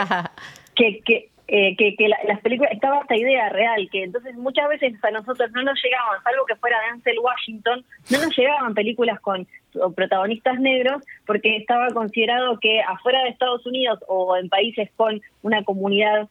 que, 0.74 1.00
que, 1.00 1.28
eh, 1.54 1.76
que, 1.76 1.94
que 1.96 2.08
la- 2.08 2.18
las 2.24 2.40
películas, 2.40 2.72
estaba 2.72 3.00
esta 3.02 3.14
idea 3.14 3.50
real, 3.50 3.86
que 3.92 4.04
entonces 4.04 4.34
muchas 4.36 4.66
veces 4.70 4.94
a 5.04 5.10
nosotros 5.10 5.50
no 5.52 5.62
nos 5.62 5.78
llegaban, 5.84 6.22
salvo 6.24 6.46
que 6.46 6.56
fuera 6.56 6.78
Denzel 6.90 7.18
Washington, 7.18 7.84
no 8.10 8.18
nos 8.22 8.34
llegaban 8.38 8.72
películas 8.72 9.20
con 9.20 9.46
protagonistas 9.94 10.58
negros 10.60 11.02
porque 11.26 11.56
estaba 11.56 11.88
considerado 11.90 12.58
que 12.58 12.80
afuera 12.80 13.22
de 13.22 13.28
Estados 13.30 13.66
Unidos 13.66 13.98
o 14.08 14.34
en 14.36 14.48
países 14.48 14.88
con 14.96 15.20
una 15.42 15.62
comunidad 15.62 16.26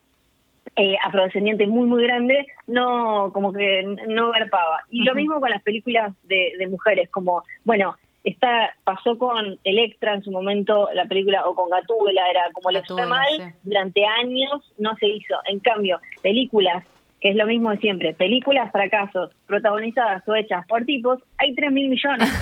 eh, 0.75 0.95
afrodescendiente 1.03 1.67
muy 1.67 1.85
muy 1.87 2.03
grande 2.03 2.45
no 2.67 3.31
como 3.33 3.51
que 3.51 3.83
no 4.07 4.31
garpaba. 4.31 4.83
Y 4.89 5.03
lo 5.03 5.13
mismo 5.15 5.39
con 5.39 5.49
las 5.49 5.61
películas 5.63 6.13
de, 6.23 6.53
de 6.57 6.67
mujeres 6.67 7.09
como 7.09 7.43
bueno 7.65 7.95
está 8.23 8.75
pasó 8.83 9.17
con 9.17 9.57
Electra 9.63 10.13
en 10.13 10.23
su 10.23 10.31
momento 10.31 10.89
la 10.93 11.05
película 11.05 11.47
o 11.47 11.55
con 11.55 11.69
Gatúbela 11.69 12.29
era 12.29 12.43
como 12.53 12.69
le 12.71 12.83
fue 12.83 13.05
mal 13.05 13.29
sí. 13.35 13.43
durante 13.63 14.05
años 14.05 14.73
no 14.77 14.95
se 14.97 15.07
hizo 15.07 15.35
en 15.45 15.59
cambio 15.59 15.99
películas 16.21 16.83
que 17.21 17.29
es 17.29 17.35
lo 17.35 17.45
mismo 17.45 17.69
de 17.69 17.77
siempre, 17.77 18.13
películas 18.15 18.71
fracasos 18.71 19.29
protagonizadas 19.45 20.27
o 20.27 20.35
hechas 20.35 20.65
por 20.67 20.85
tipos, 20.85 21.19
hay 21.41 21.55
3 21.55 21.71
mil 21.71 21.89
millones. 21.89 22.29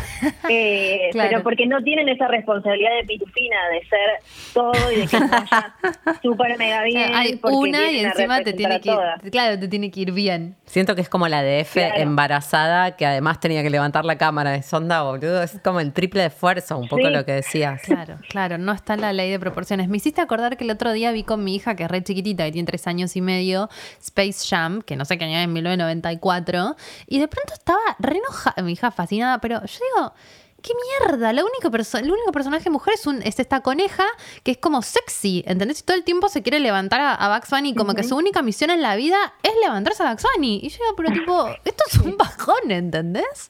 Eh, 0.51 1.09
Claro. 1.11 1.29
Pero 1.29 1.43
porque 1.43 1.65
no 1.65 1.81
tienen 1.83 2.09
esa 2.09 2.27
responsabilidad 2.27 2.89
de 2.99 3.05
pitufina 3.05 3.55
de 3.71 3.79
ser 3.87 4.09
todo 4.53 4.71
y 4.91 4.95
de 5.01 5.07
que 5.07 5.19
vaya 5.19 5.75
súper 6.23 6.57
mega 6.57 6.83
bien. 6.83 7.13
Hay 7.15 7.39
una 7.43 7.91
y 7.91 7.99
encima 7.99 8.41
te 8.41 8.53
tiene 8.53 8.75
a 8.75 8.79
que 8.79 8.89
ir, 8.89 9.31
claro, 9.31 9.59
te 9.59 9.67
tiene 9.67 9.89
que 9.91 10.01
ir 10.01 10.11
bien. 10.11 10.55
Siento 10.65 10.95
que 10.95 11.01
es 11.01 11.09
como 11.09 11.27
la 11.27 11.41
de 11.43 11.61
F 11.61 11.79
Claro. 11.79 12.01
embarazada, 12.01 12.95
que 12.97 13.05
además 13.05 13.39
tenía 13.39 13.61
que 13.63 13.69
levantar 13.69 14.05
la 14.05 14.17
cámara 14.17 14.51
de 14.51 14.61
sonda, 14.63 15.03
boludo. 15.03 15.41
Es 15.43 15.59
como 15.63 15.79
el 15.79 15.93
triple 15.93 16.21
de 16.21 16.27
esfuerzo, 16.27 16.77
un 16.77 16.87
poco 16.87 17.03
Sí. 17.07 17.11
lo 17.13 17.25
que 17.25 17.33
decías. 17.33 17.81
Claro, 17.83 18.17
claro, 18.29 18.57
no 18.57 18.71
está 18.73 18.97
la 18.97 19.13
ley 19.13 19.29
de 19.31 19.39
proporciones. 19.39 19.87
Me 19.87 19.97
hiciste 19.97 20.21
acordar 20.21 20.57
que 20.57 20.63
el 20.63 20.71
otro 20.71 20.91
día 20.91 21.11
vi 21.11 21.23
con 21.23 21.43
mi 21.43 21.55
hija, 21.55 21.75
que 21.75 21.83
es 21.83 21.91
re 21.91 22.03
chiquitita, 22.03 22.45
que 22.45 22.51
tiene 22.51 22.65
tres 22.65 22.87
años 22.87 23.15
y 23.15 23.21
medio, 23.21 23.69
Space 24.01 24.47
Jam, 24.49 24.81
que 24.81 24.95
no 24.95 25.05
sé 25.05 25.17
qué 25.17 25.25
año 25.25 25.37
es, 25.37 25.43
en 25.45 25.53
1994, 25.53 26.75
y 27.07 27.19
de 27.19 27.27
pronto 27.27 27.53
estaba 27.53 27.79
re 27.99 28.17
enojada, 28.17 28.61
mi 28.63 28.73
hija 28.73 28.88
fascinada, 28.91 29.39
pero 29.39 29.61
yo 29.65 29.79
digo, 29.95 30.13
¿qué 30.61 30.73
mierda? 31.07 31.31
La 31.33 31.43
única 31.43 31.69
el 31.99 32.11
único 32.11 32.31
personaje 32.31 32.69
mujer 32.69 32.93
es, 32.95 33.07
un, 33.07 33.21
es 33.23 33.39
esta 33.39 33.61
coneja 33.61 34.05
que 34.43 34.51
es 34.51 34.57
como 34.57 34.81
sexy, 34.81 35.43
¿entendés? 35.47 35.79
Y 35.79 35.83
todo 35.83 35.95
el 35.97 36.03
tiempo 36.03 36.29
se 36.29 36.41
quiere 36.41 36.59
levantar 36.59 36.99
a, 37.01 37.13
a 37.15 37.35
Bugs 37.35 37.49
Bunny, 37.49 37.75
como 37.75 37.93
que 37.93 38.03
su 38.03 38.15
única 38.15 38.41
misión 38.41 38.69
en 38.69 38.81
la 38.81 38.95
vida 38.95 39.17
es 39.43 39.51
levantarse 39.63 40.03
a 40.03 40.09
Bugs 40.11 40.23
Bunny. 40.35 40.59
Y 40.63 40.69
yo 40.69 40.77
digo, 40.83 40.95
pero 40.95 41.11
tipo, 41.11 41.47
esto 41.65 41.83
es 41.87 41.97
un 41.99 42.17
bajón, 42.17 42.71
¿entendés? 42.71 43.49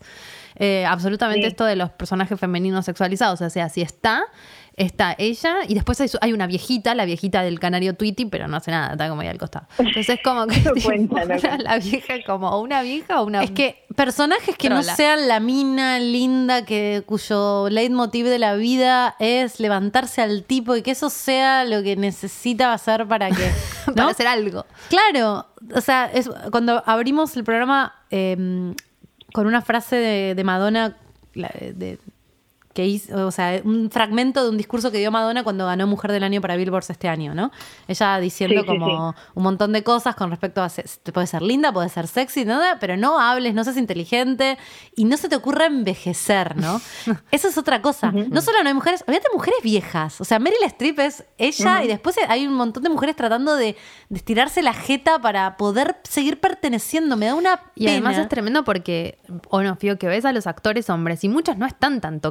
Eh, 0.55 0.85
absolutamente 0.85 1.41
Sí. 1.43 1.47
esto 1.47 1.63
de 1.63 1.75
los 1.77 1.89
personajes 1.91 2.37
femeninos 2.39 2.85
sexualizados. 2.85 3.39
O 3.41 3.49
sea, 3.49 3.69
si 3.69 3.81
está, 3.81 4.25
está 4.79 5.13
ella. 5.19 5.57
Y 5.67 5.75
después 5.75 6.01
hay, 6.01 6.07
su- 6.07 6.17
hay 6.21 6.33
una 6.33 6.47
viejita, 6.47 6.95
la 6.95 7.05
viejita 7.05 7.43
del 7.43 7.59
canario 7.59 7.93
Tweety, 7.95 8.25
pero 8.25 8.47
no 8.47 8.57
hace 8.57 8.71
nada, 8.71 8.93
está 8.93 9.07
como 9.09 9.21
ahí 9.21 9.27
al 9.27 9.37
costado. 9.37 9.67
Entonces 9.77 10.09
es 10.09 10.19
como 10.23 10.47
que 10.47 10.59
No 10.61 10.71
tipo, 10.73 10.87
cuenta, 10.87 11.25
no 11.25 11.35
la, 11.35 11.57
la 11.57 11.77
vieja 11.77 12.15
como 12.25 12.49
o 12.49 12.61
una 12.61 12.81
vieja 12.81 13.21
o 13.21 13.25
una. 13.25 13.43
Es 13.43 13.51
que 13.51 13.85
personajes 13.95 14.55
que 14.57 14.69
no 14.69 14.81
sean 14.81 15.27
la 15.27 15.39
mina 15.39 15.99
linda 15.99 16.65
que 16.65 17.03
cuyo 17.05 17.69
leitmotiv 17.69 18.25
de 18.25 18.39
la 18.39 18.55
vida 18.55 19.15
es 19.19 19.59
levantarse 19.59 20.21
al 20.21 20.43
tipo 20.43 20.75
y 20.75 20.81
que 20.81 20.91
eso 20.91 21.09
sea 21.09 21.65
lo 21.65 21.83
que 21.83 21.95
necesita 21.95 22.73
hacer 22.73 23.05
para 23.07 23.29
que 23.29 23.51
para 23.85 24.03
¿no? 24.03 24.07
hacer 24.09 24.27
algo. 24.27 24.65
Claro, 24.89 25.45
o 25.75 25.81
sea, 25.81 26.09
es, 26.13 26.29
cuando 26.51 26.81
abrimos 26.85 27.35
el 27.35 27.43
programa 27.43 27.93
eh, 28.11 28.73
con 29.33 29.45
una 29.45 29.61
frase 29.61 29.97
de, 29.97 30.35
de 30.35 30.43
Madonna, 30.43 30.95
la- 31.33 31.51
de- 31.53 31.99
que 32.79 32.85
hizo, 32.87 33.27
o 33.27 33.31
sea, 33.31 33.59
un 33.65 33.89
fragmento 33.91 34.41
de 34.41 34.49
un 34.51 34.55
discurso 34.55 34.89
que 34.89 34.99
dio 34.99 35.11
Madonna 35.11 35.43
cuando 35.43 35.65
ganó 35.65 35.85
Mujer 35.85 36.13
del 36.13 36.23
Año 36.23 36.39
para 36.39 36.55
Billboard 36.55 36.85
este 36.87 37.09
año, 37.09 37.35
¿no? 37.35 37.51
Ella 37.89 38.17
diciendo 38.19 38.61
Sí, 38.61 38.61
sí, 38.61 38.67
como 38.67 39.13
un 39.35 39.43
montón 39.43 39.73
de 39.73 39.83
cosas 39.83 40.15
con 40.15 40.29
respecto 40.29 40.63
a, 40.63 40.69
se- 40.69 40.85
puede 41.11 41.27
ser 41.27 41.41
linda, 41.41 41.73
puede 41.73 41.89
ser 41.89 42.07
sexy, 42.07 42.45
nada, 42.45 42.77
pero 42.79 42.95
no 42.95 43.19
hables, 43.19 43.53
no 43.53 43.65
seas 43.65 43.75
inteligente 43.75 44.57
y 44.95 45.03
no 45.03 45.17
se 45.17 45.27
te 45.27 45.35
ocurra 45.35 45.65
envejecer, 45.65 46.55
¿no? 46.55 46.79
Eso 47.31 47.49
es 47.49 47.57
otra 47.57 47.81
cosa. 47.81 48.11
No 48.13 48.39
solo 48.41 48.63
no 48.63 48.69
hay 48.69 48.73
mujeres, 48.73 49.03
había 49.07 49.19
mujeres 49.33 49.59
viejas, 49.61 50.21
o 50.21 50.23
sea, 50.23 50.39
Meryl 50.39 50.63
Streep 50.63 50.99
es 50.99 51.25
ella 51.37 51.83
y 51.83 51.87
después 51.89 52.15
hay 52.29 52.47
un 52.47 52.53
montón 52.53 52.83
de 52.83 52.89
mujeres 52.89 53.17
tratando 53.17 53.55
de, 53.55 53.75
de 54.07 54.17
estirarse 54.17 54.61
la 54.61 54.73
jeta 54.73 55.19
para 55.19 55.57
poder 55.57 55.97
seguir 56.03 56.39
perteneciendo, 56.39 57.17
me 57.17 57.25
da 57.25 57.35
una 57.35 57.59
Y 57.75 57.87
además 57.89 58.13
pena. 58.13 58.23
es 58.23 58.29
tremendo 58.29 58.63
porque, 58.63 59.17
o 59.49 59.61
no, 59.61 59.75
Fío, 59.75 59.97
que 59.99 60.07
ves 60.07 60.23
a 60.23 60.31
los 60.31 60.47
actores 60.47 60.89
hombres 60.89 61.25
y 61.25 61.29
muchos 61.29 61.57
no 61.57 61.65
están 61.65 61.99
tan 61.99 62.21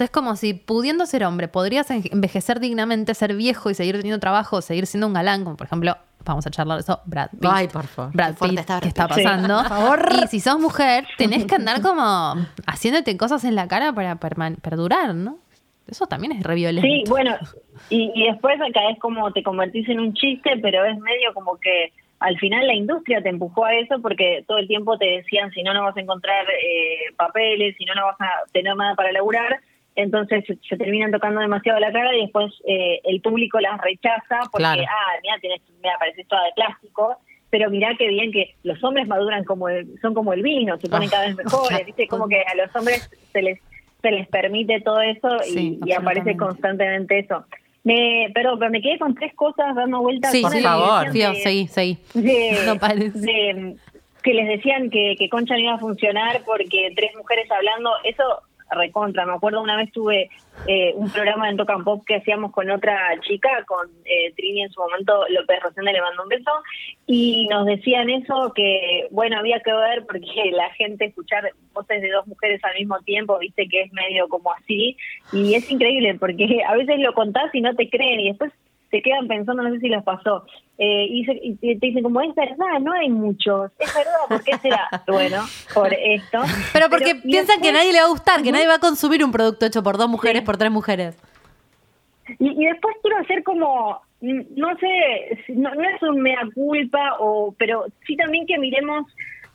Es 0.00 0.10
como 0.10 0.36
si 0.36 0.54
pudiendo 0.54 1.06
ser 1.06 1.24
hombre 1.24 1.48
podrías 1.48 1.90
en- 1.90 2.02
envejecer 2.12 2.60
dignamente, 2.60 3.14
ser 3.14 3.34
viejo 3.34 3.70
y 3.70 3.74
seguir 3.74 3.96
teniendo 3.96 4.20
trabajo, 4.20 4.60
seguir 4.62 4.86
siendo 4.86 5.06
un 5.06 5.12
galán, 5.14 5.44
como 5.44 5.56
por 5.56 5.66
ejemplo 5.66 5.96
vamos 6.24 6.46
a 6.46 6.50
charlar 6.50 6.76
de 6.76 6.82
eso, 6.82 7.00
Brad 7.06 7.30
Pitt. 7.30 7.50
Ay, 7.50 7.68
por 7.68 7.86
favor. 7.86 8.12
Brad 8.14 8.34
Pitt, 8.40 8.58
está 8.58 8.74
Brad 8.74 8.82
¿qué 8.82 8.88
está 8.88 9.08
pasando? 9.08 9.56
Por 9.58 9.68
favor. 9.68 10.08
Y 10.22 10.26
si 10.28 10.40
sos 10.40 10.58
mujer, 10.60 11.06
tenés 11.16 11.46
que 11.46 11.54
andar 11.54 11.80
como 11.80 12.34
haciéndote 12.66 13.16
cosas 13.16 13.42
en 13.44 13.54
la 13.54 13.66
cara 13.68 13.92
para 13.92 14.16
perdurar, 14.16 15.14
¿no? 15.14 15.38
Eso 15.88 16.06
también 16.06 16.32
es 16.32 16.42
re 16.44 16.54
violento. 16.54 16.86
Sí, 16.86 17.02
bueno, 17.08 17.36
y, 17.88 18.12
y 18.14 18.26
después 18.30 18.60
acá 18.60 18.90
es 18.92 18.98
como 19.00 19.32
te 19.32 19.42
convertís 19.42 19.88
en 19.88 19.98
un 19.98 20.12
chiste, 20.14 20.50
pero 20.62 20.84
es 20.84 20.96
medio 20.98 21.34
como 21.34 21.56
que 21.58 21.92
al 22.20 22.38
final 22.38 22.66
la 22.66 22.74
industria 22.74 23.22
te 23.22 23.30
empujó 23.30 23.64
a 23.64 23.74
eso 23.74 23.98
porque 24.00 24.44
todo 24.46 24.58
el 24.58 24.68
tiempo 24.68 24.98
te 24.98 25.06
decían 25.06 25.50
si 25.52 25.62
no, 25.62 25.72
no 25.72 25.82
vas 25.84 25.96
a 25.96 26.00
encontrar 26.00 26.44
eh, 26.50 27.12
papeles, 27.16 27.74
si 27.78 27.86
no, 27.86 27.94
no 27.94 28.04
vas 28.04 28.20
a 28.20 28.28
tener 28.52 28.76
nada 28.76 28.94
para 28.94 29.10
laburar. 29.10 29.58
Entonces 30.02 30.44
se, 30.46 30.56
se 30.68 30.76
terminan 30.76 31.10
tocando 31.10 31.40
demasiado 31.40 31.78
la 31.80 31.92
cara 31.92 32.14
y 32.16 32.22
después 32.22 32.52
eh, 32.66 33.00
el 33.04 33.20
público 33.20 33.60
las 33.60 33.80
rechaza 33.80 34.40
porque, 34.50 34.58
Claro. 34.64 34.82
ah, 34.88 35.12
mira, 35.22 35.38
tenés, 35.40 35.60
mira, 35.82 35.96
pareces 35.98 36.26
toda 36.28 36.44
de 36.44 36.52
plástico. 36.54 37.16
Pero 37.50 37.68
mirá 37.68 37.96
qué 37.98 38.06
bien 38.06 38.30
que 38.30 38.54
los 38.62 38.82
hombres 38.84 39.08
maduran 39.08 39.42
como 39.44 39.68
el, 39.68 39.98
son 40.00 40.14
como 40.14 40.32
el 40.32 40.40
vino, 40.42 40.78
se 40.78 40.88
ponen 40.88 41.08
Ah, 41.08 41.12
cada 41.12 41.26
vez 41.26 41.36
mejores, 41.44 41.84
¿viste? 41.84 42.06
Como 42.06 42.28
que 42.28 42.40
a 42.42 42.54
los 42.54 42.74
hombres 42.76 43.10
se 43.32 43.42
les 43.42 43.58
se 44.02 44.10
les 44.12 44.26
permite 44.28 44.80
todo 44.80 45.00
eso 45.02 45.28
y, 45.46 45.50
Sí, 45.50 45.80
y 45.84 45.92
aparece 45.92 46.34
constantemente 46.36 47.18
eso. 47.18 47.44
Me, 47.84 48.30
pero, 48.34 48.58
pero 48.58 48.70
me 48.70 48.80
quedé 48.80 48.98
con 48.98 49.14
tres 49.14 49.34
cosas 49.34 49.74
dando 49.74 50.00
vueltas. 50.00 50.30
Sí, 50.32 50.40
Por 50.42 50.52
sí, 50.52 50.60
favor. 50.62 51.12
de- 51.12 51.34
seguí, 51.34 51.66
seguí. 51.68 51.98
No 52.66 52.78
parece. 52.78 53.18
de- 53.18 53.76
que 54.22 54.34
les 54.34 54.48
decían 54.48 54.90
que, 54.90 55.16
que 55.18 55.28
Concha 55.28 55.54
no 55.54 55.60
iba 55.60 55.74
a 55.74 55.78
funcionar 55.78 56.42
porque 56.46 56.92
tres 56.94 57.10
mujeres 57.16 57.50
hablando, 57.50 57.90
eso 58.04 58.22
recontra. 58.70 59.26
Me 59.26 59.34
acuerdo 59.34 59.62
una 59.62 59.76
vez 59.76 59.90
tuve 59.92 60.30
eh, 60.66 60.92
un 60.94 61.10
programa 61.10 61.48
en 61.48 61.58
Rock 61.58 61.70
and 61.70 61.84
Pop 61.84 62.04
que 62.06 62.16
hacíamos 62.16 62.52
con 62.52 62.70
otra 62.70 62.98
chica, 63.20 63.48
con 63.66 63.88
eh, 64.04 64.32
Trini 64.36 64.62
en 64.62 64.70
su 64.70 64.80
momento, 64.80 65.24
López 65.28 65.60
Rosenda 65.62 65.92
le 65.92 66.00
mandó 66.00 66.22
un 66.22 66.28
beso, 66.28 66.50
y 67.06 67.46
nos 67.48 67.66
decían 67.66 68.10
eso, 68.10 68.52
que 68.54 69.08
bueno, 69.10 69.38
había 69.38 69.60
que 69.60 69.72
ver 69.72 70.04
porque 70.06 70.50
la 70.52 70.70
gente 70.74 71.06
escuchar 71.06 71.50
voces 71.72 72.02
de 72.02 72.10
dos 72.10 72.26
mujeres 72.26 72.62
al 72.64 72.74
mismo 72.74 72.98
tiempo, 73.00 73.38
viste 73.38 73.68
que 73.68 73.82
es 73.82 73.92
medio 73.92 74.28
como 74.28 74.52
así, 74.52 74.96
y 75.32 75.54
es 75.54 75.70
increíble 75.70 76.16
porque 76.18 76.62
a 76.66 76.74
veces 76.76 76.98
lo 76.98 77.12
contás 77.14 77.54
y 77.54 77.60
no 77.60 77.74
te 77.74 77.88
creen 77.88 78.20
y 78.20 78.28
después 78.28 78.52
se 78.90 79.02
quedan 79.02 79.28
pensando, 79.28 79.62
no 79.62 79.70
sé 79.72 79.80
si 79.80 79.88
les 79.88 80.02
pasó, 80.02 80.44
eh, 80.78 81.06
y, 81.08 81.24
se- 81.24 81.40
y 81.42 81.54
te 81.78 81.86
dicen 81.86 82.02
como, 82.02 82.20
es 82.22 82.34
verdad, 82.34 82.80
no 82.80 82.92
hay 82.92 83.08
muchos, 83.08 83.70
es 83.78 83.94
verdad, 83.94 84.12
¿por 84.28 84.42
qué 84.42 84.56
será? 84.58 84.88
bueno, 85.06 85.44
por 85.74 85.92
esto. 85.94 86.38
Pero 86.72 86.88
porque 86.90 87.14
piensan 87.16 87.60
que 87.60 87.68
después- 87.68 87.72
nadie 87.72 87.92
le 87.92 88.00
va 88.00 88.06
a 88.06 88.10
gustar, 88.10 88.42
que 88.42 88.50
nadie 88.52 88.66
va 88.66 88.74
a 88.74 88.80
consumir 88.80 89.24
un 89.24 89.30
producto 89.32 89.66
hecho 89.66 89.82
por 89.82 89.96
dos 89.96 90.08
mujeres, 90.08 90.42
por 90.42 90.56
tres 90.56 90.70
mujeres. 90.70 91.16
Y, 92.38 92.48
y 92.62 92.66
después 92.66 92.96
quiero 93.02 93.18
hacer 93.18 93.42
como, 93.42 94.00
no 94.20 94.68
sé, 94.78 95.44
no, 95.48 95.74
no 95.74 95.82
es 95.88 96.02
un 96.02 96.20
mea 96.20 96.40
culpa, 96.54 97.16
o, 97.18 97.54
pero 97.58 97.86
sí 98.06 98.16
también 98.16 98.46
que 98.46 98.58
miremos 98.58 99.06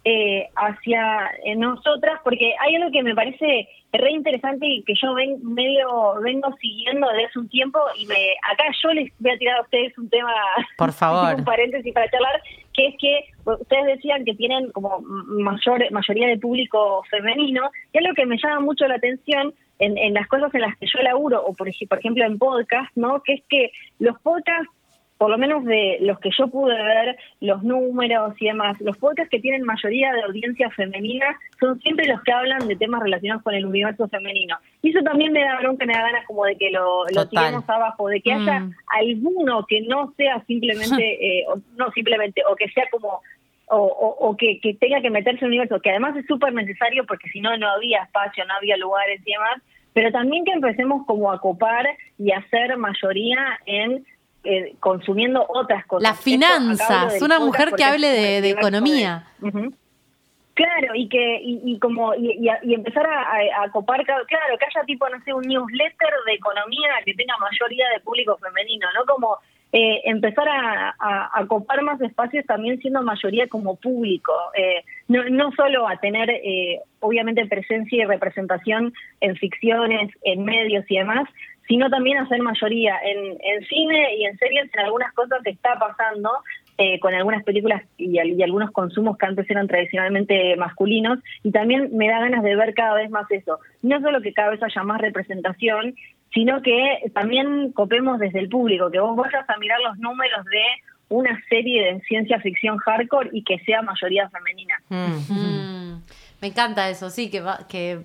eh, 0.07 0.47
hacia 0.55 1.31
eh, 1.43 1.55
nosotras, 1.55 2.19
porque 2.23 2.53
hay 2.59 2.75
algo 2.75 2.91
que 2.91 3.01
me 3.01 3.15
parece 3.15 3.67
re 3.91 4.11
interesante 4.11 4.67
y 4.67 4.83
que 4.83 4.93
yo 5.01 5.15
ven, 5.15 5.39
medio 5.41 6.21
vengo 6.21 6.55
siguiendo 6.61 7.07
desde 7.09 7.25
hace 7.25 7.39
un 7.39 7.49
tiempo 7.49 7.79
y 7.97 8.05
me 8.05 8.35
acá 8.51 8.65
yo 8.83 8.93
les 8.93 9.11
voy 9.19 9.31
a 9.31 9.37
tirar 9.39 9.57
a 9.57 9.61
ustedes 9.63 9.97
un 9.97 10.07
tema, 10.09 10.31
Por 10.77 10.91
favor. 10.93 11.35
un 11.35 11.43
paréntesis 11.43 11.91
para 11.91 12.09
charlar, 12.11 12.39
que 12.73 12.87
es 12.87 12.95
que 12.99 13.25
ustedes 13.45 13.85
decían 13.95 14.23
que 14.25 14.35
tienen 14.35 14.71
como 14.73 14.99
mayor 15.01 15.91
mayoría 15.91 16.27
de 16.27 16.37
público 16.37 17.03
femenino, 17.09 17.71
y 17.91 17.97
algo 17.97 18.13
que 18.13 18.27
me 18.27 18.37
llama 18.37 18.59
mucho 18.59 18.87
la 18.87 18.95
atención 18.95 19.55
en, 19.79 19.97
en 19.97 20.13
las 20.13 20.27
cosas 20.27 20.53
en 20.53 20.61
las 20.61 20.77
que 20.77 20.85
yo 20.85 21.01
laburo, 21.01 21.43
o 21.43 21.53
por, 21.55 21.67
por 21.89 21.99
ejemplo 21.99 22.23
en 22.25 22.37
podcast, 22.37 22.95
¿no? 22.95 23.23
Que 23.23 23.33
es 23.33 23.43
que 23.49 23.71
los 23.97 24.19
podcasts, 24.21 24.71
por 25.17 25.29
lo 25.29 25.37
menos 25.37 25.63
de 25.63 25.97
los 26.01 26.19
que 26.19 26.29
yo 26.37 26.47
pude 26.47 26.75
ver, 26.75 27.17
los 27.39 27.63
números 27.63 28.33
y 28.39 28.47
demás, 28.47 28.79
los 28.81 28.97
podcasts 28.97 29.29
que 29.29 29.39
tienen 29.39 29.63
mayoría 29.63 30.11
de 30.11 30.23
audiencia 30.23 30.69
femenina 30.71 31.37
son 31.59 31.79
siempre 31.79 32.05
los 32.07 32.21
que 32.23 32.33
hablan 32.33 32.67
de 32.67 32.75
temas 32.75 33.01
relacionados 33.01 33.43
con 33.43 33.53
el 33.53 33.65
universo 33.65 34.07
femenino. 34.09 34.57
Y 34.81 34.89
eso 34.89 35.01
también 35.03 35.31
me 35.31 35.41
da 35.43 35.59
bronca, 35.59 35.85
me 35.85 35.93
da 35.93 36.01
ganas 36.01 36.25
como 36.25 36.43
de 36.45 36.57
que 36.57 36.69
lo, 36.71 37.05
lo 37.13 37.27
tiremos 37.27 37.67
abajo, 37.69 38.09
de 38.09 38.21
que 38.21 38.33
haya 38.33 38.59
Mm. 38.59 38.73
alguno 38.87 39.65
que 39.67 39.81
no 39.81 40.13
sea 40.17 40.43
simplemente, 40.45 40.95
eh, 41.39 41.45
o, 41.47 41.59
no 41.77 41.91
simplemente, 41.91 42.41
o 42.49 42.55
que 42.55 42.69
sea 42.69 42.85
como 42.91 43.21
o, 43.67 43.77
o, 43.77 44.29
o 44.29 44.37
que, 44.37 44.59
que 44.59 44.75
tenga 44.75 45.01
que 45.01 45.09
meterse 45.09 45.39
en 45.39 45.45
un 45.45 45.51
universo, 45.51 45.79
que 45.81 45.89
además 45.89 46.15
es 46.15 46.25
súper 46.27 46.53
necesario 46.53 47.05
porque 47.05 47.29
si 47.29 47.41
no, 47.41 47.57
no 47.57 47.67
había 47.69 48.03
espacio, 48.03 48.45
no 48.45 48.53
había 48.53 48.77
lugares 48.77 49.21
y 49.25 49.31
demás, 49.31 49.61
pero 49.93 50.11
también 50.11 50.45
que 50.45 50.51
empecemos 50.51 51.05
como 51.07 51.31
a 51.31 51.39
copar 51.39 51.87
y 52.19 52.31
a 52.31 52.47
ser 52.49 52.77
mayoría 52.77 53.57
en 53.65 54.05
eh, 54.45 54.75
consumiendo 54.79 55.45
otras 55.49 55.85
cosas. 55.85 56.03
Las 56.09 56.19
finanzas, 56.21 57.21
una 57.21 57.39
mujer 57.39 57.73
que 57.75 57.83
hable 57.83 58.07
de- 58.41 58.49
economía. 58.49 59.23
Claro, 60.53 60.95
y 60.95 61.09
que 61.09 61.41
y, 61.41 61.59
y 61.65 61.79
como 61.79 62.15
y, 62.15 62.31
y 62.39 62.47
a- 62.47 62.59
y 62.63 62.73
empezar 62.75 63.05
a, 63.05 63.23
a- 63.23 63.63
a 63.65 63.69
copar, 63.71 64.05
claro, 64.05 64.25
que 64.25 64.35
haya 64.65 64.85
tipo, 64.85 65.09
no 65.09 65.21
sé, 65.25 65.33
un 65.33 65.41
newsletter 65.41 66.13
de 66.25 66.33
economía 66.33 66.91
que 67.03 67.13
tenga 67.13 67.33
mayoría 67.39 67.89
de 67.93 67.99
público 67.99 68.37
femenino, 68.37 68.87
¿no? 68.93 69.05
Como 69.05 69.37
eh, 69.73 69.99
empezar 70.05 70.47
a, 70.47 70.95
a- 70.97 71.29
a 71.39 71.45
copar 71.47 71.81
más 71.81 71.99
espacios 71.99 72.45
también 72.45 72.79
siendo 72.79 73.01
mayoría 73.01 73.49
como 73.49 73.75
público, 73.75 74.31
eh, 74.53 74.85
no, 75.09 75.25
no 75.29 75.51
solo 75.51 75.89
a 75.89 75.97
tener, 75.97 76.29
eh, 76.29 76.79
obviamente, 77.01 77.45
presencia 77.47 78.03
y 78.03 78.05
representación 78.05 78.93
en 79.19 79.35
ficciones, 79.35 80.09
en 80.23 80.45
medios 80.45 80.85
y 80.87 80.97
demás, 80.99 81.27
sino 81.67 81.89
también 81.89 82.17
a 82.17 82.27
ser 82.27 82.41
mayoría 82.41 82.97
en, 83.03 83.37
en 83.41 83.65
cine 83.67 84.15
y 84.17 84.25
en 84.25 84.37
series, 84.37 84.69
en 84.73 84.79
algunas 84.81 85.13
cosas 85.13 85.39
que 85.43 85.51
está 85.51 85.77
pasando, 85.79 86.29
eh, 86.77 86.99
con 86.99 87.13
algunas 87.13 87.43
películas 87.43 87.81
y 87.97 88.19
algunos 88.43 88.71
consumos 88.71 89.17
que 89.17 89.25
antes 89.25 89.49
eran 89.49 89.67
tradicionalmente 89.67 90.55
masculinos 90.57 91.19
y 91.41 91.51
también 91.51 91.95
me 91.95 92.09
da 92.09 92.19
ganas 92.19 92.43
de 92.43 92.55
ver 92.55 92.73
cada 92.73 92.95
vez 92.95 93.09
más 93.09 93.29
eso. 93.31 93.59
No 93.81 94.01
solo 94.01 94.21
que 94.21 94.33
cada 94.33 94.49
vez 94.51 94.61
haya 94.61 94.83
más 94.83 94.99
representación, 95.01 95.95
sino 96.33 96.61
que 96.61 97.09
también 97.13 97.71
copemos 97.71 98.19
desde 98.19 98.39
el 98.39 98.49
público, 98.49 98.91
que 98.91 98.99
vos 98.99 99.15
vayas 99.15 99.49
a 99.49 99.57
mirar 99.57 99.79
los 99.81 99.97
números 99.99 100.43
de 100.45 100.63
una 101.07 101.39
serie 101.47 101.93
de 101.93 102.01
ciencia 102.01 102.39
ficción 102.41 102.77
hardcore 102.77 103.29
y 103.31 103.43
que 103.43 103.59
sea 103.59 103.81
mayoría 103.81 104.29
femenina. 104.29 104.75
Mm. 104.89 105.33
Mm, 105.33 106.03
me 106.41 106.47
encanta 106.47 106.89
eso, 106.89 107.09
sí, 107.09 107.29
que, 107.31 107.39
va- 107.39 107.65
que 107.69 107.99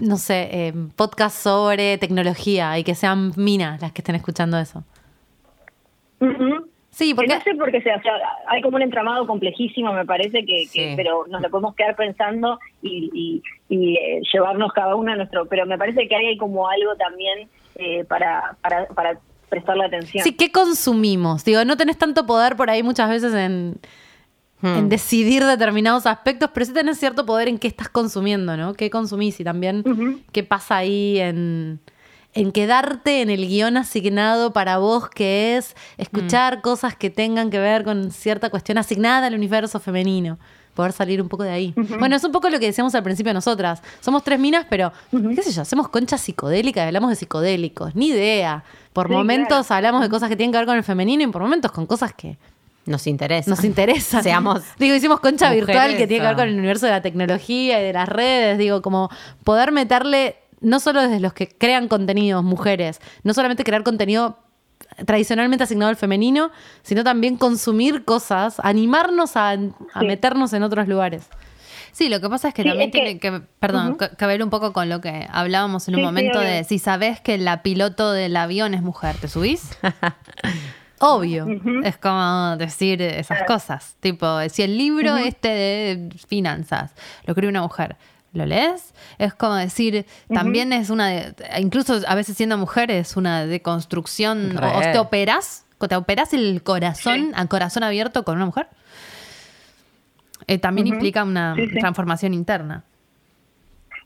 no 0.00 0.16
sé, 0.16 0.48
eh, 0.50 0.72
podcast 0.96 1.36
sobre 1.36 1.98
tecnología 1.98 2.78
y 2.78 2.84
que 2.84 2.94
sean 2.94 3.32
minas 3.36 3.80
las 3.82 3.92
que 3.92 4.00
estén 4.02 4.14
escuchando 4.16 4.58
eso. 4.58 4.82
Sí, 6.92 7.10
Que 7.10 7.14
porque 7.14 7.34
no 7.34 7.40
sé 7.40 7.54
por 7.54 7.70
qué 7.70 7.80
sea, 7.82 7.96
o 7.96 8.02
sea, 8.02 8.12
hay 8.48 8.60
como 8.62 8.76
un 8.76 8.82
entramado 8.82 9.26
complejísimo, 9.26 9.92
me 9.92 10.04
parece, 10.04 10.44
que, 10.44 10.64
que- 10.72 10.94
pero 10.96 11.24
nos 11.28 11.40
lo 11.40 11.48
podemos 11.48 11.74
quedar 11.76 11.94
pensando 11.96 12.58
y, 12.82 13.08
y- 13.14 13.42
y, 13.74 13.94
eh, 13.96 14.20
llevarnos 14.32 14.72
cada 14.72 14.96
uno 14.96 15.12
a 15.12 15.16
nuestro. 15.16 15.46
Pero 15.46 15.64
me 15.66 15.78
parece 15.78 16.08
que 16.08 16.16
ahí 16.16 16.26
hay 16.26 16.36
como 16.36 16.68
algo 16.68 16.96
también 16.96 17.48
eh, 17.76 18.04
para, 18.04 18.56
para, 18.60 18.86
para 18.88 19.18
prestarle 19.48 19.84
atención. 19.84 20.24
sí, 20.24 20.34
¿qué 20.34 20.50
consumimos? 20.50 21.44
Digo, 21.44 21.64
no 21.64 21.76
tenés 21.76 21.96
tanto 21.96 22.26
poder 22.26 22.56
por 22.56 22.68
ahí 22.70 22.82
muchas 22.82 23.08
veces 23.08 23.32
en, 23.34 23.76
Hmm. 24.62 24.76
en 24.76 24.88
decidir 24.90 25.44
determinados 25.44 26.04
aspectos, 26.06 26.50
pero 26.52 26.66
sí 26.66 26.72
tenés 26.74 26.98
cierto 26.98 27.24
poder 27.24 27.48
en 27.48 27.58
qué 27.58 27.66
estás 27.66 27.88
consumiendo, 27.88 28.56
¿no? 28.58 28.74
¿Qué 28.74 28.90
consumís? 28.90 29.40
Y 29.40 29.44
también 29.44 29.82
qué 30.32 30.44
pasa 30.44 30.76
ahí 30.76 31.18
en, 31.18 31.80
en 32.34 32.52
quedarte 32.52 33.22
en 33.22 33.30
el 33.30 33.46
guion 33.48 33.78
asignado 33.78 34.52
para 34.52 34.76
vos, 34.76 35.08
que 35.08 35.56
es 35.56 35.74
escuchar 35.96 36.60
cosas 36.60 36.94
que 36.94 37.08
tengan 37.08 37.48
que 37.48 37.58
ver 37.58 37.84
con 37.84 38.10
cierta 38.10 38.50
cuestión 38.50 38.76
asignada 38.76 39.28
al 39.28 39.34
universo 39.34 39.80
femenino. 39.80 40.38
Poder 40.74 40.92
salir 40.92 41.20
un 41.20 41.28
poco 41.28 41.42
de 41.42 41.50
ahí. 41.50 41.74
Bueno, 41.98 42.14
es 42.14 42.22
un 42.22 42.30
poco 42.30 42.48
lo 42.48 42.60
que 42.60 42.66
decíamos 42.66 42.94
al 42.94 43.02
principio 43.02 43.34
nosotras. 43.34 43.82
Somos 44.00 44.22
tres 44.22 44.38
minas, 44.38 44.66
pero, 44.70 44.92
qué 45.34 45.42
sé 45.42 45.52
yo, 45.52 45.62
hacemos 45.62 45.88
conchas 45.88 46.20
psicodélicas, 46.20 46.86
hablamos 46.86 47.10
de 47.10 47.16
psicodélicos, 47.16 47.96
ni 47.96 48.08
idea. 48.08 48.62
Por 48.92 49.08
Sí, 49.08 49.12
momentos 49.14 49.66
claro. 49.66 49.76
hablamos 49.78 50.02
de 50.02 50.08
cosas 50.10 50.28
que 50.28 50.36
tienen 50.36 50.52
que 50.52 50.58
ver 50.58 50.66
con 50.66 50.76
el 50.76 50.84
femenino 50.84 51.22
y 51.24 51.26
por 51.26 51.42
momentos 51.42 51.72
con 51.72 51.86
cosas 51.86 52.12
que 52.14 52.38
Nos 52.90 53.06
interesa. 53.06 53.48
nos 53.48 53.64
interesan. 53.64 54.22
Seamos 54.22 54.62
Digo, 54.78 54.94
hicimos 54.94 55.20
concha 55.20 55.46
mujeres, 55.46 55.66
virtual 55.66 55.90
que 55.96 56.06
tiene 56.06 56.20
que 56.22 56.26
ver 56.26 56.34
o- 56.34 56.38
con 56.38 56.48
el 56.48 56.58
universo 56.58 56.86
de 56.86 56.92
la 56.92 57.00
tecnología 57.02 57.80
y 57.80 57.84
de 57.84 57.92
las 57.92 58.08
redes. 58.08 58.58
Digo, 58.58 58.82
como 58.82 59.08
poder 59.44 59.72
meterle, 59.72 60.36
no 60.60 60.80
solo 60.80 61.00
desde 61.02 61.20
los 61.20 61.32
que 61.32 61.48
crean 61.48 61.88
contenidos, 61.88 62.42
mujeres, 62.44 63.00
no 63.22 63.32
solamente 63.32 63.64
crear 63.64 63.82
contenido 63.82 64.38
tradicionalmente 65.06 65.64
asignado 65.64 65.88
al 65.88 65.96
femenino, 65.96 66.50
sino 66.82 67.04
también 67.04 67.36
consumir 67.36 68.04
cosas, 68.04 68.56
animarnos 68.62 69.36
a, 69.36 69.50
a 69.50 69.56
Sí. 69.56 70.06
meternos 70.06 70.52
en 70.52 70.62
otros 70.64 70.88
lugares. 70.88 71.22
Sí, 71.92 72.08
lo 72.08 72.20
que 72.20 72.28
pasa 72.28 72.48
es 72.48 72.54
que 72.54 72.62
Sí, 72.62 72.68
también 72.68 72.88
es 72.90 72.92
que- 72.92 72.98
tiene 73.00 73.18
que, 73.18 73.40
perdón, 73.58 73.96
que, 73.98 74.10
que 74.16 74.26
ver 74.26 74.42
un 74.42 74.50
poco 74.50 74.72
con 74.72 74.88
lo 74.88 75.00
que 75.00 75.26
hablábamos 75.30 75.88
en 75.88 75.94
un 75.94 76.00
Sí, 76.00 76.04
momento 76.04 76.38
de 76.40 76.64
si 76.64 76.78
sabes 76.78 77.20
que 77.20 77.36
la 77.38 77.62
piloto 77.62 78.12
del 78.12 78.36
avión 78.36 78.74
es 78.74 78.82
mujer, 78.82 79.16
¿te 79.16 79.28
subís? 79.28 79.62
Obvio. 81.00 81.46
Es 81.82 81.96
como 81.98 82.56
decir 82.56 83.00
esas 83.02 83.42
cosas. 83.44 83.96
Tipo, 84.00 84.38
si 84.50 84.62
el 84.62 84.76
libro 84.76 85.16
este 85.16 85.48
de 85.48 86.10
finanzas 86.28 86.92
lo 87.24 87.32
escribe 87.32 87.48
una 87.50 87.62
mujer, 87.62 87.96
¿lo 88.32 88.44
lees? 88.46 88.92
Es 89.18 89.34
como 89.34 89.54
decir, 89.54 90.06
también 90.32 90.72
es 90.72 90.90
una, 90.90 91.08
de- 91.08 91.34
incluso 91.58 92.00
a 92.06 92.14
veces 92.14 92.36
siendo 92.36 92.56
mujer 92.58 92.90
es 92.90 93.16
una 93.16 93.46
deconstrucción, 93.46 94.56
Re. 94.56 94.68
o 94.68 94.80
te 94.80 94.98
operas 94.98 95.64
¿Te 95.88 95.96
operás 95.96 96.34
el 96.34 96.62
corazón 96.62 97.32
a 97.34 97.46
corazón 97.46 97.82
abierto 97.84 98.22
con 98.22 98.36
una 98.36 98.44
mujer? 98.44 98.68
Eh, 100.46 100.58
también 100.58 100.86
implica 100.86 101.24
una 101.24 101.54
Sí, 101.54 101.66
sí. 101.68 101.78
transformación 101.78 102.34
interna. 102.34 102.84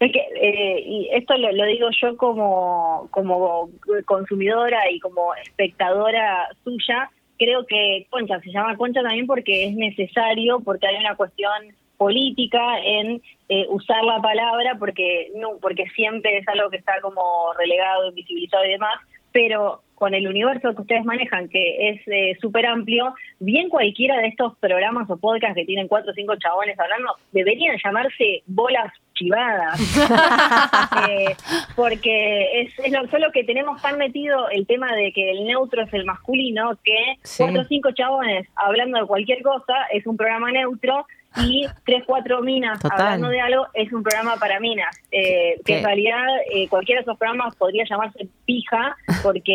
Es 0.00 0.12
que, 0.12 0.18
eh, 0.18 0.82
y 0.86 1.08
esto 1.12 1.36
lo, 1.36 1.52
lo 1.52 1.64
digo 1.66 1.88
yo 2.02 2.16
como, 2.16 3.08
como 3.10 3.70
consumidora 4.06 4.90
y 4.90 4.98
como 5.00 5.34
espectadora 5.34 6.48
suya, 6.64 7.10
creo 7.38 7.66
que 7.66 8.06
Concha 8.10 8.40
se 8.40 8.50
llama 8.50 8.76
Concha 8.76 9.02
también 9.02 9.26
porque 9.26 9.66
es 9.66 9.74
necesario, 9.74 10.60
porque 10.60 10.86
hay 10.86 10.96
una 10.96 11.16
cuestión 11.16 11.52
política 11.96 12.78
en 12.80 13.22
eh, 13.48 13.66
usar 13.68 14.02
la 14.04 14.20
palabra, 14.20 14.76
porque 14.78 15.30
no, 15.36 15.58
porque 15.60 15.86
siempre 15.94 16.38
es 16.38 16.48
algo 16.48 16.70
que 16.70 16.76
está 16.76 17.00
como 17.00 17.52
relegado, 17.56 18.08
invisibilizado 18.08 18.64
y 18.64 18.70
demás, 18.70 18.94
pero 19.32 19.82
con 19.94 20.12
el 20.12 20.26
universo 20.26 20.74
que 20.74 20.82
ustedes 20.82 21.04
manejan, 21.04 21.48
que 21.48 21.90
es 21.90 22.00
eh, 22.06 22.36
súper 22.40 22.66
amplio, 22.66 23.14
bien 23.38 23.68
cualquiera 23.68 24.18
de 24.18 24.28
estos 24.28 24.56
programas 24.58 25.08
o 25.08 25.16
podcasts 25.16 25.54
que 25.54 25.64
tienen 25.64 25.88
cuatro 25.88 26.10
o 26.10 26.14
cinco 26.14 26.34
chabones 26.36 26.78
hablando, 26.78 27.14
deberían 27.32 27.78
llamarse 27.82 28.42
bolas 28.46 28.92
chivadas. 29.14 29.80
Eh, 31.08 31.34
porque 31.76 32.62
es, 32.62 32.78
es 32.78 32.92
lo, 32.92 33.06
solo 33.08 33.26
que 33.32 33.44
tenemos 33.44 33.80
tan 33.82 33.98
metido 33.98 34.48
el 34.50 34.66
tema 34.66 34.92
de 34.94 35.12
que 35.12 35.30
el 35.30 35.44
neutro 35.44 35.82
es 35.82 35.92
el 35.92 36.04
masculino, 36.04 36.78
que 36.82 37.16
Sí. 37.22 37.42
cuatro 37.42 37.62
o 37.62 37.64
cinco 37.64 37.90
chabones 37.92 38.48
hablando 38.54 38.98
de 39.00 39.06
cualquier 39.06 39.42
cosa 39.42 39.74
es 39.92 40.06
un 40.06 40.16
programa 40.16 40.50
neutro 40.50 41.06
y 41.36 41.66
tres, 41.84 42.04
cuatro 42.06 42.40
minas 42.42 42.78
Total. 42.80 43.00
hablando 43.00 43.28
de 43.28 43.40
algo 43.40 43.66
es 43.74 43.92
un 43.92 44.02
programa 44.02 44.36
para 44.36 44.60
minas. 44.60 44.96
Eh, 45.10 45.56
que 45.58 45.62
Que- 45.64 45.78
en 45.78 45.84
realidad 45.84 46.24
eh, 46.52 46.68
cualquiera 46.68 47.00
de 47.00 47.02
esos 47.02 47.18
programas 47.18 47.54
podría 47.56 47.84
llamarse 47.88 48.28
pija 48.46 48.96
porque 49.22 49.52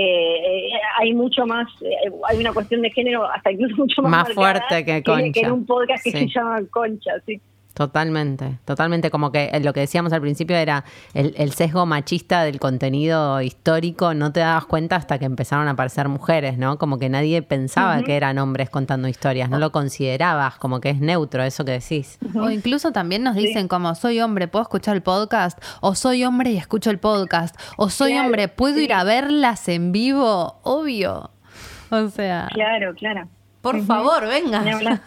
eh, 0.67 0.71
hay 0.99 1.13
mucho 1.13 1.45
más, 1.45 1.67
eh, 1.81 2.11
hay 2.27 2.37
una 2.37 2.53
cuestión 2.53 2.81
de 2.81 2.91
género 2.91 3.25
hasta 3.25 3.51
incluso 3.51 3.75
mucho 3.77 4.01
más, 4.03 4.11
Más 4.11 4.33
fuerte 4.33 4.85
que 4.85 4.97
en- 4.97 5.03
Concha. 5.03 5.39
en 5.41 5.51
un 5.51 5.65
podcast 5.65 6.03
que 6.03 6.11
Sí. 6.11 6.19
se 6.19 6.27
llama 6.39 6.59
Concha. 6.69 7.11
Sí. 7.25 7.39
Totalmente, 7.79 8.59
totalmente. 8.65 9.09
Como 9.09 9.31
que 9.31 9.51
eh, 9.53 9.61
lo 9.61 9.71
que 9.71 9.79
decíamos 9.79 10.11
al 10.11 10.19
principio 10.19 10.57
era 10.57 10.83
el, 11.13 11.33
el 11.37 11.53
sesgo 11.53 11.85
machista 11.85 12.43
del 12.43 12.59
contenido 12.59 13.39
histórico, 13.41 14.13
no 14.13 14.33
te 14.33 14.41
dabas 14.41 14.65
cuenta 14.65 14.97
hasta 14.97 15.17
que 15.17 15.23
empezaron 15.23 15.69
a 15.69 15.71
aparecer 15.71 16.09
mujeres, 16.09 16.57
¿no? 16.57 16.77
Como 16.77 16.99
que 16.99 17.07
nadie 17.07 17.41
pensaba 17.41 18.03
que 18.03 18.17
eran 18.17 18.37
hombres 18.37 18.69
contando 18.69 19.07
historias, 19.07 19.49
no 19.49 19.59
lo 19.59 19.71
considerabas, 19.71 20.57
como 20.57 20.81
que 20.81 20.89
es 20.89 20.99
neutro 20.99 21.41
eso 21.41 21.63
que 21.63 21.71
decís. 21.71 22.19
O 22.35 22.49
incluso 22.49 22.91
también 22.91 23.23
nos 23.23 23.35
dicen 23.37 23.69
como 23.69 23.95
soy 23.95 24.19
hombre, 24.19 24.49
¿puedo 24.49 24.63
escuchar 24.63 24.97
el 24.97 25.01
podcast? 25.01 25.57
O 25.79 25.95
soy 25.95 26.25
hombre 26.25 26.51
y 26.51 26.57
escucho 26.57 26.89
el 26.89 26.99
podcast. 26.99 27.55
O 27.77 27.89
soy 27.89 28.11
Claro, 28.11 28.25
hombre, 28.25 28.49
¿puedo 28.49 28.75
sí. 28.75 28.83
ir 28.83 28.93
a 28.93 29.05
verlas 29.05 29.69
en 29.69 29.93
vivo? 29.93 30.59
Obvio. 30.63 31.31
O 31.91 32.09
sea, 32.09 32.49
Claro, 32.51 32.93
claro. 32.93 33.29
Por 33.61 33.83
favor, 33.85 34.25
venga. 34.27 34.63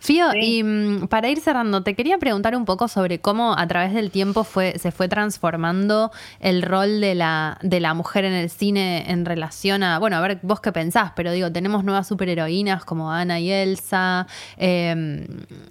Fío, 0.00 0.30
Sí. 0.32 0.58
y 0.58 0.62
mm, 0.62 1.08
para 1.08 1.28
ir 1.28 1.40
cerrando, 1.40 1.82
te 1.82 1.94
quería 1.94 2.18
preguntar 2.18 2.54
un 2.54 2.64
poco 2.64 2.86
sobre 2.86 3.20
cómo 3.20 3.56
a 3.56 3.66
través 3.66 3.94
del 3.94 4.10
tiempo 4.10 4.44
fue, 4.44 4.78
se 4.78 4.92
fue 4.92 5.08
transformando 5.08 6.10
el 6.40 6.62
rol 6.62 7.00
de 7.00 7.14
la, 7.14 7.58
de 7.62 7.80
la 7.80 7.94
mujer 7.94 8.24
en 8.24 8.34
el 8.34 8.50
cine 8.50 9.10
en 9.10 9.24
relación 9.24 9.82
a, 9.82 9.98
bueno, 9.98 10.16
a 10.16 10.20
ver 10.20 10.38
vos 10.42 10.60
qué 10.60 10.70
pensás, 10.72 11.12
pero 11.16 11.32
digo, 11.32 11.50
tenemos 11.50 11.82
nuevas 11.82 12.06
superheroínas 12.06 12.84
como 12.84 13.10
Ana 13.10 13.40
y 13.40 13.50
Elsa, 13.50 14.26
eh, 14.58 15.26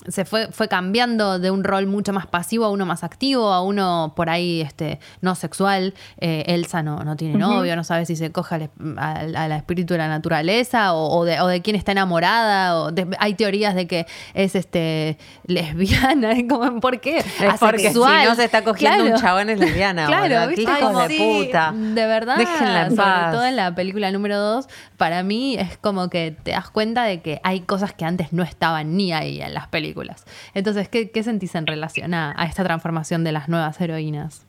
se 0.08 0.26
fue, 0.26 0.48
fue 0.52 0.68
cambiando 0.68 1.38
de 1.40 1.52
un 1.52 1.64
rol 1.64 1.86
mucho 1.88 2.14
más 2.14 2.26
pasivo 2.26 2.66
a 2.66 2.70
uno 2.72 2.86
más 2.86 3.04
activo, 3.04 3.52
a 3.54 3.62
uno 3.62 4.14
por 4.16 4.30
ahí 4.30 4.62
este, 4.62 5.00
no 5.22 5.36
sexual, 5.36 5.94
Eh, 6.18 6.44
Elsa 6.48 6.82
no, 6.82 7.04
no 7.04 7.16
tiene 7.16 7.38
novio, 7.38 7.76
no 7.76 7.84
sabe 7.84 8.06
si 8.06 8.16
se 8.16 8.32
coge 8.32 8.56
al, 8.56 8.70
al- 8.98 9.36
al 9.36 9.52
espíritu 9.52 9.94
de 9.94 9.98
la 10.00 10.08
naturaleza 10.08 10.94
o, 10.94 11.20
o 11.20 11.26
de, 11.26 11.40
o 11.42 11.48
de 11.48 11.62
quién 11.62 11.76
está 11.86 11.92
enamorada, 11.92 12.80
o 12.82 12.92
de- 12.92 13.08
hay 13.20 13.36
teorías 13.36 13.76
de 13.76 13.86
que 13.86 14.08
es 14.34 14.56
este 14.56 15.18
lesbiana, 15.46 16.34
como, 16.50 16.80
¿por 16.80 17.00
qué? 17.00 17.18
Es 17.20 17.26
porque 17.60 17.92
si 17.92 18.00
no 18.00 18.36
se 18.36 18.44
está 18.46 18.64
cogiendo 18.64 18.98
Claro. 19.04 19.16
un 19.16 19.22
chabón 19.22 19.50
es 19.52 19.60
lesbiana. 19.60 20.08
Claro. 20.08 20.48
¿viste? 20.50 20.66
Como 20.82 21.00
de 21.02 21.08
sí, 21.10 21.44
puta. 21.46 21.72
De 21.76 22.06
verdad, 22.08 22.38
Déjenla 22.38 22.82
en 22.88 22.90
sobre 22.96 23.04
paz. 23.04 23.32
todo 23.34 23.46
en 23.46 23.56
la 23.56 23.76
película 23.76 24.12
número 24.12 24.40
2, 24.40 24.68
para 24.98 25.22
mí 25.24 25.56
es 25.58 25.78
como 25.78 26.10
que 26.10 26.36
te 26.44 26.52
das 26.52 26.70
cuenta 26.72 27.04
de 27.04 27.22
que 27.22 27.40
hay 27.44 27.62
cosas 27.62 27.94
que 27.94 28.04
antes 28.06 28.34
no 28.34 28.42
estaban 28.44 28.98
ni 28.98 29.14
ahí 29.14 29.42
en 29.42 29.54
las 29.54 29.68
películas. 29.68 30.26
Entonces, 30.54 30.90
¿qué, 30.90 31.12
qué 31.12 31.22
sentís 31.24 31.54
en 31.56 31.68
relación 31.68 32.14
a, 32.16 32.34
a 32.36 32.46
esta 32.46 32.64
transformación 32.64 33.24
de 33.24 33.32
las 33.32 33.48
nuevas 33.48 33.80
heroínas? 33.80 34.46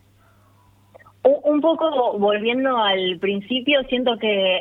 Un 1.23 1.37
un 1.57 1.61
poco 1.61 2.19
volviendo 2.19 2.77
al 2.77 3.19
principio, 3.19 3.81
siento 3.89 4.17
que 4.19 4.29
eh, 4.29 4.57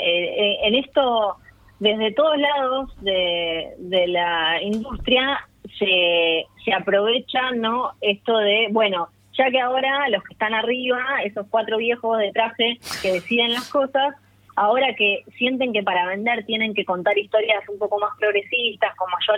eh, 0.53 0.57
en 0.67 0.75
esto, 0.75 1.35
desde 1.79 2.11
todos 2.13 2.37
lados 2.37 2.95
de, 3.01 4.05
la 4.07 4.61
industria, 4.61 5.47
se, 5.77 6.45
se 6.63 6.73
aprovecha 6.73 7.51
¿no? 7.51 7.91
esto 8.01 8.37
de, 8.37 8.67
bueno, 8.71 9.09
ya 9.37 9.49
que 9.51 9.59
ahora 9.59 10.07
los 10.09 10.23
que 10.23 10.33
están 10.33 10.53
arriba, 10.53 10.99
esos 11.23 11.45
cuatro 11.49 11.77
viejos 11.77 12.17
de 12.19 12.31
traje 12.31 12.79
que 13.01 13.13
deciden 13.13 13.53
las 13.53 13.69
cosas, 13.69 14.15
ahora 14.55 14.95
que 14.95 15.23
sienten 15.37 15.73
que 15.73 15.83
para 15.83 16.07
vender 16.07 16.45
tienen 16.45 16.73
que 16.73 16.85
contar 16.85 17.17
historias 17.17 17.67
un 17.67 17.77
poco 17.77 17.99
más 17.99 18.11
progresistas, 18.19 18.95
con 18.95 19.09
mayor 19.11 19.37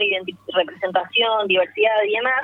representación, 0.54 1.48
diversidad 1.48 2.04
y 2.08 2.16
demás, 2.16 2.44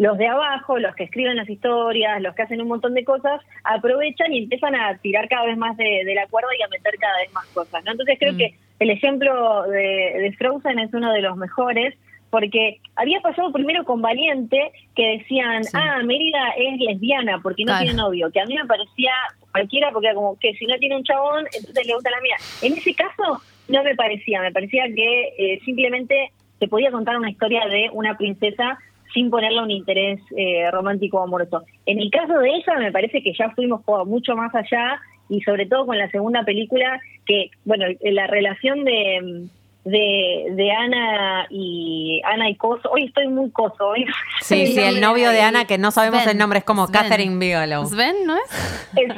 los 0.00 0.16
de 0.16 0.28
abajo, 0.28 0.78
los 0.78 0.94
que 0.94 1.04
escriben 1.04 1.36
las 1.36 1.48
historias, 1.50 2.22
los 2.22 2.34
que 2.34 2.40
hacen 2.40 2.62
un 2.62 2.68
montón 2.68 2.94
de 2.94 3.04
cosas, 3.04 3.42
aprovechan 3.64 4.32
y 4.32 4.38
empiezan 4.44 4.74
a 4.74 4.96
tirar 4.96 5.28
cada 5.28 5.44
vez 5.44 5.58
más 5.58 5.76
de, 5.76 6.04
de 6.06 6.14
la 6.14 6.26
cuerda 6.26 6.48
y 6.58 6.62
a 6.62 6.68
meter 6.68 6.94
cada 6.98 7.18
vez 7.18 7.30
más 7.34 7.46
cosas. 7.48 7.84
¿no? 7.84 7.90
Entonces 7.92 8.16
creo 8.18 8.34
que 8.34 8.54
el 8.78 8.88
ejemplo 8.88 9.64
de, 9.64 10.14
de 10.22 10.34
Frozen 10.38 10.78
es 10.78 10.94
uno 10.94 11.12
de 11.12 11.20
los 11.20 11.36
mejores, 11.36 11.94
porque 12.30 12.78
había 12.96 13.20
pasado 13.20 13.52
primero 13.52 13.84
con 13.84 14.00
Valiente, 14.00 14.72
que 14.96 15.18
decían, 15.18 15.64
ah, 15.74 16.00
Mérida 16.02 16.48
es 16.56 16.78
lesbiana 16.80 17.38
porque 17.42 17.64
no 17.64 17.72
Claro. 17.72 17.82
tiene 17.84 17.96
novio, 17.98 18.30
que 18.32 18.40
a 18.40 18.46
mí 18.46 18.54
me 18.54 18.64
parecía 18.64 19.12
cualquiera, 19.52 19.90
porque 19.92 20.06
era 20.06 20.14
como 20.14 20.38
que 20.38 20.54
si 20.54 20.64
no 20.64 20.78
tiene 20.78 20.96
un 20.96 21.04
chabón, 21.04 21.44
entonces 21.54 21.86
le 21.86 21.92
gusta 21.92 22.10
la 22.10 22.22
mía. 22.22 22.36
En 22.62 22.72
ese 22.72 22.94
caso 22.94 23.42
no 23.68 23.84
me 23.84 23.94
parecía, 23.96 24.40
me 24.40 24.50
parecía 24.50 24.84
que 24.94 25.34
eh, 25.36 25.60
simplemente 25.66 26.30
se 26.58 26.68
podía 26.68 26.90
contar 26.90 27.18
una 27.18 27.30
historia 27.30 27.66
de 27.66 27.90
una 27.92 28.16
princesa 28.16 28.78
sin 29.12 29.30
ponerle 29.30 29.62
un 29.62 29.70
interés 29.70 30.20
eh, 30.36 30.70
romántico 30.70 31.18
o 31.18 31.24
amoroso. 31.24 31.64
En 31.86 32.00
el 32.00 32.10
caso 32.10 32.38
de 32.38 32.48
ella 32.50 32.76
me 32.78 32.92
parece 32.92 33.22
que 33.22 33.32
ya 33.32 33.50
fuimos 33.50 33.82
mucho 34.06 34.36
más 34.36 34.54
allá 34.54 35.00
y 35.28 35.40
sobre 35.42 35.66
todo 35.66 35.86
con 35.86 35.98
la 35.98 36.10
segunda 36.10 36.44
película 36.44 37.00
que, 37.26 37.50
bueno, 37.64 37.86
la 38.02 38.26
relación 38.26 38.84
de, 38.84 39.48
de, 39.84 40.46
de 40.52 40.70
Ana 40.72 41.46
y 41.48 42.20
Ana 42.24 42.50
y 42.50 42.56
Coso, 42.56 42.90
hoy 42.90 43.04
estoy 43.06 43.28
muy 43.28 43.50
Coso, 43.50 43.88
hoy 43.88 44.04
Sí, 44.42 44.66
sí, 44.68 44.78
el 44.80 45.00
novio 45.00 45.30
de 45.30 45.40
Ana, 45.40 45.64
que 45.64 45.78
no 45.78 45.90
sabemos 45.90 46.20
Sven. 46.22 46.32
el 46.32 46.38
nombre, 46.38 46.58
es 46.58 46.64
como 46.64 46.86
Sven. 46.86 47.00
Catherine 47.02 47.38
Bigelow. 47.38 47.86
¿Sven, 47.86 48.14
no 48.26 48.36
es? 48.36 48.88
es 48.96 49.14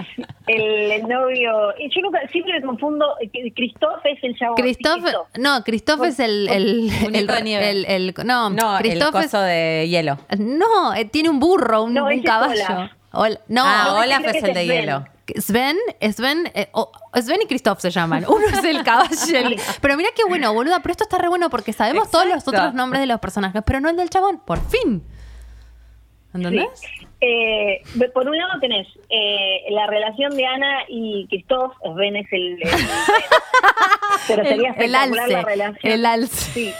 el, 0.46 0.62
el 0.92 1.02
novio, 1.08 1.52
yo 1.78 2.00
nunca, 2.02 2.20
siempre 2.28 2.54
me 2.60 2.66
confundo, 2.66 3.06
eh, 3.20 3.52
Christoph 3.54 4.04
es 4.04 4.22
el. 4.22 4.36
Christoph, 4.56 5.02
Christoph. 5.02 5.28
no, 5.38 5.62
Christoph 5.64 6.04
es 6.04 6.20
el, 6.20 6.48
el, 6.48 6.90
el- 7.14 7.28
el- 7.30 7.84
el- 7.86 8.14
no, 8.24 8.50
No, 8.50 8.76
el 8.78 8.82
Christoph 8.82 9.16
es- 9.16 9.22
coso 9.26 9.40
de 9.40 9.88
hielo. 9.88 10.18
no, 10.38 10.94
eh, 10.94 11.04
tiene 11.06 11.28
un 11.28 11.40
burro, 11.40 11.82
un, 11.84 11.94
No, 11.94 12.06
caballo. 12.24 12.62
Olaf. 12.68 12.90
Ol- 13.14 13.38
no, 13.48 13.62
ah, 13.64 13.84
no, 13.88 13.98
Olaf 13.98 14.24
es 14.26 14.42
el 14.42 14.54
de 14.54 14.64
hielo. 14.66 15.04
Sven, 15.40 15.76
Sven, 16.12 16.50
eh, 16.54 16.68
oh, 16.72 16.90
Sven 17.14 17.40
y 17.42 17.46
Christoph 17.46 17.80
se 17.80 17.90
llaman. 17.90 18.24
Uno 18.28 18.46
es 18.46 18.64
el 18.64 18.82
caballo. 18.82 19.10
el- 19.34 19.60
Pero 19.80 19.96
mira 19.96 20.10
qué 20.14 20.24
bueno, 20.28 20.52
boluda. 20.52 20.80
Pero 20.80 20.92
esto 20.92 21.04
está 21.04 21.18
re 21.18 21.28
bueno 21.28 21.48
porque 21.50 21.72
sabemos 21.72 22.10
todos 22.10 22.26
los 22.26 22.46
otros 22.46 22.74
nombres 22.74 23.00
de 23.00 23.06
los 23.06 23.20
personajes, 23.20 23.62
pero 23.64 23.80
no 23.80 23.88
el 23.88 23.96
del 23.96 24.10
chabón. 24.10 24.40
Por 24.44 24.60
fin. 24.68 25.02
¿Entendés? 26.34 26.68
Sí. 26.80 27.06
Eh, 27.24 27.80
por 28.12 28.28
un 28.28 28.36
lado 28.36 28.58
tenés 28.60 28.88
eh, 29.08 29.60
la 29.70 29.86
relación 29.86 30.34
de 30.36 30.44
Ana 30.44 30.80
y 30.88 31.26
Christoph, 31.28 31.72
Sven 31.94 32.16
es 32.16 32.26
el, 32.32 32.60
el- 32.60 32.68
pero 34.28 34.44
sería 34.44 34.70
El- 34.70 34.74
espectacular 34.74 35.20
alce, 35.22 35.32
la 35.32 35.42
relación. 35.42 35.92
el 35.92 36.06
alce. 36.06 36.50
Sí, 36.52 36.72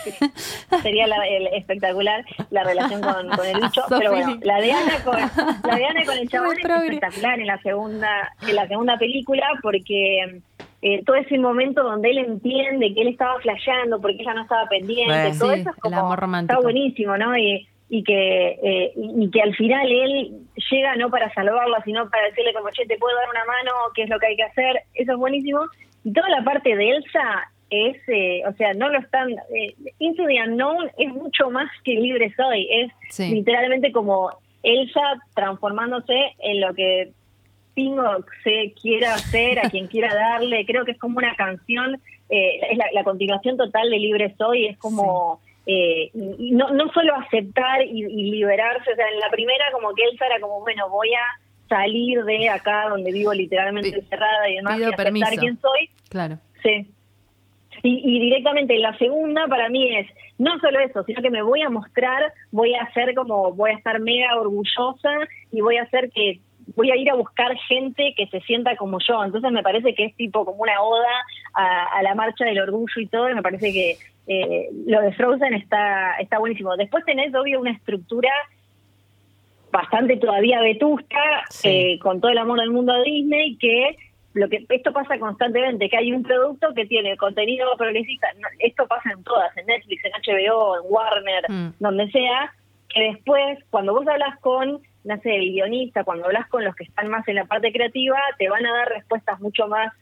sería 0.83 1.07
la- 1.07 1.27
el- 1.29 1.47
espectacular 1.49 2.25
la 2.51 2.65
relación 2.65 3.01
con, 3.03 3.29
con 3.37 3.47
el 3.47 3.61
bicho, 3.61 3.83
pero 3.89 4.11
bueno, 4.13 4.39
la 4.43 4.61
de 4.61 4.73
Ana 4.73 5.05
con 5.05 5.17
la 5.17 5.77
de 5.77 5.85
Ana 5.85 6.05
con 6.05 6.19
el 6.19 6.29
chabón 6.29 6.57
es 6.59 6.65
espectacular 6.65 7.39
en 7.41 7.47
la 7.47 7.59
segunda 7.63 8.33
en 8.49 8.57
la 8.57 8.67
segunda 8.69 8.99
película 8.99 9.47
porque 9.63 10.41
eh, 10.83 11.03
todo 11.05 11.15
ese 11.17 11.39
momento 11.39 11.85
donde 11.85 12.11
él 12.11 12.19
entiende 12.19 12.93
que 12.95 13.03
él 13.03 13.09
estaba 13.09 13.39
flasheando 13.41 14.01
porque 14.01 14.17
ella 14.23 14.35
no 14.35 14.43
estaba 14.43 14.67
pendiente, 14.69 15.05
Bueno. 15.15 15.39
todo 15.39 15.55
Sí, 15.55 15.61
eso 15.61 15.71
es 15.71 15.77
el 15.77 15.81
como 15.81 15.99
amor 16.01 16.19
romántico. 16.19 16.59
está 16.59 16.63
buenísimo, 16.65 17.17
¿no? 17.17 17.37
Y, 17.39 17.69
y 17.95 18.03
que 18.05 18.59
eh, 18.63 18.93
y 18.97 19.31
que 19.31 19.43
al 19.43 19.55
final 19.55 19.87
él 19.93 20.47
llega 20.71 20.97
no 20.97 21.11
para 21.11 21.31
salvarla, 21.35 21.83
sino 21.85 22.09
para 22.09 22.25
decirle 22.29 22.55
como, 22.55 22.71
che, 22.71 22.87
te 22.87 22.97
puedo 22.97 23.15
dar 23.15 23.29
una 23.29 23.45
mano, 23.45 23.71
qué 23.95 24.05
es 24.05 24.09
lo 24.09 24.19
que 24.19 24.29
hay 24.29 24.37
que 24.37 24.45
hacer, 24.45 24.81
eso 24.95 25.13
es 25.13 25.19
buenísimo. 25.19 25.61
Y 26.03 26.11
toda 26.11 26.31
la 26.31 26.43
parte 26.43 26.75
de 26.75 26.89
Elsa 26.89 27.53
es, 27.69 27.99
eh, 28.09 28.45
o 28.49 28.53
sea, 28.55 28.73
no 28.73 28.89
lo 28.89 28.99
están, 28.99 29.29
eh, 29.55 29.75
Into 29.99 30.25
the 30.25 30.43
Unknown 30.43 30.91
es 30.97 31.13
mucho 31.13 31.51
más 31.51 31.71
que 31.85 31.93
Libre 31.93 32.33
Soy, 32.35 32.67
es 32.71 32.93
Sí. 33.11 33.29
literalmente 33.29 33.93
como 33.93 34.31
Elsa 34.63 35.03
transformándose 35.35 36.33
en 36.39 36.63
lo 36.63 36.73
que 36.73 37.13
pingo 37.75 38.25
se 38.43 38.73
quiera 38.81 39.17
hacer, 39.17 39.59
a 39.59 39.69
quien 39.69 39.87
quiera 39.89 40.15
darle. 40.15 40.65
Creo 40.65 40.87
que 40.87 40.93
es 40.93 40.99
como 40.99 41.19
una 41.19 41.37
canción, 41.37 42.01
eh, 42.31 42.59
es 42.71 42.79
la, 42.95 43.05
continuación 43.05 43.59
total 43.59 43.91
de 43.91 43.99
Libre 43.99 44.35
Soy, 44.39 44.65
es 44.69 44.79
como... 44.79 45.43
Eh, 45.67 46.11
no, 46.15 46.71
no 46.71 46.91
solo 46.93 47.15
aceptar 47.15 47.83
y, 47.83 48.03
liberarse, 48.31 48.93
o 48.93 48.97
sea, 48.97 49.09
en 49.09 49.21
la 49.21 49.31
primera 49.31 49.65
como 49.73 49.95
que 49.95 50.03
Elsa 50.05 50.27
era 50.27 50.41
como, 50.41 50.61
bueno, 50.61 50.89
voy 50.89 51.11
a 51.15 51.41
salir 51.69 52.25
de 52.25 52.49
acá 52.49 52.89
donde 52.89 53.13
vivo 53.13 53.33
literalmente 53.33 53.97
encerrada 53.97 54.51
y 54.51 54.57
demás, 54.57 54.79
y 54.79 54.85
aceptar 54.85 55.37
quién 55.39 55.59
soy. 55.61 55.91
Claro. 56.09 56.39
Sí. 56.63 56.87
Y, 57.85 58.21
directamente 58.21 58.79
la 58.79 58.97
segunda 58.99 59.47
para 59.49 59.69
mí 59.69 59.97
es 59.97 60.07
no 60.39 60.59
solo 60.61 60.79
eso, 60.81 61.03
sino 61.05 61.21
que 61.21 61.31
me 61.31 61.43
voy 61.43 61.63
a 61.63 61.71
mostrar, 61.71 62.33
voy 62.51 62.75
a 62.75 62.83
hacer 62.83 63.15
como, 63.15 63.53
voy 63.55 63.71
a 63.71 63.75
estar 63.75 63.99
mega 64.01 64.39
orgullosa 64.39 65.11
y 65.51 65.61
voy 65.61 65.77
a 65.77 65.83
hacer 65.83 66.11
que 66.11 66.41
voy 66.75 66.91
a 66.91 66.97
ir 66.97 67.11
a 67.11 67.15
buscar 67.15 67.55
gente 67.69 68.15
que 68.17 68.27
se 68.29 68.41
sienta 68.41 68.77
como 68.77 68.99
yo. 69.01 69.25
Entonces 69.25 69.51
me 69.53 69.63
parece 69.63 69.95
que 69.95 70.05
es 70.07 70.17
tipo 70.17 70.45
como 70.45 70.63
una 70.63 70.81
oda 70.83 71.25
a, 71.55 72.03
la 72.03 72.15
marcha 72.15 72.45
del 72.45 72.61
orgullo 72.61 73.01
y 73.01 73.07
todo, 73.07 73.31
y 73.31 73.35
me 73.35 73.43
parece 73.43 73.73
que 73.73 73.97
eh, 74.27 74.69
lo 74.87 75.01
de 75.01 75.13
Frozen 75.13 75.55
está, 75.55 76.17
está 76.19 76.39
buenísimo. 76.39 76.77
Después 76.77 77.05
tenés, 77.05 77.35
obvio, 77.35 77.61
una 77.61 77.73
estructura 77.73 78.31
bastante 79.71 80.17
todavía 80.19 80.61
vetusta, 80.61 81.45
eh, 81.65 81.99
con 82.01 82.21
todo 82.21 82.31
el 82.31 82.39
amor 82.39 82.61
del 82.61 82.71
mundo 82.71 82.93
a 82.93 83.03
Disney, 83.03 83.57
que 83.57 83.97
lo 84.35 84.49
que 84.49 84.65
esto 84.69 84.93
pasa 84.93 85.19
constantemente, 85.19 85.89
que 85.89 85.97
hay 85.97 86.13
un 86.13 86.23
producto 86.23 86.73
que 86.75 86.87
tiene 86.87 87.17
contenido 87.17 87.69
progresista, 87.77 88.29
esto 88.59 88.87
pasa 88.87 89.11
en 89.13 89.23
todas, 89.25 89.55
en 89.57 89.67
Netflix, 89.67 90.05
en 90.05 90.13
HBO, 90.13 90.77
en 90.77 90.83
Warner, 90.85 91.45
mm. 91.49 91.75
donde 91.81 92.11
sea, 92.11 92.53
que 92.89 93.01
después, 93.03 93.59
cuando 93.71 93.95
vos 93.95 94.07
hablas 94.07 94.39
con, 94.41 94.81
no 95.05 95.17
sé, 95.21 95.37
el 95.37 95.53
guionista, 95.53 96.05
cuando 96.05 96.27
hablas 96.27 96.49
con 96.49 96.65
los 96.65 96.75
que 96.77 96.85
están 96.85 97.09
más 97.09 97.27
en 97.29 97.37
la 97.37 97.45
parte 97.45 97.73
creativa, 97.73 98.19
te 98.39 98.49
van 98.49 98.65
a 98.67 98.73
dar 98.73 98.89
respuestas 98.89 99.41
mucho 99.41 99.67
más 99.69 99.93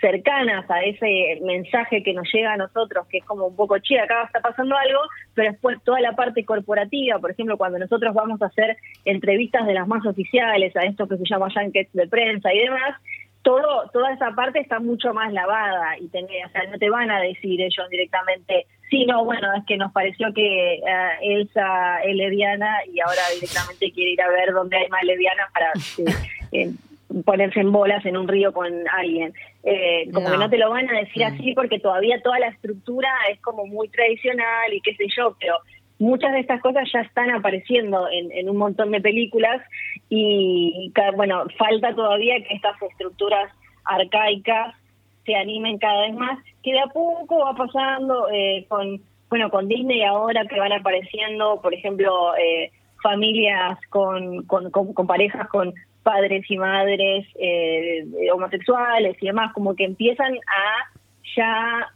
cercanas 0.00 0.68
a 0.70 0.80
ese 0.82 1.38
mensaje 1.42 2.02
que 2.02 2.14
nos 2.14 2.26
llega 2.32 2.54
a 2.54 2.56
nosotros, 2.56 3.06
que 3.08 3.18
es 3.18 3.24
como 3.24 3.46
un 3.46 3.56
poco, 3.56 3.78
che, 3.78 4.00
acá 4.00 4.24
está 4.24 4.40
pasando 4.40 4.76
algo, 4.76 5.00
pero 5.34 5.50
después 5.52 5.78
toda 5.84 6.00
la 6.00 6.12
parte 6.12 6.44
corporativa, 6.44 7.18
por 7.18 7.30
ejemplo, 7.30 7.56
cuando 7.56 7.78
nosotros 7.78 8.14
vamos 8.14 8.40
a 8.42 8.46
hacer 8.46 8.76
entrevistas 9.04 9.66
de 9.66 9.74
las 9.74 9.86
más 9.86 10.04
oficiales, 10.06 10.74
a 10.76 10.80
esto 10.80 11.06
que 11.06 11.18
se 11.18 11.24
llama 11.28 11.52
junkets 11.52 11.92
de 11.92 12.08
prensa 12.08 12.52
y 12.52 12.60
demás, 12.60 12.96
todo, 13.42 13.88
toda 13.92 14.12
esa 14.12 14.32
parte 14.32 14.60
está 14.60 14.80
mucho 14.80 15.14
más 15.14 15.32
lavada 15.32 15.98
y 15.98 16.08
tener, 16.08 16.46
o 16.46 16.50
sea, 16.50 16.64
no 16.70 16.78
te 16.78 16.90
van 16.90 17.10
a 17.10 17.20
decir 17.20 17.60
ellos 17.60 17.88
directamente, 17.90 18.66
sí, 18.90 19.06
no, 19.06 19.24
bueno, 19.24 19.48
es 19.56 19.64
que 19.66 19.76
nos 19.76 19.92
pareció 19.92 20.32
que 20.34 20.74
eh, 20.74 20.82
Elsa 21.22 22.00
es 22.02 22.14
leviana 22.14 22.78
y 22.92 23.00
ahora 23.00 23.22
directamente 23.34 23.92
quiere 23.92 24.12
ir 24.12 24.22
a 24.22 24.28
ver 24.28 24.52
dónde 24.52 24.76
hay 24.76 24.88
más 24.88 25.02
levianas 25.04 25.48
para 25.52 25.72
eh, 26.52 26.70
ponerse 27.24 27.60
en 27.60 27.72
bolas 27.72 28.04
en 28.04 28.16
un 28.16 28.28
río 28.28 28.52
con 28.52 28.72
alguien. 28.92 29.32
Eh, 29.62 30.10
como 30.12 30.30
que 30.30 30.38
no 30.38 30.50
te 30.50 30.58
lo 30.58 30.70
van 30.70 30.88
a 30.88 31.00
decir 31.00 31.22
mm. 31.22 31.34
así 31.34 31.54
porque 31.54 31.78
todavía 31.78 32.20
toda 32.22 32.38
la 32.38 32.48
estructura 32.48 33.10
es 33.30 33.40
como 33.40 33.66
muy 33.66 33.88
tradicional 33.88 34.72
y 34.72 34.80
qué 34.80 34.94
sé 34.96 35.04
yo, 35.16 35.36
pero 35.38 35.54
muchas 35.98 36.32
de 36.32 36.40
estas 36.40 36.60
cosas 36.62 36.88
ya 36.92 37.00
están 37.00 37.30
apareciendo 37.30 38.08
en, 38.10 38.48
un 38.48 38.56
montón 38.56 38.90
de 38.90 39.00
películas 39.00 39.60
y, 40.08 40.92
bueno, 41.14 41.44
falta 41.58 41.94
todavía 41.94 42.36
que 42.42 42.54
estas 42.54 42.80
estructuras 42.82 43.52
arcaicas 43.84 44.74
se 45.24 45.34
animen 45.34 45.78
cada 45.78 46.02
vez 46.02 46.14
más, 46.14 46.38
que 46.62 46.72
de 46.72 46.80
a 46.80 46.86
poco 46.86 47.38
va 47.38 47.54
pasando 47.54 48.28
eh, 48.30 48.64
con, 48.68 49.00
bueno, 49.28 49.50
con 49.50 49.68
Disney 49.68 50.02
ahora 50.02 50.44
que 50.46 50.58
van 50.58 50.72
apareciendo, 50.72 51.60
por 51.60 51.74
ejemplo, 51.74 52.34
eh, 52.36 52.70
familias 53.02 53.78
con, 53.88 54.44
con, 54.44 54.70
con, 54.70 55.06
parejas 55.06 55.48
con 55.48 55.72
padres 56.02 56.44
y 56.50 56.56
madres 56.56 57.26
eh, 57.38 58.04
homosexuales 58.32 59.16
y 59.20 59.26
demás, 59.26 59.52
como 59.52 59.74
que 59.74 59.84
empiezan 59.84 60.34
a 60.34 60.98
ya 61.36 61.92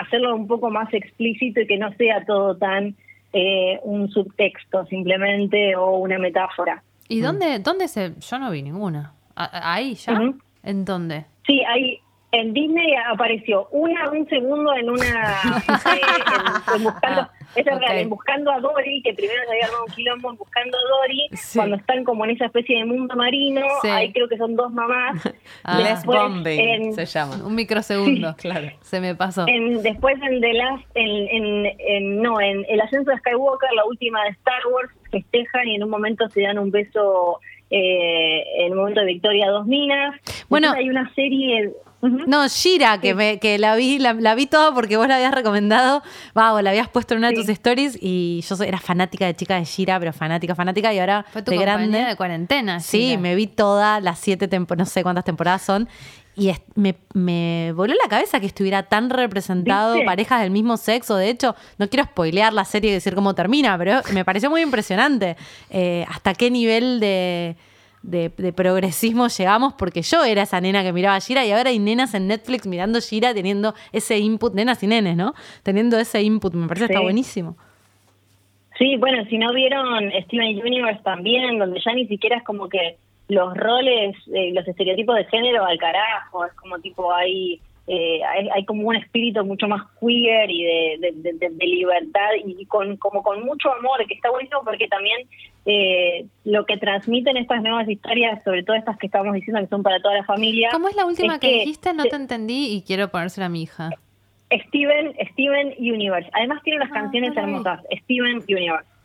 hacerlo 0.00 0.34
un 0.34 0.46
poco 0.46 0.70
más 0.70 0.92
explícito 0.94 1.60
y 1.60 1.66
que 1.66 1.76
no 1.76 1.92
sea 1.94 2.24
todo 2.24 2.56
tan 2.56 2.94
eh, 3.32 3.78
un 3.82 4.08
subtexto 4.08 4.86
simplemente 4.86 5.76
o 5.76 5.98
una 5.98 6.18
metáfora. 6.18 6.82
¿Y 7.08 7.20
dónde, 7.20 7.58
dónde 7.58 7.88
se...? 7.88 8.14
Yo 8.18 8.38
no 8.38 8.50
vi 8.50 8.62
ninguna. 8.62 9.12
¿Ahí 9.34 9.94
ya? 9.94 10.18
¿En 10.62 10.84
dónde? 10.84 11.26
Sí, 11.46 11.62
ahí 11.64 12.00
en 12.32 12.52
Disney 12.52 12.92
apareció 13.08 13.68
una 13.70 14.10
un 14.10 14.28
segundo 14.28 14.74
en 14.74 14.90
una 14.90 15.40
eh, 15.94 16.74
en, 16.74 16.82
buscando 16.82 17.20
ah, 17.22 17.30
es 17.54 17.64
real, 17.64 17.98
en 17.98 18.10
buscando 18.10 18.50
a 18.50 18.60
Dory 18.60 19.00
que 19.02 19.14
primero 19.14 19.40
se 19.44 19.52
había 19.52 19.68
dado 19.68 19.84
un 19.86 19.94
quilombo 19.94 20.30
en 20.30 20.36
buscando 20.36 20.76
a 20.76 20.80
Dory 20.80 21.28
cuando 21.54 21.76
están 21.76 22.04
como 22.04 22.24
en 22.24 22.32
esa 22.32 22.46
especie 22.46 22.78
de 22.78 22.84
mundo 22.84 23.14
marino 23.16 23.64
ahí 23.84 24.12
creo 24.12 24.28
que 24.28 24.36
son 24.36 24.56
dos 24.56 24.72
mamás. 24.72 25.22
Ah, 25.64 25.78
después, 25.78 26.18
en, 26.46 26.92
se 26.92 27.06
llama. 27.06 27.44
Un 27.44 27.54
microsegundo 27.54 28.34
claro. 28.36 28.68
se 28.82 29.00
me 29.00 29.14
pasó. 29.14 29.46
Después 29.82 30.16
en 30.22 30.40
The 30.40 30.52
Last 30.52 30.84
en, 30.94 31.66
en, 31.66 32.22
no 32.22 32.40
en 32.40 32.64
el 32.68 32.80
ascenso 32.80 33.10
de 33.10 33.18
Skywalker 33.18 33.72
la 33.74 33.84
última 33.84 34.22
de 34.24 34.30
Star 34.30 34.60
Wars 34.72 34.90
festejan 35.10 35.68
y 35.68 35.76
en 35.76 35.84
un 35.84 35.90
momento 35.90 36.28
se 36.28 36.42
dan 36.42 36.58
un 36.58 36.70
beso 36.70 37.40
eh, 37.70 38.44
en 38.58 38.66
el 38.66 38.74
momento 38.74 39.00
de 39.00 39.06
Victoria 39.06 39.50
dos 39.50 39.66
minas. 39.66 40.20
Bueno 40.48 40.72
hay 40.72 40.88
una 40.88 41.12
serie 41.14 41.72
no, 42.02 42.46
Shira, 42.48 43.00
que, 43.00 43.14
me, 43.14 43.38
que 43.38 43.58
la 43.58 43.74
vi, 43.76 43.98
la, 43.98 44.34
vi 44.34 44.46
toda 44.46 44.72
porque 44.74 44.96
vos 44.96 45.08
la 45.08 45.16
habías 45.16 45.32
recomendado, 45.32 46.02
wow, 46.34 46.60
la 46.60 46.70
habías 46.70 46.88
puesto 46.88 47.14
en 47.14 47.18
una 47.18 47.30
de 47.30 47.34
tus 47.36 47.48
stories 47.48 47.98
y 48.00 48.44
yo 48.48 48.64
era 48.64 48.78
fanática 48.78 49.26
de 49.26 49.34
chica 49.34 49.56
de 49.56 49.64
Shira, 49.64 49.98
pero 49.98 50.12
fanática, 50.12 50.54
fanática 50.54 50.92
y 50.92 50.98
ahora 50.98 51.24
Fue 51.30 51.42
tu 51.42 51.52
de 51.52 51.58
grande. 51.58 52.04
de 52.04 52.16
cuarentena. 52.16 52.80
Sí, 52.80 53.16
me 53.18 53.34
vi 53.34 53.46
todas 53.46 54.02
las 54.02 54.18
siete 54.18 54.48
temporadas, 54.48 54.88
no 54.88 54.92
sé 54.92 55.02
cuántas 55.02 55.24
temporadas 55.24 55.62
son. 55.62 55.88
Y 56.38 56.52
me, 56.74 56.94
me, 57.14 57.72
voló 57.74 57.94
la 57.94 58.10
cabeza 58.10 58.40
que 58.40 58.46
estuviera 58.46 58.82
tan 58.82 59.08
representado 59.08 59.96
parejas 60.04 60.42
del 60.42 60.50
mismo 60.50 60.76
sexo. 60.76 61.16
De 61.16 61.30
hecho, 61.30 61.56
no 61.78 61.88
quiero 61.88 62.04
spoilear 62.04 62.52
la 62.52 62.66
serie 62.66 62.90
y 62.90 62.92
decir 62.92 63.14
cómo 63.14 63.34
termina, 63.34 63.78
pero 63.78 64.02
me 64.12 64.22
pareció 64.22 64.50
muy 64.50 64.60
impresionante. 64.60 65.38
Eh, 65.70 66.04
hasta 66.10 66.34
qué 66.34 66.50
nivel 66.50 67.00
de, 67.00 67.56
de, 68.06 68.52
progresismo 68.52 69.28
llegamos 69.28 69.74
porque 69.74 70.02
yo 70.02 70.24
era 70.24 70.42
esa 70.42 70.60
nena 70.60 70.82
que 70.82 70.92
miraba 70.92 71.20
Gira 71.20 71.44
y 71.44 71.50
ahora 71.50 71.70
hay 71.70 71.78
nenas 71.78 72.14
en 72.14 72.28
Netflix 72.28 72.66
mirando 72.66 73.00
Gira 73.00 73.34
teniendo 73.34 73.74
ese 73.92 74.18
input, 74.18 74.54
nenas 74.54 74.82
y 74.82 74.86
nenes, 74.86 75.16
¿no? 75.16 75.34
Teniendo 75.62 75.98
ese 75.98 76.22
input, 76.22 76.54
me 76.54 76.68
parece 76.68 76.86
que 76.86 76.92
está 76.92 77.02
buenísimo. 77.02 77.56
Sí, 78.78 78.96
bueno, 78.96 79.24
si 79.28 79.38
no 79.38 79.52
vieron 79.52 80.10
Steven 80.24 80.60
Universe 80.60 81.00
también, 81.02 81.58
donde 81.58 81.80
ya 81.84 81.92
ni 81.92 82.06
siquiera 82.06 82.36
es 82.36 82.44
como 82.44 82.68
que 82.68 82.96
los 83.28 83.56
roles, 83.56 84.14
eh, 84.32 84.52
los 84.54 84.66
estereotipos 84.68 85.16
de 85.16 85.24
género 85.24 85.64
al 85.64 85.78
carajo, 85.78 86.44
es 86.44 86.52
como 86.54 86.78
tipo 86.78 87.12
hay 87.12 87.60
eh, 87.88 88.20
hay, 88.52 88.64
como 88.64 88.88
un 88.88 88.96
espíritu 88.96 89.44
mucho 89.44 89.68
más 89.68 89.82
queer 90.00 90.50
y 90.50 90.64
de, 90.98 91.50
libertad 91.60 92.30
y 92.44 92.66
con 92.66 92.96
como 92.96 93.22
con 93.22 93.44
mucho 93.44 93.72
amor, 93.72 94.04
que 94.08 94.14
está 94.14 94.30
buenísimo 94.30 94.62
porque 94.64 94.88
también 94.88 95.28
eh, 95.66 96.26
lo 96.44 96.66
que 96.66 96.76
transmiten 96.78 97.36
estas 97.36 97.62
nuevas 97.62 97.88
historias, 97.88 98.42
sobre 98.42 98.64
todo 98.64 98.74
estas 98.74 98.98
que 98.98 99.06
estamos 99.06 99.34
diciendo 99.34 99.60
que 99.60 99.68
son 99.68 99.84
para 99.84 100.00
toda 100.00 100.16
la 100.16 100.24
familia. 100.24 100.70
¿Cómo 100.72 100.88
es 100.88 100.96
la 100.96 101.06
última 101.06 101.38
que, 101.38 101.60
dijiste? 101.60 101.94
No 101.94 102.04
te 102.04 102.16
entendí 102.16 102.74
y 102.74 102.82
quiero 102.82 103.08
ponérsela 103.08 103.46
a 103.46 103.50
mi 103.50 103.62
hija. 103.62 103.90
Steven, 104.68 105.14
Steven 105.32 105.74
Universe. 105.78 106.28
Además 106.32 106.62
tiene 106.62 106.78
unas 106.78 106.90
ah, 106.90 106.94
canciones 106.94 107.36
hermosas. 107.36 107.80
Steven 108.02 108.42
Universe 108.48 108.95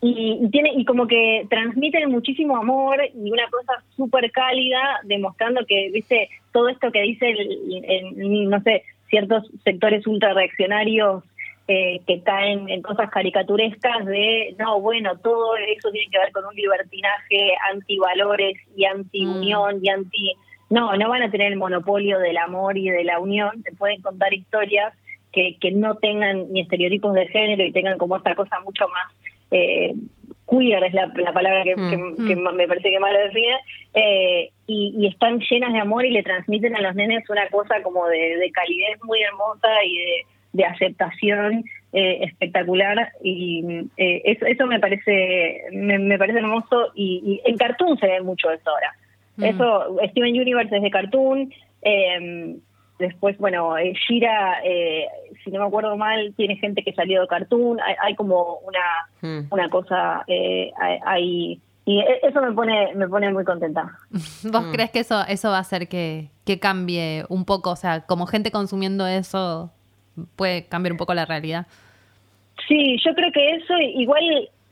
y, 0.00 0.48
tiene 0.50 0.72
y 0.74 0.84
como 0.84 1.06
que 1.06 1.46
transmiten 1.50 2.10
muchísimo 2.10 2.56
amor 2.56 3.00
y 3.14 3.30
una 3.30 3.48
cosa 3.50 3.82
súper 3.96 4.30
cálida 4.30 5.00
demostrando 5.04 5.64
que 5.66 5.90
viste 5.92 6.28
todo 6.52 6.68
esto 6.68 6.92
que 6.92 7.02
dice 7.02 7.30
el, 7.30 8.48
no 8.48 8.60
sé 8.62 8.84
ciertos 9.08 9.44
sectores 9.64 10.06
ultra 10.06 10.34
reaccionarios 10.34 11.24
eh, 11.66 12.00
que 12.06 12.22
caen 12.22 12.68
en 12.68 12.80
cosas 12.80 13.10
caricaturescas 13.10 14.06
de 14.06 14.54
no 14.58 14.80
bueno 14.80 15.18
todo 15.18 15.56
eso 15.56 15.90
tiene 15.90 16.10
que 16.10 16.18
ver 16.18 16.32
con 16.32 16.44
un 16.46 16.54
libertinaje 16.54 17.54
antivalores 17.72 18.56
y 18.76 18.84
anti 18.84 19.26
unión 19.26 19.78
mm. 19.78 19.84
y 19.84 19.88
anti 19.88 20.32
no 20.70 20.94
no 20.94 21.08
van 21.08 21.22
a 21.22 21.30
tener 21.30 21.52
el 21.52 21.58
monopolio 21.58 22.20
del 22.20 22.36
amor 22.38 22.78
y 22.78 22.88
de 22.88 23.02
la 23.02 23.18
unión 23.18 23.62
se 23.64 23.72
pueden 23.72 24.00
contar 24.00 24.32
historias 24.32 24.94
que, 25.32 25.56
que 25.60 25.72
no 25.72 25.96
tengan 25.96 26.52
ni 26.52 26.60
estereotipos 26.60 27.12
de 27.14 27.26
género 27.26 27.64
y 27.64 27.72
tengan 27.72 27.98
como 27.98 28.16
esta 28.16 28.34
cosa 28.34 28.60
mucho 28.60 28.86
más 28.88 29.12
eh, 29.50 29.94
queer 30.48 30.82
es 30.84 30.94
la, 30.94 31.12
palabra 31.12 31.62
que, 31.62 31.76
mm, 31.76 32.14
mm. 32.18 32.54
me 32.54 32.66
parece 32.66 32.90
que 32.90 33.00
más 33.00 33.12
lo 33.12 33.18
define, 33.20 33.56
eh, 33.94 34.50
y, 34.66 35.06
están 35.06 35.40
llenas 35.40 35.72
de 35.72 35.80
amor 35.80 36.04
y 36.04 36.10
le 36.10 36.22
transmiten 36.22 36.74
a 36.76 36.80
los 36.80 36.94
nenes 36.94 37.28
una 37.28 37.48
cosa 37.48 37.82
como 37.82 38.06
de, 38.06 38.50
calidez 38.52 39.02
muy 39.02 39.20
hermosa 39.22 39.68
y 39.84 40.24
de, 40.52 40.64
aceptación 40.64 41.64
eh, 41.92 42.18
espectacular 42.22 43.12
y 43.22 43.64
eh, 43.96 44.22
eso, 44.24 44.44
eso 44.44 44.66
me 44.66 44.80
parece 44.80 45.62
me, 45.72 46.18
parece 46.18 46.40
hermoso 46.40 46.88
y, 46.94 47.40
en 47.44 47.56
Cartoon 47.56 47.98
se 47.98 48.06
ve 48.06 48.20
mucho 48.22 48.50
eso 48.50 48.70
ahora. 48.70 48.92
Mm. 49.36 49.44
Eso, 49.44 49.96
Steven 50.10 50.40
Universe 50.40 50.74
es 50.74 50.82
de 50.82 50.90
Cartoon, 50.90 51.52
eh, 51.82 52.56
Después, 52.98 53.38
bueno, 53.38 53.78
eh, 53.78 53.92
Shira, 53.94 54.60
eh, 54.64 55.06
si 55.44 55.50
no 55.50 55.60
me 55.60 55.66
acuerdo 55.66 55.96
mal, 55.96 56.34
tiene 56.36 56.56
gente 56.56 56.82
que 56.82 56.92
salió 56.92 57.20
de 57.20 57.28
Cartoon. 57.28 57.78
Hay, 57.80 58.14
como 58.16 58.58
una, 58.58 59.08
hmm. 59.22 59.46
una 59.50 59.70
cosa 59.70 60.24
eh, 60.26 60.72
ahí 61.06 61.60
y 61.88 62.00
e- 62.00 62.20
eso 62.22 62.42
me 62.42 62.52
pone, 62.52 62.94
me 62.96 63.08
pone 63.08 63.32
muy 63.32 63.44
contenta. 63.44 63.96
¿Vos 64.52 64.66
crees 64.70 64.90
que 64.90 64.98
eso, 64.98 65.24
eso 65.26 65.48
va 65.48 65.56
a 65.56 65.60
hacer 65.60 65.88
que, 65.88 66.28
que 66.44 66.60
cambie 66.60 67.24
un 67.30 67.46
poco? 67.46 67.70
O 67.70 67.76
sea, 67.76 68.02
como 68.02 68.26
gente 68.26 68.50
consumiendo 68.50 69.06
eso, 69.06 69.72
puede 70.36 70.66
cambiar 70.66 70.92
un 70.92 70.98
poco 70.98 71.14
la 71.14 71.24
realidad. 71.24 71.66
Sí, 72.68 72.98
yo 73.02 73.14
creo 73.14 73.32
que 73.32 73.54
eso, 73.54 73.72
igual 73.78 74.22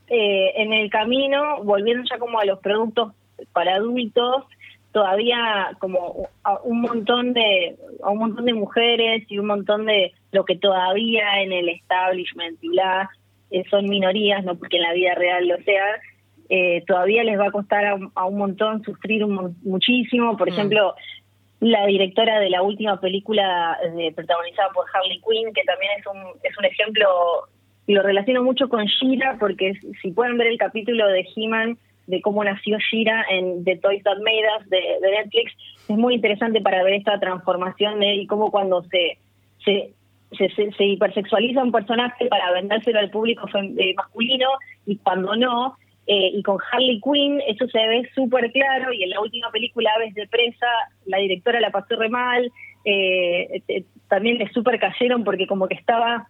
eh, 0.09 0.53
en 0.57 0.75
el 0.75 0.91
camino, 0.91 1.65
volviendo 1.65 2.05
ya 2.07 2.19
como 2.19 2.39
a 2.39 2.45
los 2.45 2.59
productos 2.59 3.15
para 3.55 3.77
adultos, 3.77 4.45
todavía 4.97 5.77
como 5.79 6.27
a 6.43 6.59
un 6.63 6.81
montón 6.81 7.35
de 7.35 7.77
a 8.03 8.09
un 8.09 8.17
montón 8.17 8.47
de 8.47 8.55
mujeres 8.55 9.25
y 9.29 9.39
un 9.39 9.49
montón 9.49 9.85
de 9.85 10.15
lo 10.33 10.47
que 10.47 10.57
todavía 10.57 11.43
en 11.43 11.53
el 11.53 11.69
establishment 11.69 12.57
y 12.63 12.69
bla 12.69 13.11
eh, 13.51 13.63
son 13.69 13.85
minorías, 13.91 14.43
no 14.43 14.57
porque 14.57 14.79
en 14.79 14.85
la 14.85 14.95
vida 14.95 15.15
real 15.15 15.49
lo 15.49 15.59
sea, 15.65 15.85
eh, 16.49 16.83
todavía 16.87 17.25
les 17.25 17.39
va 17.39 17.49
a 17.49 17.51
costar 17.51 17.85
a, 17.85 17.99
a 18.15 18.25
un 18.25 18.39
montón 18.39 18.83
sufrir 18.85 19.23
un 19.23 19.55
muchísimo. 19.65 20.35
Por 20.39 20.49
ejemplo, 20.49 20.95
la 21.61 21.85
directora 21.85 22.41
de 22.41 22.49
la 22.49 22.63
última 22.63 22.99
película 22.99 23.77
eh, 23.99 24.15
protagonizada 24.15 24.71
por 24.71 24.87
Harley 24.95 25.21
Quinn, 25.21 25.53
que 25.53 25.65
también 25.65 25.93
es 25.99 26.07
un, 26.07 26.41
es 26.43 26.57
un 26.57 26.65
ejemplo, 26.65 27.07
y 27.87 27.93
lo 27.93 28.03
relaciono 28.03 28.43
mucho 28.43 28.71
con 28.71 28.87
Shira, 28.87 29.37
porque 29.39 29.75
si 30.01 30.13
pueden 30.13 30.39
ver 30.39 30.47
el 30.47 30.57
capítulo 30.57 31.07
de 31.09 31.27
He-Man, 31.37 31.77
de 32.07 32.21
cómo 32.21 32.45
nació 32.45 32.79
Shira 32.79 33.25
en 33.31 33.65
The 33.65 33.77
Toys 33.77 34.03
That 34.05 34.19
Made 34.19 34.45
Us 34.59 34.69
de, 34.71 34.79
de 35.01 35.11
Netflix, 35.11 35.53
es 35.89 35.97
muy 35.97 36.15
interesante 36.15 36.61
para 36.61 36.83
ver 36.83 36.95
esta 36.95 37.19
transformación 37.19 38.01
de 38.01 38.15
y 38.15 38.27
cómo 38.27 38.51
cuando 38.51 38.83
se, 38.85 39.19
se 39.65 39.93
se, 40.37 40.49
se, 40.51 40.73
se 40.73 40.85
hipersexualiza 40.85 41.63
un 41.63 41.73
personaje 41.73 42.27
para 42.27 42.53
vendérselo 42.53 42.99
al 42.99 43.11
público 43.11 43.47
eh, 43.55 43.95
masculino 43.95 44.49
y 44.85 44.97
cuando 44.97 45.37
no, 45.37 45.77
eh, 46.07 46.31
y 46.35 46.43
con 46.43 46.59
Harley 46.71 47.01
Quinn 47.01 47.41
eso 47.47 47.67
se 47.69 47.79
ve 47.79 48.09
súper 48.15 48.53
claro 48.53 48.93
y 48.93 49.03
en 49.03 49.11
la 49.11 49.21
última 49.21 49.51
película 49.51 49.91
Aves 49.97 50.15
de 50.15 50.29
Presa 50.29 50.67
la 51.07 51.19
directora 51.19 51.61
la 51.61 51.71
pasó 51.71 51.97
re 51.97 52.09
mal, 52.09 52.51
eh, 52.85 53.63
eh, 53.67 53.85
también 54.09 54.39
le 54.39 54.49
súper 54.51 54.79
cayeron 54.79 55.25
porque 55.25 55.49
como 55.49 55.67
que 55.67 55.75
estaba, 55.75 56.29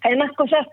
además 0.00 0.32
cosas 0.32 0.66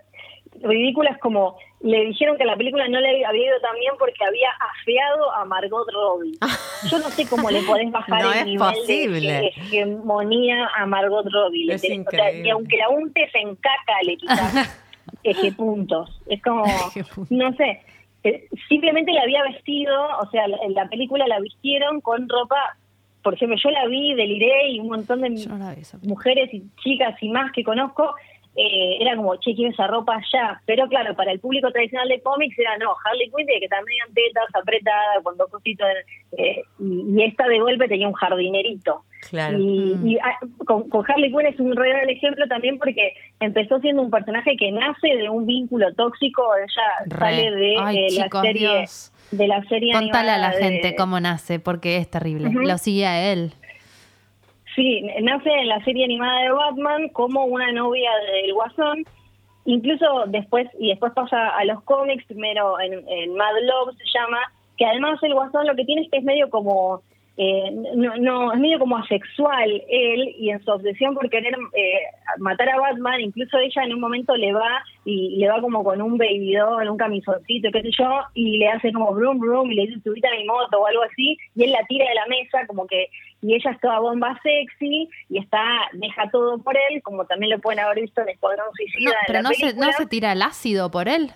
ridículas 0.60 1.18
como 1.18 1.56
le 1.80 2.04
dijeron 2.06 2.36
que 2.36 2.44
la 2.44 2.56
película 2.56 2.86
no 2.88 3.00
le 3.00 3.24
había 3.24 3.46
ido 3.46 3.60
tan 3.60 3.76
bien 3.78 3.94
porque 3.98 4.24
había 4.24 4.50
afeado 4.80 5.32
a 5.32 5.44
Margot 5.44 5.86
Robbie. 5.92 6.38
Yo 6.90 6.98
no 6.98 7.08
sé 7.10 7.28
cómo 7.28 7.50
le 7.50 7.62
podés 7.62 7.90
bajar 7.90 8.22
No 8.22 8.32
el 8.32 8.44
nivel 8.44 8.58
posible. 8.58 9.32
de 9.32 9.46
hegemonía 9.48 10.68
a 10.76 10.86
Margot 10.86 11.26
Robbie. 11.30 11.72
Es 11.72 11.82
o 11.82 12.10
sea, 12.10 12.32
y 12.32 12.48
aunque 12.50 12.76
la 12.76 12.88
untes 12.88 13.30
en 13.34 13.56
caca, 13.56 13.94
le 14.04 14.16
quitas 14.16 14.82
eje 15.24 15.52
puntos. 15.52 16.20
Es 16.26 16.42
como, 16.42 16.64
no 17.30 17.52
sé, 17.54 17.80
eh, 18.24 18.48
simplemente 18.68 19.12
la 19.12 19.22
había 19.22 19.42
vestido, 19.42 19.94
o 20.20 20.30
sea, 20.30 20.44
en 20.44 20.74
la 20.74 20.88
película 20.88 21.26
la 21.26 21.40
vistieron 21.40 22.00
con 22.00 22.28
ropa, 22.28 22.76
por 23.22 23.34
ejemplo, 23.34 23.56
yo 23.62 23.70
la 23.70 23.86
vi, 23.86 24.14
deliré 24.14 24.70
y 24.70 24.80
un 24.80 24.88
montón 24.88 25.22
de 25.22 25.30
mujeres 26.02 26.52
y 26.52 26.62
chicas 26.82 27.20
y 27.20 27.28
más 27.28 27.50
que 27.52 27.64
conozco, 27.64 28.14
eh, 28.54 28.98
era 29.00 29.16
como, 29.16 29.34
che, 29.36 29.54
quiero 29.54 29.72
esa 29.72 29.86
ropa 29.86 30.20
ya. 30.32 30.60
Pero 30.66 30.86
claro, 30.88 31.14
para 31.16 31.32
el 31.32 31.40
público 31.40 31.70
tradicional 31.70 32.08
de 32.08 32.20
cómics 32.20 32.58
era, 32.58 32.76
no, 32.78 32.94
Harley 33.04 33.30
Quinn 33.30 33.46
tiene 33.46 33.60
que 33.60 33.66
estar 33.66 33.82
medio 33.84 34.04
en 34.08 34.14
tetas, 34.14 34.54
apretada, 34.54 35.22
con 35.22 35.36
dos 35.36 35.50
cositos. 35.50 35.86
eh, 36.36 36.62
y, 36.78 37.04
y 37.18 37.22
esta 37.24 37.46
de 37.48 37.58
golpe 37.60 37.88
tenía 37.88 38.08
un 38.08 38.14
jardinerito. 38.14 39.04
Claro. 39.30 39.56
Y, 39.58 39.96
y, 40.04 40.18
ah, 40.18 40.36
con, 40.66 40.88
con 40.88 41.04
Harley 41.08 41.30
Quinn 41.30 41.46
es 41.46 41.58
un 41.60 41.76
real 41.76 42.08
ejemplo 42.10 42.46
también 42.48 42.76
porque 42.78 43.14
empezó 43.40 43.78
siendo 43.80 44.02
un 44.02 44.10
personaje 44.10 44.56
que 44.56 44.70
nace 44.72 45.08
de 45.16 45.28
un 45.30 45.46
vínculo 45.46 45.92
tóxico, 45.94 46.42
ella 46.56 47.06
Re. 47.06 47.18
sale 47.18 47.50
de 47.52 47.74
Ay, 47.78 47.98
eh, 47.98 48.06
chicos, 48.08 48.30
la 48.34 48.42
serie 48.42 48.68
Dios. 48.78 49.12
de 49.30 49.46
la 49.48 49.62
serie 49.64 49.92
Contale 49.92 50.30
a 50.30 50.38
la 50.38 50.50
de- 50.50 50.62
gente 50.62 50.94
cómo 50.96 51.20
nace, 51.20 51.60
porque 51.60 51.96
es 51.98 52.10
terrible. 52.10 52.50
Lo 52.52 52.78
sigue 52.78 53.06
a 53.06 53.32
él. 53.32 53.52
Sí, 54.74 55.02
nace 55.22 55.50
en 55.50 55.68
la 55.68 55.84
serie 55.84 56.04
animada 56.04 56.42
de 56.42 56.52
Batman 56.52 57.08
como 57.10 57.44
una 57.44 57.70
novia 57.72 58.10
del 58.32 58.54
Guasón. 58.54 59.04
Incluso 59.64 60.24
después, 60.28 60.68
y 60.78 60.88
después 60.88 61.12
pasa 61.12 61.50
a 61.50 61.64
los 61.64 61.82
cómics, 61.84 62.24
primero 62.26 62.80
en, 62.80 63.06
en 63.08 63.34
Mad 63.34 63.54
Love 63.62 63.96
se 63.96 64.18
llama, 64.18 64.38
que 64.76 64.86
además 64.86 65.22
el 65.22 65.34
Guasón 65.34 65.66
lo 65.66 65.76
que 65.76 65.84
tiene 65.84 66.02
es 66.02 66.10
que 66.10 66.18
es 66.18 66.24
medio 66.24 66.50
como, 66.50 67.02
eh, 67.36 67.70
no, 67.94 68.16
no, 68.16 68.52
es 68.52 68.60
medio 68.60 68.78
como 68.78 68.98
asexual 68.98 69.82
él, 69.88 70.34
y 70.38 70.50
en 70.50 70.62
su 70.62 70.70
obsesión 70.70 71.14
por 71.14 71.30
querer 71.30 71.54
eh, 71.74 72.00
matar 72.38 72.68
a 72.68 72.78
Batman, 72.78 73.20
incluso 73.20 73.58
ella 73.58 73.84
en 73.84 73.94
un 73.94 74.00
momento 74.00 74.36
le 74.36 74.52
va 74.52 74.82
y 75.04 75.36
le 75.38 75.48
va 75.48 75.60
como 75.60 75.82
con 75.82 76.02
un 76.02 76.18
baby 76.18 76.54
doll, 76.54 76.88
un 76.88 76.98
camisoncito, 76.98 77.70
qué 77.72 77.82
sé 77.82 77.90
yo, 77.98 78.20
y 78.34 78.58
le 78.58 78.68
hace 78.68 78.92
como 78.92 79.14
brum 79.14 79.38
brum 79.38 79.70
y 79.70 79.76
le 79.76 79.86
dice 79.86 80.00
subite 80.02 80.28
a 80.28 80.36
mi 80.36 80.44
moto 80.44 80.80
o 80.80 80.86
algo 80.86 81.02
así, 81.02 81.38
y 81.54 81.64
él 81.64 81.72
la 81.72 81.84
tira 81.86 82.06
de 82.06 82.14
la 82.14 82.26
mesa 82.26 82.66
como 82.66 82.86
que 82.86 83.08
y 83.40 83.54
ella 83.56 83.72
es 83.72 83.80
toda 83.80 83.98
bomba 83.98 84.38
sexy 84.42 85.08
y 85.28 85.38
está 85.38 85.64
deja 85.94 86.30
todo 86.30 86.58
por 86.62 86.76
él, 86.76 87.02
como 87.02 87.24
también 87.24 87.50
lo 87.50 87.60
pueden 87.60 87.80
haber 87.80 88.02
visto 88.02 88.20
en 88.20 88.28
Escuadrón 88.28 88.66
Suicida 88.76 89.10
No, 89.10 89.16
pero 89.26 89.42
no 89.42 89.50
se, 89.50 89.74
no 89.74 89.92
se 89.92 90.06
tira 90.06 90.32
el 90.32 90.42
ácido 90.42 90.90
por 90.90 91.08
él. 91.08 91.32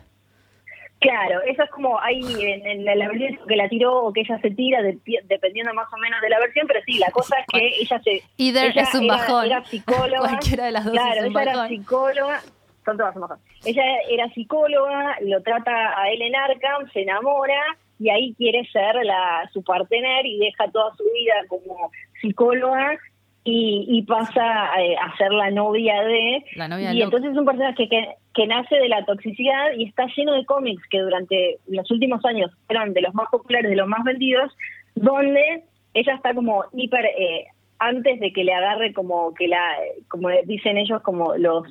Claro, 0.99 1.43
eso 1.43 1.63
es 1.63 1.71
como 1.71 2.01
hay 2.01 2.21
en, 2.23 2.67
en 2.67 2.85
la- 2.85 2.95
la 2.95 3.09
versión 3.09 3.39
que 3.47 3.55
la 3.57 3.69
tiró 3.69 4.03
o 4.03 4.13
que 4.13 4.21
ella 4.23 4.39
se 4.41 4.51
tira, 4.51 4.81
de- 4.83 4.99
dependiendo 5.25 5.73
más 5.75 5.87
o 5.93 5.97
menos 5.99 6.21
de 6.23 6.31
la 6.31 6.39
versión, 6.41 6.67
pero 6.67 6.81
sí, 6.87 6.99
la 6.99 7.11
cosa 7.11 7.37
es 7.39 7.47
que 7.53 7.67
ella 7.83 8.01
se... 8.03 8.23
Either 8.39 8.71
ella 8.71 8.83
es 8.83 8.95
un 8.95 9.07
bajón. 9.07 9.45
Era 9.47 9.63
psicóloga. 9.65 10.19
Cualquiera 10.29 10.65
de 10.65 10.73
las 10.73 10.85
dos 10.85 10.93
Claro, 10.95 11.21
es 11.21 11.27
un 11.27 11.31
ella 11.33 11.43
era 11.53 11.69
psicóloga. 11.69 12.41
Son 12.85 12.97
todas 12.97 13.15
un 13.15 13.23
bajón. 13.23 13.39
Ella 13.65 13.83
era 14.09 14.29
psicóloga, 14.31 15.17
lo 15.21 15.43
trata 15.43 16.01
a 16.01 16.09
él 16.11 16.23
en 16.23 16.35
Arkham, 16.35 16.91
se 16.93 17.03
enamora 17.03 17.61
y 17.99 18.09
ahí 18.11 18.35
quiere 18.39 18.65
ser 18.73 18.95
la 19.05 19.49
su 19.53 19.63
partener 19.63 20.25
y 20.25 20.39
deja 20.39 20.71
toda 20.71 20.95
su 20.97 21.05
vida 21.05 21.35
como 21.49 21.91
psicóloga 22.21 22.99
y, 23.47 23.87
y 23.89 24.03
pasa 24.03 24.69
eh, 24.81 24.97
a 24.97 25.17
ser 25.17 25.33
la 25.33 25.51
novia 25.53 26.03
de... 26.03 26.45
La 26.57 26.67
novia 26.67 26.93
y 26.93 27.01
entonces 27.01 27.31
es 27.31 27.39
un 27.39 27.45
personaje 27.45 27.89
que, 27.89 28.09
que 28.35 28.47
nace 28.49 28.75
de 28.75 28.89
la 28.89 29.05
toxicidad 29.05 29.73
y 29.77 29.85
está 29.85 30.07
lleno 30.17 30.33
de 30.33 30.45
cómics 30.45 30.83
que 30.91 31.01
durante 31.01 31.59
los 31.69 31.89
últimos 31.93 32.25
años 32.25 32.51
fueron 32.67 32.93
de 32.93 33.03
los 33.03 33.15
más 33.15 33.29
populares, 33.31 33.71
de 33.71 33.77
los 33.77 33.87
más 33.87 34.03
vendidos, 34.03 34.53
donde 34.97 35.63
ella 35.95 36.15
está 36.15 36.35
como 36.35 36.65
hiper... 36.73 37.05
eh, 37.07 37.47
antes 37.79 38.19
de 38.21 38.33
que 38.33 38.43
le 38.43 38.53
agarre 38.53 38.93
como 38.93 39.33
que 39.35 39.47
la... 39.47 39.77
como 40.09 40.29
dicen 40.45 40.77
ellos, 40.77 41.01
como 41.03 41.37
los 41.37 41.63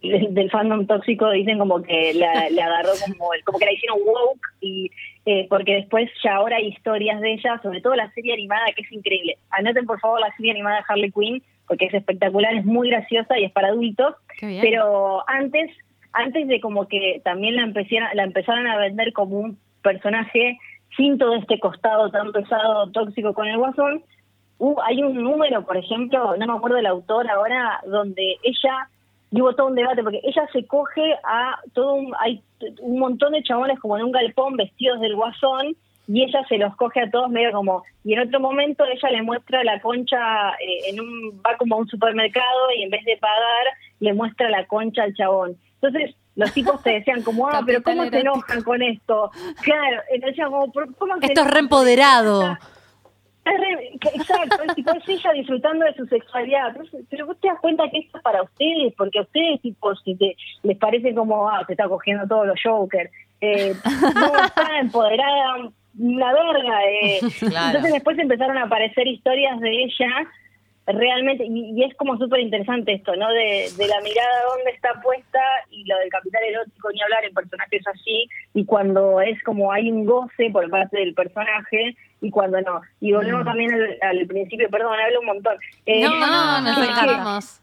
del 0.00 0.50
fandom 0.50 0.86
tóxico 0.86 1.30
dicen 1.30 1.58
como 1.58 1.82
que 1.82 2.14
la, 2.14 2.48
le 2.50 2.62
agarró 2.62 2.90
como 3.04 3.30
como 3.44 3.58
que 3.58 3.64
la 3.64 3.72
hicieron 3.72 3.98
woke 4.04 4.46
y 4.60 4.90
eh, 5.26 5.46
porque 5.50 5.74
después 5.74 6.10
ya 6.24 6.36
ahora 6.36 6.56
hay 6.56 6.68
historias 6.68 7.20
de 7.20 7.34
ella 7.34 7.60
sobre 7.62 7.80
todo 7.80 7.94
la 7.94 8.10
serie 8.12 8.32
animada 8.32 8.64
que 8.74 8.82
es 8.82 8.92
increíble. 8.92 9.36
Anoten 9.50 9.84
por 9.84 10.00
favor 10.00 10.20
la 10.20 10.34
serie 10.36 10.52
animada 10.52 10.78
de 10.78 10.84
Harley 10.88 11.12
Quinn 11.12 11.42
porque 11.68 11.86
es 11.86 11.94
espectacular 11.94 12.54
es 12.54 12.64
muy 12.64 12.90
graciosa 12.90 13.38
y 13.38 13.44
es 13.44 13.52
para 13.52 13.68
adultos. 13.68 14.14
Pero 14.40 15.28
antes 15.28 15.70
antes 16.12 16.48
de 16.48 16.60
como 16.60 16.88
que 16.88 17.20
también 17.24 17.56
la 17.56 17.62
empezaran 17.62 18.16
la 18.16 18.24
empezaran 18.24 18.66
a 18.66 18.78
vender 18.78 19.12
como 19.12 19.38
un 19.38 19.58
personaje 19.82 20.58
sin 20.96 21.18
todo 21.18 21.34
este 21.34 21.58
costado 21.58 22.10
tan 22.10 22.32
pesado 22.32 22.90
tóxico 22.92 23.34
con 23.34 23.48
el 23.48 23.58
guasón 23.58 24.02
Uh, 24.58 24.74
hay 24.82 25.02
un 25.02 25.22
número, 25.22 25.64
por 25.66 25.76
ejemplo, 25.76 26.34
no 26.36 26.46
me 26.46 26.52
acuerdo 26.54 26.76
del 26.76 26.86
autor 26.86 27.28
ahora, 27.30 27.80
donde 27.86 28.36
ella, 28.42 28.88
hubo 29.40 29.54
todo 29.54 29.68
un 29.68 29.74
debate, 29.74 30.02
porque 30.02 30.20
ella 30.22 30.46
se 30.52 30.66
coge 30.66 31.14
a 31.24 31.58
todo 31.74 31.94
un, 31.94 32.12
hay 32.18 32.42
un 32.80 32.98
montón 32.98 33.32
de 33.32 33.42
chabones 33.42 33.78
como 33.80 33.96
en 33.96 34.04
un 34.04 34.12
galpón 34.12 34.56
vestidos 34.56 35.00
del 35.00 35.16
guasón, 35.16 35.76
y 36.08 36.22
ella 36.22 36.44
se 36.48 36.58
los 36.58 36.74
coge 36.76 37.00
a 37.00 37.10
todos 37.10 37.28
medio 37.30 37.50
como, 37.52 37.82
y 38.04 38.14
en 38.14 38.20
otro 38.20 38.38
momento 38.38 38.84
ella 38.84 39.10
le 39.10 39.22
muestra 39.22 39.64
la 39.64 39.80
concha, 39.80 40.50
eh, 40.52 40.90
en 40.90 41.00
un 41.00 41.42
va 41.44 41.56
como 41.56 41.74
a 41.74 41.78
un 41.78 41.88
supermercado 41.88 42.70
y 42.76 42.84
en 42.84 42.90
vez 42.90 43.04
de 43.04 43.16
pagar, 43.16 43.66
le 44.00 44.12
muestra 44.14 44.48
la 44.48 44.64
concha 44.66 45.02
al 45.02 45.14
chabón. 45.14 45.56
Entonces, 45.80 46.14
los 46.36 46.52
tipos 46.52 46.82
te 46.82 46.90
decían 46.90 47.22
como, 47.22 47.48
ah, 47.48 47.62
pero 47.64 47.82
¿cómo 47.82 48.04
se 48.08 48.20
enojan 48.20 48.62
con 48.62 48.82
esto? 48.82 49.30
Claro, 49.62 50.02
entonces 50.10 50.44
como, 50.44 50.70
"¿Pero 50.70 50.86
¿cómo 50.98 51.18
se 51.18 51.26
Esto 51.26 51.40
es 51.40 51.46
enojan 51.46 52.58
Exacto, 53.46 54.62
es 54.66 54.74
tipo, 54.74 54.92
es 54.92 55.08
ella 55.08 55.32
disfrutando 55.32 55.84
de 55.84 55.94
su 55.94 56.06
sexualidad. 56.06 56.74
Pero, 56.74 57.04
pero 57.08 57.26
vos 57.26 57.40
te 57.40 57.48
das 57.48 57.60
cuenta 57.60 57.88
que 57.90 57.98
esto 57.98 58.18
es 58.18 58.22
para 58.22 58.42
ustedes, 58.42 58.94
porque 58.96 59.18
a 59.18 59.22
ustedes, 59.22 59.60
tipo, 59.62 59.94
si 59.96 60.14
te, 60.16 60.36
les 60.62 60.76
parece 60.78 61.14
como, 61.14 61.48
ah, 61.48 61.64
te 61.66 61.74
está 61.74 61.88
cogiendo 61.88 62.26
todos 62.26 62.46
los 62.46 62.60
Joker. 62.62 63.10
Eh, 63.40 63.74
no, 64.14 64.44
está 64.44 64.78
empoderada, 64.80 65.70
una 65.98 66.32
verga. 66.32 66.84
Eh. 66.84 67.20
Claro. 67.38 67.66
Entonces 67.68 67.92
después 67.92 68.18
empezaron 68.18 68.58
a 68.58 68.64
aparecer 68.64 69.06
historias 69.06 69.60
de 69.60 69.70
ella, 69.70 70.08
realmente, 70.86 71.44
y, 71.44 71.72
y 71.74 71.84
es 71.84 71.94
como 71.96 72.16
súper 72.16 72.40
interesante 72.40 72.92
esto, 72.92 73.14
¿no? 73.16 73.28
De, 73.32 73.68
de 73.76 73.86
la 73.88 74.00
mirada 74.02 74.42
dónde 74.54 74.70
está 74.70 75.00
puesta 75.02 75.40
y 75.70 75.84
lo 75.84 75.98
del 75.98 76.08
capital 76.10 76.42
erótico, 76.44 76.90
ni 76.92 77.02
hablar 77.02 77.24
en 77.24 77.34
personajes 77.34 77.82
así, 77.88 78.28
y 78.54 78.64
cuando 78.64 79.20
es 79.20 79.42
como 79.42 79.72
hay 79.72 79.90
un 79.90 80.04
goce 80.06 80.50
por 80.52 80.68
parte 80.70 80.98
del 80.98 81.14
personaje 81.14 81.96
y 82.20 82.30
cuando 82.30 82.60
no. 82.60 82.80
Y 83.00 83.12
volvemos 83.12 83.44
también 83.44 83.72
al, 83.74 83.98
al 84.00 84.26
principio, 84.26 84.68
perdón, 84.70 84.98
hablo 84.98 85.20
un 85.20 85.26
montón. 85.26 85.56
Eh, 85.86 86.02
no, 86.02 86.10
no, 86.20 86.60
nos 86.62 86.78
que- 86.78 86.84
encantamos. 86.84 87.60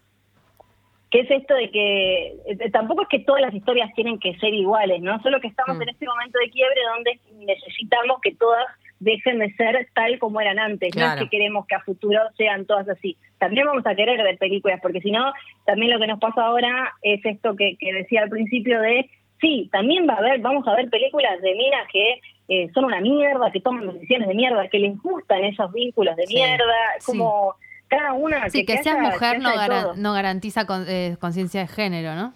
que 1.09 1.19
es 1.21 1.32
esto 1.32 1.53
de 1.55 1.69
que 1.71 2.28
eh, 2.47 2.69
tampoco 2.71 3.03
es 3.03 3.07
que 3.07 3.19
todas 3.19 3.41
las 3.41 3.53
historias 3.53 3.89
tienen 3.95 4.19
que 4.19 4.36
ser 4.39 4.53
iguales, 4.53 4.99
¿no? 5.01 5.21
Solo 5.21 5.39
que 5.39 5.47
estamos 5.47 5.78
Mm. 5.78 5.82
en 5.84 5.89
este 5.89 6.05
momento 6.07 6.39
de 6.39 6.49
quiebre 6.49 6.82
donde 6.93 7.19
necesitamos 7.45 8.17
que 8.21 8.34
todas 8.36 8.65
dejen 9.03 9.39
de 9.39 9.53
ser 9.53 9.87
tal 9.93 10.17
como 10.19 10.39
eran 10.41 10.59
antes, 10.59 10.95
no 10.95 11.05
es 11.13 11.15
que 11.21 11.29
queremos 11.29 11.65
que 11.67 11.75
a 11.75 11.81
futuro 11.81 12.19
sean 12.37 12.65
todas 12.65 12.87
así. 12.89 13.17
También 13.39 13.65
vamos 13.65 13.85
a 13.85 13.95
querer 13.95 14.21
ver 14.23 14.37
películas, 14.37 14.79
porque 14.81 15.01
si 15.01 15.11
no, 15.11 15.31
también 15.65 15.91
lo 15.91 15.99
que 15.99 16.07
nos 16.07 16.19
pasa 16.19 16.43
ahora 16.45 16.93
es 17.01 17.23
esto 17.25 17.55
que, 17.55 17.75
que 17.77 17.93
decía 17.93 18.23
al 18.23 18.29
principio 18.29 18.79
de, 18.81 19.09
sí, 19.41 19.69
también 19.71 20.07
va 20.07 20.13
a 20.13 20.17
haber, 20.17 20.39
vamos 20.39 20.67
a 20.67 20.75
ver 20.75 20.89
películas 20.89 21.41
de 21.41 21.53
minas 21.55 21.87
que 21.91 22.19
eh, 22.49 22.69
son 22.73 22.85
una 22.85 22.99
mierda, 23.01 23.51
que 23.51 23.61
toman 23.61 23.93
decisiones 23.93 24.27
de 24.27 24.33
mierda, 24.35 24.67
que 24.67 24.79
les 24.79 24.97
gustan 25.01 25.43
esos 25.45 25.71
vínculos 25.71 26.15
de 26.15 26.27
Sí. 26.27 26.35
mierda, 26.35 26.73
es 26.97 27.05
Sí. 27.05 27.11
como 27.17 27.55
cada 27.87 28.13
una 28.13 28.49
Sí, 28.49 28.65
que, 28.65 28.77
seas 28.79 28.97
haya- 28.97 29.09
mujer 29.11 29.33
que 29.37 29.43
no, 29.43 29.55
garan- 29.55 29.83
todo. 29.83 29.95
no 29.95 30.13
garantiza 30.13 30.65
con- 30.65 30.85
eh, 30.87 31.15
conciencia 31.19 31.61
de 31.61 31.67
género, 31.67 32.15
¿no? 32.15 32.33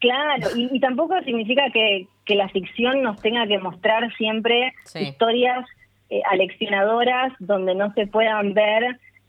Claro, 0.00 0.48
y, 0.56 0.74
y 0.74 0.80
tampoco 0.80 1.20
significa 1.24 1.64
que, 1.72 2.06
que 2.30 2.36
la 2.36 2.48
ficción 2.48 3.02
nos 3.02 3.20
tenga 3.20 3.46
que 3.48 3.58
mostrar 3.58 4.02
siempre 4.16 4.72
Sí. 4.84 5.00
historias 5.00 5.66
eh, 6.10 6.22
aleccionadoras 6.30 7.32
donde 7.40 7.74
no 7.74 7.92
se 7.94 8.06
puedan 8.06 8.54
ver 8.54 8.82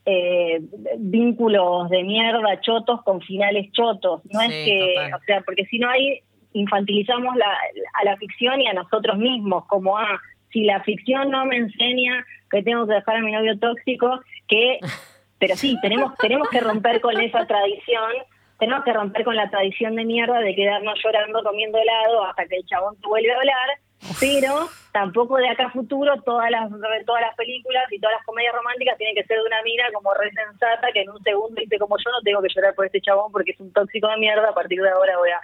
eh, 0.05 0.59
vínculos 0.97 1.89
de 1.89 2.03
mierda 2.03 2.59
chotos 2.61 3.01
con 3.03 3.21
finales 3.21 3.71
chotos. 3.71 4.21
No 4.31 4.39
Sí, 4.41 4.45
es 4.49 4.65
que, 4.65 4.93
total. 4.95 5.13
o 5.13 5.19
sea, 5.25 5.41
porque 5.41 5.65
si 5.65 5.79
no 5.79 5.89
ahí 5.89 6.19
infantilizamos 6.53 7.35
la, 7.35 7.51
a 7.99 8.03
la 8.05 8.17
ficción 8.17 8.61
y 8.61 8.67
a 8.67 8.73
nosotros 8.73 9.17
mismos, 9.17 9.65
como, 9.67 9.97
ah, 9.97 10.19
si 10.51 10.63
la 10.63 10.81
ficción 10.83 11.29
no 11.31 11.45
me 11.45 11.57
enseña 11.57 12.25
que 12.51 12.61
tengo 12.63 12.85
que 12.87 12.95
dejar 12.95 13.17
a 13.17 13.21
mi 13.21 13.31
novio 13.31 13.57
tóxico, 13.59 14.19
que, 14.47 14.79
pero 15.39 15.55
sí, 15.55 15.77
tenemos, 15.81 16.13
tenemos 16.17 16.49
que 16.49 16.59
romper 16.59 16.99
con 17.01 17.19
esa 17.19 17.45
tradición, 17.45 18.11
tenemos 18.61 18.83
que 18.85 18.93
romper 18.93 19.23
con 19.25 19.35
la 19.35 19.49
tradición 19.49 19.95
de 19.95 20.05
mierda 20.05 20.39
de 20.39 20.53
quedarnos 20.53 20.93
llorando 21.03 21.41
comiendo 21.41 21.79
helado 21.79 22.23
hasta 22.25 22.45
que 22.45 22.57
el 22.57 22.65
chabón 22.67 22.95
te 23.01 23.07
vuelve 23.07 23.33
a 23.33 23.37
hablar, 23.37 23.69
pero 24.19 24.69
tampoco 24.93 25.37
de 25.37 25.49
acá 25.49 25.65
a 25.65 25.71
futuro 25.71 26.13
todas 26.23 26.51
las 26.51 26.69
todas 27.07 27.21
las 27.21 27.35
películas 27.35 27.85
y 27.89 27.99
todas 27.99 28.17
las 28.17 28.25
comedias 28.25 28.53
románticas 28.53 28.97
tienen 28.99 29.15
que 29.15 29.23
ser 29.23 29.37
de 29.39 29.45
una 29.45 29.63
mina 29.63 29.85
como 29.95 30.13
re 30.13 30.29
sensata 30.31 30.87
que 30.93 31.01
en 31.01 31.09
un 31.09 31.23
segundo 31.23 31.55
dice 31.59 31.79
como 31.79 31.97
yo 31.97 32.11
no 32.11 32.21
tengo 32.23 32.39
que 32.43 32.49
llorar 32.53 32.75
por 32.75 32.85
este 32.85 33.01
chabón 33.01 33.31
porque 33.31 33.49
es 33.51 33.59
un 33.59 33.73
tóxico 33.73 34.07
de 34.09 34.17
mierda, 34.17 34.47
a 34.49 34.53
partir 34.53 34.79
de 34.79 34.89
ahora 34.91 35.17
voy 35.17 35.31
a... 35.31 35.41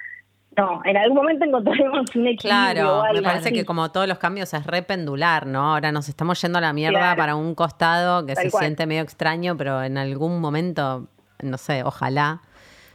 No, 0.55 0.81
en 0.85 0.97
algún 0.97 1.17
momento 1.17 1.43
encontraremos 1.45 2.15
un 2.15 2.27
equilibrio. 2.27 2.39
Claro, 2.41 3.03
me 3.13 3.21
parece 3.23 3.51
que 3.51 3.65
como 3.65 3.91
todos 3.91 4.07
los 4.07 4.19
cambios 4.19 4.53
es 4.53 4.65
rependular, 4.65 5.47
¿no? 5.47 5.73
Ahora 5.73 5.91
nos 5.91 6.07
estamos 6.07 6.39
yendo 6.41 6.59
a 6.59 6.61
la 6.61 6.73
mierda 6.73 6.99
Claro. 6.99 7.17
para 7.17 7.35
un 7.35 7.55
costado 7.55 8.25
que 8.27 8.33
Tal 8.35 8.43
se 8.45 8.51
cual. 8.51 8.63
siente 8.63 8.85
medio 8.85 9.01
extraño, 9.01 9.57
pero 9.57 9.81
en 9.83 9.97
algún 9.97 10.39
momento, 10.39 11.07
no 11.41 11.57
sé, 11.57 11.83
ojalá 11.83 12.41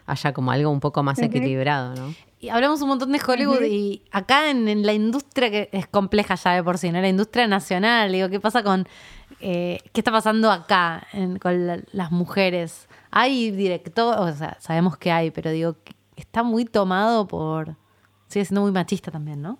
haya 0.07 0.33
como 0.33 0.51
algo 0.53 0.71
un 0.71 0.81
poco 0.81 1.03
más 1.03 1.19
equilibrado, 1.21 1.95
¿no? 1.95 2.15
Y 2.41 2.49
hablamos 2.49 2.83
un 2.83 2.89
montón 2.89 3.13
de 3.13 3.21
Hollywood 3.25 3.63
y 3.63 4.03
acá 4.11 4.51
en, 4.51 4.69
en 4.69 4.85
la 4.85 4.93
industria 4.93 5.49
que 5.51 5.69
es 5.73 5.87
compleja 5.87 6.35
ya 6.35 6.55
de 6.55 6.63
por 6.65 6.77
sí, 6.79 6.91
¿no? 6.91 7.01
La 7.01 7.09
industria 7.09 7.47
nacional, 7.47 8.11
digo, 8.11 8.29
¿qué 8.31 8.41
pasa 8.41 8.65
con, 8.65 8.89
eh, 9.41 9.79
qué 9.93 10.01
está 10.01 10.11
pasando 10.11 10.51
acá 10.51 11.07
en- 11.13 11.39
con 11.39 11.67
la- 11.69 11.81
las 11.93 12.11
mujeres? 12.11 12.89
Hay 13.13 13.53
director, 13.53 14.19
o 14.19 14.33
sea, 14.33 14.57
sabemos 14.61 14.97
que 14.97 15.13
hay, 15.13 15.31
pero 15.31 15.51
digo, 15.51 15.77
que 15.85 15.93
está 16.17 16.43
muy 16.43 16.65
tomado 16.65 17.29
por, 17.29 17.77
sigue 18.27 18.45
siendo 18.45 18.63
muy 18.63 18.73
machista 18.73 19.11
también, 19.13 19.41
¿no? 19.41 19.59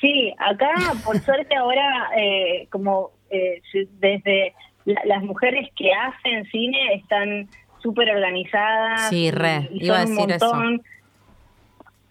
Sí, 0.00 0.32
acá 0.38 0.70
por 1.04 1.18
suerte 1.24 1.56
ahora, 1.56 2.10
eh, 2.16 2.68
como 2.70 3.10
eh, 3.30 3.60
desde 4.00 4.54
la- 4.84 5.02
las 5.04 5.22
mujeres 5.22 5.68
que 5.76 5.90
hacen 5.92 6.44
cine 6.50 6.94
están 6.94 7.48
súper 7.82 8.10
organizadas. 8.10 9.08
Sí, 9.10 9.30
re, 9.30 9.68
y, 9.72 9.82
y 9.82 9.86
iba 9.86 10.00
a 10.00 10.06
son 10.06 10.18
un 10.18 10.30
eso. 10.30 10.46
montón. 10.54 10.82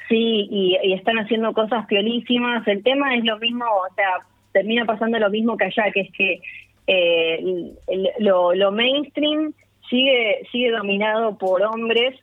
Sí, 0.08 0.48
y, 0.50 0.78
y 0.84 0.94
están 0.94 1.18
haciendo 1.20 1.54
cosas 1.54 1.86
piolísimas. 1.86 2.68
El 2.68 2.82
tema 2.84 3.16
es 3.16 3.24
lo 3.24 3.38
mismo, 3.38 3.66
o 3.66 3.94
sea, 3.96 4.26
termina 4.52 4.86
pasando 4.86 5.20
lo 5.20 5.30
mismo 5.30 5.56
que 5.58 5.66
allá, 5.66 5.92
que 5.94 6.02
es 6.02 6.12
que 6.12 6.42
eh, 6.88 7.74
lo, 8.20 8.54
lo 8.56 8.72
mainstream 8.72 9.54
sigue 9.90 10.48
sigue 10.52 10.72
dominado 10.72 11.38
por 11.38 11.62
hombres 11.62 12.16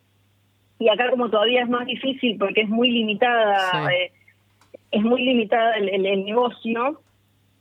y 0.81 0.89
acá 0.89 1.09
como 1.11 1.31
todavía 1.31 1.63
es 1.63 1.69
más 1.69 1.87
difícil 1.87 2.37
porque 2.39 2.63
es 2.63 2.69
muy 2.69 2.91
limitada 2.91 3.57
Sí. 3.71 3.95
eh, 3.95 4.13
es 4.93 5.03
muy 5.03 5.23
limitada 5.23 5.75
el, 5.77 5.89
el- 5.89 6.07
el 6.07 6.25
negocio, 6.25 7.01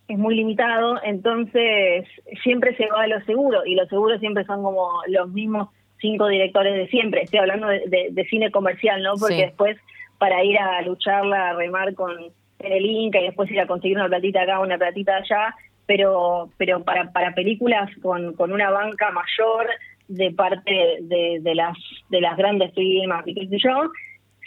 es 0.08 0.18
muy 0.18 0.36
limitado, 0.36 0.99
entonces 1.03 2.06
siempre 2.43 2.76
se 2.78 2.88
va 2.88 3.03
a 3.03 3.08
lo 3.08 3.20
seguro, 3.26 3.66
y 3.66 3.76
los 3.76 3.88
seguros 3.89 4.20
siempre 4.20 4.45
son 4.45 4.62
como 4.64 4.89
los 5.08 5.30
mismos 5.32 5.70
cinco 5.99 6.28
directores 6.28 6.76
de 6.76 6.88
siempre. 6.88 7.22
Estoy 7.24 7.39
hablando 7.39 7.68
de, 7.68 7.80
de- 7.88 8.08
de 8.12 8.26
cine 8.26 8.51
comercial, 8.51 9.01
¿no? 9.01 9.14
Porque 9.20 9.36
Sí. 9.36 9.41
después 9.41 9.78
para 10.18 10.43
ir 10.43 10.58
a 10.60 10.82
lucharla, 10.84 11.49
a 11.49 11.53
remar 11.56 11.93
con 11.95 12.12
en 12.60 12.72
el 12.72 12.86
Inca 12.86 13.20
y 13.20 13.26
después 13.26 13.51
ir 13.51 13.60
a 13.60 13.68
conseguir 13.68 13.97
una 13.97 14.08
platita 14.08 14.41
acá, 14.43 14.60
una 14.60 14.78
platita 14.78 15.18
allá, 15.18 15.53
pero 15.88 16.49
pero 16.58 16.84
para, 16.84 17.12
para 17.12 17.34
películas 17.36 17.89
con, 18.01 18.34
con 18.34 18.51
una 18.53 18.70
banca 18.72 19.12
mayor 19.12 19.68
de 20.08 20.32
parte 20.32 20.72
de, 21.01 21.39
de 21.41 21.56
las 21.56 21.78
de 22.10 22.22
las 22.22 22.38
grandes 22.38 22.74
firmas 22.74 23.28
y 23.28 23.34
qué 23.36 23.47
sé 23.47 23.58
yo, 23.58 23.91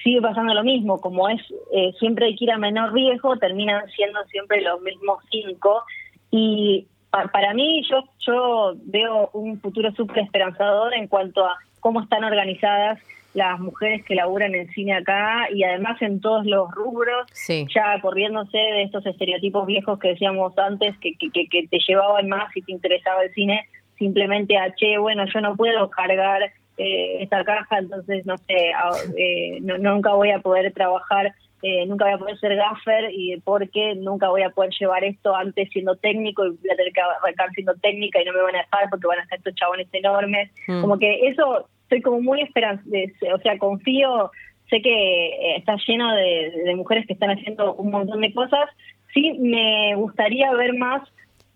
sigue 0.02 0.20
pasando 0.22 0.54
lo 0.54 0.62
mismo, 0.64 1.00
como 1.00 1.28
es 1.28 1.40
eh, 1.72 1.92
siempre 1.98 2.26
hay 2.26 2.36
que 2.36 2.44
ir 2.44 2.52
a 2.52 2.58
menor 2.58 2.92
riesgo, 2.92 3.36
terminan 3.36 3.86
siendo 3.90 4.22
siempre 4.26 4.60
los 4.62 4.80
mismos 4.82 5.18
cinco. 5.30 5.82
Y 6.30 6.86
pa- 7.10 7.28
para 7.28 7.54
mí 7.54 7.82
yo, 7.90 8.04
yo 8.20 8.74
veo 8.84 9.30
un 9.32 9.60
futuro 9.60 9.90
súper 9.92 10.18
esperanzador 10.24 10.94
en 10.94 11.08
cuanto 11.08 11.44
a 11.44 11.56
cómo 11.80 12.00
están 12.02 12.24
organizadas 12.24 12.98
las 13.34 13.60
mujeres 13.60 14.04
que 14.04 14.14
laburan 14.14 14.54
en 14.54 14.68
cine 14.70 14.94
acá 14.94 15.48
y 15.52 15.62
además 15.62 16.00
en 16.02 16.20
todos 16.20 16.44
los 16.46 16.70
rubros, 16.72 17.26
Sí. 17.32 17.66
ya 17.74 18.00
corriéndose 18.00 18.56
de 18.56 18.82
estos 18.82 19.04
estereotipos 19.06 19.66
viejos 19.66 19.98
que 19.98 20.08
decíamos 20.08 20.56
antes, 20.58 20.96
que, 20.98 21.12
que, 21.14 21.30
que- 21.30 21.46
que 21.48 21.68
te 21.68 21.78
llevaban 21.86 22.28
más 22.28 22.50
si 22.52 22.62
te 22.62 22.72
interesaba 22.72 23.22
el 23.22 23.32
cine, 23.34 23.66
simplemente 23.96 24.56
a, 24.56 24.74
che, 24.74 24.96
bueno, 24.98 25.24
yo 25.32 25.40
no 25.40 25.56
puedo 25.56 25.90
cargar 25.90 26.50
eh, 26.78 27.18
esta 27.22 27.44
caja, 27.44 27.78
entonces, 27.78 28.24
no 28.24 28.36
sé, 28.38 28.72
eh, 29.16 29.58
no- 29.60 29.78
nunca 29.78 30.12
voy 30.14 30.30
a 30.30 30.38
poder 30.38 30.72
trabajar, 30.72 31.32
eh, 31.62 31.84
nunca 31.86 32.04
voy 32.04 32.14
a 32.14 32.18
poder 32.18 32.38
ser 32.38 32.54
gaffer, 32.56 33.10
y 33.12 33.36
porque 33.40 33.94
nunca 33.96 34.28
voy 34.28 34.42
a 34.42 34.50
poder 34.50 34.70
llevar 34.78 35.02
esto 35.04 35.34
antes 35.34 35.68
siendo 35.70 35.96
técnico 35.96 36.46
y 36.46 36.50
voy 36.50 36.70
a 36.72 36.76
tener 36.76 36.92
que 36.92 37.00
arrancar 37.00 37.50
siendo 37.50 37.74
técnica 37.76 38.22
y 38.22 38.24
no 38.24 38.32
me 38.32 38.42
van 38.42 38.54
a 38.56 38.58
dejar 38.58 38.88
porque 38.90 39.06
van 39.08 39.18
a 39.18 39.26
ser 39.26 39.38
estos 39.38 39.54
chabones 39.56 39.88
enormes. 39.92 40.50
Mm. 40.68 40.80
Como 40.80 40.98
que 40.98 41.28
eso, 41.28 41.68
estoy 41.82 42.00
como 42.00 42.20
muy 42.20 42.42
esperanzada, 42.42 42.96
o 43.34 43.38
sea, 43.38 43.58
confío 43.58 44.30
sé 44.70 44.82
que 44.82 45.28
eh, 45.28 45.56
está 45.56 45.76
lleno 45.86 46.14
de, 46.14 46.52
de 46.64 46.74
mujeres 46.76 47.06
que 47.06 47.14
están 47.14 47.30
haciendo 47.30 47.74
un 47.74 47.90
montón 47.90 48.20
de 48.20 48.32
cosas. 48.34 48.68
Sí, 49.14 49.32
me 49.40 49.94
gustaría 49.96 50.52
ver 50.52 50.74
más 50.74 51.02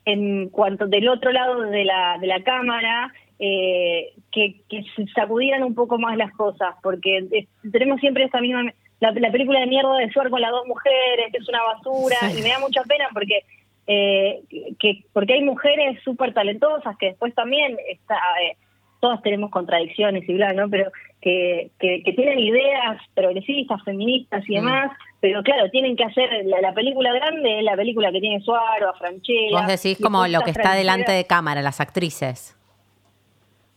en 0.06 0.48
cuanto 0.48 0.86
del 0.86 1.08
otro 1.08 1.30
lado 1.30 1.60
de 1.60 1.84
la, 1.84 2.16
de 2.20 2.26
la 2.26 2.42
cámara, 2.42 3.12
eh, 3.38 4.12
que, 4.30 4.60
que 4.68 4.84
sacudieran 5.14 5.62
un 5.62 5.74
poco 5.74 5.98
más 5.98 6.16
las 6.16 6.32
cosas, 6.32 6.74
porque 6.82 7.46
tenemos 7.70 8.00
siempre 8.00 8.24
esta 8.24 8.40
misma... 8.40 8.72
La, 9.00 9.10
la 9.10 9.32
película 9.32 9.58
de 9.58 9.66
mierda 9.66 9.96
de 9.96 10.12
Suar 10.12 10.30
con 10.30 10.40
las 10.40 10.52
dos 10.52 10.64
mujeres, 10.66 11.32
que 11.32 11.38
es 11.38 11.48
una 11.48 11.60
basura, 11.64 12.16
y 12.38 12.40
me 12.40 12.50
da 12.50 12.60
mucha 12.60 12.82
pena 12.84 13.08
porque 13.12 13.40
eh, 13.88 14.42
que 14.78 15.02
porque 15.12 15.32
hay 15.32 15.42
mujeres 15.42 16.00
súper 16.04 16.32
talentosas 16.32 16.96
que 16.98 17.06
después 17.06 17.34
también 17.34 17.76
está 17.90 18.14
eh, 18.40 18.56
todas 19.00 19.20
tenemos 19.22 19.50
contradicciones 19.50 20.22
y 20.28 20.34
bla, 20.34 20.52
¿no? 20.52 20.70
Pero 20.70 20.92
que, 21.20 21.72
que, 21.80 22.04
que 22.04 22.12
tienen 22.12 22.38
ideas 22.38 23.02
progresistas, 23.14 23.82
feministas 23.82 24.44
y 24.48 24.54
demás, 24.54 24.92
pero 25.20 25.42
claro, 25.42 25.68
tienen 25.70 25.96
que 25.96 26.04
hacer 26.04 26.28
la, 26.44 26.60
la 26.60 26.72
película 26.72 27.12
grande, 27.12 27.60
la 27.62 27.74
película 27.74 28.12
que 28.12 28.20
tiene 28.20 28.40
Suaro, 28.40 28.90
a 28.90 28.94
Franchella. 28.94 29.62
Vos 29.62 29.66
decís 29.66 29.98
como 30.00 30.28
lo 30.28 30.42
que 30.42 30.52
está 30.52 30.74
delante 30.74 31.10
de 31.10 31.26
cámara, 31.26 31.60
las 31.60 31.80
actrices. 31.80 32.56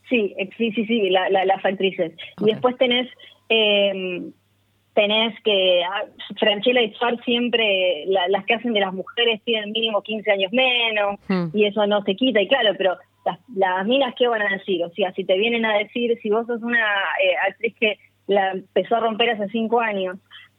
Sí, 0.09 0.33
ex- 0.37 0.55
sí, 0.57 0.71
sí, 0.73 0.85
sí, 0.85 1.09
la, 1.09 1.29
la- 1.29 1.45
las 1.45 1.63
actrices. 1.65 2.11
Y 2.41 2.45
después 2.45 2.77
tenés, 2.77 3.07
eh, 3.49 4.21
tenés 4.93 5.33
que, 5.43 5.83
ah, 5.83 6.03
Franchella 6.39 6.81
y 6.81 6.93
Suar 6.93 7.21
siempre, 7.25 8.05
la- 8.07 8.27
las 8.29 8.45
que 8.45 8.53
hacen 8.53 8.73
de 8.73 8.79
las 8.79 8.93
mujeres 8.93 9.41
tienen 9.43 9.71
mínimo 9.71 10.01
15 10.01 10.31
años 10.31 10.51
menos, 10.53 11.19
Hmm. 11.27 11.47
y 11.53 11.65
eso 11.65 11.85
no 11.87 12.01
se 12.03 12.15
quita, 12.15 12.41
y 12.41 12.47
claro, 12.47 12.73
pero 12.77 12.97
las, 13.25 13.39
las 13.55 13.85
minas, 13.85 14.13
¿qué 14.17 14.27
van 14.27 14.41
a 14.43 14.49
decir? 14.57 14.83
O 14.85 14.89
sea, 14.91 15.11
si 15.13 15.23
te 15.25 15.37
vienen 15.37 15.65
a 15.65 15.77
decir, 15.77 16.17
si 16.21 16.29
vos 16.29 16.45
sos 16.47 16.61
una 16.61 16.79
eh, 17.23 17.35
actriz 17.49 17.75
que 17.79 17.97
la 18.27 18.51
empezó 18.51 18.95
a 18.95 18.99
romper 19.01 19.31
hace 19.31 19.47
cinco 19.49 19.79
años, 19.81 20.17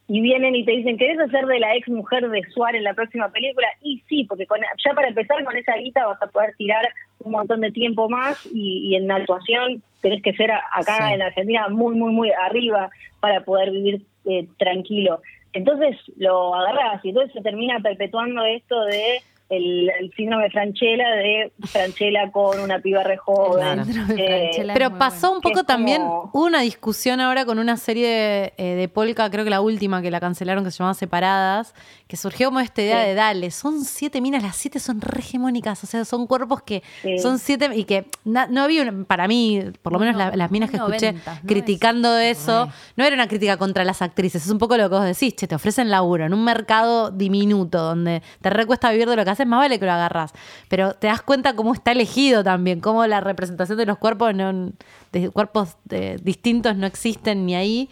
y 0.08 0.20
vienen 0.20 0.54
y 0.54 0.64
te 0.64 0.72
dicen, 0.72 0.98
¿querés 0.98 1.18
hacer 1.18 1.46
de 1.46 1.58
la 1.58 1.74
ex 1.74 1.88
mujer 1.88 2.28
de 2.28 2.42
Suárez 2.54 2.78
en 2.78 2.84
la 2.84 2.94
próxima 2.94 3.28
película? 3.30 3.66
Y 3.82 4.02
sí, 4.08 4.24
porque 4.24 4.46
con, 4.46 4.60
ya 4.60 4.94
para 4.94 5.08
empezar 5.08 5.44
con 5.44 5.56
esa 5.56 5.74
guita 5.76 6.06
vas 6.06 6.22
a 6.22 6.26
poder 6.28 6.54
tirar 6.56 6.88
un 7.20 7.32
montón 7.32 7.60
de 7.60 7.72
tiempo 7.72 8.08
más 8.08 8.46
y, 8.52 8.88
y 8.88 8.94
en 8.96 9.08
la 9.08 9.16
actuación 9.16 9.82
tenés 10.02 10.22
que 10.22 10.32
ser 10.34 10.52
acá 10.52 11.08
Sí. 11.08 11.14
en 11.14 11.22
Argentina 11.22 11.68
muy, 11.68 11.96
muy, 11.96 12.12
muy 12.12 12.30
arriba 12.30 12.88
para 13.20 13.40
poder 13.40 13.70
vivir 13.72 14.02
eh, 14.26 14.46
tranquilo. 14.58 15.20
Entonces 15.52 15.96
lo 16.16 16.54
agarras 16.54 17.04
y 17.04 17.08
entonces 17.08 17.32
se 17.32 17.40
termina 17.40 17.80
perpetuando 17.80 18.44
esto 18.44 18.84
de 18.84 19.20
el, 19.48 19.90
el 20.00 20.12
síndrome 20.16 20.44
de 20.44 20.50
Franchella 20.50 21.08
de 21.16 21.52
Franchella 21.66 22.30
con 22.32 22.58
una 22.60 22.80
piba 22.80 23.02
re 23.04 23.16
joven. 23.16 23.82
Eh. 24.18 24.50
Pero 24.74 24.98
pasó 24.98 25.32
un 25.32 25.40
poco 25.40 25.62
también, 25.64 26.02
como- 26.02 26.30
hubo 26.32 26.44
una 26.46 26.60
discusión 26.62 27.20
ahora 27.20 27.44
con 27.44 27.58
una 27.58 27.76
serie 27.76 28.52
eh, 28.56 28.74
de 28.74 28.88
Polka, 28.88 29.30
creo 29.30 29.44
que 29.44 29.50
la 29.50 29.60
última 29.60 30.02
que 30.02 30.10
la 30.10 30.18
cancelaron, 30.20 30.64
que 30.64 30.70
se 30.70 30.78
llamaba 30.78 30.94
Separadas, 30.94 31.74
que 32.08 32.16
surgió 32.16 32.48
como 32.48 32.60
esta 32.60 32.82
idea 32.82 33.02
Sí. 33.02 33.08
de 33.08 33.14
dale, 33.14 33.50
son 33.50 33.84
siete 33.84 34.20
minas, 34.20 34.42
las 34.42 34.56
siete 34.56 34.80
son 34.80 35.00
re 35.00 35.20
hegemónicas, 35.20 35.82
o 35.84 35.86
sea, 35.86 36.04
son 36.04 36.26
cuerpos 36.26 36.62
que 36.62 36.82
Sí. 37.02 37.18
son 37.18 37.38
siete 37.38 37.70
y 37.74 37.84
que 37.84 38.06
na- 38.24 38.46
no 38.48 38.62
había, 38.62 38.82
una- 38.82 39.04
para 39.04 39.28
mí, 39.28 39.62
por 39.82 39.92
lo 39.92 39.98
menos 39.98 40.16
la- 40.16 40.30
no- 40.30 40.36
las 40.36 40.50
minas 40.50 40.70
que 40.70 40.76
escuché 40.76 41.14
criticando 41.46 42.16
eso, 42.18 42.68
no 42.96 43.04
era 43.04 43.14
una 43.14 43.28
crítica 43.28 43.56
contra 43.56 43.84
las 43.84 44.02
actrices, 44.02 44.44
es 44.44 44.50
un 44.50 44.58
poco 44.58 44.76
lo 44.76 44.88
que 44.90 44.96
vos 44.96 45.04
decís, 45.04 45.34
che, 45.36 45.46
te 45.46 45.54
ofrecen 45.54 45.90
laburo 45.90 46.24
en 46.26 46.34
un 46.34 46.44
mercado 46.44 47.10
diminuto 47.10 47.78
donde 47.82 48.22
te 48.40 48.50
recuesta 48.50 48.90
vivir 48.90 49.08
de 49.08 49.16
lo 49.16 49.24
que 49.24 49.30
haces, 49.36 49.46
más 49.46 49.58
vale 49.60 49.78
que 49.78 49.86
lo 49.86 49.92
agarras. 49.92 50.32
Pero 50.68 50.94
te 50.94 51.06
das 51.06 51.22
cuenta 51.22 51.54
cómo 51.54 51.72
está 51.72 51.92
elegido 51.92 52.42
también, 52.44 52.80
cómo 52.80 53.06
la 53.06 53.20
representación 53.20 53.78
de 53.78 53.86
los 53.86 53.98
cuerpos, 53.98 54.34
no, 54.34 54.72
de 55.12 55.30
cuerpos 55.30 55.76
eh, 55.90 56.16
distintos 56.22 56.76
no 56.76 56.86
existen 56.86 57.46
ni 57.46 57.54
ahí. 57.54 57.88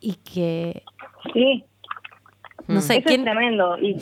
Y 0.00 0.14
que, 0.16 0.82
Sí, 1.32 1.64
no 2.66 2.80
sé, 2.80 2.96
eso 2.98 3.06
quién... 3.06 3.20
es 3.20 3.24
tremendo. 3.24 3.78
Y. 3.78 3.96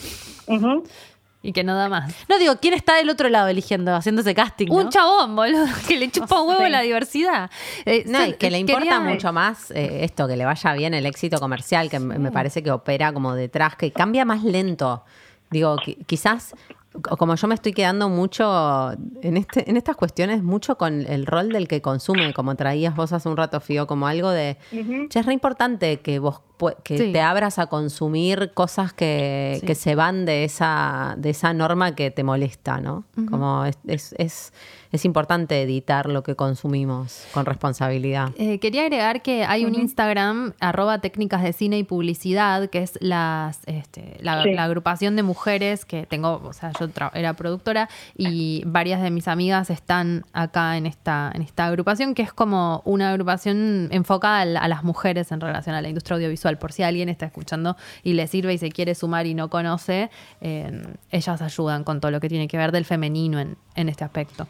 Y 1.45 1.53
que 1.53 1.65
no 1.65 1.75
da 1.75 1.89
más. 1.89 2.15
No 2.29 2.39
digo, 2.39 2.55
¿quién 2.61 2.73
está 2.73 2.95
del 2.95 3.11
otro 3.11 3.29
lado 3.29 3.49
eligiendo, 3.49 3.93
haciendo 3.97 4.21
ese 4.21 4.33
casting? 4.33 4.67
¿no? 4.69 4.77
Un 4.77 4.89
chabón, 4.91 5.35
boludo, 5.35 5.65
que 5.89 5.97
le 5.97 6.09
chupa 6.09 6.41
un 6.41 6.49
huevo 6.51 6.65
Sí. 6.65 6.71
la 6.71 6.81
diversidad. 6.83 7.51
Eh, 7.85 8.05
No, 8.07 8.25
y 8.25 8.35
que 8.35 8.49
le 8.49 8.59
importa 8.61 8.81
quería- 8.81 9.01
mucho 9.01 9.33
más 9.33 9.73
eh, 9.73 10.05
esto, 10.05 10.29
que 10.29 10.37
le 10.37 10.45
vaya 10.45 10.73
bien 10.75 10.95
el 10.95 11.05
éxito 11.05 11.39
comercial, 11.41 11.91
que 11.91 11.99
me 11.99 12.17
me 12.21 12.31
parece 12.31 12.63
que 12.63 12.71
opera 12.71 13.13
como 13.13 13.35
detrás, 13.35 13.75
que 13.75 13.91
cambia 13.91 14.25
más 14.25 14.45
lento. 14.45 15.05
Digo, 15.53 15.77
qui- 15.77 16.05
quizás, 16.07 16.55
co- 17.03 17.17
como 17.17 17.35
yo 17.37 17.47
me 17.47 17.55
estoy 17.55 17.73
quedando 17.73 18.09
mucho 18.09 18.91
en, 19.23 19.37
este, 19.37 19.69
en 19.71 19.77
estas 19.77 19.97
cuestiones, 19.97 20.43
mucho 20.43 20.77
con 20.77 21.07
el 21.07 21.27
rol 21.27 21.51
del 21.51 21.69
que 21.69 21.81
consume, 21.81 22.33
como 22.33 22.55
traías 22.57 22.97
vos 22.97 23.13
hace 23.13 23.29
un 23.29 23.37
rato, 23.37 23.61
Fío, 23.61 23.87
como 23.87 24.07
algo 24.07 24.31
de, 24.31 24.57
che, 25.09 25.21
es 25.21 25.27
re 25.27 25.33
importante 25.35 26.01
que 26.01 26.19
vos 26.19 26.41
que 26.85 26.99
Sí. 26.99 27.13
te 27.13 27.21
abras 27.21 27.59
a 27.59 27.67
consumir 27.67 28.53
cosas 28.55 28.93
que, 28.93 29.59
Sí. 29.61 29.67
que 29.67 29.75
se 29.75 29.95
van 29.95 30.25
de 30.25 30.45
esa, 30.45 31.15
de 31.19 31.31
esa 31.31 31.53
norma 31.53 31.95
que 31.95 32.11
te 32.11 32.23
molesta, 32.25 32.81
¿no? 32.81 33.05
Como 33.31 33.65
es, 33.65 33.79
es, 33.87 34.15
es, 34.19 34.53
es 34.93 35.05
importante 35.05 35.63
editar 35.63 36.07
lo 36.07 36.23
que 36.23 36.37
consumimos 36.37 37.25
con 37.33 37.47
responsabilidad. 37.47 38.31
Eh, 38.37 38.59
quería 38.59 38.83
agregar 38.83 39.23
que 39.23 39.45
hay 39.45 39.65
un 39.65 39.75
Instagram, 39.75 40.53
arroba 40.61 41.01
técnicas 41.01 41.43
de 41.43 41.53
cine 41.53 41.79
y 41.79 41.85
publicidad, 41.85 42.69
que 42.69 42.83
es 42.83 42.99
las, 43.01 43.61
este, 43.67 44.17
la, 44.21 44.43
Sí. 44.43 44.53
la 44.53 44.65
agrupación 44.65 45.17
de 45.17 45.23
mujeres 45.23 45.85
que 45.85 46.07
tengo, 46.07 46.43
o 46.45 46.53
sea, 46.53 46.73
yo 46.79 46.89
era 47.15 47.35
productora 47.35 47.89
y 48.17 48.63
varias 48.67 49.03
de 49.03 49.11
mis 49.11 49.29
amigas 49.29 49.71
están 49.71 50.25
acá 50.33 50.77
en 50.77 50.87
esta, 50.87 51.31
en 51.35 51.43
esta 51.43 51.67
agrupación, 51.67 52.15
que 52.15 52.23
es 52.23 52.33
como 52.33 52.83
una 52.85 53.11
agrupación 53.11 53.89
enfocada 53.93 54.43
a 54.43 54.69
las 54.69 54.85
mujeres 54.85 55.33
en 55.33 55.41
relación 55.41 55.75
a 55.75 55.81
la 55.83 55.89
industria 55.89 56.17
audiovisual. 56.17 56.52
Por 56.59 56.73
si 56.73 56.83
alguien 56.83 57.09
está 57.09 57.27
escuchando 57.27 57.77
y 58.03 58.15
le 58.15 58.27
sirve 58.27 58.55
y 58.55 58.59
se 58.59 58.71
quiere 58.71 58.95
sumar 58.95 59.27
y 59.27 59.35
no 59.35 59.49
conoce, 59.49 60.11
eh, 60.41 60.71
ellas 61.11 61.43
ayudan 61.43 61.85
con 61.85 62.01
todo 62.01 62.11
lo 62.11 62.21
que 62.21 62.29
tiene 62.29 62.49
que 62.49 62.57
ver 62.57 62.73
del 62.73 62.85
femenino 62.85 63.41
en, 63.41 63.57
en 63.75 63.89
este 63.89 64.05
aspecto. 64.05 64.47